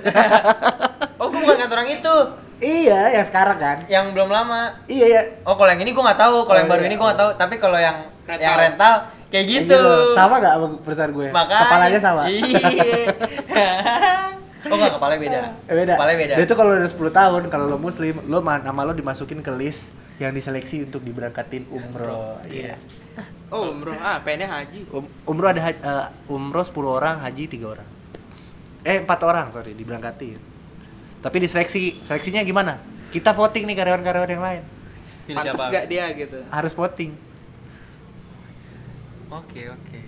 Oh, 1.18 1.26
gua 1.34 1.40
bukan 1.42 1.58
kantor 1.66 1.78
yang 1.82 1.98
itu. 1.98 2.16
Iya, 2.60 3.00
yang 3.14 3.26
sekarang 3.26 3.58
kan. 3.58 3.76
Yang 3.86 4.14
belum 4.14 4.30
lama. 4.30 4.74
Iya, 4.86 5.06
iya. 5.06 5.22
Oh, 5.46 5.54
kalau 5.54 5.70
yang 5.70 5.82
ini 5.82 5.90
gua 5.94 6.12
nggak 6.12 6.20
tahu. 6.20 6.36
Kalau 6.46 6.58
Oh, 6.58 6.60
yang 6.60 6.70
baru 6.70 6.82
iya. 6.82 6.88
ini 6.90 6.96
gua 6.98 7.06
nggak 7.10 7.20
tahu. 7.20 7.30
Tapi 7.38 7.54
kalau 7.58 7.78
yang 7.78 7.96
Rental. 8.28 8.44
yang 8.44 8.56
rental 8.60 8.94
kayak 9.28 9.28
Kayak 9.28 9.44
gitu. 9.68 9.80
Sama 10.16 10.40
gak 10.40 10.54
sama 10.56 10.66
perusahaan 10.80 11.12
gue? 11.12 11.28
Makanya. 11.28 11.64
Kepalanya 11.68 12.00
sama. 12.00 12.22
Iya. 12.28 12.64
oh 14.72 14.74
enggak, 14.76 14.92
kepalanya 14.96 15.20
beda. 15.20 15.40
Eh, 15.68 15.74
beda. 15.76 15.92
Kepalanya 15.96 16.18
beda. 16.18 16.34
Dia 16.40 16.46
tuh 16.48 16.56
kalau 16.56 16.70
udah 16.72 16.90
10 16.90 17.12
tahun, 17.12 17.42
kalau 17.52 17.66
lo 17.68 17.78
muslim, 17.80 18.14
lo 18.24 18.38
ma- 18.40 18.60
nama 18.64 18.80
lo 18.88 18.92
dimasukin 18.96 19.44
ke 19.44 19.52
list 19.52 19.92
yang 20.16 20.32
diseleksi 20.32 20.88
untuk 20.88 21.04
diberangkatin 21.04 21.68
umroh. 21.68 22.40
Iya. 22.48 22.80
Oh, 23.48 23.72
bro. 23.76 23.92
Ah, 24.00 24.20
pengennya 24.24 24.48
haji. 24.48 24.88
Um- 24.92 25.10
umroh 25.28 25.52
ada 25.52 25.60
eh, 25.68 26.06
umroh 26.28 26.64
10 26.64 26.72
orang, 26.88 27.20
haji 27.20 27.44
3 27.48 27.64
orang. 27.68 27.88
Eh, 28.84 29.04
4 29.04 29.08
orang, 29.28 29.52
sorry, 29.52 29.76
diberangkatin. 29.76 30.40
Tapi 31.18 31.36
diseleksi, 31.42 31.98
seleksinya 32.06 32.42
gimana? 32.46 32.78
Kita 33.10 33.34
voting 33.34 33.66
nih 33.66 33.76
karyawan-karyawan 33.78 34.30
yang 34.30 34.44
lain. 34.44 34.62
Pilih 35.28 35.44
siapa? 35.44 35.64
gak 35.68 35.86
dia 35.90 36.04
gitu. 36.16 36.38
Harus 36.48 36.72
voting. 36.72 37.10
Oke, 39.28 39.62
oke. 39.68 40.00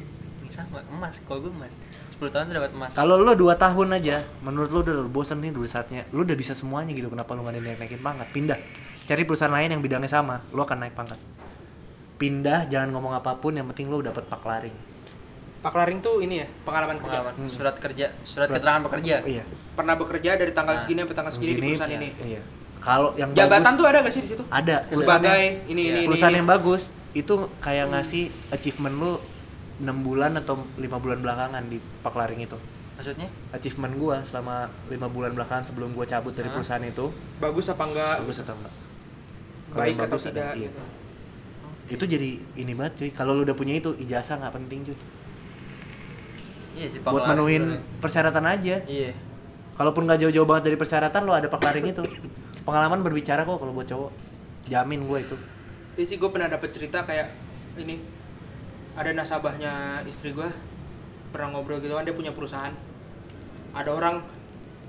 Sama 0.48 0.80
emas. 0.96 1.20
Kalau 1.28 1.40
gue 1.44 1.52
emas. 1.52 1.72
10 2.20 2.28
tahun 2.28 2.44
tuh 2.52 2.56
dapat 2.61 2.72
emas. 2.76 2.92
Kalau 2.92 3.16
lo 3.16 3.32
2 3.32 3.56
tahun 3.56 3.88
aja, 3.96 4.20
menurut 4.44 4.68
lo 4.68 4.80
udah 4.84 4.96
bosen 5.08 5.40
nih 5.40 5.56
dulu 5.56 5.64
saatnya. 5.64 6.04
Lo 6.12 6.24
udah 6.24 6.36
bisa 6.36 6.52
semuanya 6.52 6.92
gitu, 6.92 7.08
kenapa 7.08 7.32
lo 7.32 7.44
gak 7.48 7.56
ada 7.56 7.61
naik-naikin 7.64 8.00
pangkat? 8.04 8.28
Pindah. 8.32 8.58
Cari 9.08 9.22
perusahaan 9.24 9.52
lain 9.52 9.72
yang 9.72 9.80
bidangnya 9.80 10.12
sama, 10.12 10.44
lo 10.52 10.62
akan 10.68 10.84
naik 10.84 10.92
pangkat. 10.92 11.16
Pindah, 12.20 12.68
jangan 12.68 12.92
ngomong 12.92 13.16
apa 13.16 13.40
pun, 13.40 13.56
yang 13.56 13.64
penting 13.72 13.88
lo 13.88 14.04
dapat 14.04 14.28
paklaring. 14.28 14.76
Pak 15.61 15.74
Laring 15.74 16.00
tuh 16.00 16.18
ini 16.18 16.40
ya, 16.40 16.46
pengalaman 16.62 16.96
kerja. 16.96 17.20
pengalaman 17.20 17.34
Hmm. 17.36 17.50
surat 17.50 17.76
kerja, 17.76 18.06
surat 18.18 18.48
Surat- 18.48 18.50
keterangan 18.54 18.82
pekerja. 18.82 19.16
Iya. 19.22 19.44
Pernah 19.70 19.94
bekerja 19.94 20.30
dari 20.34 20.52
tanggal 20.52 20.74
Nah, 20.74 20.82
segini 20.82 20.98
sampai 20.98 21.14
tanggal 21.14 21.32
segini 21.32 21.46
di 21.46 21.54
Begini, 21.54 21.68
perusahaan 21.70 21.92
ini. 21.94 22.08
Iya. 22.18 22.40
Kalau 22.80 23.08
yang 23.14 23.28
Jabatan 23.30 23.61
bagus, 23.62 23.76
tuh 23.76 23.86
ada 23.86 23.98
gak 24.00 24.12
sih 24.12 24.22
di 24.22 24.28
situ? 24.30 24.44
ada 24.48 24.76
Sebagai 24.88 25.42
ini 25.66 25.82
Iya. 25.82 25.90
ini 25.90 25.98
ini. 25.98 26.08
perusahaan 26.08 26.32
ini. 26.32 26.40
yang 26.40 26.48
bagus 26.48 26.82
itu 27.12 27.34
kayak 27.61 27.86
ngasih 27.88 28.24
achievement 28.50 28.96
lu 28.96 29.12
6 29.78 30.00
bulan 30.00 30.32
atau 30.34 30.54
lima 30.76 30.96
bulan 30.96 31.18
belakangan 31.18 31.61
di 31.66 31.76
paklaring 32.00 32.40
itu 32.40 32.56
Maksudnya? 32.94 33.28
achievement 33.50 33.94
gua 33.96 34.20
selama 34.22 34.56
lima 34.86 35.08
bulan 35.08 35.32
belakangan 35.34 35.64
sebelum 35.66 35.90
gua 35.90 36.04
cabut 36.04 36.32
dari 36.32 36.46
Hah? 36.46 36.54
perusahaan 36.54 36.80
itu 36.82 37.08
bagus 37.36 37.66
apa 37.66 37.84
enggak? 37.84 38.16
bagus 38.18 38.38
atau 38.38 38.54
enggak 38.54 38.74
Kalau 39.66 39.76
Baik 39.78 39.96
atau 39.98 40.18
ada, 40.18 40.24
tidak? 40.26 40.52
iya. 40.54 40.70
itu 41.90 42.04
jadi 42.06 42.30
ini 42.56 42.72
banget 42.72 42.92
cuy 42.96 43.11
kalau 43.11 43.32
lu 43.34 43.42
udah 43.42 43.52
punya 43.52 43.74
itu 43.74 43.92
ijazah 43.98 44.36
nggak 44.36 44.54
penting 44.54 44.84
cuy 44.84 44.96
Iya, 46.80 46.88
buat 47.02 47.28
menuhin 47.28 47.62
dulu. 47.68 48.00
persyaratan 48.00 48.44
aja 48.46 48.76
Iya. 48.82 49.12
kalaupun 49.74 50.02
nggak 50.02 50.16
jauh-jauh 50.18 50.44
banget 50.44 50.64
dari 50.64 50.76
persyaratan 50.76 51.22
lu 51.22 51.32
ada 51.32 51.46
paklaring 51.46 51.86
itu 51.86 52.00
pengalaman 52.62 53.00
berbicara 53.00 53.42
kok 53.42 53.56
kalau 53.56 53.70
buat 53.70 53.84
cowok 53.84 54.10
jamin 54.66 55.04
gua 55.04 55.18
itu 55.18 55.36
Jadi 55.92 56.04
sih 56.06 56.16
gue 56.16 56.30
pernah 56.30 56.48
dapet 56.48 56.70
cerita 56.70 57.02
kayak 57.02 57.28
ini 57.76 58.00
ada 58.94 59.12
nasabahnya 59.12 59.72
istri 60.02 60.32
gue 60.32 60.48
pernah 61.30 61.52
ngobrol 61.52 61.76
gitu 61.78 61.92
kan 61.92 62.02
dia 62.02 62.12
punya 62.12 62.32
perusahaan 62.32 62.72
ada 63.70 63.90
orang 63.90 64.24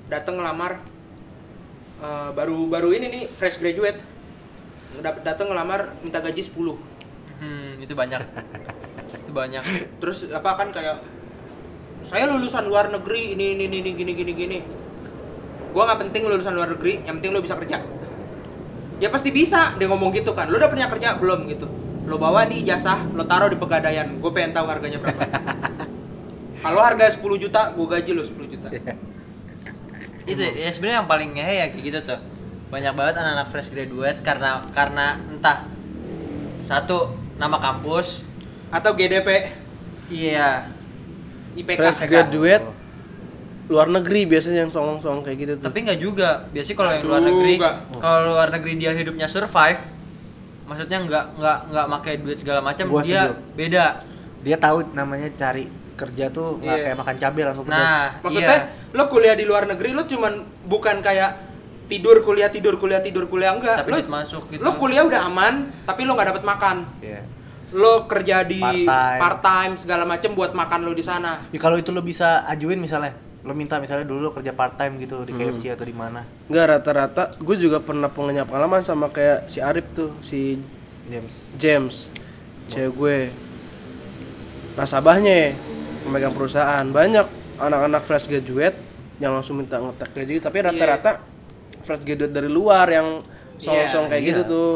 datang 0.07 0.35
ngelamar 0.35 0.79
eh, 1.99 2.29
baru 2.31 2.65
baru 2.65 2.89
ini 2.91 3.07
nih 3.09 3.23
fresh 3.27 3.59
graduate 3.59 3.99
datang 5.21 5.47
ngelamar 5.47 5.91
minta 5.99 6.19
gaji 6.19 6.39
10 6.41 6.55
Hmm, 7.41 7.73
itu 7.75 7.91
banyak. 7.91 8.21
itu 9.21 9.31
banyak. 9.33 9.63
terus 9.97 10.29
apa 10.29 10.53
kan 10.53 10.69
kayak 10.69 11.01
saya 12.08 12.26
lulusan 12.32 12.66
luar 12.66 12.89
negeri 12.89 13.38
ini 13.38 13.58
ini 13.58 13.66
ini, 13.70 13.78
ini 13.84 13.91
gini 13.93 14.12
gini 14.16 14.34
gini. 14.34 14.58
Gua 15.72 15.88
nggak 15.88 15.99
penting 16.08 16.22
lu 16.28 16.36
lulusan 16.36 16.54
luar 16.56 16.70
negeri 16.74 17.06
yang 17.06 17.22
penting 17.22 17.32
lu 17.32 17.39
bisa 17.43 17.56
kerja. 17.56 17.80
Ya 19.02 19.10
pasti 19.10 19.34
bisa 19.34 19.74
dia 19.78 19.88
ngomong 19.89 20.14
gitu 20.14 20.34
kan. 20.38 20.49
Lu 20.49 20.62
udah 20.62 20.70
pernah 20.70 20.89
kerja 20.91 21.18
belum 21.18 21.49
gitu? 21.49 21.66
Lo 22.06 22.18
bawa 22.22 22.45
nih 22.45 22.66
ijazah 22.66 23.14
lo 23.14 23.26
taruh 23.26 23.49
di 23.49 23.58
pegadaian. 23.58 24.06
Gue 24.20 24.32
pengen 24.34 24.54
tahu 24.54 24.70
harganya 24.70 25.02
berapa. 25.02 25.26
Kalau 26.64 26.78
harga 26.78 27.10
10 27.10 27.26
juta 27.41 27.74
gue 27.74 27.88
gaji 27.89 28.12
lo 28.14 28.22
10 28.22 28.54
juta. 28.54 28.70
Itu 30.30 30.41
ya 30.41 30.70
sebenarnya 30.70 30.97
yang 31.02 31.10
paling 31.10 31.30
ngehe 31.34 31.56
ya 31.58 31.66
kayak 31.74 31.84
gitu 31.86 31.99
tuh. 32.06 32.20
Banyak 32.70 32.93
banget 32.93 33.16
anak-anak 33.18 33.47
fresh 33.49 33.74
graduate 33.74 34.20
karena 34.22 34.62
karena 34.70 35.18
entah 35.32 35.66
satu 36.62 37.18
nama 37.41 37.58
kampus. 37.58 38.28
Atau 38.70 38.93
GDP 38.93 39.52
iya 40.14 40.70
IPK 41.58 41.78
Fresh 41.78 41.99
graduate 42.08 42.66
luar 43.72 43.88
negeri 43.88 44.28
biasanya 44.28 44.68
yang 44.68 44.72
songong-songong 44.72 45.24
kayak 45.24 45.38
gitu 45.39 45.54
tuh. 45.56 45.72
tapi 45.72 45.78
nggak 45.88 45.99
juga. 46.04 46.30
Biasanya 46.52 46.78
kalau 46.78 46.91
yang 46.91 47.04
luar 47.08 47.22
negeri 47.24 47.54
kalau 48.04 48.20
luar 48.36 48.47
negeri 48.52 48.74
dia 48.76 48.91
hidupnya 48.91 49.28
survive 49.32 49.80
maksudnya 50.68 50.97
nggak 51.04 51.26
nggak 51.36 51.58
nggak 51.72 51.86
pakai 51.99 52.14
duit 52.20 52.38
segala 52.39 52.60
macam 52.60 52.86
dia 53.04 53.32
beda. 53.56 53.86
Dia 54.41 54.58
tahu 54.58 54.91
namanya 54.91 55.30
cari 55.38 55.70
kerja 55.95 56.34
tuh 56.34 56.58
nggak 56.58 56.78
Iya. 56.82 56.86
kayak 56.89 56.97
makan 56.97 57.16
cabai 57.22 57.43
langsung 57.45 57.66
pedas 57.70 57.78
nah 57.86 58.06
maksudnya 58.26 58.58
iya. 58.58 58.97
lo 58.97 59.04
kuliah 59.06 59.36
di 59.38 59.45
luar 59.45 59.70
negeri 59.70 59.93
lo 59.93 60.10
cuman 60.10 60.34
bukan 60.66 60.97
kayak 61.06 61.32
tidur 61.86 62.26
kuliah 62.26 62.49
tidur 62.49 62.80
kuliah 62.80 63.04
tidur 63.04 63.28
kuliah 63.28 63.52
enggak. 63.52 63.84
Tapi 63.84 63.91
lo 63.91 63.97
duit 63.99 64.10
masuk 64.10 64.43
gitu. 64.49 64.64
lo 64.64 64.80
kuliah 64.80 65.04
udah 65.04 65.28
aman 65.28 65.68
tapi 65.84 66.08
lo 66.08 66.16
nggak 66.16 66.28
dapat 66.32 66.43
makan. 66.47 66.78
Iya. 67.04 67.22
Lo 67.72 68.03
kerja 68.03 68.43
di 68.43 68.59
Part-time. 68.59 69.17
part 69.17 69.39
time 69.39 69.74
segala 69.76 70.03
macem 70.03 70.32
buat 70.32 70.51
makan 70.51 70.82
lo 70.82 70.91
di 70.91 71.01
sana 71.01 71.39
Ya, 71.49 71.57
kalau 71.57 71.76
itu 71.76 71.89
lo 71.89 72.01
bisa 72.01 72.43
ajuin 72.45 72.76
misalnya, 72.78 73.15
lo 73.41 73.51
minta 73.51 73.78
misalnya 73.78 74.03
dulu 74.03 74.19
lo 74.22 74.32
kerja 74.32 74.51
part 74.51 74.76
time 74.76 74.95
gitu 74.97 75.24
di 75.24 75.32
Hmm. 75.32 75.39
KFC 75.49 75.72
atau 75.72 75.84
di 75.84 75.93
mana, 75.93 76.28
Enggak 76.45 76.65
rata-rata 76.69 77.24
gue 77.36 77.55
juga 77.57 77.80
pernah 77.80 78.07
punya 78.07 78.43
pengalaman 78.43 78.82
sama 78.82 79.07
kayak 79.07 79.47
si 79.47 79.59
Arif 79.59 79.88
tuh, 79.89 80.11
si 80.19 80.59
James. 81.05 81.34
James. 81.55 81.95
Cewek 82.67 82.91
gue. 82.93 83.17
Nasabahnya 84.74 85.32
ya, 85.32 85.49
pemegang 86.01 86.32
perusahaan. 86.32 86.86
Banyak 86.86 87.28
anak-anak 87.57 88.01
fresh 88.01 88.28
graduate 88.28 88.76
yang 89.17 89.32
langsung 89.32 89.55
minta 89.55 89.78
ngetek 89.78 90.11
gaji, 90.13 90.39
tapi 90.39 90.57
rata-rata 90.61 91.19
fresh 91.82 92.01
graduate 92.01 92.32
dari 92.32 92.47
luar 92.47 92.88
yang 92.88 93.19
song-song 93.57 94.07
kayak 94.07 94.17
Iya, 94.17 94.30
gitu 94.30 94.41
tuh. 94.45 94.72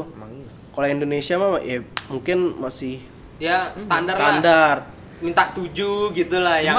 Kalau 0.76 0.86
Indonesia 0.86 1.36
mah 1.36 1.58
ya 1.60 1.80
mungkin 2.08 2.38
masih 2.56 3.00
ya 3.36 3.72
standar, 3.74 4.14
lah 4.14 4.24
standar. 4.30 4.76
minta 5.18 5.44
tujuh 5.50 6.12
gitu 6.12 6.38
lah 6.38 6.60
yang 6.60 6.76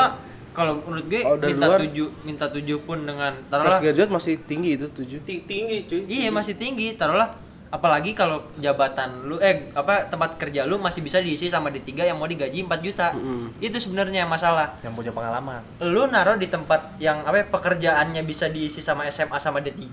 kalau 0.53 0.77
menurut 0.79 1.05
gue 1.07 1.21
dari 1.37 1.53
minta 1.53 1.67
luar- 1.67 1.81
tujuh 1.83 2.09
minta 2.23 2.47
tujuh 2.47 2.79
pun 2.81 2.99
dengan 3.03 3.33
taruhlah 3.47 3.77
graduate 3.79 4.09
masih 4.11 4.41
tinggi 4.43 4.71
itu 4.75 4.87
7. 4.87 5.21
ti- 5.23 5.41
tinggi 5.43 5.85
cuy 5.85 6.01
iya 6.07 6.29
masih 6.31 6.53
tinggi 6.55 6.93
taruhlah 6.95 7.33
apalagi 7.67 8.13
kalau 8.13 8.41
jabatan 8.57 9.27
lu 9.27 9.37
eh 9.39 9.69
apa 9.75 10.07
tempat 10.07 10.39
kerja 10.39 10.65
lu 10.65 10.79
masih 10.79 11.01
bisa 11.01 11.19
diisi 11.19 11.49
sama 11.49 11.69
D3 11.69 11.93
yang 12.07 12.17
mau 12.17 12.25
digaji 12.25 12.63
4 12.63 12.73
juta 12.81 13.11
Mm-mm. 13.11 13.53
itu 13.59 13.77
sebenarnya 13.77 14.25
masalah 14.25 14.81
Yang 14.81 14.95
punya 14.95 15.13
pengalaman. 15.13 15.61
lu 15.83 16.07
naruh 16.07 16.37
di 16.37 16.47
tempat 16.47 16.97
yang 16.97 17.21
apa 17.21 17.37
ya, 17.37 17.45
pekerjaannya 17.47 18.23
bisa 18.23 18.47
diisi 18.47 18.81
sama 18.81 19.05
SMA 19.07 19.37
sama 19.37 19.61
D3 19.61 19.93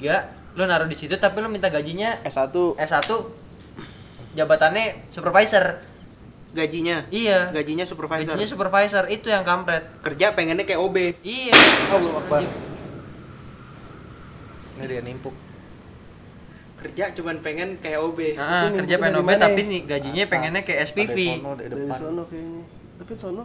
lu 0.53 0.63
naruh 0.63 0.85
di 0.85 0.95
situ 0.95 1.17
tapi 1.17 1.39
lu 1.39 1.49
minta 1.49 1.67
gajinya 1.67 2.23
S1 2.23 2.77
S1 2.77 3.42
jabatannya 4.33 4.85
supervisor 5.09 5.81
gajinya 6.51 7.05
iya 7.09 7.49
gajinya 7.49 7.81
supervisor 7.81 8.29
gajinya 8.29 8.45
supervisor 8.47 9.03
itu 9.07 9.25
yang 9.25 9.41
kampret 9.41 9.85
kerja 10.01 10.31
pengennya 10.31 10.61
kayak 10.61 10.77
OB 10.79 10.97
iya 11.21 11.53
Allah 11.89 12.13
Akbar. 12.15 12.41
Ini 14.73 14.85
dia 14.85 15.01
nimpuk. 15.01 15.33
kerja 16.75 17.13
cuman 17.13 17.39
pengen 17.39 17.79
kayak 17.79 18.01
OB 18.01 18.19
Nah, 18.35 18.67
Itu 18.67 18.83
kerja 18.83 18.95
di 18.97 19.01
mana 19.15 19.39
tapi 19.39 19.55
ya? 19.57 19.69
nih 19.69 19.81
gajinya 19.87 20.23
pengennya 20.27 20.61
kayak 20.61 20.79
SPV 20.85 21.15
Ada 21.15 21.37
sono, 21.37 21.51
dari 21.55 21.69
depan. 21.71 21.95
sono 21.95 22.21
kayaknya. 22.25 22.63
Tapi 22.99 23.13
sono 23.15 23.43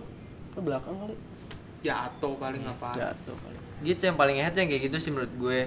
ke 0.51 0.61
belakang 0.61 0.97
kali. 0.97 1.15
jatuh 1.79 2.35
paling 2.35 2.65
apa 2.67 2.91
Jatuh 2.93 3.37
kali. 3.37 3.57
gitu 3.85 4.03
yang 4.03 4.17
paling 4.17 4.35
head 4.37 4.51
yang 4.53 4.67
kayak 4.67 4.83
gitu 4.85 4.97
sih 4.99 5.11
menurut 5.11 5.31
gue 5.33 5.59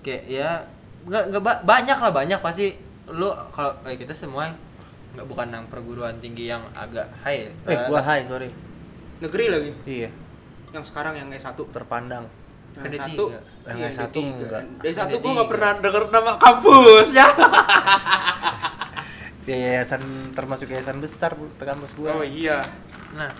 kayak 0.00 0.22
ya 0.24 0.62
nggak 1.02 1.22
nggak 1.26 1.42
ba- 1.42 1.62
banyak 1.64 1.98
lah 1.98 2.12
banyak 2.14 2.38
pasti 2.38 2.78
lu 3.10 3.26
kalau 3.48 3.72
kayak 3.80 3.98
kita 3.98 4.14
semua 4.14 4.52
nggak 5.08 5.24
bukan 5.24 5.48
yang 5.48 5.64
perguruan 5.66 6.16
tinggi 6.16 6.46
yang 6.46 6.60
agak 6.72 7.08
high 7.20 7.46
ya. 7.46 7.50
Eh, 7.66 7.78
gua 7.86 8.00
hai, 8.00 8.22
sorry. 8.22 8.50
negeri 9.18 9.44
lagi 9.48 9.70
Iya, 9.84 10.10
yang 10.70 10.82
sekarang 10.82 11.14
yang 11.14 11.26
S1 11.28 11.56
terpandang. 11.66 12.28
Kan 12.70 12.86
yang 12.86 12.92
D3. 12.92 13.00
satu 13.10 13.24
Yang 13.64 13.76
iya, 13.76 13.88
S1 13.90 14.06
D3. 14.06 14.18
enggak. 14.22 14.62
D1 14.78 14.94
Kan 14.94 15.06
gua 15.16 15.30
nggak 15.32 15.42
D3. 15.42 15.50
pernah 15.50 15.70
denger 15.80 16.04
nama 16.08 16.32
kampusnya 16.36 17.26
Ya, 19.44 19.56
yayasan 19.56 20.04
termasuk 20.30 20.68
yayasan 20.68 21.00
besar 21.00 21.32
Bu, 21.32 21.48
tekan 21.56 21.80
bos 21.80 21.88
gua. 21.94 22.12
oh 22.12 22.22
iya 22.22 22.60
nah 23.10 23.32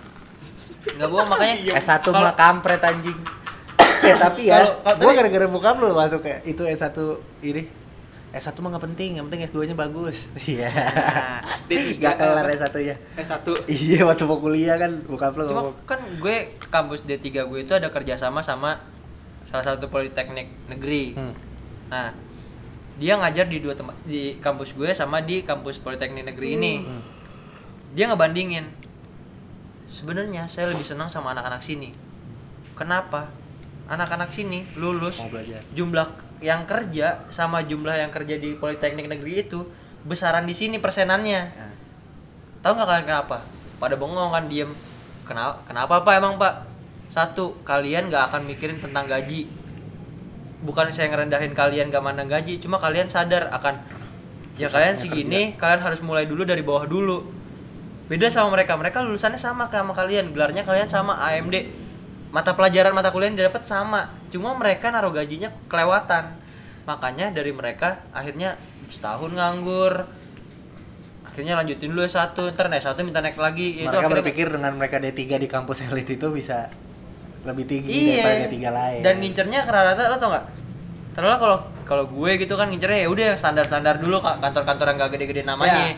nggak 0.89 1.05
bohong 1.05 1.29
makanya 1.29 1.77
S1 1.77 2.01
Kalau- 2.01 2.17
malah 2.17 2.33
kampret 2.33 2.81
anjing. 2.81 3.13
eh 4.01 4.15
tapi 4.17 4.47
ya, 4.47 4.63
gua 4.95 5.11
gara-gara 5.11 5.45
bokap 5.45 5.77
lu 5.77 5.93
masuk 5.93 6.19
kayak 6.19 6.41
itu 6.43 6.65
S1 6.65 6.97
ini 7.43 7.69
S1 8.29 8.53
mah 8.55 8.69
nggak 8.69 8.85
penting, 8.93 9.17
yang 9.17 9.25
penting 9.25 9.41
S2 9.43 9.65
nya 9.65 9.75
bagus. 9.75 10.29
Iya. 10.45 10.69
D3 11.65 11.97
Gak 11.97 12.15
kelar 12.15 12.45
apa? 12.45 12.53
S1 12.61 12.75
ya. 12.79 12.95
S1 13.17 13.45
Iya, 13.65 14.05
waktu 14.05 14.23
mau 14.23 14.37
kuliah 14.37 14.77
kan 14.77 15.01
buka 15.01 15.29
lo 15.31 15.45
Cuma 15.45 15.61
ngomong. 15.65 15.75
kan 15.83 15.97
gue 15.97 16.35
kampus 16.69 17.03
D3 17.03 17.25
gue 17.25 17.59
itu 17.61 17.73
ada 17.73 17.89
kerjasama 17.89 18.41
sama 18.41 18.77
salah 19.45 19.65
satu 19.65 19.89
politeknik 19.89 20.45
negeri. 20.67 21.17
Hmm. 21.17 21.33
Nah, 21.89 22.13
dia 22.95 23.17
ngajar 23.17 23.49
di 23.49 23.57
dua 23.59 23.73
tempat 23.73 23.97
di 24.05 24.37
kampus 24.37 24.77
gue 24.77 24.93
sama 24.93 25.25
di 25.25 25.41
kampus 25.41 25.81
politeknik 25.81 26.21
negeri 26.23 26.53
ini. 26.53 26.73
Hmm. 26.79 27.01
Dia 27.93 28.05
ngebandingin. 28.05 28.65
Sebenarnya 29.89 30.45
saya 30.45 30.69
lebih 30.69 30.85
senang 30.85 31.09
sama 31.09 31.33
anak-anak 31.33 31.65
sini. 31.65 31.89
Kenapa? 32.77 33.25
Anak-anak 33.89 34.29
sini 34.29 34.69
lulus 34.77 35.17
Mau 35.17 35.33
belajar. 35.33 35.65
jumlah 35.73 36.05
yang 36.39 36.63
kerja 36.63 37.27
sama 37.31 37.63
jumlah 37.67 37.99
yang 37.99 38.11
kerja 38.11 38.39
di 38.39 38.55
politeknik 38.55 39.11
negeri 39.11 39.43
itu 39.43 39.67
besaran 40.07 40.47
di 40.47 40.55
sini 40.55 40.79
persenannya. 40.79 41.41
Nah, 41.51 41.73
Tahu 42.59 42.75
nggak 42.75 42.87
kalian 42.87 43.05
kenapa? 43.07 43.37
Pada 43.79 43.95
bengong 43.95 44.31
kan 44.35 44.45
diem. 44.51 44.71
Kenapa? 45.23 45.63
Kenapa 45.63 46.03
pak 46.03 46.13
emang 46.19 46.35
pak? 46.35 46.67
Satu, 47.11 47.55
kalian 47.63 48.11
nggak 48.11 48.31
akan 48.31 48.41
mikirin 48.47 48.79
tentang 48.83 49.07
gaji. 49.07 49.47
Bukan 50.59 50.91
saya 50.91 51.07
ngerendahin 51.07 51.55
kalian 51.55 51.87
gak 51.87 52.03
mandang 52.03 52.27
gaji, 52.27 52.59
cuma 52.59 52.75
kalian 52.75 53.07
sadar 53.07 53.47
akan 53.47 53.79
ya 54.59 54.67
kalian 54.67 54.99
segini, 54.99 55.55
kalian 55.55 55.79
harus 55.79 56.03
mulai 56.03 56.27
dulu 56.27 56.43
dari 56.43 56.59
bawah 56.59 56.83
dulu. 56.83 57.23
Beda 58.11 58.27
sama 58.27 58.51
mereka, 58.51 58.75
mereka 58.75 58.99
lulusannya 58.99 59.39
sama 59.39 59.71
kayak 59.71 59.87
sama 59.87 59.93
kalian, 59.95 60.35
gelarnya 60.35 60.67
kalian 60.67 60.91
sama 60.91 61.15
AMD. 61.15 61.55
Mata 62.29 62.53
pelajaran 62.53 62.93
mata 62.93 63.09
kuliah 63.09 63.33
yang 63.33 63.41
didapat 63.41 63.65
sama, 63.65 64.13
cuma 64.29 64.53
mereka 64.53 64.93
naruh 64.93 65.09
gajinya 65.09 65.49
kelewatan. 65.65 66.29
Makanya 66.85 67.33
dari 67.33 67.49
mereka 67.49 68.05
akhirnya 68.13 68.53
setahun 68.89 69.33
nganggur, 69.33 70.05
akhirnya 71.25 71.57
lanjutin 71.57 71.89
dulu 71.89 72.05
S1 72.05 72.37
ntar 72.53 72.69
naik 72.69 72.85
S1 72.85 73.01
minta 73.01 73.21
naik 73.25 73.37
lagi. 73.37 73.81
Ya, 73.81 73.89
itu 73.89 73.89
mereka 73.89 73.97
akhirnya- 74.05 74.15
berpikir 74.21 74.47
dengan 74.53 74.71
mereka 74.77 74.95
D3 75.01 75.41
di 75.41 75.47
kampus 75.49 75.85
elit 75.89 76.05
itu 76.05 76.27
bisa 76.29 76.69
lebih 77.47 77.65
tinggi 77.65 78.19
iya. 78.19 78.21
daripada 78.21 78.51
D3 78.51 78.57
lain. 78.69 79.01
dan 79.01 79.13
ngincernya 79.23 79.59
ke 79.63 79.71
rata 79.71 80.03
lo 80.11 80.17
tau 80.19 80.29
nggak? 80.29 80.45
Terus 81.15 81.35
kalau 81.39 81.57
kalau 81.89 82.05
gue 82.05 82.31
gitu 82.37 82.53
kan 82.53 82.69
ngincernya 82.69 82.99
ya 83.05 83.09
udah 83.09 83.23
yang 83.33 83.39
standar 83.39 83.65
standar 83.65 83.97
dulu 83.97 84.21
kak. 84.21 84.37
Kantor-kantor 84.43 84.85
yang 84.93 84.97
gak 85.01 85.11
gede-gede 85.17 85.41
namanya. 85.47 85.95
Ya. 85.95 85.97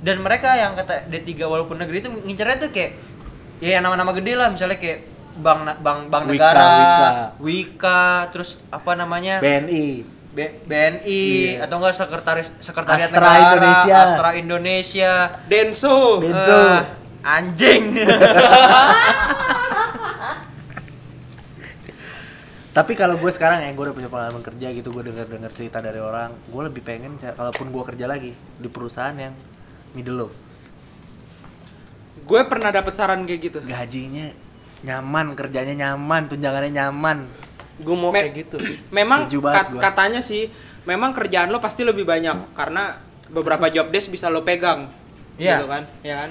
dan 0.00 0.16
mereka 0.24 0.56
yang 0.56 0.72
kata 0.80 1.12
D3 1.12 1.44
walaupun 1.44 1.76
negeri 1.76 2.00
itu 2.00 2.08
ngincernya 2.08 2.56
tuh 2.56 2.72
kayak 2.72 2.96
ya 3.60 3.84
nama-nama 3.84 4.16
gede 4.16 4.32
lah. 4.32 4.48
Misalnya 4.48 4.80
kayak 4.80 5.09
bank 5.40 5.80
bank 5.80 6.00
bank 6.06 6.24
Wika, 6.26 6.32
negara 6.32 6.64
Wika. 6.70 7.08
Wika, 7.38 8.02
terus 8.30 8.60
apa 8.68 8.92
namanya 8.94 9.40
BNI. 9.40 10.04
B- 10.30 10.62
BNI 10.62 11.22
Iya. 11.50 11.66
atau 11.66 11.76
enggak 11.76 11.96
sekretaris 11.96 12.48
sekretariat 12.58 13.08
Astra 13.08 13.18
negara 13.18 13.42
Indonesia. 13.50 13.96
Astra 13.98 14.30
Indonesia 14.32 15.12
Denso 15.44 15.98
Denso. 16.18 16.54
Eh, 16.54 16.80
anjing 17.20 17.84
Tapi 22.70 22.94
kalau 22.94 23.18
gue 23.18 23.26
sekarang 23.28 23.60
ya, 23.60 23.68
gue 23.68 23.82
udah 23.82 23.92
punya 23.92 24.06
pengalaman 24.06 24.38
kerja 24.40 24.70
gitu, 24.70 24.94
gue 24.94 25.02
denger 25.02 25.26
dengar 25.26 25.50
cerita 25.50 25.82
dari 25.82 25.98
orang, 25.98 26.30
gue 26.30 26.62
lebih 26.62 26.86
pengen, 26.86 27.18
kalaupun 27.18 27.66
gue 27.66 27.82
kerja 27.84 28.06
lagi 28.06 28.30
di 28.30 28.68
perusahaan 28.70 29.10
yang 29.12 29.34
middle 29.90 30.14
low, 30.16 30.30
gue 32.22 32.40
pernah 32.46 32.70
dapet 32.70 32.94
saran 32.94 33.26
kayak 33.26 33.40
gitu 33.42 33.58
gajinya 33.60 34.30
nyaman, 34.82 35.32
kerjanya 35.32 35.74
nyaman, 35.76 36.26
tunjangannya 36.26 36.72
nyaman. 36.72 37.18
Gue 37.78 37.94
mau 37.94 38.10
Me- 38.10 38.22
kayak 38.22 38.34
gitu. 38.38 38.56
memang 38.92 39.24
kat- 39.26 39.72
gua. 39.72 39.80
katanya 39.82 40.20
sih 40.20 40.48
memang 40.82 41.12
kerjaan 41.12 41.48
lo 41.48 41.58
pasti 41.58 41.80
lebih 41.80 42.02
banyak 42.02 42.52
karena 42.52 42.96
beberapa 43.28 43.68
job 43.68 43.88
desk 43.88 44.08
bisa 44.08 44.26
lo 44.26 44.40
pegang 44.40 44.88
Iya. 45.36 45.56
gitu 45.56 45.66
kan 45.66 45.82
ya 46.00 46.14
kan 46.18 46.30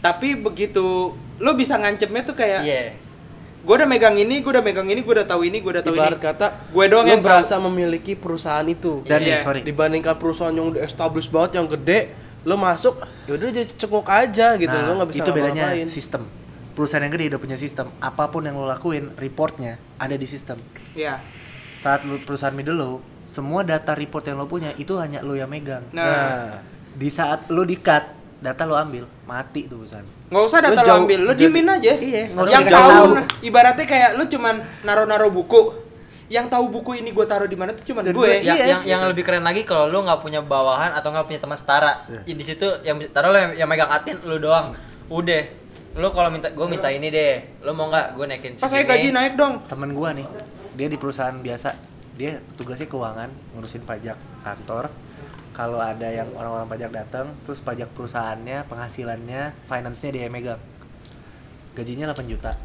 tapi 0.00 0.34
begitu 0.34 1.12
lo 1.36 1.50
bisa 1.52 1.76
ngancemnya 1.76 2.22
tuh 2.22 2.32
kayak 2.32 2.60
iya 2.62 2.92
gue 3.58 3.74
udah 3.74 3.84
megang 3.84 4.14
ini 4.14 4.38
gue 4.38 4.50
udah 4.50 4.60
megang 4.60 4.86
ini 4.86 5.00
gue 5.00 5.14
udah 5.14 5.24
tahu 5.24 5.42
ini 5.42 5.58
gue 5.58 5.70
udah 5.70 5.82
tahu 5.82 5.94
Ibarat 5.94 6.14
ini 6.14 6.24
kata, 6.24 6.46
gue 6.68 6.84
doang 6.84 7.06
yang 7.06 7.22
berasa 7.22 7.56
memiliki 7.58 8.12
perusahaan 8.12 8.66
itu. 8.66 9.04
Dan 9.04 9.22
Iya. 9.22 9.28
nih, 9.28 9.36
sorry, 9.40 9.60
Dibandingkan 9.62 10.16
perusahaan 10.16 10.50
yang 10.50 10.66
udah 10.68 10.82
established 10.82 11.30
banget, 11.30 11.56
yang 11.56 11.70
gede, 11.70 12.10
lo 12.42 12.56
masuk, 12.56 12.98
ya 13.22 13.32
udah 13.32 13.48
jadi 13.52 13.70
cekok 13.72 14.02
aja 14.04 14.46
gitu, 14.56 14.66
nah, 14.68 14.82
lo 14.84 14.98
nggak 14.98 15.10
bisa 15.10 15.22
itu 15.22 15.30
bedanya 15.30 15.62
ngapa-ngapain. 15.68 15.88
sistem. 15.88 16.22
Perusahaan 16.72 17.00
yang 17.00 17.10
gede 17.10 17.28
udah 17.28 17.40
punya 17.40 17.56
sistem, 17.56 17.92
apa 17.98 18.26
pun 18.26 18.40
yang 18.40 18.54
lo 18.54 18.64
lakuin, 18.64 19.12
reportnya 19.14 19.76
ada 19.96 20.14
di 20.14 20.24
sistem. 20.24 20.56
ya 20.92 21.20
Saat 21.74 22.02
lo 22.02 22.16
perusahaan 22.18 22.50
middle 22.50 22.74
low, 22.74 22.94
semua 23.24 23.60
data 23.62 23.92
report 23.92 24.24
yang 24.24 24.36
lo 24.36 24.46
punya 24.46 24.72
itu 24.74 24.96
hanya 24.96 25.20
lo 25.20 25.32
yang 25.32 25.46
megang. 25.46 25.84
nah, 25.90 26.04
Nah, 26.04 26.48
Di 26.92 27.08
saat 27.08 27.48
lo 27.48 27.62
di 27.62 27.76
cut, 27.76 28.04
data 28.38 28.62
lo 28.62 28.74
ambil, 28.74 29.04
mati 29.24 29.64
tuh 29.64 29.80
perusahaan. 29.80 30.04
nggak 30.28 30.42
usah 30.42 30.58
Lo 30.58 30.64
data 30.66 30.74
lo 30.74 30.86
jauh- 30.86 31.00
ambil 31.02 31.20
lo 31.22 31.32
diemin 31.32 31.68
aja 31.70 31.92
Iya, 31.92 32.22
yang 32.30 32.64
tahu 32.64 33.04
ibaratnya 33.42 33.84
kayak 33.84 34.10
lo 34.14 34.24
cuman 34.24 34.54
naro-naro 34.82 35.28
buku 35.28 35.76
yang 36.26 36.48
tahu 36.48 36.68
buku 36.70 36.96
ini 36.96 37.12
gue 37.12 37.22
taruh 37.22 37.44
di 37.44 37.52
mana 37.52 37.70
tuh 37.70 37.84
cuman 37.84 38.00
Dan 38.02 38.12
gue 38.14 38.24
gue- 38.24 38.40
yang, 38.40 38.56
Iya. 38.56 38.66
yang 38.66 38.82
yang 38.86 39.00
lebih 39.06 39.20
keren 39.22 39.40
lagi 39.40 39.60
kalau 39.62 39.86
lu 39.86 40.00
nggak 40.00 40.18
punya 40.18 40.40
bawahan 40.40 40.88
atau 40.90 41.12
nggak 41.12 41.26
punya 41.26 41.36
teman 41.38 41.54
setara 41.54 42.00
Iya. 42.06 42.32
di 42.32 42.40
situ 42.42 42.64
yang 42.80 42.96
taruh 43.06 43.28
lo 43.28 43.38
yang, 43.38 43.52
yang 43.54 43.68
megang 43.68 43.88
atin 43.88 44.16
lu 44.22 44.36
doang 44.38 44.72
udah 45.06 45.42
lu 45.92 46.08
kalau 46.12 46.28
minta 46.32 46.48
gue 46.48 46.66
minta 46.68 46.88
ini 46.88 47.12
deh. 47.12 47.60
Lu 47.64 47.76
mau 47.76 47.92
nggak 47.92 48.16
gue 48.16 48.24
naikin 48.28 48.52
pas 48.56 48.68
saya 48.68 48.84
gaji 48.88 49.12
naik 49.12 49.34
dong. 49.36 49.60
Temen 49.68 49.92
gua 49.92 50.16
nih 50.16 50.26
dia 50.76 50.88
di 50.88 50.96
perusahaan 50.96 51.36
biasa. 51.36 51.76
Dia 52.16 52.40
tugasnya 52.56 52.88
keuangan 52.88 53.28
ngurusin 53.56 53.84
pajak 53.84 54.16
kantor. 54.44 54.88
Kalau 55.52 55.84
ada 55.84 56.08
yang 56.08 56.32
orang-orang 56.32 56.64
pajak 56.64 56.90
datang 56.96 57.28
terus 57.44 57.60
pajak 57.60 57.92
perusahaannya 57.92 58.64
penghasilannya 58.72 59.52
finance-nya 59.68 60.10
dia 60.16 60.22
yang 60.28 60.32
megang. 60.32 60.60
Gajinya 61.76 62.12
8 62.12 62.24
juta. 62.28 62.56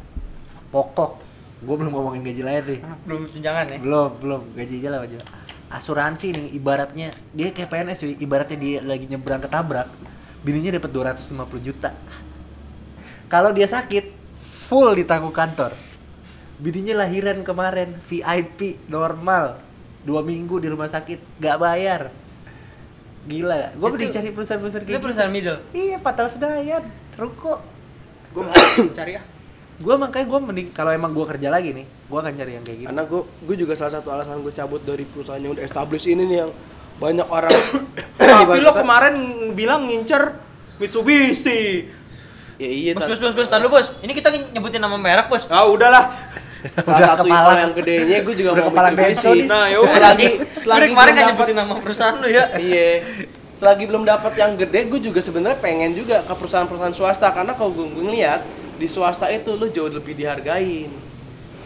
Pokok. 0.72 1.20
Gua 1.64 1.74
belum 1.74 1.92
ngomongin 1.92 2.24
gaji 2.24 2.42
lain 2.44 2.62
nih. 2.64 2.80
Belum 3.04 3.22
tunjangan 3.28 3.64
ya? 3.76 3.78
Belum 3.80 4.10
belum. 4.20 4.42
Gajinya 4.56 5.04
8 5.04 5.12
juta. 5.12 5.26
Asuransi 5.68 6.32
nih 6.32 6.46
ibaratnya. 6.56 7.12
Dia 7.36 7.52
kayak 7.52 7.68
PNS 7.68 7.98
cuy 8.00 8.12
ibaratnya 8.24 8.56
dia 8.56 8.78
lagi 8.80 9.04
nyebrang 9.04 9.44
ketabrak 9.44 9.88
bininya 10.42 10.78
dapat 10.78 10.90
250 10.94 11.66
juta 11.66 11.90
kalau 13.28 13.52
dia 13.52 13.64
sakit 13.64 14.08
full 14.66 14.92
ditanggung 14.92 15.32
kantor. 15.32 15.72
Bininya 16.58 16.98
lahiran 16.98 17.40
kemarin 17.40 17.94
VIP 18.02 18.82
normal. 18.88 19.60
Dua 20.02 20.20
minggu 20.20 20.58
di 20.58 20.66
rumah 20.66 20.88
sakit 20.88 21.38
gak 21.38 21.56
bayar. 21.56 22.10
Gila. 23.24 23.76
Gue 23.76 23.86
Itu- 23.86 23.94
mending 23.94 24.12
cari 24.12 24.28
perusahaan-perusahaan 24.32 24.82
itu 24.82 24.90
kayak 24.90 25.04
perusahaan 25.04 25.30
gitu. 25.30 25.38
middle? 25.38 25.58
Iya 25.70 25.96
Patal 25.98 26.26
Senayan 26.26 26.84
ruko. 27.14 27.60
Gue 28.30 28.42
mau 28.42 28.54
cari 28.98 29.12
ah. 29.14 29.24
Gue 29.78 29.94
makanya 29.94 30.26
gue 30.26 30.40
mending 30.42 30.68
kalau 30.72 30.90
emang 30.90 31.12
gue 31.12 31.26
kerja 31.28 31.48
lagi 31.48 31.70
nih 31.70 31.86
gue 31.86 32.18
akan 32.18 32.32
cari 32.34 32.50
yang 32.50 32.64
kayak 32.64 32.78
gitu. 32.80 32.88
Karena 32.88 33.02
gue 33.04 33.20
gue 33.22 33.56
juga 33.56 33.72
salah 33.76 33.92
satu 33.94 34.08
alasan 34.10 34.40
gue 34.40 34.50
cabut 34.50 34.80
dari 34.80 35.04
perusahaan 35.04 35.38
yang 35.38 35.52
udah 35.52 35.62
established 35.62 36.08
ini 36.08 36.24
nih 36.24 36.38
yang 36.42 36.50
banyak 36.98 37.28
orang 37.28 37.54
tapi 38.18 38.58
lo 38.58 38.74
kemarin 38.74 39.14
bilang 39.54 39.86
ngincer 39.86 40.34
Mitsubishi 40.82 41.86
ya 42.58 42.68
iya 42.68 42.90
bos 42.92 43.06
tar- 43.06 43.10
bos 43.14 43.20
bos 43.22 43.34
bos 43.34 43.48
tar 43.48 43.58
dulu 43.62 43.78
bos. 43.78 43.94
Ini 44.02 44.12
kita 44.12 44.28
nyebutin 44.52 44.82
nama 44.82 44.98
merek 44.98 45.30
bos. 45.30 45.46
Ah 45.48 45.64
udahlah. 45.64 46.10
Salah 46.82 46.98
Udah 46.98 47.08
satu 47.14 47.22
kepala. 47.30 47.54
yang 47.54 47.70
gedenya 47.70 48.18
gue 48.26 48.34
juga 48.34 48.50
Udah 48.50 48.64
mau 48.66 48.70
kepala 48.74 48.88
nih. 48.90 48.98
Nah, 48.98 49.14
selagi 49.14 50.28
Gue 50.34 50.58
selagi 50.58 50.82
dari 50.82 50.86
kemarin 50.90 51.12
dapat 51.14 51.28
nyebutin 51.30 51.54
nama 51.54 51.74
perusahaan 51.78 52.16
lu 52.18 52.26
ya. 52.26 52.44
Iya. 52.58 52.90
Selagi 53.54 53.84
belum 53.86 54.02
dapat 54.02 54.32
yang 54.34 54.52
gede 54.54 54.80
gue 54.86 55.00
juga 55.00 55.20
sebenarnya 55.22 55.58
pengen 55.58 55.94
juga 55.94 56.22
ke 56.22 56.34
perusahaan-perusahaan 56.34 56.94
swasta 56.94 57.30
karena 57.30 57.54
kalau 57.54 57.70
gue, 57.74 57.86
gue 57.86 58.04
ngeliat 58.04 58.42
di 58.74 58.86
swasta 58.86 59.30
itu 59.30 59.54
lu 59.54 59.70
jauh 59.70 59.86
lebih 59.86 60.14
dihargain. 60.14 60.90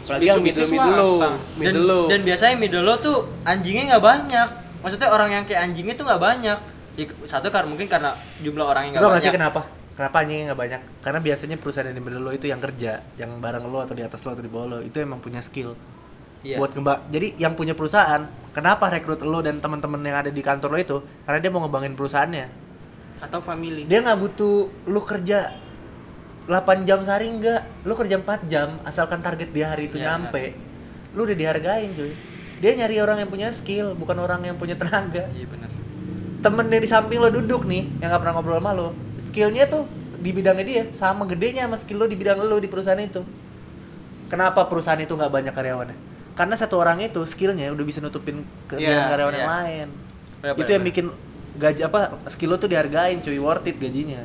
Apalagi 0.03 0.29
yang 0.29 0.41
middle 0.41 0.69
middle 0.69 0.93
low 0.93 1.15
dan, 1.17 1.33
middle 1.57 1.87
low 1.87 2.05
dan 2.11 2.21
biasanya 2.21 2.55
middle 2.59 2.85
low 2.85 2.97
tuh 2.99 3.17
anjingnya 3.45 3.97
nggak 3.97 4.05
banyak. 4.05 4.49
Maksudnya 4.85 5.09
orang 5.09 5.31
yang 5.31 5.45
kayak 5.49 5.61
anjingnya 5.63 5.95
tuh 5.97 6.05
nggak 6.05 6.21
banyak. 6.21 6.59
Ya, 6.93 7.05
satu 7.25 7.49
karena 7.49 7.69
mungkin 7.73 7.89
karena 7.89 8.13
jumlah 8.45 8.67
orang 8.69 8.93
yang 8.93 9.01
Enggak 9.01 9.09
nggak 9.09 9.13
nggak 9.17 9.25
sih 9.25 9.33
banyak. 9.33 9.41
kenapa? 9.41 9.61
Kenapa 9.93 10.25
anjingnya 10.25 10.53
nggak 10.53 10.61
banyak? 10.61 10.81
Karena 11.05 11.21
biasanya 11.21 11.57
perusahaan 11.61 11.87
yang 11.89 11.97
di 11.97 12.03
middle 12.03 12.25
lo 12.25 12.33
itu 12.33 12.49
yang 12.49 12.61
kerja, 12.61 13.05
yang 13.21 13.37
bareng 13.39 13.65
lo 13.69 13.85
atau 13.85 13.93
di 13.93 14.01
atas 14.01 14.25
lo 14.25 14.33
atau 14.33 14.41
di 14.41 14.49
bawah 14.49 14.67
lo 14.67 14.79
itu 14.81 14.97
emang 14.99 15.21
punya 15.21 15.45
skill 15.45 15.77
Iya. 16.43 16.59
buat 16.59 16.75
ngembang. 16.75 17.07
Jadi 17.15 17.39
yang 17.39 17.55
punya 17.55 17.71
perusahaan, 17.71 18.27
kenapa 18.51 18.91
rekrut 18.91 19.23
lo 19.23 19.39
dan 19.47 19.63
teman-teman 19.63 20.03
yang 20.03 20.27
ada 20.27 20.31
di 20.35 20.43
kantor 20.43 20.75
lo 20.75 20.79
itu? 20.83 20.97
Karena 21.23 21.39
dia 21.39 21.51
mau 21.55 21.63
ngembangin 21.63 21.95
perusahaannya. 21.95 22.47
atau 23.23 23.39
family 23.39 23.87
Dia 23.87 24.03
nggak 24.03 24.19
butuh 24.19 24.67
lo 24.91 25.07
kerja 25.07 25.55
8 26.51 26.83
jam 26.83 27.07
sehari 27.07 27.31
enggak, 27.31 27.63
lo 27.87 27.95
kerja 27.95 28.19
4 28.19 28.51
jam 28.51 28.75
asalkan 28.83 29.23
target 29.23 29.55
di 29.55 29.63
hari 29.63 29.87
itu 29.87 30.03
Iya, 30.03 30.19
nyampe. 30.19 30.59
Lo 31.15 31.23
udah 31.23 31.39
dihargain 31.39 31.95
cuy. 31.95 32.11
Dia 32.59 32.75
nyari 32.75 32.99
orang 32.99 33.23
yang 33.23 33.31
punya 33.31 33.55
skill, 33.55 33.95
bukan 33.95 34.19
orang 34.19 34.43
yang 34.43 34.59
punya 34.59 34.75
tenaga 34.75 35.31
iya 35.31 35.47
benar 35.47 35.71
temen 36.43 36.67
yang 36.67 36.83
di 36.83 36.91
samping 36.91 37.23
lo 37.23 37.31
duduk 37.31 37.63
nih 37.71 37.87
yang 38.03 38.11
nggak 38.11 38.19
pernah 38.19 38.35
ngobrol 38.35 38.59
sama 38.59 38.75
lo 38.75 38.91
skillnya 39.33 39.65
tuh 39.65 39.89
di 40.21 40.31
bidangnya 40.31 40.65
dia 40.69 40.83
sama 40.93 41.25
gedenya 41.25 41.65
sama 41.65 41.81
skill 41.81 42.05
lo 42.05 42.07
di 42.07 42.21
bidang 42.21 42.45
lo 42.45 42.61
di 42.61 42.69
perusahaan 42.69 43.01
itu. 43.01 43.25
Kenapa 44.29 44.69
perusahaan 44.69 45.01
itu 45.01 45.17
nggak 45.17 45.33
banyak 45.33 45.55
karyawannya? 45.57 45.97
Karena 46.37 46.55
satu 46.57 46.77
orang 46.77 47.01
itu 47.01 47.25
skillnya 47.25 47.73
udah 47.73 47.85
bisa 47.85 48.05
nutupin 48.05 48.45
kerjaan 48.69 49.09
Iya, 49.09 49.09
karyawan 49.09 49.33
yang 49.33 49.49
iya. 49.49 49.57
lain. 49.57 49.89
Berapa, 50.45 50.57
itu 50.61 50.71
yang 50.73 50.85
bikin 50.85 51.07
gaji 51.57 51.81
apa 51.85 52.01
skill 52.29 52.53
lo 52.53 52.57
tuh 52.61 52.69
dihargain 52.69 53.25
cuy. 53.25 53.41
Worth 53.41 53.69
it 53.73 53.81
gajinya. 53.81 54.21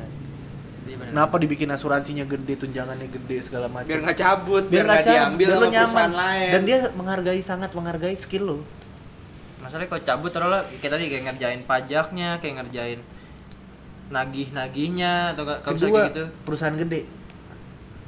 Iya, 0.88 0.96
bener. 0.96 1.12
kenapa 1.12 1.36
dibikin 1.36 1.68
asuransinya 1.68 2.24
gede 2.24 2.54
tunjangannya 2.64 3.08
gede 3.12 3.36
segala 3.44 3.68
macam? 3.68 3.88
Biar 3.88 4.00
nggak 4.04 4.18
cabut 4.20 4.64
biar 4.68 4.84
nggak 4.88 5.04
diambil 5.04 5.48
biar 5.48 5.60
lo 5.60 5.66
nyaman. 5.68 6.10
lain. 6.16 6.50
Dan 6.52 6.62
dia 6.64 6.78
menghargai 6.96 7.40
sangat 7.44 7.72
menghargai 7.76 8.16
skill 8.16 8.44
lo. 8.44 8.58
Masalahnya 9.60 9.88
kalau 9.92 10.02
cabut 10.04 10.30
terus 10.32 10.48
lo 10.48 10.60
kayak 10.80 10.92
tadi 10.96 11.04
kayak 11.12 11.24
ngerjain 11.32 11.60
pajaknya 11.68 12.28
kayak 12.40 12.54
ngerjain 12.64 13.00
nagih 14.08 14.48
nagihnya 14.56 15.36
atau 15.36 15.44
kalau 15.44 15.76
kedua 15.76 15.88
kayak 16.08 16.12
gitu? 16.12 16.24
perusahaan 16.48 16.76
gede. 16.76 17.04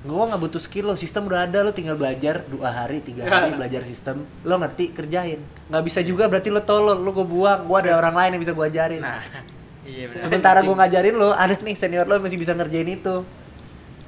Gua 0.00 0.24
nggak 0.32 0.40
butuh 0.40 0.60
skill 0.64 0.88
lo 0.88 0.96
sistem 0.96 1.28
udah 1.28 1.44
ada 1.44 1.60
lo 1.60 1.76
tinggal 1.76 1.92
belajar 2.00 2.40
dua 2.48 2.72
hari 2.72 3.04
tiga 3.04 3.28
hari 3.28 3.52
belajar 3.60 3.84
sistem. 3.84 4.24
Lo 4.48 4.56
ngerti 4.56 4.96
kerjain. 4.96 5.40
Nggak 5.68 5.82
bisa 5.84 6.00
juga 6.00 6.24
berarti 6.26 6.48
lo 6.48 6.64
tolol 6.64 6.96
lo 7.04 7.10
gue 7.12 7.26
buang. 7.28 7.68
Gua 7.68 7.84
ada 7.84 8.00
orang 8.00 8.16
lain 8.16 8.30
yang 8.36 8.42
bisa 8.48 8.56
gua 8.56 8.72
ajarin. 8.72 9.04
Nah 9.04 9.20
iya 9.90 10.08
benar. 10.08 10.22
Sementara 10.24 10.58
gua 10.64 10.76
ngajarin 10.80 11.14
lo 11.20 11.36
ada 11.36 11.52
nih 11.52 11.76
senior 11.76 12.08
lo 12.08 12.16
masih 12.16 12.40
bisa 12.40 12.56
ngerjain 12.56 12.88
itu. 12.88 13.16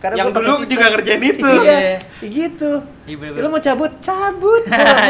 Karena 0.01 0.17
yang 0.27 0.35
dulu 0.35 0.65
juga 0.65 0.87
ngerjain 0.97 1.23
itu. 1.23 1.53
Iya 1.61 2.01
gitu. 2.41 2.73
Iya, 3.05 3.17
bener, 3.21 3.33
lo 3.37 3.47
bener. 3.47 3.51
mau 3.53 3.61
cabut? 3.61 3.93
Cabut 4.01 4.63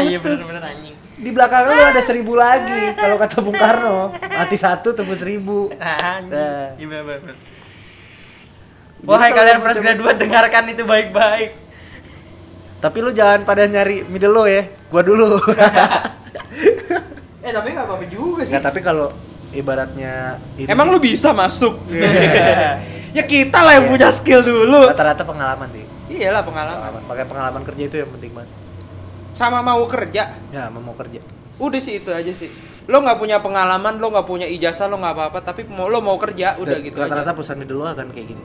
iya 0.03 0.17
benar 0.19 0.63
anjing 0.67 1.02
di 1.23 1.31
belakang 1.31 1.63
lo 1.63 1.73
ada 1.73 2.03
seribu 2.03 2.35
lagi. 2.35 2.91
Kalau 2.93 3.15
kata 3.15 3.39
Bung 3.39 3.55
Karno 3.55 4.11
mati 4.11 4.59
satu 4.59 4.91
tembus 4.91 5.23
seribu. 5.23 5.71
Nah. 5.79 6.19
Nah. 6.27 6.75
Iya 6.75 6.99
Wahai 9.03 9.31
kalau 9.31 9.39
kalian 9.43 9.59
fresh 9.59 9.79
graduate 9.83 10.19
dengarkan 10.19 10.63
itu 10.71 10.83
baik-baik. 10.83 11.51
tapi 12.83 12.99
lu 12.99 13.15
jangan 13.15 13.47
pada 13.47 13.63
nyari 13.63 14.03
middle 14.03 14.35
lo 14.35 14.43
ya. 14.43 14.67
Gua 14.91 14.99
dulu. 15.01 15.39
Eh 17.43 17.51
tapi 17.51 17.75
nggak 17.75 17.83
apa-apa 17.83 18.05
juga 18.07 18.47
sih. 18.47 18.55
Nggak, 18.55 18.63
tapi 18.63 18.79
kalau 18.79 19.11
ibaratnya 19.51 20.39
ini 20.55 20.67
emang 20.71 20.87
lu 20.87 20.99
bisa 20.99 21.31
masuk? 21.35 21.75
Ya 23.13 23.21
kita 23.29 23.61
lah 23.61 23.77
yang 23.77 23.85
Iya. 23.85 23.91
punya 23.93 24.09
skill 24.09 24.41
dulu. 24.41 24.89
Rata-rata 24.89 25.21
pengalaman 25.21 25.69
sih. 25.69 25.85
Iyalah 26.09 26.41
pengalaman. 26.41 26.81
Pengalaman. 26.81 27.01
Pakai 27.05 27.25
pengalaman 27.29 27.61
kerja 27.61 27.83
itu 27.85 27.95
yang 28.01 28.09
penting 28.09 28.31
banget 28.33 28.62
sama 29.43 29.59
mau 29.59 29.83
kerja? 29.91 30.23
Ya 30.55 30.71
mau 30.71 30.95
kerja. 30.95 31.19
Udah 31.59 31.81
sih 31.83 31.99
itu 31.99 32.09
aja 32.15 32.31
sih. 32.31 32.47
Lo 32.87 32.99
nggak 33.03 33.19
punya 33.19 33.39
pengalaman 33.43 33.99
lo 33.99 34.11
nggak 34.11 34.27
punya 34.27 34.47
ijazah 34.47 34.87
lo 34.87 34.99
nggak 34.99 35.15
apa-apa 35.15 35.39
tapi 35.43 35.67
mau 35.67 35.87
lo 35.87 35.99
mau 35.99 36.15
kerja 36.19 36.59
udah 36.59 36.77
gitu 36.83 36.99
rata-rata 36.99 37.31
perusahaan 37.31 37.59
middle 37.59 37.83
lo 37.83 37.91
akan 37.91 38.11
kayak 38.11 38.27
gini. 38.31 38.43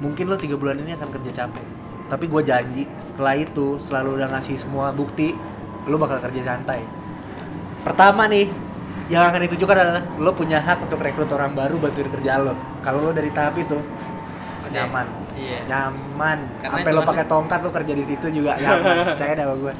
Mungkin 0.00 0.24
lo 0.28 0.36
tiga 0.40 0.56
bulan 0.56 0.80
ini 0.80 0.96
akan 0.96 1.08
kerja 1.12 1.44
capek. 1.44 1.64
Tapi 2.08 2.24
gua 2.24 2.40
janji 2.40 2.88
setelah 2.96 3.36
itu 3.36 3.76
selalu 3.76 4.16
udah 4.20 4.28
ngasih 4.32 4.56
semua 4.56 4.92
bukti 4.96 5.36
lo 5.88 5.96
bakal 6.00 6.20
kerja 6.24 6.44
santai. 6.44 6.80
Pertama 7.84 8.28
nih 8.28 8.48
yang 9.08 9.24
akan 9.24 9.40
ditujukan 9.48 9.76
adalah 9.76 10.02
lo 10.20 10.32
punya 10.36 10.60
hak 10.60 10.84
untuk 10.84 11.00
rekrut 11.00 11.32
orang 11.32 11.56
baru 11.56 11.80
bantuin 11.80 12.12
kerja 12.12 12.40
lo. 12.40 12.52
Kalau 12.84 13.00
lo 13.00 13.12
dari 13.16 13.32
tahap 13.32 13.56
itu 13.56 13.76
Oke. 13.76 14.72
nyaman 14.72 15.27
Iya. 15.38 15.58
nyaman 15.64 16.38
Karena 16.58 16.74
sampai 16.76 16.92
lo 16.92 17.00
pakai 17.02 17.24
tongkat 17.24 17.60
lo 17.62 17.70
kerja 17.70 17.92
di 17.92 18.04
situ 18.04 18.26
juga 18.34 18.58
nyaman 18.60 18.94
percaya 19.08 19.32
dah 19.32 19.44
sama 19.44 19.56
gue 19.56 19.74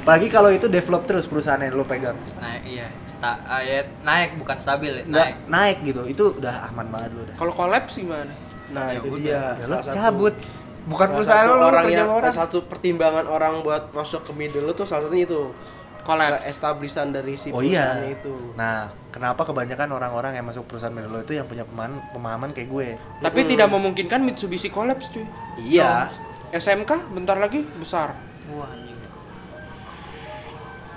apalagi 0.00 0.28
kalau 0.28 0.48
itu 0.48 0.66
develop 0.66 1.02
terus 1.04 1.24
perusahaan 1.24 1.60
yang 1.60 1.72
lo 1.72 1.84
pegang 1.84 2.16
Naik 2.36 2.62
iya. 2.64 2.86
Sta 3.04 3.36
ah, 3.44 3.60
ya, 3.60 3.84
naik 4.00 4.34
bukan 4.34 4.56
stabil 4.56 4.90
ya. 4.90 5.02
nggak 5.04 5.28
Naik. 5.28 5.36
naik 5.46 5.76
gitu 5.84 6.02
itu 6.04 6.24
udah 6.34 6.66
aman 6.66 6.88
banget 6.88 7.10
lo 7.12 7.20
udah 7.22 7.36
kalau 7.36 7.52
kolaps 7.52 7.94
gimana 7.96 8.32
Nah, 8.70 8.94
Ya 8.94 9.02
itu 9.02 9.18
dia. 9.18 9.58
ya, 9.58 9.66
lo 9.66 9.76
cabut 9.82 10.34
bukan 10.86 11.04
salah 11.04 11.14
perusahaan 11.18 11.44
lo 11.44 11.54
lo 11.54 11.66
orang 11.68 11.84
kerja 11.84 11.98
yang 11.98 12.10
orang 12.12 12.32
satu 12.32 12.58
pertimbangan 12.64 13.26
orang 13.26 13.54
buat 13.60 13.90
masuk 13.90 14.22
ke 14.22 14.32
middle 14.32 14.62
lo 14.62 14.72
tuh 14.72 14.86
salah 14.86 15.04
satunya 15.04 15.26
itu 15.26 15.50
kolaps 16.10 16.50
establishment 16.50 17.10
dari 17.14 17.38
si 17.38 17.54
oh 17.54 17.62
iya. 17.62 18.02
itu. 18.02 18.54
nah 18.58 18.90
kenapa 19.14 19.46
kebanyakan 19.46 19.94
orang-orang 19.94 20.34
yang 20.34 20.46
masuk 20.46 20.66
perusahaan 20.66 20.90
middle 20.90 21.14
lo 21.14 21.22
itu 21.22 21.38
yang 21.38 21.46
punya 21.46 21.62
pemahaman 21.62 22.02
pemahaman 22.10 22.50
kayak 22.50 22.68
gue? 22.68 22.88
Tapi 23.22 23.40
Hmm. 23.42 23.50
tidak 23.54 23.68
memungkinkan 23.70 24.20
Mitsubishi 24.26 24.70
kolaps 24.70 25.10
cuy. 25.10 25.22
Iya. 25.62 26.10
SMK 26.50 27.14
bentar 27.14 27.38
lagi 27.38 27.62
besar. 27.78 28.10
Wah, 28.50 28.66
anjing. 28.66 28.98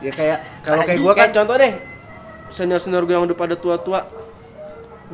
ya 0.04 0.12
kayak 0.12 0.40
kalau 0.66 0.84
kayak 0.84 1.00
gue 1.00 1.14
kan 1.16 1.30
contoh 1.32 1.56
deh 1.56 1.74
senior 2.52 2.82
senior 2.82 3.08
gue 3.08 3.16
yang 3.16 3.24
udah 3.24 3.38
pada 3.40 3.56
tua 3.56 3.80
tua 3.80 4.04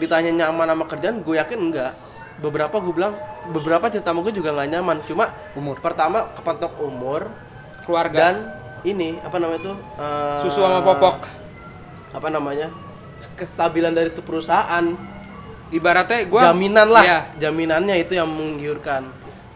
ditanya 0.01 0.33
nyaman 0.33 0.65
sama 0.65 0.85
kerjaan 0.89 1.21
gue 1.21 1.35
yakin 1.37 1.59
enggak. 1.59 1.93
Beberapa 2.39 2.79
gue 2.79 2.93
bilang 2.95 3.13
beberapa 3.51 3.91
cerita 3.91 4.15
sama 4.15 4.23
gue 4.23 4.33
juga 4.33 4.55
nggak 4.55 4.69
nyaman. 4.79 4.97
Cuma 5.05 5.29
umur. 5.59 5.77
pertama 5.83 6.25
kepatok 6.39 6.79
umur 6.81 7.27
keluarga. 7.83 8.17
dan 8.33 8.35
ini 8.83 9.19
apa 9.19 9.37
namanya 9.37 9.61
tuh 9.73 9.77
eh, 9.97 10.39
susu 10.43 10.63
sama 10.63 10.79
popok. 10.81 11.27
apa 12.09 12.27
namanya 12.27 12.67
kestabilan 13.35 13.93
dari 13.93 14.09
itu 14.09 14.21
perusahaan. 14.25 14.85
Ibaratnya 15.69 16.25
gua 16.25 16.49
jaminan 16.49 16.87
lah 16.89 17.03
Iya. 17.05 17.19
jaminannya 17.37 17.95
itu 18.01 18.17
yang 18.17 18.25
menggiurkan. 18.25 19.05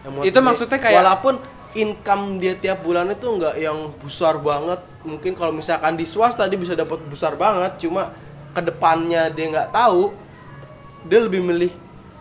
Yang 0.06 0.30
Itu 0.30 0.38
gue, 0.38 0.46
maksudnya 0.46 0.78
kayak- 0.78 1.02
walaupun 1.02 1.34
income 1.74 2.38
dia 2.38 2.54
tiap 2.54 2.86
bulan 2.86 3.10
itu 3.10 3.26
nggak 3.26 3.58
yang 3.58 3.90
besar 3.98 4.38
banget. 4.38 4.78
Mungkin 5.02 5.34
kalau 5.34 5.50
misalkan 5.50 5.98
di 5.98 6.06
swasta 6.06 6.46
dia 6.46 6.54
bisa 6.54 6.78
dapat 6.78 7.02
besar 7.10 7.34
banget. 7.34 7.82
Cuma 7.82 8.14
ke 8.54 8.62
depannya 8.62 9.26
dia 9.34 9.50
nggak 9.50 9.74
tahu 9.74 10.14
dia 11.04 11.18
lebih 11.20 11.42
milih 11.42 11.72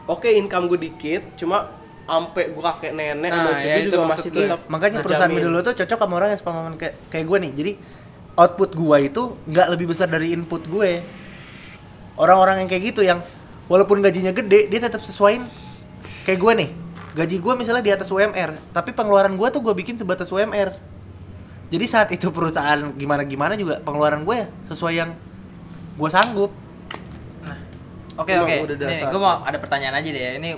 oke 0.09 0.25
income 0.27 0.67
gue 0.67 0.89
dikit 0.89 1.21
cuma 1.37 1.69
ampe 2.03 2.51
gue 2.51 2.63
kakek 2.63 2.91
nenek 2.91 3.31
Nah, 3.31 3.55
ya 3.63 3.79
itu 3.79 3.95
juga 3.95 4.11
masih 4.11 4.29
tetap 4.31 4.59
makanya 4.67 4.99
perusahaan 4.99 5.31
ngejamin. 5.31 5.47
middle 5.49 5.55
lo 5.55 5.61
tuh 5.63 5.75
cocok 5.79 5.99
sama 6.03 6.13
orang 6.19 6.29
yang 6.35 6.39
sepemahaman 6.39 6.73
kayak 6.75 6.93
kayak 7.07 7.25
gue 7.31 7.37
nih 7.47 7.51
jadi 7.55 7.71
output 8.33 8.69
gue 8.75 8.97
itu 9.07 9.21
nggak 9.47 9.67
lebih 9.71 9.85
besar 9.87 10.07
dari 10.11 10.35
input 10.35 10.67
gue 10.67 10.99
orang-orang 12.19 12.65
yang 12.65 12.69
kayak 12.69 12.83
gitu 12.93 13.01
yang 13.07 13.23
walaupun 13.71 14.03
gajinya 14.03 14.35
gede 14.35 14.67
dia 14.67 14.79
tetap 14.83 14.99
sesuaiin 14.99 15.47
kayak 16.27 16.39
gue 16.43 16.53
nih 16.65 16.69
gaji 17.13 17.35
gue 17.39 17.53
misalnya 17.55 17.83
di 17.85 17.91
atas 17.93 18.09
UMR 18.11 18.57
tapi 18.75 18.91
pengeluaran 18.91 19.37
gue 19.39 19.47
tuh 19.53 19.61
gue 19.63 19.73
bikin 19.73 19.95
sebatas 19.95 20.27
UMR 20.27 20.75
jadi 21.71 21.85
saat 21.87 22.09
itu 22.11 22.29
perusahaan 22.29 22.93
gimana 22.99 23.23
gimana 23.23 23.53
juga 23.55 23.79
pengeluaran 23.81 24.27
gue 24.27 24.35
ya 24.43 24.47
sesuai 24.67 24.93
yang 24.93 25.09
gue 25.95 26.09
sanggup 26.11 26.51
Oke 28.13 28.29
Emang 28.29 28.45
oke. 28.45 28.77
Nih, 28.77 28.77
dasar. 28.77 29.09
gue 29.09 29.17
mau 29.17 29.41
ada 29.41 29.57
pertanyaan 29.57 29.97
aja 29.97 30.09
deh. 30.13 30.21
ya. 30.21 30.31
Ini 30.37 30.49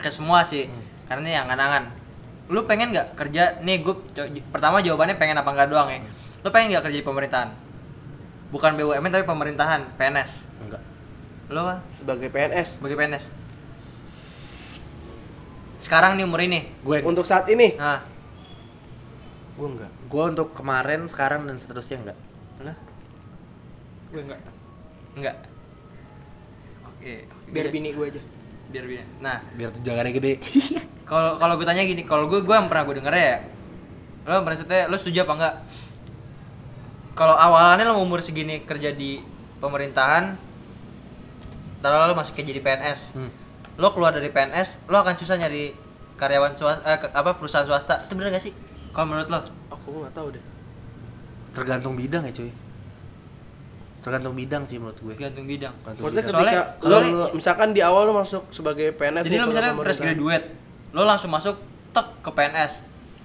ke 0.00 0.08
semua 0.08 0.48
sih. 0.48 0.64
Karena 1.12 1.28
ini 1.28 1.36
angan-angan. 1.36 1.84
Lu 2.48 2.64
pengen 2.64 2.96
nggak 2.96 3.20
kerja? 3.20 3.60
Nih 3.60 3.84
gue 3.84 3.92
pertama 4.48 4.80
jawabannya 4.80 5.20
pengen 5.20 5.36
apa 5.36 5.52
enggak 5.52 5.68
doang 5.68 5.92
ya. 5.92 6.00
Lu 6.40 6.48
pengen 6.48 6.72
nggak 6.72 6.88
kerja 6.88 6.96
di 6.96 7.04
pemerintahan? 7.04 7.52
Bukan 8.48 8.80
BUMN 8.80 9.12
tapi 9.12 9.28
pemerintahan, 9.28 9.92
PNS. 10.00 10.48
enggak 10.64 10.80
Lu 11.52 11.68
apa? 11.68 11.84
sebagai 11.92 12.32
PNS 12.32 12.80
Sebagai 12.80 12.96
PNS. 12.96 13.28
Sekarang 15.84 16.16
nih 16.16 16.24
umur 16.24 16.40
ini. 16.40 16.64
gue 16.80 17.04
untuk 17.04 17.28
saat 17.28 17.44
ini 17.52 17.76
Nah, 17.76 18.00
gue 19.52 19.68
enggak 19.68 19.92
gue 20.08 20.24
untuk 20.32 20.48
kemarin 20.56 21.04
sekarang 21.12 21.44
dan 21.44 21.60
seterusnya 21.60 22.08
enggak 22.08 22.18
lu 22.64 22.72
gue 24.16 24.20
enggak 24.24 24.40
enggak. 25.20 25.36
Oke. 26.88 27.28
biar 27.52 27.68
bini 27.68 27.92
gue 27.92 28.06
aja 28.16 28.22
biar 28.72 28.84
bini. 28.84 29.04
Nah, 29.18 29.38
biar 29.52 29.70
tunjangannya 29.70 30.12
gede. 30.12 30.32
Kalau 31.02 31.36
kalau 31.36 31.54
gue 31.54 31.66
tanya 31.66 31.84
gini 31.84 32.02
kalau 32.02 32.24
gue 32.24 32.40
gue 32.40 32.50
yang 32.50 32.66
pernah 32.66 32.82
gue 32.82 32.96
denger 32.96 33.12
ya 33.12 33.36
lo 34.22 34.40
maksudnya 34.40 34.86
lo 34.86 34.96
setuju 34.96 35.22
apa 35.22 35.32
enggak? 35.34 35.54
Kalau 37.12 37.36
awalnya 37.36 37.84
lo 37.84 38.00
umur 38.00 38.18
segini 38.18 38.62
kerja 38.62 38.90
di 38.90 39.20
pemerintahan 39.58 40.32
taruh 41.78 42.06
lo 42.06 42.14
masuk 42.14 42.32
kayak 42.32 42.48
jadi 42.48 42.60
PNS 42.62 43.00
Hmm. 43.12 43.28
lo 43.74 43.90
keluar 43.90 44.10
dari 44.10 44.26
PNS 44.26 44.86
lo 44.86 44.96
akan 44.96 45.12
susah 45.14 45.36
nyari 45.36 45.74
karyawan 46.14 46.54
swasta 46.54 46.80
eh, 46.82 46.98
ke- 46.98 47.12
apa 47.12 47.34
perusahaan 47.34 47.66
swasta. 47.66 48.06
Itu 48.06 48.14
bener 48.14 48.30
gak 48.30 48.40
sih? 48.40 48.54
Kalau 48.90 49.04
menurut 49.04 49.28
lo? 49.28 49.42
Aku 49.70 49.88
nggak 49.98 50.14
tahu 50.14 50.30
deh. 50.30 50.40
Tergantung 51.52 51.92
bidang 51.92 52.24
ya 52.24 52.32
cuy 52.32 52.48
tergantung 54.02 54.34
bidang 54.34 54.62
sih 54.66 54.76
menurut 54.76 54.98
gue. 54.98 55.14
Gantung 55.14 55.46
bidang. 55.46 55.70
Tergantung 55.72 56.02
Maksudnya 56.02 56.22
bidang. 56.22 56.34
Soalnya- 56.34 56.54
ketika 56.74 56.84
lo 56.84 56.96
soalnya- 56.98 57.30
misalkan 57.32 57.68
di 57.70 57.80
awal 57.80 58.02
lo 58.04 58.12
masuk 58.12 58.42
sebagai 58.50 58.86
PNS 58.92 59.22
jadi 59.22 59.30
nih, 59.30 59.40
lo 59.40 59.46
misalnya 59.46 59.72
fresh 59.76 60.00
graduate 60.00 60.46
lo 60.90 61.02
langsung 61.02 61.30
masuk 61.30 61.56
tek 61.90 62.06
ke 62.20 62.30
PNS 62.30 62.72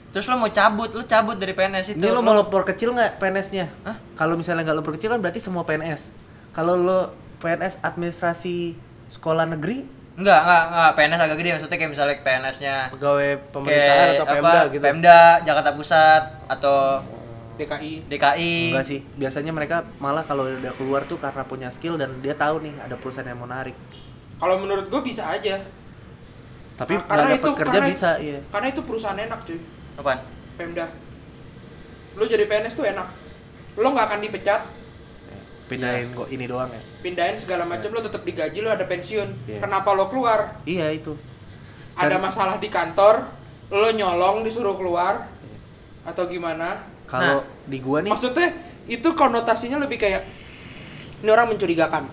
terus 0.08 0.26
lo 0.26 0.36
mau 0.36 0.50
cabut 0.50 0.90
lo 0.92 1.04
cabut 1.04 1.36
dari 1.36 1.52
PNS 1.52 1.94
itu. 1.94 1.98
Ini 1.98 2.10
lo 2.10 2.22
mau 2.22 2.32
lo 2.32 2.48
perkecil 2.48 2.90
nggak 2.90 3.18
PNS-nya? 3.18 3.66
Hah? 3.84 3.98
Kalau 4.16 4.34
misalnya 4.34 4.64
nggak 4.64 4.78
lo 4.78 4.84
perkecil 4.84 5.10
kan 5.10 5.20
berarti 5.20 5.38
semua 5.38 5.62
PNS. 5.62 6.16
Kalau 6.52 6.74
lo 6.74 7.12
PNS 7.38 7.78
administrasi 7.82 8.74
sekolah 9.10 9.46
negeri, 9.46 9.86
enggak 10.16 10.40
enggak 10.42 10.64
enggak 10.68 10.90
PNS 10.96 11.20
agak 11.22 11.38
gede. 11.38 11.50
Maksudnya 11.54 11.78
kayak 11.78 11.92
misalnya 11.92 12.16
PNS-nya 12.18 12.76
pegawai 12.90 13.30
pemerintahan 13.52 13.86
kayak 13.86 14.16
atau 14.16 14.26
apa, 14.26 14.34
Pemda 14.34 14.60
gitu. 14.68 14.82
Pemda 14.82 15.20
Jakarta 15.46 15.70
Pusat 15.76 16.24
atau 16.50 16.78
DKI. 17.58 17.94
DKI. 18.08 18.54
enggak 18.72 18.86
sih. 18.86 19.00
Biasanya 19.14 19.52
mereka 19.52 19.82
malah 19.98 20.22
kalau 20.22 20.46
udah 20.46 20.74
keluar 20.74 21.04
tuh 21.04 21.18
karena 21.18 21.44
punya 21.44 21.68
skill 21.68 21.98
dan 21.98 22.14
dia 22.20 22.34
tahu 22.34 22.62
nih 22.62 22.74
ada 22.78 22.96
perusahaan 22.96 23.26
yang 23.26 23.38
mau 23.38 23.48
narik. 23.48 23.74
kalau 24.38 24.62
menurut 24.62 24.86
gue 24.86 25.02
bisa 25.02 25.26
aja. 25.28 25.58
Tapi 26.78 26.94
Nah, 26.94 27.04
karena 27.04 27.28
dapat 27.28 27.42
itu- 27.42 27.58
kerja 27.58 27.74
karena- 27.74 27.90
bisa, 27.90 28.10
iya. 28.20 28.40
karena 28.48 28.68
itu 28.70 28.82
perusahaan 28.82 29.18
enak 29.18 29.40
cuy. 29.44 29.58
Apaan? 29.98 30.20
Pemda. 30.54 30.86
Lu 32.14 32.24
jadi 32.24 32.46
PNS 32.46 32.74
tuh 32.74 32.86
enak. 32.86 33.10
Lo 33.76 33.90
nggak 33.90 34.06
akan 34.08 34.20
dipecat. 34.22 34.62
Pindahin 35.68 36.14
kok 36.14 36.30
ini 36.30 36.46
doang 36.46 36.70
ya? 36.70 36.80
Pindahin 37.02 37.36
segala 37.36 37.66
macam 37.66 37.92
lo 37.92 38.00
tetap 38.00 38.24
digaji 38.24 38.62
lo 38.62 38.70
ada 38.70 38.86
pensiun. 38.86 39.30
Iya. 39.50 39.60
kenapa 39.60 39.92
lo 39.92 40.08
keluar? 40.08 40.62
Iya 40.64 40.94
itu. 40.94 41.18
Ada 41.92 42.16
Dan- 42.16 42.24
masalah 42.24 42.56
di 42.56 42.70
kantor 42.70 43.28
lo 43.68 43.90
nyolong 43.90 44.46
disuruh 44.46 44.78
keluar 44.78 45.28
atau 46.06 46.24
gimana 46.24 46.87
kalau 47.08 47.40
Nah, 47.40 47.66
di 47.66 47.80
gua 47.80 48.00
nih 48.00 48.12
maksudnya 48.12 48.52
itu 48.86 49.08
konotasinya 49.10 49.80
lebih 49.80 49.98
kayak 49.98 50.22
ini 51.18 51.30
orang 51.30 51.50
mencurigakan 51.50 52.06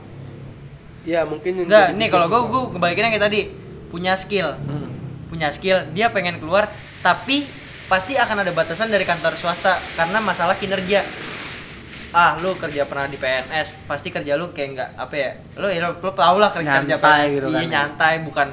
Ya 1.05 1.21
mungkin 1.23 1.61
Enggak, 1.61 1.93
nih 1.93 2.09
kalau 2.09 2.27
gue 2.27 2.41
kebalikin 2.73 3.05
yang 3.05 3.13
kayak 3.13 3.25
tadi 3.25 3.41
punya 3.93 4.17
skill, 4.17 4.57
Hmm. 4.57 4.89
punya 5.29 5.53
skill, 5.53 5.85
dia 5.93 6.09
pengen 6.09 6.41
keluar, 6.41 6.73
tapi 6.99 7.45
pasti 7.85 8.17
akan 8.17 8.41
ada 8.41 8.49
batasan 8.51 8.89
dari 8.89 9.05
kantor 9.05 9.37
swasta 9.37 9.77
karena 9.93 10.17
masalah 10.19 10.57
kinerja. 10.57 11.05
Ah, 12.09 12.39
lu 12.39 12.55
kerja 12.55 12.87
pernah 12.87 13.05
di 13.05 13.15
PNS, 13.15 13.85
pasti 13.85 14.09
kerja 14.09 14.33
lu 14.35 14.49
kayak 14.49 14.69
enggak 14.71 14.89
apa 14.97 15.15
ya? 15.15 15.31
Lu 15.55 15.67
ya 15.67 15.79
lu, 15.83 15.93
lu 15.93 16.11
tau 16.11 16.37
lah 16.39 16.49
kerja 16.49 16.81
kerja 16.81 16.97
PNS. 16.97 17.29
gitu 17.29 17.47
Iya, 17.49 17.61
kan. 17.61 17.69
nyantai 17.69 18.15
bukan 18.23 18.49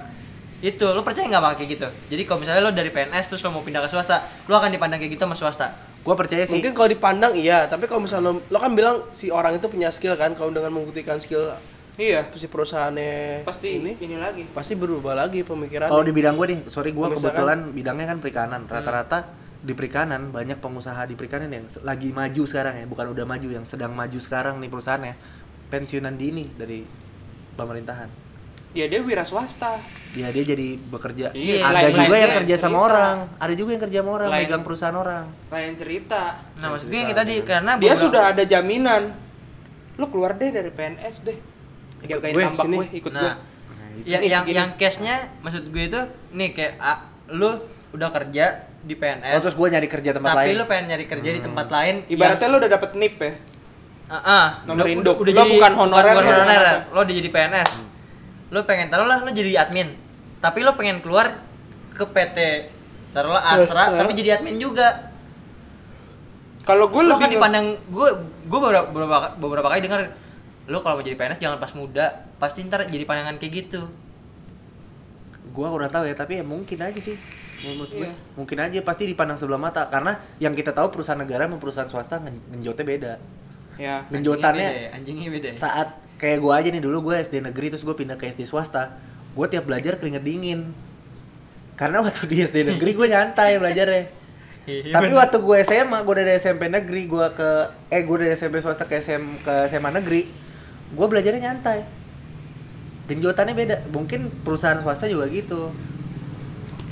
itu 0.59 0.85
lu 0.85 1.01
percaya 1.01 1.25
nggak 1.25 1.57
kayak 1.57 1.69
gitu 1.71 1.87
jadi 2.05 2.21
kalau 2.21 2.37
misalnya 2.37 2.61
lu 2.61 2.69
dari 2.69 2.93
PNS 2.93 3.25
terus 3.27 3.41
lu 3.41 3.49
mau 3.49 3.65
pindah 3.65 3.81
ke 3.81 3.89
swasta 3.89 4.21
lu 4.45 4.53
akan 4.53 4.69
dipandang 4.69 5.01
kayak 5.01 5.17
gitu 5.17 5.23
sama 5.23 5.33
swasta 5.33 5.73
gua 6.01 6.15
percaya 6.17 6.43
sih. 6.45 6.57
Mungkin 6.57 6.73
kalau 6.73 6.89
dipandang 6.89 7.33
iya, 7.37 7.69
tapi 7.69 7.85
kalau 7.85 8.05
misalnya 8.05 8.33
lo, 8.33 8.41
lo 8.41 8.57
kan 8.57 8.73
bilang 8.73 9.05
si 9.13 9.29
orang 9.29 9.57
itu 9.57 9.67
punya 9.69 9.93
skill 9.93 10.17
kan, 10.17 10.33
kalau 10.33 10.49
dengan 10.49 10.73
membuktikan 10.73 11.21
skill 11.21 11.53
iya. 12.01 12.25
si 12.33 12.49
perusahaannya 12.49 13.45
pasti 13.45 13.77
ini 13.77 13.93
ini, 14.01 14.17
lagi. 14.17 14.43
pasti 14.49 14.73
berubah 14.73 15.13
lagi 15.13 15.45
pemikiran. 15.45 15.87
Kalau 15.89 16.03
di 16.05 16.13
bidang 16.13 16.35
gue 16.37 16.47
nih, 16.57 16.59
sorry 16.69 16.93
gue 16.93 17.07
kebetulan 17.17 17.69
bidangnya 17.69 18.05
kan 18.09 18.17
perikanan. 18.17 18.61
Rata-rata 18.65 19.29
di 19.61 19.73
perikanan 19.77 20.33
banyak 20.33 20.57
pengusaha 20.57 21.05
di 21.05 21.13
perikanan 21.13 21.53
yang 21.53 21.65
lagi 21.85 22.09
maju 22.09 22.43
sekarang 22.49 22.81
ya, 22.81 22.85
bukan 22.89 23.13
udah 23.13 23.25
maju 23.29 23.47
yang 23.49 23.65
sedang 23.69 23.93
maju 23.93 24.17
sekarang 24.17 24.57
nih 24.57 24.69
perusahaannya. 24.69 25.13
Pensiunan 25.71 26.19
dini 26.19 26.51
dari 26.57 26.83
pemerintahan. 27.55 28.20
Ya 28.71 28.85
dia 28.85 28.99
wira 28.99 29.21
swasta 29.21 29.75
Dia 30.09 30.27
dia 30.27 30.43
jadi 30.45 30.75
bekerja. 30.85 31.31
Iya, 31.31 31.63
ada 31.63 31.71
lain- 31.81 31.95
juga 31.97 32.03
lain 32.09 32.19
yang 32.21 32.35
kerja 32.35 32.55
sama 32.57 32.67
cerita. 32.73 32.83
orang, 32.85 33.15
ada 33.37 33.53
juga 33.53 33.69
yang 33.69 33.81
kerja 33.81 33.97
sama 33.97 34.11
orang, 34.13 34.27
Lain- 34.27 34.43
megang 34.43 34.61
perusahaan 34.61 34.97
orang. 34.97 35.25
lain 35.49 35.73
cerita 35.73 36.21
nah 36.53 36.67
maksud 36.69 36.85
gue 36.85 36.97
yang 36.97 37.09
tadi 37.13 37.33
karena 37.41 37.71
dia 37.73 37.83
beberapa- 37.89 38.01
sudah 38.01 38.23
ada 38.27 38.43
jaminan 38.43 39.01
lu 39.93 40.05
keluar 40.07 40.31
deh 40.33 40.49
dari 40.49 40.67
PNS 40.69 41.15
deh 41.21 41.37
Ikut 42.01 42.09
jagain 42.11 42.33
gue 42.33 42.43
tambak 42.45 42.59
sini. 42.61 42.75
gue 42.75 42.87
ikut 42.97 43.11
gue 43.13 43.21
nah 43.21 43.35
ya, 44.01 44.17
Nih, 44.17 44.29
yang 44.29 44.43
segini. 44.43 44.57
yang 44.57 44.69
case 44.75 44.99
nya 44.99 45.15
maksud 45.39 45.63
gue 45.65 45.83
itu 45.85 46.01
nih 46.33 46.49
kayak 46.51 46.73
ah, 46.77 46.97
lu 47.29 47.49
udah 47.91 48.09
kerja 48.09 48.45
di 48.81 48.93
PNS 48.93 49.31
Oh, 49.31 49.41
terus 49.41 49.55
gue 49.55 49.67
nyari 49.69 49.87
kerja 49.87 50.11
tempat 50.11 50.31
tapi 50.33 50.43
lain. 50.45 50.55
lu 50.57 50.65
pengen 50.65 50.85
nyari 50.89 51.05
kerja 51.05 51.29
di 51.29 51.39
tempat 51.39 51.67
lain 51.69 51.95
ibaratnya 52.09 52.47
lu 52.47 52.57
udah 52.57 52.67
dapet 52.69 52.91
nip 52.95 53.15
ya 53.15 53.31
ah 54.09 54.17
ah, 54.17 54.45
Nomor 54.65 54.75
udah, 54.81 54.91
induk. 54.91 55.15
udah, 55.17 55.31
Lo 55.31 55.39
jadi 55.39 55.51
bukan 55.53 55.71
honorer 55.77 56.13
bukan 56.13 56.23
ya, 56.25 56.35
honorer 56.37 56.63
ya. 56.65 56.75
lo 56.89 56.99
udah 57.01 57.15
jadi 57.15 57.29
PNS 57.29 57.71
lu 58.51 58.59
pengen 58.61 58.87
taruh 58.87 59.07
lah 59.07 59.19
lu 59.19 59.31
jadi 59.31 59.63
admin 59.63 59.89
tapi 60.37 60.59
lu 60.59 60.71
pengen 60.73 60.99
keluar 60.99 61.39
ke 61.91 62.03
PT 62.03 62.37
taruhlah 63.09 63.39
Astra 63.41 63.83
eh. 63.89 63.97
tapi 63.97 64.11
jadi 64.11 64.37
admin 64.37 64.55
juga 64.57 65.11
kalau 66.61 66.87
gue 66.87 67.01
lebih 67.01 67.17
kan 67.17 67.31
dipandang 67.31 67.65
gue 67.89 68.07
gue 68.45 68.59
beberapa, 68.59 68.85
beberapa 68.85 69.17
beberapa 69.35 69.67
kali 69.67 69.81
dengar 69.81 70.01
lu 70.67 70.77
kalau 70.79 70.95
mau 70.95 71.03
jadi 71.03 71.15
PNS 71.15 71.39
jangan 71.39 71.57
pas 71.57 71.73
muda 71.73 72.05
pasti 72.37 72.61
ntar 72.63 72.85
jadi 72.85 73.03
pandangan 73.03 73.35
kayak 73.35 73.53
gitu 73.61 73.81
Gua 75.51 75.67
kurang 75.67 75.91
tahu 75.91 76.07
ya, 76.07 76.15
tapi 76.15 76.39
ya 76.39 76.47
mungkin 76.47 76.79
aja 76.79 76.95
sih. 76.95 77.19
Menurut 77.59 77.91
gue, 77.91 78.07
Iya. 78.07 78.15
mungkin 78.33 78.55
aja 78.57 78.79
pasti 78.81 79.03
dipandang 79.03 79.35
sebelah 79.35 79.59
mata 79.59 79.83
karena 79.85 80.15
yang 80.39 80.55
kita 80.55 80.71
tahu 80.71 80.87
perusahaan 80.89 81.19
negara 81.19 81.43
sama 81.43 81.59
perusahaan 81.59 81.91
swasta 81.91 82.23
ngen- 82.23 82.39
ngenjotnya 82.49 82.85
beda. 82.87 83.13
ya 83.75 83.99
Genjotannya 84.07 84.63
Anjingnya 84.63 84.71
beda 84.71 84.79
ya, 84.79 84.89
anjingnya 84.95 85.29
beda 85.29 85.49
ya. 85.49 85.55
saat 85.57 85.87
kayak 86.21 86.37
gue 86.37 86.53
aja 86.53 86.69
nih 86.69 86.83
dulu 86.85 87.09
gue 87.09 87.15
SD 87.17 87.41
negeri 87.41 87.73
terus 87.73 87.81
gue 87.81 87.97
pindah 87.97 88.13
ke 88.13 88.29
SD 88.29 88.45
swasta. 88.45 88.93
Gue 89.33 89.49
tiap 89.49 89.65
belajar 89.65 89.97
keringet 89.97 90.21
dingin. 90.21 90.69
Karena 91.73 92.05
waktu 92.05 92.29
di 92.29 92.45
SD 92.45 92.61
negeri 92.77 92.93
gue 92.93 93.07
nyantai 93.09 93.57
belajarnya. 93.57 94.21
Iya, 94.61 94.93
tapi 94.93 95.09
bener. 95.09 95.17
waktu 95.17 95.37
gue 95.41 95.57
SMA 95.65 95.99
gue 96.05 96.15
dari 96.21 96.31
SMP 96.37 96.69
negeri 96.69 97.09
gue 97.09 97.25
ke 97.33 97.49
eh 97.89 98.05
gue 98.05 98.17
dari 98.21 98.37
SMP 98.37 98.61
swasta 98.61 98.85
ke 98.85 99.01
SM 99.01 99.41
ke 99.41 99.65
SMA 99.73 99.89
negeri 99.89 100.29
gue 100.93 101.07
belajarnya 101.09 101.41
nyantai. 101.41 101.81
Genjotannya 103.09 103.57
beda. 103.57 103.75
Mungkin 103.89 104.45
perusahaan 104.45 104.77
swasta 104.77 105.09
juga 105.09 105.25
gitu. 105.33 105.73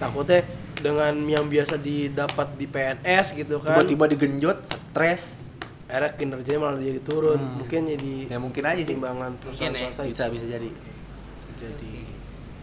Takutnya 0.01 0.41
dengan 0.79 1.13
yang 1.29 1.45
biasa 1.45 1.77
didapat 1.77 2.57
di 2.57 2.65
PNS 2.65 3.35
gitu 3.35 3.61
kan. 3.61 3.77
tiba-tiba 3.77 4.09
digenjot 4.15 4.57
stres 4.65 5.38
akhirnya 5.89 6.11
kinerjanya 6.13 6.59
malah 6.61 6.77
jadi 6.77 7.01
turun. 7.01 7.35
Hmm. 7.35 7.57
Mungkin 7.59 7.81
jadi 7.89 8.13
ya 8.29 8.37
mungkin 8.37 8.63
aja 8.63 8.77
sih 8.77 8.87
timbangan 8.87 9.31
perusahaan 9.35 9.73
Mungkin 9.73 9.89
ya. 9.89 10.05
bisa 10.05 10.23
bisa 10.29 10.45
jadi 10.47 10.69
jadi 11.57 11.91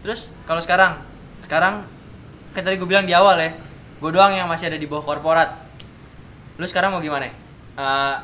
Terus 0.01 0.31
kalau 0.47 0.63
sekarang, 0.63 1.03
sekarang 1.43 1.83
kan 2.55 2.63
tadi 2.63 2.79
gue 2.79 2.87
bilang 2.87 3.03
di 3.03 3.11
awal 3.11 3.35
ya, 3.37 3.51
gue 3.99 4.11
doang 4.11 4.31
yang 4.31 4.47
masih 4.47 4.71
ada 4.71 4.79
di 4.79 4.87
bawah 4.87 5.03
korporat. 5.05 5.59
Lu 6.57 6.65
sekarang 6.65 6.95
mau 6.95 7.03
gimana? 7.03 7.27
Eh, 7.27 8.17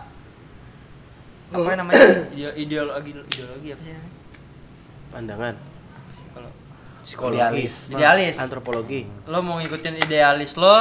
apa 1.53 1.71
namanya? 1.75 2.01
Ideo- 2.31 2.55
ideologi 2.55 3.11
ideologi 3.13 3.69
apa 3.69 3.83
sih? 3.83 3.93
namanya? 3.93 4.11
pandangan 5.13 5.55
Apa 5.93 6.11
sih 6.17 6.27
Kalau 6.31 6.51
psikologi, 7.03 7.37
Idealis. 7.37 7.75
idealis, 7.91 8.37
antropologi. 8.39 9.01
lo 9.27 9.43
mau 9.43 9.59
ngikutin 9.59 9.99
idealis 9.99 10.55
lo, 10.55 10.77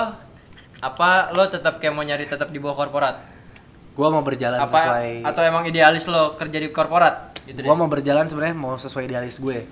apa 0.80 1.10
lo 1.34 1.44
tetap 1.50 1.82
kayak 1.82 1.92
mau 1.92 2.06
nyari 2.06 2.24
tetap 2.24 2.48
di 2.48 2.62
bawah 2.62 2.78
korporat? 2.78 3.18
Gue 3.92 4.08
mau 4.08 4.24
berjalan 4.24 4.60
Apa 4.64 4.72
sesuai 4.72 5.10
atau 5.28 5.42
emang 5.44 5.64
idealis 5.68 6.08
lo 6.08 6.40
kerja 6.40 6.58
di 6.64 6.72
korporat? 6.72 7.36
Gitu 7.44 7.60
gue 7.60 7.76
mau 7.76 7.92
berjalan 7.92 8.26
sebenarnya 8.32 8.56
mau 8.56 8.80
sesuai 8.80 9.12
idealis 9.12 9.38
gue. 9.38 9.68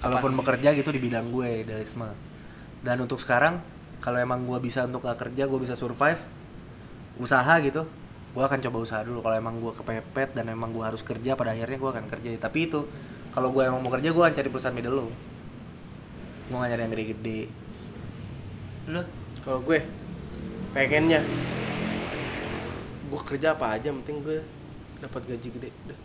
Kalaupun 0.00 0.32
bekerja 0.40 0.72
gitu 0.72 0.88
di 0.96 1.00
bidang 1.00 1.28
gue 1.28 1.68
idealisme. 1.68 2.08
Dan 2.80 3.04
untuk 3.04 3.20
sekarang 3.20 3.60
kalau 4.00 4.16
emang 4.16 4.48
gue 4.48 4.56
bisa 4.64 4.88
untuk 4.88 5.04
gak 5.04 5.28
kerja 5.28 5.44
gue 5.44 5.60
bisa 5.60 5.76
survive 5.76 6.20
usaha 7.20 7.52
gitu 7.60 7.84
gue 8.30 8.42
akan 8.46 8.58
coba 8.64 8.76
usaha 8.80 9.00
dulu. 9.04 9.20
Kalau 9.20 9.36
emang 9.36 9.60
gue 9.60 9.72
kepepet 9.76 10.32
dan 10.32 10.48
emang 10.48 10.72
gue 10.72 10.80
harus 10.80 11.04
kerja 11.04 11.36
pada 11.36 11.52
akhirnya 11.52 11.76
gue 11.76 11.90
akan 11.92 12.04
kerja. 12.08 12.28
Tapi 12.40 12.58
itu 12.64 12.88
kalau 13.36 13.52
gue 13.52 13.62
emang 13.62 13.84
mau 13.84 13.92
kerja 13.92 14.08
gue 14.08 14.22
akan 14.24 14.34
cari 14.34 14.48
perusahaan 14.48 14.74
middle 14.74 14.96
low 15.04 15.10
gue 16.50 16.58
gak 16.58 16.68
nyari 16.74 16.82
yang 16.82 16.92
gede-gede. 16.92 17.40
Lo 18.90 19.02
Kalau 19.46 19.60
gue 19.62 19.78
pengennya 20.74 21.22
gue 23.10 23.20
kerja 23.26 23.58
apa 23.58 23.74
aja, 23.74 23.90
yang 23.90 23.98
penting 24.06 24.22
gue 24.22 24.38
dapat 25.02 25.22
gaji 25.26 25.48
gede. 25.50 25.70
Udah. 25.86 25.98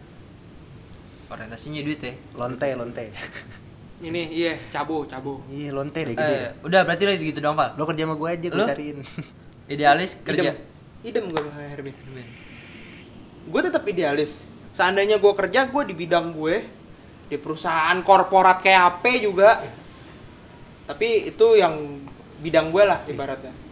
orientasinya 1.26 1.82
duit 1.82 2.02
ya. 2.02 2.14
lonte 2.38 2.68
lonte. 2.78 3.06
Ini 4.06 4.22
iya 4.30 4.54
cabo 4.74 5.06
cabo. 5.06 5.42
Iya 5.50 5.74
lonte 5.74 6.02
deh 6.02 6.14
gede. 6.18 6.36
Eh, 6.38 6.50
udah 6.66 6.82
berarti 6.86 7.04
lo 7.06 7.14
gitu 7.18 7.40
dong, 7.42 7.58
Val. 7.58 7.78
lo 7.78 7.84
kerja 7.86 8.04
sama 8.06 8.16
gue 8.18 8.30
aja 8.30 8.48
gue 8.50 8.66
cariin. 8.66 8.98
Idealis 9.74 10.12
kerja. 10.22 10.54
idem. 11.06 11.26
Gue 11.30 11.42
sama 11.46 11.66
Herbie. 11.66 11.94
Gue 13.50 13.62
tetap 13.62 13.86
idealis. 13.86 14.46
Seandainya 14.74 15.18
gue 15.22 15.34
kerja 15.34 15.70
gue 15.70 15.84
di 15.86 15.96
bidang 15.98 16.34
gue 16.34 16.62
di 17.26 17.38
perusahaan 17.42 17.98
korporat 18.06 18.62
kayak 18.62 19.02
HP 19.02 19.26
juga. 19.26 19.62
Tapi 20.86 21.34
itu 21.34 21.58
yang 21.58 21.74
bidang 22.42 22.70
gue 22.70 22.84
lah 22.86 23.02
ibaratnya 23.10 23.65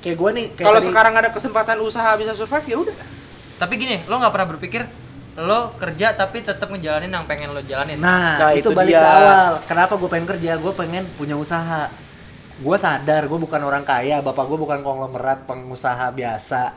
kayak 0.00 0.16
gue 0.16 0.30
nih 0.32 0.46
kayak 0.52 0.66
kalau 0.66 0.80
tadi- 0.80 0.88
sekarang 0.88 1.14
ada 1.14 1.28
kesempatan 1.28 1.76
usaha 1.80 2.10
bisa 2.16 2.32
survive 2.32 2.66
ya 2.66 2.78
udah 2.78 2.96
Tapi 3.56 3.76
gini, 3.76 4.00
lo 4.04 4.16
nggak 4.16 4.32
pernah 4.32 4.48
berpikir 4.48 4.82
lo 5.36 5.76
kerja 5.76 6.12
tapi 6.12 6.40
tetap 6.40 6.66
ngejalanin 6.66 7.08
yang 7.08 7.24
pengen 7.24 7.48
lo 7.50 7.60
jalanin. 7.60 7.96
Nah, 7.96 8.36
Nah, 8.36 8.50
itu, 8.52 8.66
itu 8.66 8.68
balik 8.72 8.90
dia. 8.90 8.98
ke 8.98 9.08
awal. 9.14 9.52
Kenapa 9.64 9.92
gue 9.94 10.08
pengen 10.08 10.26
kerja? 10.26 10.52
Gue 10.56 10.72
pengen 10.72 11.04
punya 11.14 11.36
usaha. 11.36 11.92
Gue 12.56 12.76
sadar 12.76 13.24
gue 13.24 13.38
bukan 13.38 13.60
orang 13.60 13.80
kaya, 13.82 14.18
bapak 14.18 14.44
gue 14.44 14.58
bukan 14.58 14.80
konglomerat 14.80 15.44
pengusaha 15.44 16.08
biasa. 16.10 16.72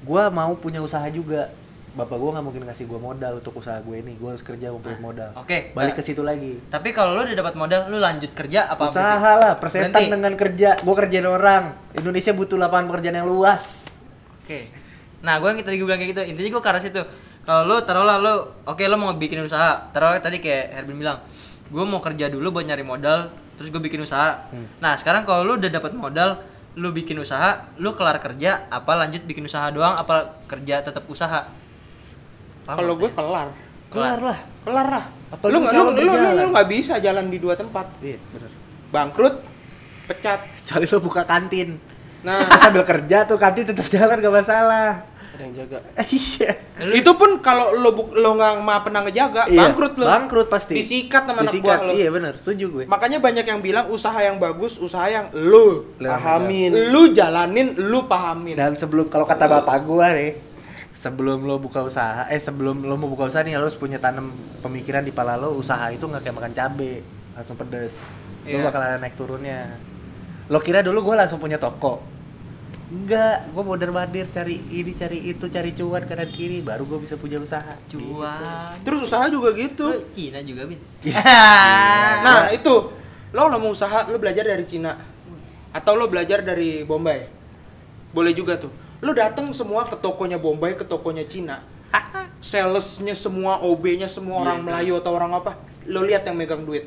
Gue 0.00 0.22
mau 0.28 0.52
punya 0.54 0.78
usaha 0.78 1.04
juga. 1.08 1.48
Bapak 1.92 2.16
gue 2.16 2.30
nggak 2.32 2.44
mungkin 2.44 2.62
ngasih 2.64 2.88
gue 2.88 2.96
modal 2.96 3.36
untuk 3.36 3.60
usaha 3.60 3.76
gue 3.84 3.96
ini. 4.00 4.16
Gue 4.16 4.32
harus 4.32 4.40
kerja 4.40 4.72
ngumpulin 4.72 5.00
modal. 5.04 5.30
Oke. 5.36 5.76
Balik 5.76 5.92
nah, 5.92 5.98
ke 6.00 6.02
situ 6.02 6.24
lagi. 6.24 6.56
Tapi 6.72 6.88
kalau 6.96 7.12
lo 7.12 7.28
udah 7.28 7.36
dapat 7.36 7.52
modal, 7.52 7.92
lo 7.92 8.00
lanjut 8.00 8.32
kerja 8.32 8.72
apa 8.72 8.88
usaha 8.88 9.32
lah, 9.36 9.60
persetan 9.60 9.92
Berhenti. 9.92 10.08
dengan 10.08 10.32
kerja. 10.40 10.70
Gue 10.80 10.94
kerjain 10.96 11.28
orang. 11.28 11.76
Indonesia 11.92 12.32
butuh 12.32 12.56
lapangan 12.56 12.88
pekerjaan 12.88 13.20
yang 13.20 13.28
luas. 13.28 13.84
Oke. 14.40 14.72
Nah, 15.20 15.36
gue 15.36 15.48
yang 15.52 15.60
tadi 15.60 15.76
gue 15.76 15.86
bilang 15.86 16.00
kayak 16.00 16.12
gitu. 16.16 16.22
Intinya 16.32 16.50
gue 16.56 16.62
ke 16.64 16.70
arah 16.72 16.80
situ. 16.80 17.02
Kalau 17.44 17.62
lo 17.68 17.76
taruhlah 17.84 18.16
lo, 18.22 18.34
oke 18.64 18.80
lo 18.88 18.96
mau 18.96 19.12
bikin 19.12 19.44
usaha. 19.44 19.92
Taruhlah 19.92 20.24
tadi 20.24 20.40
kayak 20.40 20.80
Herbin 20.80 20.96
bilang, 20.96 21.20
gue 21.68 21.84
mau 21.84 22.00
kerja 22.00 22.32
dulu 22.32 22.56
buat 22.56 22.64
nyari 22.64 22.86
modal, 22.88 23.28
terus 23.60 23.68
gue 23.68 23.82
bikin 23.84 24.00
usaha. 24.00 24.48
Hmm. 24.48 24.64
Nah, 24.80 24.96
sekarang 24.96 25.28
kalau 25.28 25.44
lo 25.44 25.60
udah 25.60 25.68
dapat 25.68 25.92
modal, 25.92 26.40
lo 26.78 26.88
bikin 26.88 27.20
usaha, 27.20 27.68
lo 27.76 27.92
kelar 27.92 28.16
kerja, 28.16 28.64
apa 28.72 28.96
lanjut 28.96 29.28
bikin 29.28 29.44
usaha 29.44 29.68
doang, 29.68 29.92
apa 29.92 30.40
kerja 30.48 30.80
tetap 30.80 31.04
usaha? 31.10 31.44
Kalau 32.64 32.94
gue 32.94 33.10
ya? 33.10 33.14
kelar. 33.14 33.48
Kelar 33.92 34.18
lah. 34.20 34.38
kelar 34.62 34.86
lah. 34.88 35.04
Lu 35.44 35.58
lu 35.58 35.82
lu 35.96 36.12
lu 36.12 36.30
lu 36.32 36.46
nggak 36.52 36.68
bisa 36.68 36.96
jalan 36.96 37.26
di 37.26 37.36
dua 37.36 37.56
tempat. 37.56 37.88
Iya, 37.98 38.20
bener. 38.30 38.50
bangkrut 38.88 39.34
pecat. 40.04 40.40
Kecuali 40.62 40.86
lo 40.86 40.98
buka 41.00 41.22
kantin. 41.24 41.80
nah. 42.22 42.46
Sambil 42.60 42.84
kerja 42.84 43.24
tuh 43.24 43.40
kantin 43.40 43.64
tetap 43.66 43.88
jalan 43.88 44.20
gak 44.20 44.34
masalah. 44.34 45.08
ada 45.32 45.42
yang 45.42 45.54
jaga. 45.64 45.80
Iya. 46.12 46.52
Itu 46.92 47.16
pun 47.16 47.40
kalau 47.40 47.72
lo 47.72 47.90
bu- 47.90 48.12
lo 48.12 48.36
nggak 48.36 48.52
ma 48.60 48.84
pernah 48.84 49.00
ngejaga 49.00 49.48
Iya, 49.48 49.72
bangkrut 49.72 49.96
lo 49.96 50.04
bangkrut 50.04 50.48
pasti. 50.52 50.76
Disikat 50.76 51.24
sama 51.24 51.40
anak 51.40 51.56
buah 51.56 51.80
lo 51.88 51.92
iya 51.96 52.12
benar 52.12 52.36
setuju 52.36 52.64
gue. 52.68 52.84
Makanya 52.84 53.16
banyak 53.16 53.48
yang 53.48 53.64
bilang 53.64 53.88
usaha 53.88 54.20
yang 54.20 54.36
bagus 54.36 54.76
usaha 54.76 55.08
yang 55.08 55.32
lo 55.32 55.88
yang 55.96 56.20
pahamin. 56.20 56.92
lu 56.92 57.16
jalanin 57.16 57.72
lu 57.80 58.04
pahamin. 58.04 58.60
Dan 58.60 58.76
sebelum 58.76 59.08
kalau 59.08 59.24
kata 59.24 59.48
bapak 59.48 59.80
gua 59.88 60.12
nih 60.12 60.51
sebelum 61.02 61.42
lo 61.42 61.58
buka 61.58 61.82
usaha 61.82 62.30
eh 62.30 62.38
sebelum 62.38 62.86
lo 62.86 62.94
mau 62.94 63.10
buka 63.10 63.26
usaha 63.26 63.42
nih 63.42 63.58
lo 63.58 63.66
harus 63.66 63.74
punya 63.74 63.98
tanam 63.98 64.30
pemikiran 64.62 65.02
di 65.02 65.10
pala 65.10 65.34
lo 65.34 65.50
usaha 65.50 65.90
itu 65.90 66.06
nggak 66.06 66.22
kayak 66.22 66.36
makan 66.38 66.52
cabe 66.54 67.02
langsung 67.34 67.58
pedes. 67.58 67.98
Lo 68.46 68.58
Iya. 68.58 68.62
bakal 68.62 68.80
ada 68.82 68.98
naik 69.02 69.18
turunnya. 69.18 69.82
Lo 70.46 70.62
kira 70.62 70.78
dulu 70.84 71.10
gua 71.10 71.26
langsung 71.26 71.42
punya 71.42 71.58
toko? 71.58 71.98
Enggak 72.92 73.50
gua 73.50 73.62
mondar 73.66 73.90
mandir 73.90 74.30
cari 74.30 74.62
ini 74.70 74.94
cari 74.94 75.26
itu 75.26 75.50
cari 75.50 75.74
cuan 75.74 76.06
kanan 76.06 76.30
kiri 76.30 76.62
baru 76.62 76.86
gua 76.86 77.02
bisa 77.02 77.18
punya 77.18 77.42
usaha. 77.42 77.74
Cuan. 77.90 78.78
terus 78.86 79.02
usaha 79.02 79.26
juga 79.26 79.50
gitu. 79.58 80.06
Cina 80.14 80.38
juga, 80.44 80.70
Bin. 80.70 80.78
Yes. 81.02 81.18
nah 82.26 82.46
itu. 82.54 82.94
Lo 83.34 83.48
kalau 83.48 83.58
mau 83.58 83.74
usaha 83.74 84.06
lo 84.06 84.22
belajar 84.22 84.46
dari 84.46 84.62
Cina. 84.70 84.94
Atau 85.72 85.98
lo 85.98 86.06
belajar 86.06 86.46
dari 86.46 86.86
Bombay? 86.86 87.26
Boleh 88.12 88.36
juga 88.36 88.60
tuh 88.60 88.91
lo 89.02 89.10
datang 89.10 89.50
semua 89.50 89.82
ke 89.82 89.98
tokonya 89.98 90.38
Bombay 90.38 90.78
ke 90.78 90.86
tokonya 90.86 91.26
Cina. 91.26 91.58
Salesnya 92.38 93.18
semua 93.18 93.58
OB-nya 93.60 94.06
semua 94.06 94.46
orang 94.46 94.62
Melayu 94.62 94.98
atau 95.02 95.12
orang 95.12 95.34
apa 95.34 95.58
lo 95.90 96.06
lihat 96.06 96.22
yang 96.22 96.38
megang 96.38 96.62
duit. 96.62 96.86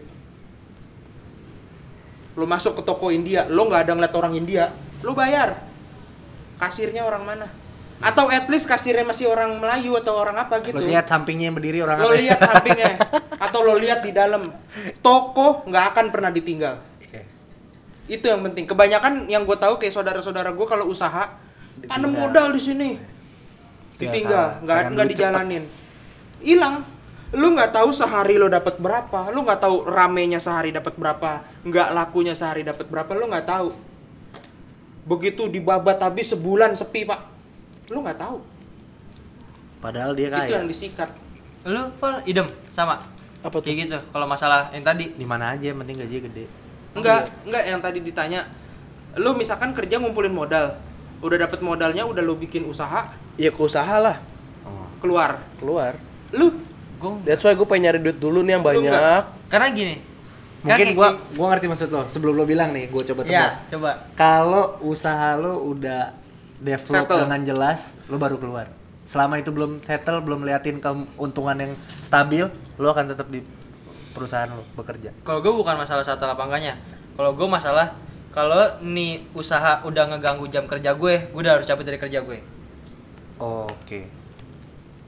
Lo 2.39 2.47
masuk 2.47 2.79
ke 2.79 2.83
toko 2.87 3.11
India 3.11 3.43
lo 3.51 3.67
nggak 3.67 3.87
ada 3.87 3.91
ngeliat 3.99 4.15
orang 4.15 4.33
India 4.39 4.71
lo 5.03 5.11
bayar. 5.11 5.59
Kasirnya 6.55 7.03
orang 7.03 7.23
mana? 7.27 7.47
Atau 7.99 8.31
at 8.31 8.47
least 8.47 8.67
kasirnya 8.67 9.03
masih 9.03 9.27
orang 9.27 9.51
Melayu 9.59 9.99
atau 9.99 10.15
orang 10.15 10.39
apa 10.39 10.63
gitu. 10.63 10.79
Lo 10.79 10.87
lihat 10.87 11.11
sampingnya 11.11 11.51
yang 11.51 11.55
berdiri 11.59 11.83
orang 11.83 11.99
lo 11.99 12.11
apa 12.11 12.15
lihat 12.15 12.39
sampingnya. 12.39 12.93
Atau 13.45 13.59
lo 13.67 13.75
lihat 13.75 13.99
di 13.99 14.15
dalam. 14.15 14.51
Toko 15.03 15.67
nggak 15.67 15.85
akan 15.91 16.05
pernah 16.15 16.31
ditinggal. 16.31 16.79
Itu 18.07 18.31
yang 18.31 18.45
penting. 18.45 18.69
Kebanyakan 18.69 19.27
yang 19.27 19.43
gue 19.43 19.57
tahu 19.57 19.81
kayak 19.81 19.91
saudara-saudara 19.91 20.53
gue 20.53 20.67
kalau 20.69 20.87
usaha 20.87 21.44
tanam 21.87 22.11
modal 22.13 22.53
di 22.53 22.61
sini. 22.61 22.89
Itu 23.95 24.01
ditinggal 24.05 24.65
nggak 24.65 24.77
nggak 24.91 25.07
dijalanin. 25.15 25.63
Hilang. 26.43 26.83
Lu 27.35 27.51
nggak 27.51 27.73
tahu 27.73 27.89
sehari 27.91 28.37
lo 28.37 28.47
dapat 28.47 28.79
berapa. 28.79 29.31
Lu 29.33 29.43
nggak 29.43 29.59
tahu 29.59 29.87
ramenya 29.89 30.39
sehari 30.39 30.71
dapat 30.71 30.95
berapa. 30.95 31.43
Nggak 31.65 31.87
lakunya 31.91 32.33
sehari 32.37 32.63
dapat 32.63 32.85
berapa. 32.87 33.11
Lu 33.15 33.27
nggak 33.27 33.47
tahu. 33.47 33.69
Begitu 35.05 35.49
dibabat 35.51 36.01
habis 36.01 36.31
sebulan 36.31 36.77
sepi 36.77 37.03
pak. 37.05 37.21
Lu 37.91 38.01
nggak 38.01 38.19
tahu. 38.19 38.37
Padahal 39.83 40.17
dia 40.17 40.33
itu 40.33 40.37
kaya. 40.41 40.55
yang 40.57 40.65
disikat. 40.65 41.09
Lu, 41.65 41.93
Pal, 42.01 42.21
idem 42.25 42.49
sama. 42.73 43.05
apa 43.45 43.53
tuh? 43.61 43.69
Kayak 43.69 43.77
gitu. 43.85 43.99
Kalau 44.09 44.25
masalah 44.25 44.73
yang 44.73 44.81
tadi, 44.81 45.13
di 45.13 45.21
mana 45.21 45.53
aja 45.53 45.69
yang 45.69 45.77
penting 45.77 46.01
gajinya 46.01 46.21
gede. 46.25 46.45
Enggak, 46.97 47.29
enggak 47.45 47.63
yang 47.69 47.79
tadi 47.81 47.99
ditanya. 48.01 48.41
Lu 49.21 49.37
misalkan 49.37 49.77
kerja 49.77 50.01
ngumpulin 50.01 50.33
modal. 50.33 50.73
Udah 51.25 51.37
dapet 51.41 51.59
modalnya, 51.59 52.05
udah 52.05 52.21
lu 52.21 52.37
bikin 52.37 52.61
usaha, 52.63 53.09
ya 53.35 53.49
ke 53.49 53.57
usaha 53.57 53.97
lah 53.97 54.21
oh. 54.63 54.85
keluar. 55.01 55.41
keluar 55.57 55.97
Lu 56.31 56.53
gue 56.95 57.11
that's 57.25 57.41
why 57.41 57.51
gue 57.51 57.65
pengen 57.65 57.89
nyari 57.89 57.99
duit 57.99 58.17
dulu 58.17 58.39
nih 58.39 58.55
yang 58.55 58.63
banyak 58.63 59.23
karena 59.45 59.67
gini. 59.69 59.95
mungkin 60.61 60.87
kayak- 60.87 60.97
gua 60.97 61.09
gua 61.35 61.45
ngerti 61.51 61.67
maksud 61.67 61.89
lo 61.89 62.01
sebelum 62.07 62.33
lo 62.33 62.43
bilang 62.43 62.71
nih 62.71 62.89
gua 62.89 63.03
coba 63.03 63.21
tebak 63.21 63.35
Ya, 63.35 63.47
coba. 63.69 63.91
kalau 64.15 64.79
usaha 64.81 65.35
lo 65.35 65.61
udah 65.61 66.09
develop 66.57 67.05
Settle. 67.05 67.21
dengan 67.21 67.39
jelas 67.43 68.01
lo 68.05 68.17
baru 68.17 68.39
keluar 68.39 68.65
selama 69.05 69.37
itu 69.37 69.53
belum 69.53 69.77
settle 69.79 70.17
belum 70.19 70.41
liatin 70.41 70.81
keuntungan 70.81 71.53
yang 71.59 71.71
stabil 71.77 72.49
lo 72.75 72.87
akan 72.89 73.05
tetap 73.05 73.29
di 73.29 73.45
perusahaan 74.09 74.47
lo 74.47 74.65
bekerja 74.73 75.13
Kalau 75.21 75.43
gue 75.43 75.53
bukan 75.53 75.75
masalah 75.75 76.01
satu 76.01 76.25
apa 76.25 76.41
enggaknya. 76.41 76.73
Kalau 77.13 77.31
gue 77.31 77.45
masalah 77.45 77.93
kalau 78.35 78.59
nih 78.83 79.23
usaha 79.31 79.79
udah 79.81 80.11
ngeganggu 80.11 80.45
jam 80.49 80.65
kerja 80.65 80.91
gue, 80.93 81.13
gue 81.25 81.39
udah 81.39 81.55
harus 81.55 81.63
cabut 81.63 81.81
dari 81.81 81.95
kerja 81.95 82.19
gue. 82.19 82.39
oke 83.37 83.99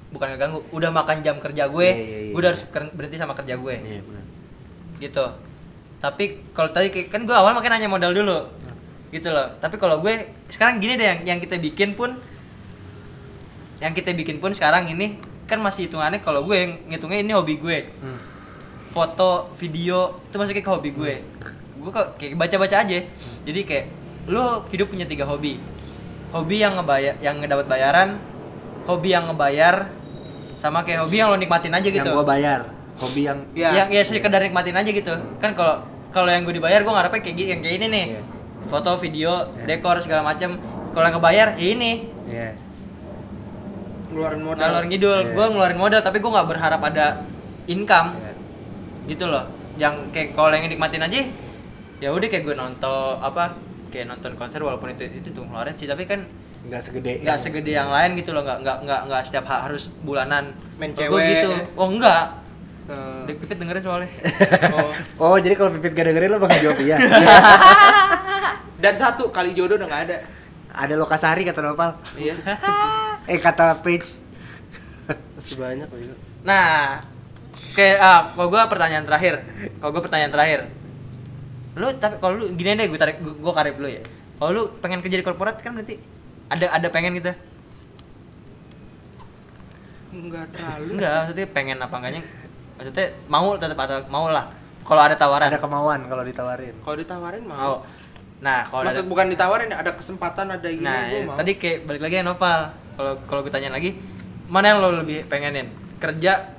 Bukan 0.08 0.28
ngeganggu, 0.30 0.64
udah 0.72 0.88
makan 0.90 1.20
jam 1.20 1.36
kerja 1.38 1.68
gue, 1.68 1.84
Iya, 1.86 2.00
iya, 2.00 2.20
iya. 2.22 2.32
gue 2.32 2.40
udah 2.40 2.50
harus 2.50 2.64
ker- 2.66 2.96
berhenti 2.96 3.18
sama 3.18 3.36
kerja 3.36 3.56
gue. 3.56 3.76
iya 3.78 4.00
benar 4.02 4.24
Gitu. 4.98 5.26
Tapi 5.98 6.24
kalau 6.52 6.70
tadi 6.70 6.88
kayak- 6.88 7.10
kan 7.10 7.22
gue 7.22 7.34
awal 7.34 7.52
makin 7.52 7.70
nanya 7.70 7.86
modal 7.86 8.10
dulu. 8.12 8.48
Gitu 9.08 9.28
loh. 9.28 9.52
Tapi 9.58 9.76
kalau 9.76 10.00
gue 10.00 10.14
sekarang 10.48 10.80
gini 10.80 10.96
deh 10.96 11.06
yang 11.06 11.20
yang 11.28 11.40
kita 11.40 11.56
bikin 11.58 11.94
pun 11.94 12.16
yang 13.78 13.92
kita 13.92 14.10
bikin 14.12 14.38
pun 14.38 14.52
sekarang 14.52 14.88
ini 14.88 15.16
kan 15.44 15.60
masih 15.60 15.86
hitungannya 15.86 16.20
kalau 16.20 16.44
gue 16.44 16.56
ngitungnya 16.88 17.20
ini 17.20 17.32
hobi 17.32 17.56
gue. 17.58 17.80
Hmm. 18.00 18.20
foto, 18.88 19.54
video 19.54 19.98
itu 20.24 20.36
masuknya 20.36 20.60
ke 20.60 20.72
hobi 20.72 20.90
gue. 20.92 21.14
Gue 21.78 21.92
kayak 21.94 22.34
baca-baca 22.38 22.76
aja. 22.84 23.00
Jadi 23.46 23.60
kayak 23.64 23.86
lu 24.28 24.44
hidup 24.74 24.92
punya 24.92 25.06
tiga 25.08 25.24
hobi. 25.24 25.62
Hobi 26.36 26.60
yang 26.60 26.76
ngebayar, 26.76 27.16
yang 27.24 27.40
ngedapat 27.40 27.66
bayaran, 27.72 28.20
hobi 28.84 29.16
yang 29.16 29.32
ngebayar, 29.32 29.88
sama 30.60 30.84
kayak 30.84 31.08
hobi 31.08 31.24
yang 31.24 31.32
lo 31.32 31.38
nikmatin 31.40 31.72
aja 31.72 31.88
gitu. 31.88 32.04
yang 32.04 32.18
gua 32.18 32.28
bayar 32.28 32.62
hobi 32.98 33.30
yang 33.30 33.40
Ya. 33.54 33.86
Yang 33.86 33.88
ya 33.94 34.02
sekedar 34.04 34.42
nikmatin 34.42 34.76
aja 34.76 34.90
gitu. 34.90 35.14
Kan 35.38 35.54
kalau 35.54 35.86
kalau 36.10 36.30
yang 36.34 36.44
gue 36.44 36.56
dibayar 36.58 36.82
gue 36.82 36.90
ngarepnya 36.90 37.22
kayak 37.22 37.36
gini, 37.38 37.50
yang 37.54 37.62
kayak 37.62 37.76
ini 37.78 37.88
nih. 37.94 38.06
Iya. 38.18 38.22
Foto, 38.68 38.92
video, 39.00 39.32
Iya. 39.54 39.64
dekor 39.78 40.02
segala 40.02 40.26
macam. 40.26 40.58
Kalau 40.92 41.06
yang 41.06 41.16
ngebayar 41.22 41.48
ya 41.56 41.68
ini. 41.78 41.92
Iya. 42.28 42.50
ngeluarin 44.08 44.42
modal. 44.42 44.72
Ngidul. 44.88 45.20
Iya. 45.30 45.34
Gue 45.36 45.46
ngeluarin 45.52 45.80
modal 45.80 46.02
tapi 46.02 46.18
gue 46.24 46.32
nggak 46.32 46.48
berharap 46.50 46.82
ada 46.84 47.22
income. 47.70 48.18
Iya. 48.18 48.34
gitu 49.08 49.24
loh 49.24 49.48
yang 49.80 50.12
kayak 50.12 50.36
kalau 50.36 50.52
yang 50.52 50.68
nikmatin 50.68 51.00
aja 51.00 51.24
ya 51.98 52.10
udah 52.10 52.28
kayak 52.28 52.44
gue 52.44 52.54
nonton 52.54 53.18
apa 53.18 53.58
kayak 53.88 54.06
nonton 54.08 54.34
konser 54.34 54.60
walaupun 54.60 54.92
itu 54.92 55.10
itu 55.12 55.30
tuh 55.32 55.44
ngeluarin 55.44 55.74
sih 55.74 55.86
tapi 55.86 56.04
kan 56.04 56.22
nggak 56.64 56.82
segede 56.82 57.12
nggak 57.20 57.32
yang- 57.32 57.42
segede 57.42 57.72
yang 57.72 57.88
lain 57.88 58.14
gitu 58.14 58.32
loh 58.32 58.44
nggak 58.44 58.60
nggak 58.60 58.78
nggak 58.84 59.02
nggak 59.08 59.22
setiap 59.24 59.46
ha- 59.48 59.64
harus 59.64 59.90
bulanan. 60.02 60.52
Main 60.76 60.92
Kalau 60.92 61.10
gue 61.10 61.20
cewek. 61.20 61.32
gitu. 61.34 61.52
Oh 61.76 61.88
enggak 61.88 62.44
Eh, 62.88 63.20
Dek 63.28 63.36
Pipit 63.38 63.60
dengerin 63.60 63.84
soalnya. 63.84 64.08
Oh. 64.72 64.92
oh 65.28 65.36
jadi 65.36 65.60
kalau 65.60 65.76
pipit 65.76 65.92
gak 65.92 66.08
dengerin 66.08 66.30
lo 66.30 66.40
bakal 66.40 66.56
jawab 66.62 66.80
iya? 66.80 66.96
Dan 68.80 68.94
satu 68.96 69.28
kali 69.28 69.52
jodoh 69.52 69.76
udah 69.76 69.84
nggak 69.86 70.04
ada. 70.08 70.18
ada 70.72 70.94
lokasari 70.96 71.44
kata 71.44 71.60
Nopal. 71.60 72.00
Iya. 72.14 72.38
eh 73.28 73.40
kata 73.40 73.82
page 73.82 74.24
masih 75.36 75.56
banyak 75.56 75.84
kok 75.84 75.98
itu 75.98 76.16
nah 76.44 77.00
kayak 77.74 77.98
ah 77.98 78.22
kalau 78.32 78.48
gue 78.48 78.62
pertanyaan 78.68 79.04
terakhir. 79.04 79.36
Kalau 79.78 79.92
gue 79.92 80.02
pertanyaan 80.02 80.32
terakhir 80.32 80.60
lu 81.78 81.88
tapi 82.02 82.18
kalau 82.18 82.34
lu 82.42 82.46
gini 82.58 82.74
deh 82.74 82.90
gue 82.90 83.00
tarik 83.00 83.22
gue, 83.22 83.34
gue 83.38 83.54
karip 83.54 83.76
lu 83.78 83.88
ya. 83.88 84.02
Kalau 84.38 84.50
lu 84.54 84.64
pengen 84.82 85.00
kerja 85.06 85.18
di 85.22 85.26
korporat 85.26 85.62
kan 85.62 85.78
berarti 85.78 86.02
ada 86.50 86.66
ada 86.74 86.88
pengen 86.90 87.22
gitu. 87.22 87.32
Enggak 90.18 90.46
terlalu. 90.50 90.98
enggak 90.98 91.12
maksudnya 91.14 91.48
pengen 91.54 91.78
apa 91.78 91.96
enggaknya? 92.02 92.22
Maksudnya 92.78 93.06
mau 93.30 93.54
tetap 93.58 93.78
atau 93.78 93.98
mau 94.10 94.26
lah. 94.30 94.50
Kalau 94.88 95.02
ada 95.04 95.16
tawaran. 95.20 95.52
Ada 95.52 95.60
kemauan 95.60 96.00
kalau 96.08 96.24
ditawarin. 96.26 96.76
Kalau 96.82 96.98
ditawarin 96.98 97.44
mau. 97.46 97.58
Mau. 97.58 97.78
nah 98.38 98.70
kalau 98.70 98.86
ada, 98.86 98.94
Maksud 98.94 99.10
bukan 99.10 99.34
ditawarin 99.34 99.74
ada 99.74 99.98
kesempatan 99.98 100.46
ada 100.54 100.70
gini 100.70 100.86
nah 100.86 101.10
gua 101.10 101.18
ya, 101.18 101.26
mau. 101.26 101.38
tadi 101.42 101.52
kayak 101.58 101.78
balik 101.90 102.02
lagi 102.02 102.16
ya 102.22 102.24
Noval. 102.26 102.62
Kalau 102.98 103.14
kalau 103.30 103.42
gue 103.46 103.54
tanya 103.54 103.70
lagi 103.74 103.98
mana 104.50 104.74
yang 104.74 104.80
lo 104.82 104.90
lebih 105.02 105.26
pengenin? 105.30 105.70
Kerja 105.98 106.54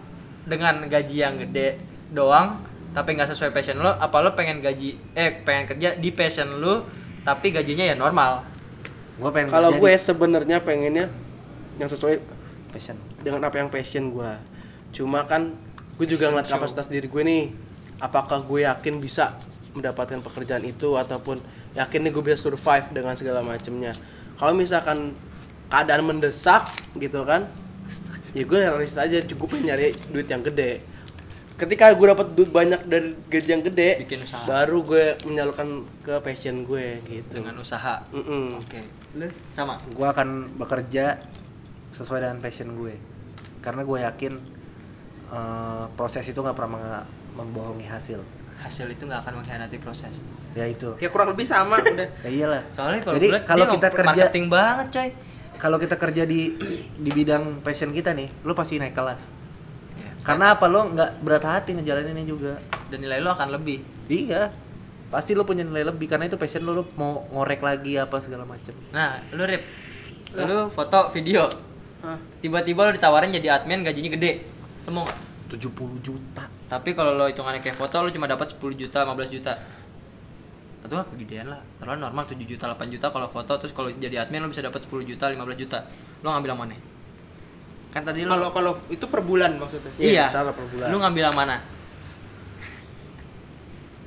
dengan 0.46 0.86
gaji 0.90 1.16
yang 1.18 1.38
gede 1.38 1.78
doang 2.10 2.58
tapi 2.98 3.14
nggak 3.14 3.30
sesuai 3.30 3.54
passion 3.54 3.78
lo 3.78 3.94
apa 3.94 4.18
lo 4.18 4.34
pengen 4.34 4.58
gaji 4.58 4.98
eh 5.14 5.38
pengen 5.46 5.70
kerja 5.70 5.94
di 5.94 6.10
passion 6.10 6.58
lo 6.58 6.82
tapi 7.22 7.54
gajinya 7.54 7.86
ya 7.86 7.94
normal? 7.94 8.42
Gue 9.22 9.30
pengen 9.30 9.54
kalau 9.54 9.70
gue 9.78 9.92
di 9.94 10.02
sebenarnya 10.02 10.66
pengennya 10.66 11.06
yang 11.78 11.86
sesuai 11.86 12.18
passion. 12.74 12.98
dengan 13.22 13.46
apa 13.46 13.62
yang 13.62 13.70
passion 13.70 14.10
gue 14.10 14.32
cuma 14.90 15.22
kan 15.30 15.54
gue 15.94 16.06
juga 16.10 16.26
ngeliat 16.26 16.50
kapasitas 16.50 16.90
diri 16.90 17.06
gue 17.06 17.22
nih 17.22 17.54
apakah 18.02 18.42
gue 18.42 18.66
yakin 18.66 18.98
bisa 18.98 19.38
mendapatkan 19.78 20.18
pekerjaan 20.18 20.66
itu 20.66 20.98
ataupun 20.98 21.38
yakin 21.78 22.02
nih 22.02 22.10
gue 22.10 22.22
bisa 22.26 22.38
survive 22.42 22.90
dengan 22.90 23.14
segala 23.14 23.46
macemnya. 23.46 23.94
Kalau 24.38 24.58
misalkan 24.58 25.14
keadaan 25.70 26.02
mendesak 26.02 26.66
gitu 26.98 27.22
kan 27.22 27.46
ya 28.34 28.42
gue 28.42 28.58
realistis 28.58 28.98
aja 28.98 29.22
cukup 29.22 29.54
nyari 29.62 29.94
duit 30.10 30.26
yang 30.26 30.42
gede 30.42 30.82
ketika 31.58 31.90
gue 31.90 32.06
dapat 32.06 32.26
duit 32.32 32.48
banyak 32.48 32.86
dari 32.86 33.18
gaji 33.26 33.50
yang 33.50 33.62
gede 33.62 33.90
Bikin 34.06 34.22
usaha. 34.22 34.46
baru 34.46 34.78
gue 34.80 35.04
menyalurkan 35.26 35.68
ke 36.00 36.14
passion 36.22 36.62
gue 36.62 37.02
gitu. 37.04 37.34
Dengan 37.34 37.58
usaha. 37.58 37.98
Mm-mm. 38.14 38.56
oke. 38.56 38.80
Lo 39.18 39.26
sama? 39.50 39.74
Gue 39.90 40.06
akan 40.06 40.54
bekerja 40.54 41.18
sesuai 41.90 42.22
dengan 42.22 42.38
passion 42.38 42.72
gue 42.72 42.94
karena 43.58 43.82
gue 43.82 43.98
yakin 43.98 44.32
eh, 45.28 45.84
proses 45.92 46.24
itu 46.24 46.38
nggak 46.38 46.54
pernah 46.54 47.02
membohongi 47.34 47.84
hasil. 47.84 48.22
Hasil 48.58 48.86
itu 48.88 49.02
nggak 49.04 49.26
akan 49.26 49.42
mengkhianati 49.42 49.78
proses. 49.78 50.22
Ya 50.54 50.66
itu. 50.66 50.94
Ya 50.98 51.10
kurang 51.10 51.30
lebih 51.30 51.42
sama 51.42 51.78
udah. 51.84 52.08
ya 52.22 52.30
iyalah. 52.30 52.62
Soalnya 52.70 53.00
kalau 53.02 53.14
jadi 53.18 53.28
kalau 53.42 53.66
dia 53.66 53.74
kita 53.74 53.88
kerja 53.90 54.06
marketing 54.26 54.46
banget 54.46 54.86
coy. 54.90 55.10
kalau 55.58 55.74
kita 55.74 55.98
kerja 55.98 56.22
di 56.22 56.54
di 56.94 57.10
bidang 57.10 57.66
passion 57.66 57.90
kita 57.90 58.14
nih, 58.14 58.30
lu 58.46 58.54
pasti 58.54 58.78
naik 58.78 58.94
kelas. 58.94 59.18
Karena 60.28 60.46
apa 60.52 60.68
lo 60.68 60.92
nggak 60.92 61.10
berat 61.24 61.44
hati 61.44 61.72
ngejalaninnya 61.72 62.26
juga. 62.28 62.60
dan 62.88 63.00
nilai 63.00 63.20
lo 63.20 63.32
akan 63.32 63.48
lebih 63.52 63.80
Iya. 64.08 64.48
Pasti 65.08 65.32
lo 65.32 65.48
punya 65.48 65.64
nilai 65.64 65.88
lebih 65.88 66.04
karena 66.04 66.28
itu 66.28 66.36
passion 66.36 66.64
lo, 66.64 66.72
lo 66.76 66.84
mau 67.00 67.24
ngorek 67.32 67.60
lagi 67.60 67.96
apa 67.96 68.20
segala 68.20 68.44
macem. 68.44 68.76
nah 68.92 69.16
lu 69.32 69.44
rip 69.44 69.64
lu 70.36 70.68
foto 70.68 71.08
video 71.16 71.48
Hah? 72.04 72.20
tiba-tiba 72.38 72.84
lo 72.84 72.92
ditawarin 72.92 73.32
jadi 73.32 73.56
admin 73.56 73.80
gajinya 73.80 74.12
gede 74.12 74.44
lo 74.84 74.90
mau 74.92 75.02
nggak? 75.08 75.18
70 75.48 76.04
juta. 76.04 76.44
tapi 76.68 76.92
kalau 76.92 77.16
lo 77.16 77.24
hitungannya 77.24 77.64
kayak 77.64 77.80
foto 77.80 78.04
lo 78.04 78.12
cuma 78.12 78.28
dapat 78.28 78.52
10 78.52 78.60
juta 78.76 79.08
15 79.08 79.32
juta 79.32 79.52
atau 80.78 80.94
nggak 80.94 81.08
kegedean 81.16 81.48
lah 81.48 81.60
terlalu 81.80 81.98
normal 82.04 82.24
7 82.28 82.36
juta 82.44 82.68
8 82.68 82.92
juta 82.92 83.08
kalau 83.08 83.28
foto 83.32 83.52
terus 83.56 83.72
kalau 83.72 83.88
jadi 83.88 84.20
admin 84.20 84.44
lo 84.44 84.52
bisa 84.52 84.60
dapat 84.60 84.84
10 84.84 85.08
juta 85.08 85.32
15 85.32 85.40
juta 85.56 85.78
lo 86.20 86.28
ngambil 86.28 86.52
yang 86.52 86.60
mana 86.60 86.76
kan 87.88 88.02
tadi 88.02 88.22
lo 88.22 88.30
Kalau 88.30 88.48
kalau 88.50 88.72
itu 88.88 89.04
per 89.04 89.20
bulan 89.20 89.56
maksudnya. 89.56 89.90
iya 89.96 90.26
salah 90.28 90.52
per 90.52 90.64
bulan. 90.66 90.86
lo 90.86 90.96
ngambil 90.98 91.22
yang 91.24 91.36
mana 91.36 91.56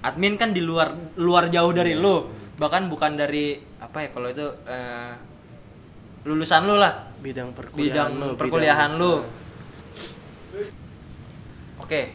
admin 0.02 0.34
kan 0.34 0.50
di 0.50 0.60
luar 0.60 0.90
luar 1.16 1.48
jauh 1.48 1.70
dari 1.72 1.94
lo 1.94 2.30
bahkan 2.58 2.86
bukan 2.88 3.16
dari 3.16 3.54
apa 3.80 3.98
ya 4.00 4.10
kalau 4.12 4.28
itu 4.28 4.46
eh, 4.66 5.14
lulusan 6.24 6.64
lo 6.64 6.78
lah 6.78 7.10
bidang 7.18 7.52
perkuliahan 7.52 8.10
bidang 8.10 8.10
lu, 8.14 8.28
perkuliahan 8.36 8.92
bidang- 8.92 9.02
lu. 9.02 9.14
Oke. 11.82 12.14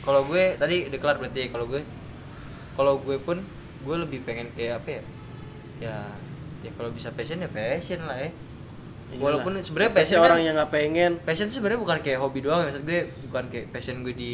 Kalau 0.00 0.22
gue 0.22 0.54
tadi 0.54 0.86
deklar 0.86 1.16
berarti 1.16 1.48
kalau 1.48 1.66
gue 1.66 1.82
kalau 2.74 2.98
gue 3.00 3.18
pun 3.18 3.38
gue 3.80 3.96
lebih 3.96 4.22
pengen 4.22 4.50
kayak 4.52 4.82
apa 4.82 4.88
ya? 4.92 5.02
Ya 5.80 5.96
ya 6.62 6.70
kalau 6.74 6.90
bisa 6.90 7.10
passion 7.10 7.38
ya 7.38 7.48
passion 7.48 8.02
lah 8.02 8.18
ya. 8.18 8.30
Iyalah. 9.06 9.22
Walaupun 9.22 9.52
sebenarnya 9.62 9.92
passion 9.94 10.18
orang 10.18 10.40
kan, 10.42 10.46
yang 10.46 10.54
nggak 10.58 10.70
pengen 10.74 11.10
passion 11.22 11.48
sebenarnya 11.48 11.80
bukan 11.80 11.98
kayak 12.02 12.18
hobi 12.18 12.38
doang 12.42 12.60
ya. 12.62 12.74
Maksud 12.74 12.82
gue 12.82 13.00
bukan 13.30 13.44
kayak 13.48 13.66
passion 13.70 13.96
gue 14.02 14.14
di 14.14 14.32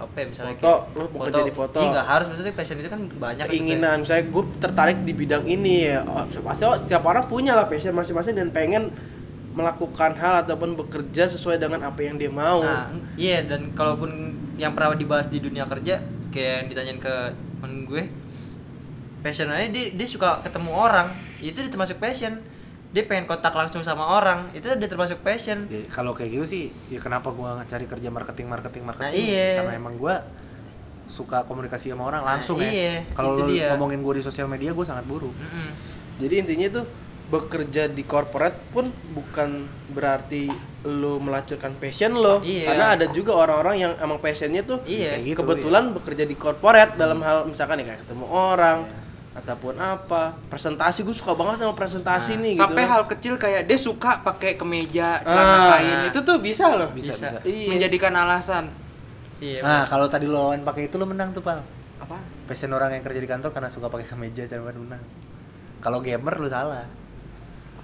apa 0.00 0.16
ya 0.16 0.26
misalnya 0.32 0.54
Foto, 0.56 0.64
kayak 0.64 0.96
lu 0.96 1.06
mau 1.12 1.20
kerja 1.28 1.42
di 1.44 1.52
foto. 1.52 1.76
Iya 1.76 1.88
nggak 1.92 2.08
harus 2.08 2.26
maksudnya 2.32 2.54
passion 2.56 2.76
itu 2.80 2.88
kan 2.88 3.00
banyak 3.04 3.44
gitu 3.44 3.52
keinginan 3.52 3.98
saya 4.08 4.22
gue 4.24 4.44
tertarik 4.56 4.98
di 5.04 5.12
bidang 5.12 5.44
ini 5.44 5.92
ya 5.92 6.00
oh, 6.08 6.24
pasti 6.24 6.64
oh, 6.64 6.76
setiap 6.80 7.04
orang 7.04 7.28
punya 7.28 7.52
lah 7.52 7.68
passion 7.68 7.92
masing-masing 7.92 8.32
dan 8.32 8.48
pengen 8.48 8.88
melakukan 9.52 10.16
hal 10.16 10.46
ataupun 10.46 10.78
bekerja 10.78 11.28
sesuai 11.28 11.60
dengan 11.60 11.84
apa 11.84 12.00
yang 12.00 12.16
dia 12.16 12.32
mau 12.32 12.64
Nah, 12.64 12.88
iya 13.18 13.44
dan 13.44 13.74
kalaupun 13.76 14.32
yang 14.56 14.72
pernah 14.72 14.96
dibahas 14.96 15.28
di 15.28 15.42
dunia 15.42 15.68
kerja 15.68 16.00
kayak 16.32 16.54
yang 16.64 16.66
ditanyain 16.70 17.00
ke 17.02 17.14
temen 17.60 17.84
gue 17.84 18.02
passion 19.20 19.52
aja 19.52 19.68
dia, 19.68 19.92
dia 19.92 20.08
suka 20.08 20.40
ketemu 20.40 20.70
orang 20.72 21.12
itu 21.44 21.60
termasuk 21.68 22.00
passion 22.00 22.40
dia 22.90 23.02
pengen 23.02 23.22
kontak 23.24 23.52
langsung 23.52 23.80
sama 23.80 24.02
orang 24.10 24.50
itu 24.50 24.66
udah 24.66 24.88
termasuk 24.88 25.18
passion 25.20 25.62
Ya, 25.66 25.86
kalau 25.88 26.10
kayak 26.10 26.30
gitu 26.32 26.44
sih, 26.44 26.62
ya 26.88 26.98
kenapa 26.98 27.30
gua 27.30 27.54
nggak 27.56 27.68
cari 27.68 27.86
kerja 27.86 28.08
marketing, 28.08 28.46
marketing, 28.46 28.82
marketing? 28.82 29.14
Nah, 29.14 29.30
iya. 29.30 29.50
Karena 29.62 29.74
emang 29.76 29.94
gua 29.94 30.26
suka 31.06 31.42
komunikasi 31.42 31.90
sama 31.90 32.06
orang 32.06 32.22
Nah, 32.22 32.28
langsung 32.34 32.58
iya, 32.58 33.02
ya. 33.02 33.14
Kalau 33.14 33.34
itu 33.34 33.42
lu 33.44 33.52
dia. 33.52 33.66
ngomongin 33.72 34.00
gua 34.00 34.14
di 34.14 34.22
sosial 34.22 34.46
media, 34.46 34.70
gua 34.70 34.82
sangat 34.84 35.04
buruk. 35.04 35.30
Mm-mm. 35.32 35.70
jadi 36.18 36.34
intinya 36.36 36.68
tuh 36.76 36.86
bekerja 37.26 37.86
di 37.86 38.02
corporate 38.02 38.58
pun 38.68 38.90
bukan 39.08 39.62
berarti 39.88 40.50
lu 40.82 41.16
melacurkan 41.16 41.72
passion 41.74 42.12
lo 42.12 42.42
Iya. 42.42 42.66
karena 42.66 42.86
ada 42.92 43.06
juga 43.08 43.32
orang-orang 43.32 43.76
yang 43.78 43.92
emang 43.96 44.18
passionnya 44.18 44.60
tuh 44.60 44.82
iya 44.82 45.14
gitu, 45.16 45.38
kebetulan 45.38 45.94
bekerja 45.94 46.24
di 46.24 46.34
corporate 46.34 46.96
dalam 46.96 47.22
hal 47.22 47.46
misalkan 47.46 47.78
ya 47.78 47.94
kayak 47.94 48.02
ketemu 48.02 48.26
orang 48.26 48.82
ataupun 49.30 49.78
apa 49.78 50.34
presentasi 50.46 51.00
gue 51.00 51.12
suka 51.12 51.32
banget 51.32 51.62
sama 51.62 51.72
presentasi 51.72 52.34
Nah, 52.34 52.42
nih 52.42 52.52
gitu 52.52 52.62
Sampai 52.64 52.82
hal 52.82 53.02
kecil 53.06 53.34
kayak 53.36 53.62
dia 53.64 53.78
suka 53.78 54.18
pakai 54.20 54.54
kemeja, 54.54 55.22
celana 55.22 55.54
Ah. 55.54 55.68
kain. 55.72 55.98
Itu 56.10 56.20
tuh 56.20 56.38
bisa 56.38 56.74
loh. 56.74 56.90
Bisa, 56.90 57.14
Bisa. 57.14 57.30
bisa. 57.30 57.38
Iya. 57.44 57.68
Menjadikan 57.70 58.12
alasan. 58.12 58.64
iya 59.38 59.60
Nah, 59.60 59.86
kalau 59.86 60.04
tadi 60.04 60.26
lo 60.26 60.50
lawan 60.50 60.60
pakai 60.60 60.86
itu 60.86 60.96
lo 60.96 61.06
menang 61.06 61.30
tuh, 61.30 61.40
Pak. 61.40 61.62
Apa? 62.00 62.18
Passion 62.44 62.70
orang 62.70 62.90
yang 62.90 63.00
kerja 63.00 63.16
di 63.16 63.26
kantor 63.26 63.50
karena 63.50 63.68
suka 63.68 63.86
pakai 63.86 64.04
kemeja 64.04 64.44
dan 64.44 64.66
menang. 64.66 65.00
Kalau 65.78 65.98
gamer 66.00 66.34
lu 66.36 66.46
salah. 66.46 66.84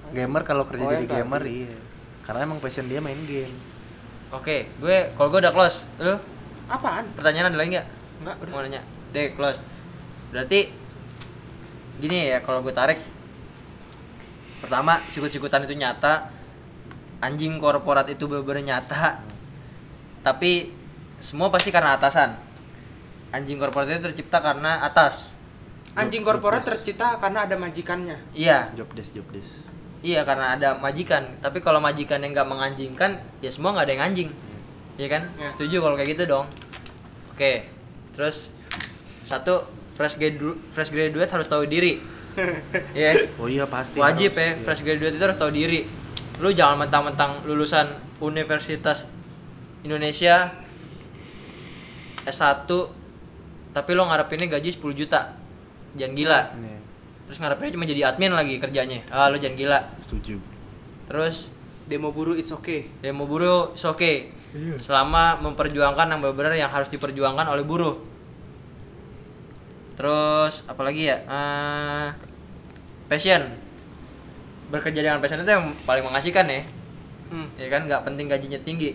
Gamer 0.08 0.42
kalau 0.42 0.64
kerja 0.64 0.82
Oh, 0.82 0.90
jadi 0.90 1.04
yang 1.04 1.24
gamer 1.24 1.42
iya. 1.44 1.72
Karena 2.20 2.42
emang 2.42 2.58
passion 2.58 2.84
dia 2.84 2.98
main 2.98 3.18
game. 3.22 3.54
oke 4.28 4.66
gue 4.76 4.96
kalau 5.12 5.28
gue 5.28 5.38
udah 5.38 5.50
close 5.50 5.86
lu 5.96 6.18
Apaan? 6.66 7.06
pertanyaan 7.14 7.46
ada 7.48 7.56
lagi 7.56 7.70
nggak 7.72 7.86
Enggak, 8.18 8.36
udah. 8.36 8.50
mau 8.50 8.60
nanya 8.60 8.82
deh 9.12 9.30
close 9.30 9.62
berarti 10.28 10.66
gini 11.96 12.28
ya 12.28 12.44
kalau 12.44 12.60
gue 12.60 12.72
tarik 12.72 13.00
pertama 14.60 14.98
sikut-sikutan 15.12 15.64
itu 15.64 15.76
nyata. 15.76 16.32
Anjing 17.16 17.56
korporat 17.56 18.04
itu 18.12 18.28
bener 18.28 18.60
nyata. 18.60 19.20
Tapi 20.20 20.68
semua 21.16 21.48
pasti 21.48 21.72
karena 21.72 21.96
atasan. 21.96 22.36
Anjing 23.32 23.56
korporat 23.56 23.88
itu 23.88 24.04
tercipta 24.04 24.44
karena 24.44 24.84
atas. 24.84 25.34
Anjing 25.96 26.20
Job- 26.20 26.36
korporat 26.36 26.60
job 26.60 26.76
desk. 26.76 26.84
tercipta 26.84 27.16
karena 27.16 27.48
ada 27.48 27.56
majikannya. 27.56 28.20
iya. 28.36 28.68
Job 28.76 28.92
desk, 28.92 29.16
job 29.16 29.24
desk. 29.32 29.64
iya 30.04 30.22
karena 30.28 30.54
ada 30.54 30.76
majikan. 30.76 31.24
Tapi 31.40 31.64
kalau 31.64 31.80
majikan 31.80 32.20
yang 32.20 32.36
nggak 32.36 32.46
menganjingkan 32.46 33.16
ya 33.40 33.48
semua 33.48 33.72
nggak 33.72 33.86
ada 33.88 33.92
yang 33.96 34.04
anjing. 34.12 34.30
Iya 35.00 35.08
kan? 35.08 35.22
Ya. 35.40 35.48
setuju 35.56 35.80
kalau 35.80 35.96
kayak 35.96 36.10
gitu 36.12 36.24
dong. 36.28 36.46
Oke 37.32 37.64
terus 38.12 38.48
satu 39.28 39.64
fresh 39.96 40.14
graduate 40.14 40.60
fresh 40.70 40.90
graduate 40.90 41.26
harus 41.26 41.46
tahu 41.46 41.64
diri 41.64 41.98
Iya 42.92 43.26
Oh 43.40 43.48
iya 43.48 43.64
pasti. 43.64 43.96
wajib 43.96 44.30
harus. 44.30 44.38
ya 44.38 44.48
Iya. 44.50 44.62
fresh 44.62 44.82
graduate 44.82 45.14
itu 45.14 45.24
harus 45.24 45.36
tahu 45.36 45.50
diri 45.50 45.88
lu 46.36 46.52
jangan 46.52 46.76
mentang-mentang 46.78 47.40
lulusan 47.42 47.88
Universitas 48.18 49.08
Indonesia 49.80 50.52
S1 52.22 52.68
tapi 53.70 53.90
lo 53.92 54.04
ngarepinnya 54.04 54.48
gaji 54.50 54.70
10 54.70 54.84
juta 54.94 55.32
jangan 55.94 56.12
gila 56.12 56.40
Iya, 56.54 56.76
terus 57.24 57.38
ngarepinnya 57.38 57.72
cuma 57.72 57.84
jadi 57.86 58.02
admin 58.06 58.32
lagi 58.32 58.56
kerjanya 58.56 59.00
ah 59.08 59.28
lo 59.28 59.36
jangan 59.36 59.56
gila 59.56 59.78
setuju. 60.02 60.36
terus 61.06 61.52
Demo 61.86 62.10
buruh 62.10 62.34
it's 62.34 62.50
okay. 62.50 62.90
demo 62.98 63.24
buruh 63.24 63.70
is 63.70 63.86
oke 63.86 64.26
selama 64.76 65.38
memperjuangkan 65.38 66.06
yang 66.08 66.20
benar 66.26 66.50
yang 66.52 66.66
harus 66.66 66.90
diperjuangkan 66.90 67.46
oleh 67.46 67.62
buruh 67.62 67.94
terus 69.96 70.62
apalagi 70.68 71.08
ya? 71.10 71.16
Eh, 71.24 72.08
passion. 73.08 73.42
Bekerja 74.70 75.00
dengan 75.00 75.18
passion 75.18 75.40
itu 75.40 75.50
yang 75.50 75.72
paling 75.88 76.04
mengasihkan 76.04 76.46
ya. 76.46 76.62
Hmm. 77.32 77.48
ya 77.56 77.68
kan? 77.72 77.88
Nggak 77.88 78.02
penting 78.06 78.26
gajinya 78.30 78.60
tinggi. 78.62 78.94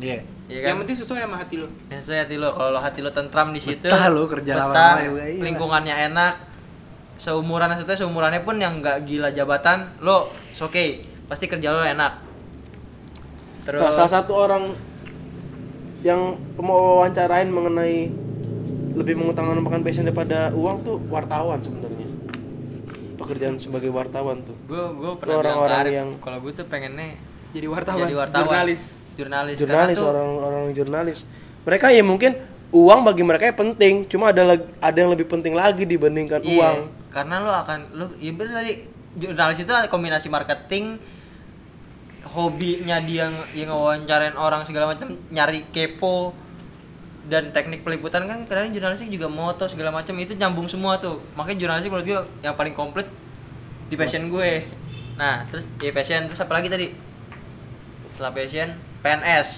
Iya. 0.00 0.24
ya 0.48 0.58
kan? 0.64 0.68
Yang 0.72 0.78
penting 0.86 0.96
sesuai 1.04 1.20
sama 1.26 1.36
hati 1.36 1.54
lo. 1.60 1.68
yang 1.90 2.00
sesuai 2.00 2.18
hati 2.24 2.34
lo. 2.40 2.48
Kalau 2.54 2.70
lo 2.72 2.80
hati 2.80 3.00
lo 3.04 3.10
tentram 3.12 3.52
di 3.52 3.60
situ 3.60 3.86
Betah 3.86 4.08
lo 4.08 4.24
kerja 4.26 4.52
betah, 4.56 4.66
lama-lama 4.72 5.00
juga, 5.04 5.24
iya. 5.28 5.40
lingkungannya 5.42 5.94
enak 6.12 6.34
seumuran 7.22 7.70
maksudnya 7.70 7.94
seumurannya 7.94 8.42
pun 8.42 8.58
yang 8.58 8.82
nggak 8.82 9.06
gila 9.06 9.30
jabatan 9.30 9.86
lo 10.02 10.32
oke. 10.58 10.84
Pasti 11.30 11.46
kerja 11.46 11.70
lo 11.70 11.84
enak. 11.86 12.12
Terus 13.62 13.78
Nah, 13.78 13.94
salah 13.94 14.12
satu 14.22 14.32
orang 14.34 14.74
yang 16.02 16.34
mau 16.58 16.98
wawancarain 16.98 17.46
mengenai 17.46 18.10
lebih 18.92 19.14
mengutamakan 19.16 19.80
passion 19.80 20.04
daripada 20.04 20.52
uang 20.52 20.76
tuh 20.84 20.96
wartawan 21.08 21.58
sebenarnya. 21.60 22.08
Pekerjaan 23.16 23.56
sebagai 23.56 23.88
wartawan 23.88 24.42
tuh. 24.42 24.56
Gue 24.66 24.82
gue 24.92 25.12
pernah 25.16 25.40
orang-orang 25.40 25.86
yang- 25.88 26.14
kalau 26.18 26.38
gue 26.42 26.52
tuh 26.52 26.66
pengennya 26.66 27.16
Jadi 27.52 27.66
wartawan. 27.68 28.00
jadi 28.02 28.14
wartawan. 28.16 28.44
Jurnalis. 28.48 28.82
jurnalis, 29.12 29.56
jurnalis 29.60 29.92
karena 29.92 30.00
tuh 30.00 30.08
orang-orang 30.08 30.64
jurnalis. 30.72 31.18
Mereka 31.62 31.92
ya 31.92 32.00
mungkin 32.00 32.32
uang 32.72 33.04
bagi 33.04 33.20
mereka 33.20 33.44
ya 33.44 33.54
penting 33.54 34.08
cuma 34.08 34.32
ada 34.32 34.56
ada 34.56 34.96
yang 34.96 35.12
lebih 35.12 35.28
penting 35.28 35.52
lagi 35.52 35.84
dibandingkan 35.84 36.40
iya, 36.40 36.56
uang. 36.56 36.76
karena 37.12 37.44
lo 37.44 37.52
akan 37.52 37.78
lo 37.92 38.04
iya 38.16 38.32
bener 38.32 38.52
tadi 38.56 38.72
jurnalis 39.12 39.60
itu 39.60 39.68
ada 39.68 39.92
kombinasi 39.92 40.32
marketing 40.32 40.96
hobinya 42.32 42.96
dia 43.04 43.28
ng- 43.28 43.52
yang 43.52 43.68
ngewawancarain 43.68 44.32
orang 44.40 44.64
segala 44.64 44.88
macam 44.88 45.12
nyari 45.28 45.68
kepo 45.68 46.32
dan 47.24 47.50
teknik 47.50 47.80
peliputan 47.80 48.24
kan 48.24 48.42
kadang 48.42 48.70
jurnalistik 48.70 49.06
juga 49.06 49.26
moto 49.26 49.64
segala 49.64 49.90
macam 49.90 50.14
itu 50.16 50.34
nyambung 50.34 50.66
semua 50.66 50.96
tuh 50.96 51.22
makanya 51.32 51.58
jurnalistik 51.60 51.88
menurut 51.88 52.04
gue 52.04 52.16
yang 52.42 52.52
paling 52.52 52.72
komplit 52.72 53.06
di 53.86 53.94
passion 53.94 54.26
gue 54.26 54.66
nah 55.14 55.46
terus 55.46 55.68
ya 55.76 55.90
passion 55.90 56.26
terus 56.26 56.38
apa 56.38 56.52
lagi 56.52 56.66
tadi 56.66 56.86
setelah 58.10 58.32
passion 58.32 58.68
PNS 59.00 59.48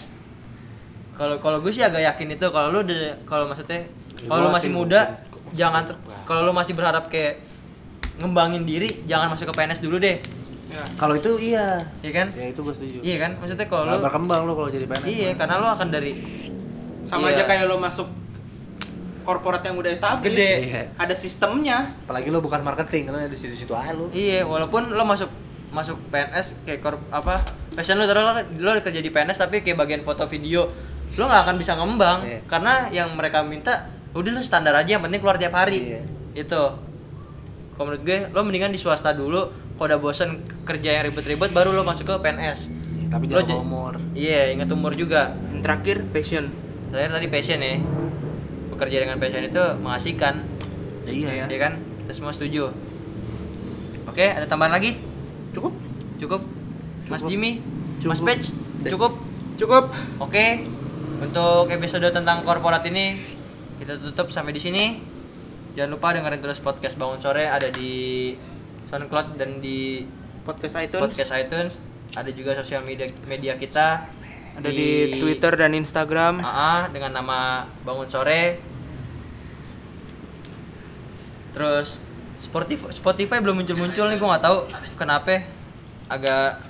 kalau 1.15 1.39
kalau 1.39 1.59
gue 1.59 1.71
sih 1.71 1.81
agak 1.81 2.05
yakin 2.05 2.29
itu 2.33 2.47
kalau 2.49 2.69
lu 2.71 2.81
udah 2.83 2.97
kalau 3.25 3.47
maksudnya 3.47 3.87
Ya, 4.15 4.31
kalau 4.31 4.41
lu 4.43 4.51
masih 4.51 4.63
sih 4.65 4.73
muda 4.73 5.01
mungkin. 5.05 5.53
jangan 5.53 5.83
kalau 6.23 6.41
lu 6.43 6.53
masih 6.53 6.73
berharap 6.73 7.09
kayak 7.09 7.45
ngembangin 8.17 8.63
diri 8.63 9.05
jangan 9.05 9.29
masuk 9.29 9.51
ke 9.51 9.55
PNS 9.55 9.81
dulu 9.81 9.99
deh 9.99 10.19
Ya. 10.65 10.81
Kalau 10.97 11.15
itu 11.15 11.31
iya. 11.39 11.87
iya 12.01 12.11
kan 12.13 12.27
Ya 12.33 12.51
itu 12.51 12.59
gue 12.59 12.73
setuju. 12.73 12.99
iya 12.99 13.21
kan 13.21 13.37
maksudnya 13.37 13.63
kalau 13.65 13.85
lu 13.87 14.01
berkembang 14.01 14.43
lo 14.43 14.57
kalau 14.57 14.67
jadi 14.69 14.83
PNS. 14.85 15.07
iya 15.07 15.31
karena 15.33 15.55
lu 15.57 15.69
akan 15.69 15.87
dari 15.87 16.13
Sama 17.05 17.29
Iya. 17.29 17.35
aja 17.35 17.43
kayak 17.47 17.65
lo 17.65 17.77
masuk 17.77 18.09
korporat 19.23 19.63
yang 19.63 19.75
udah 19.75 19.89
established. 19.89 20.29
Gede. 20.31 20.53
Iya. 20.67 20.81
Ada 20.95 21.15
sistemnya. 21.15 21.89
Apalagi 22.03 22.29
lo 22.29 22.39
bukan 22.39 22.61
marketing, 22.61 23.09
karena 23.09 23.25
di 23.25 23.35
situ-situ 23.35 23.73
aja 23.73 23.93
lo. 23.93 24.09
iya 24.11 24.43
walaupun 24.43 24.91
lu 24.91 25.01
masuk 25.03 25.29
masuk 25.71 25.97
PNS 26.07 26.55
kayak 26.63 26.79
kor 26.81 27.01
apa 27.11 27.41
passion 27.73 27.97
lu 27.97 28.05
taruh 28.05 28.23
lo, 28.23 28.33
lo 28.55 28.79
kerja 28.79 28.95
di 28.97 29.11
PNS 29.11 29.41
tapi 29.41 29.59
kayak 29.59 29.75
bagian 29.77 30.01
foto 30.01 30.23
video 30.25 30.71
lo 31.13 31.25
nggak 31.25 31.43
akan 31.43 31.57
bisa 31.57 31.75
ngembang 31.75 32.23
Iya. 32.23 32.39
karena 32.45 32.73
yang 32.93 33.11
mereka 33.13 33.43
minta 33.43 33.87
udah 34.13 34.31
lu 34.31 34.39
standar 34.39 34.71
aja 34.73 34.87
yang 34.93 35.03
penting 35.03 35.19
keluar 35.19 35.35
tiap 35.35 35.51
hari 35.53 35.99
Iya. 35.99 36.03
itu 36.37 36.63
kalau 37.73 37.85
menurut 37.85 38.03
gue 38.03 38.19
lo 38.29 38.41
mendingan 38.41 38.71
di 38.71 38.79
swasta 38.79 39.11
dulu 39.11 39.51
kalau 39.75 39.87
udah 39.89 39.99
bosen 39.99 40.31
kerja 40.63 40.95
yang 40.95 41.11
ribet-ribet 41.11 41.51
baru 41.51 41.71
lo 41.71 41.83
masuk 41.83 42.07
ke 42.07 42.15
PNS 42.21 42.71
Ya, 42.95 43.07
tapi 43.11 43.27
Lo 43.27 43.43
jangan 43.43 43.59
umur. 43.59 43.93
iya 44.13 44.47
ingat 44.49 44.71
umur 44.71 44.95
juga 44.95 45.35
Yang 45.51 45.61
terakhir 45.61 45.97
passion 46.09 46.45
terakhir 46.95 47.11
tadi 47.19 47.27
passion 47.27 47.59
ya. 47.59 47.83
Bekerja 48.71 48.97
dengan 49.03 49.19
passion 49.19 49.43
itu 49.43 49.65
mengasihkan. 49.83 50.35
Ya, 51.05 51.13
iya 51.13 51.31
ya. 51.43 51.47
ya 51.51 51.59
kan? 51.59 51.83
Kita 52.07 52.13
semua 52.15 52.31
setuju. 52.31 52.71
Oke 54.07 54.31
ada 54.31 54.47
tambahan 54.47 54.79
lagi? 54.79 54.95
Cukup. 55.51 55.75
Cukup. 56.23 56.47
Mas 57.11 57.21
Cukup. 57.21 57.31
Jimmy? 57.35 57.59
Mas 58.07 58.23
Cukup. 58.23 58.31
Page 58.31 58.47
cukup? 58.87 59.13
Cukup. 59.59 59.85
Oke. 60.23 60.63
Untuk 61.19 61.67
episode 61.75 62.07
tentang 62.15 62.47
korporat 62.47 62.87
ini 62.87 63.19
kita 63.83 63.99
tutup 63.99 64.31
sampai 64.31 64.55
di 64.55 64.63
sini. 64.63 65.03
Jangan 65.75 65.91
lupa 65.99 66.15
dengerin 66.15 66.39
terus 66.39 66.63
podcast 66.63 66.95
bangun 66.95 67.19
sore 67.19 67.51
ada 67.51 67.67
di 67.75 68.31
SoundCloud 68.87 69.35
dan 69.35 69.59
di 69.59 70.07
podcast 70.47 70.79
iTunes. 70.79 71.03
Podcast 71.11 71.33
iTunes. 71.35 71.73
Ada 72.15 72.31
juga 72.31 72.55
sosial 72.55 72.87
media 72.87 73.11
media 73.27 73.59
kita 73.59 74.07
ada 74.55 74.71
di 74.71 75.19
Twitter 75.19 75.53
dan 75.59 75.75
Instagram. 75.75 76.39
AA 76.41 76.95
dengan 76.95 77.11
nama 77.23 77.67
bangun 77.83 78.07
sore. 78.07 78.63
Terus 81.55 81.99
Spotify 82.39 82.91
Spotify 82.91 83.39
belum 83.43 83.63
muncul 83.63 83.79
muncul 83.79 84.07
nih 84.11 84.19
gue 84.19 84.29
nggak 84.29 84.45
tahu 84.45 84.59
kenapa. 84.95 85.43
Agak 86.07 86.63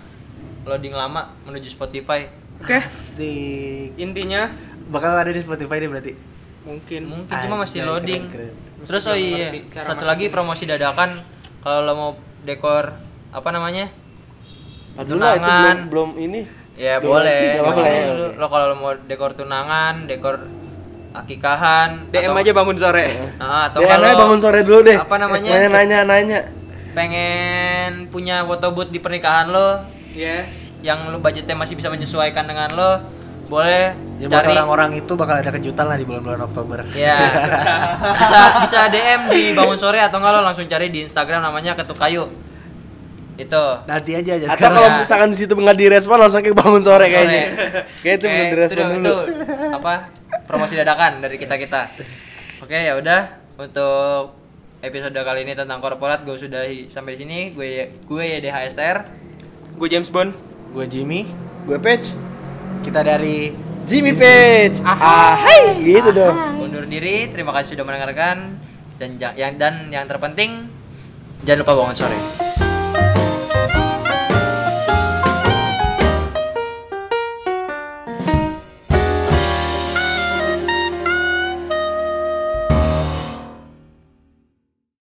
loading 0.64 0.96
lama 0.96 1.28
menuju 1.44 1.68
Spotify. 1.68 2.24
Oke. 2.62 2.80
Asik. 2.80 3.92
intinya 4.00 4.48
Bakal 4.84 5.16
ada 5.16 5.32
di 5.32 5.40
Spotify 5.40 5.80
deh 5.80 5.90
berarti. 5.90 6.12
mungkin. 6.64 7.04
Mungkin 7.04 7.34
cuma 7.44 7.60
masih 7.60 7.84
loading. 7.84 8.24
keren, 8.32 8.52
keren. 8.56 8.86
terus 8.88 9.04
oh 9.04 9.16
iya 9.16 9.52
satu 9.68 10.08
lagi 10.08 10.32
promosi 10.32 10.64
dadakan. 10.64 11.20
Kalau 11.60 11.84
lo 11.84 11.92
mau 11.96 12.10
dekor 12.44 12.92
apa 13.32 13.48
namanya? 13.52 13.88
Aduh 14.96 15.16
lah 15.20 15.36
itu 15.36 15.44
belum 15.44 15.78
belum 15.92 16.10
ini. 16.20 16.63
Ya 16.74 16.98
Belum 16.98 17.12
boleh 17.14 17.38
Boleh. 17.60 17.98
Lo- 18.10 18.34
lo 18.36 18.46
kalau 18.48 18.74
mau 18.74 18.92
dekor 18.98 19.32
tunangan 19.32 20.04
dekor 20.04 20.42
akikahan 21.12 22.10
DM 22.10 22.26
atau- 22.28 22.40
aja 22.40 22.52
bangun 22.52 22.76
sore 22.76 23.04
Ah, 23.38 23.68
atau 23.68 23.78
DM 23.78 23.88
kalau 23.88 24.04
aja 24.04 24.16
bangun 24.18 24.40
sore 24.40 24.60
dulu 24.62 24.80
deh. 24.82 24.96
apa 24.96 25.14
namanya? 25.16 25.50
Nanya 25.52 25.68
nanya 25.70 25.98
nanya. 26.04 26.40
pengen 26.92 28.06
punya 28.08 28.42
foto 28.42 28.70
booth 28.70 28.88
di 28.88 28.98
pernikahan 28.98 29.46
lo 29.48 29.82
ya 30.10 30.46
yang 30.80 31.06
lo 31.08 31.18
budgetnya 31.18 31.52
masih 31.52 31.74
bisa 31.74 31.86
menyesuaikan 31.88 32.44
dengan 32.44 32.70
lo 32.70 33.02
boleh 33.44 33.94
Ya 34.16 34.30
cari 34.30 34.50
orang-orang 34.52 34.94
itu 34.96 35.12
bakal 35.12 35.36
ada 35.36 35.50
kejutan 35.50 35.84
lah 35.84 35.94
di 35.94 36.02
bulan-bulan 36.02 36.38
Oktober. 36.44 36.86
ya 36.92 37.18
bisa 38.16 38.40
bisa 38.62 38.78
DM 38.88 39.26
di 39.28 39.42
bangun 39.52 39.74
sore 39.74 39.98
atau 39.98 40.16
enggak 40.16 40.32
lo 40.32 40.42
langsung 40.44 40.64
cari 40.64 40.86
di 40.88 41.02
Instagram 41.02 41.42
namanya 41.42 41.74
ketuk 41.74 41.94
kayu 41.96 42.30
itu 43.36 43.64
Nanti 43.84 44.10
aja 44.12 44.32
aja 44.34 44.46
Atau 44.48 44.68
kalau 44.68 44.82
ya. 44.84 44.98
misalkan 44.98 45.28
di 45.28 45.38
situ 45.38 45.52
nggak 45.52 45.74
direspon 45.76 46.16
langsung 46.16 46.38
kayak 46.38 46.54
bangun 46.54 46.80
sore 46.80 47.06
kayaknya. 47.06 47.42
Kayak 47.98 48.14
itu 48.14 48.24
Eh, 48.24 48.30
belum 48.30 48.46
direspon 48.48 48.84
itu- 48.84 48.94
dulu. 48.96 49.14
itu 49.24 49.44
apa 49.72 49.94
promosi 50.44 50.74
dadakan 50.74 51.12
dari 51.18 51.36
kita 51.36 51.54
kita 51.56 51.82
oke 52.60 52.72
ya 52.72 52.94
udah 52.94 53.20
untuk 53.56 54.34
episode 54.80 55.14
kali 55.16 55.42
ini 55.42 55.52
tentang 55.52 55.78
korporat 55.78 56.22
gue 56.22 56.32
sudahi 56.32 56.86
sampai 56.86 57.14
di 57.14 57.18
sini 57.18 57.38
gue 57.50 57.68
gue 58.00 58.22
YDHSTR 58.38 58.96
gue 59.74 59.88
James 59.88 60.08
Bond 60.08 60.30
Gue 60.70 60.86
Jimmy, 60.86 61.22
Gue 61.64 61.78
patch. 61.78 62.18
kita 62.80 63.00
dari 63.00 63.54
Jimmy 63.84 64.10
Page. 64.12 64.82
Ah, 64.82 65.38
hai, 65.38 65.78
gitu 65.78 66.10
dong. 66.10 66.34
undur 66.60 66.82
diri 66.84 67.28
terima 67.28 67.52
kasih 67.52 67.74
sudah 67.74 67.84
mendengarkan 67.84 68.58
dan 68.94 69.10
yang 69.32 69.54
dan 69.54 69.74
yang 69.88 70.04
terpenting 70.04 70.66
jangan 71.42 71.62
lupa 71.62 71.72
bangun 71.76 71.94
sore 71.96 72.18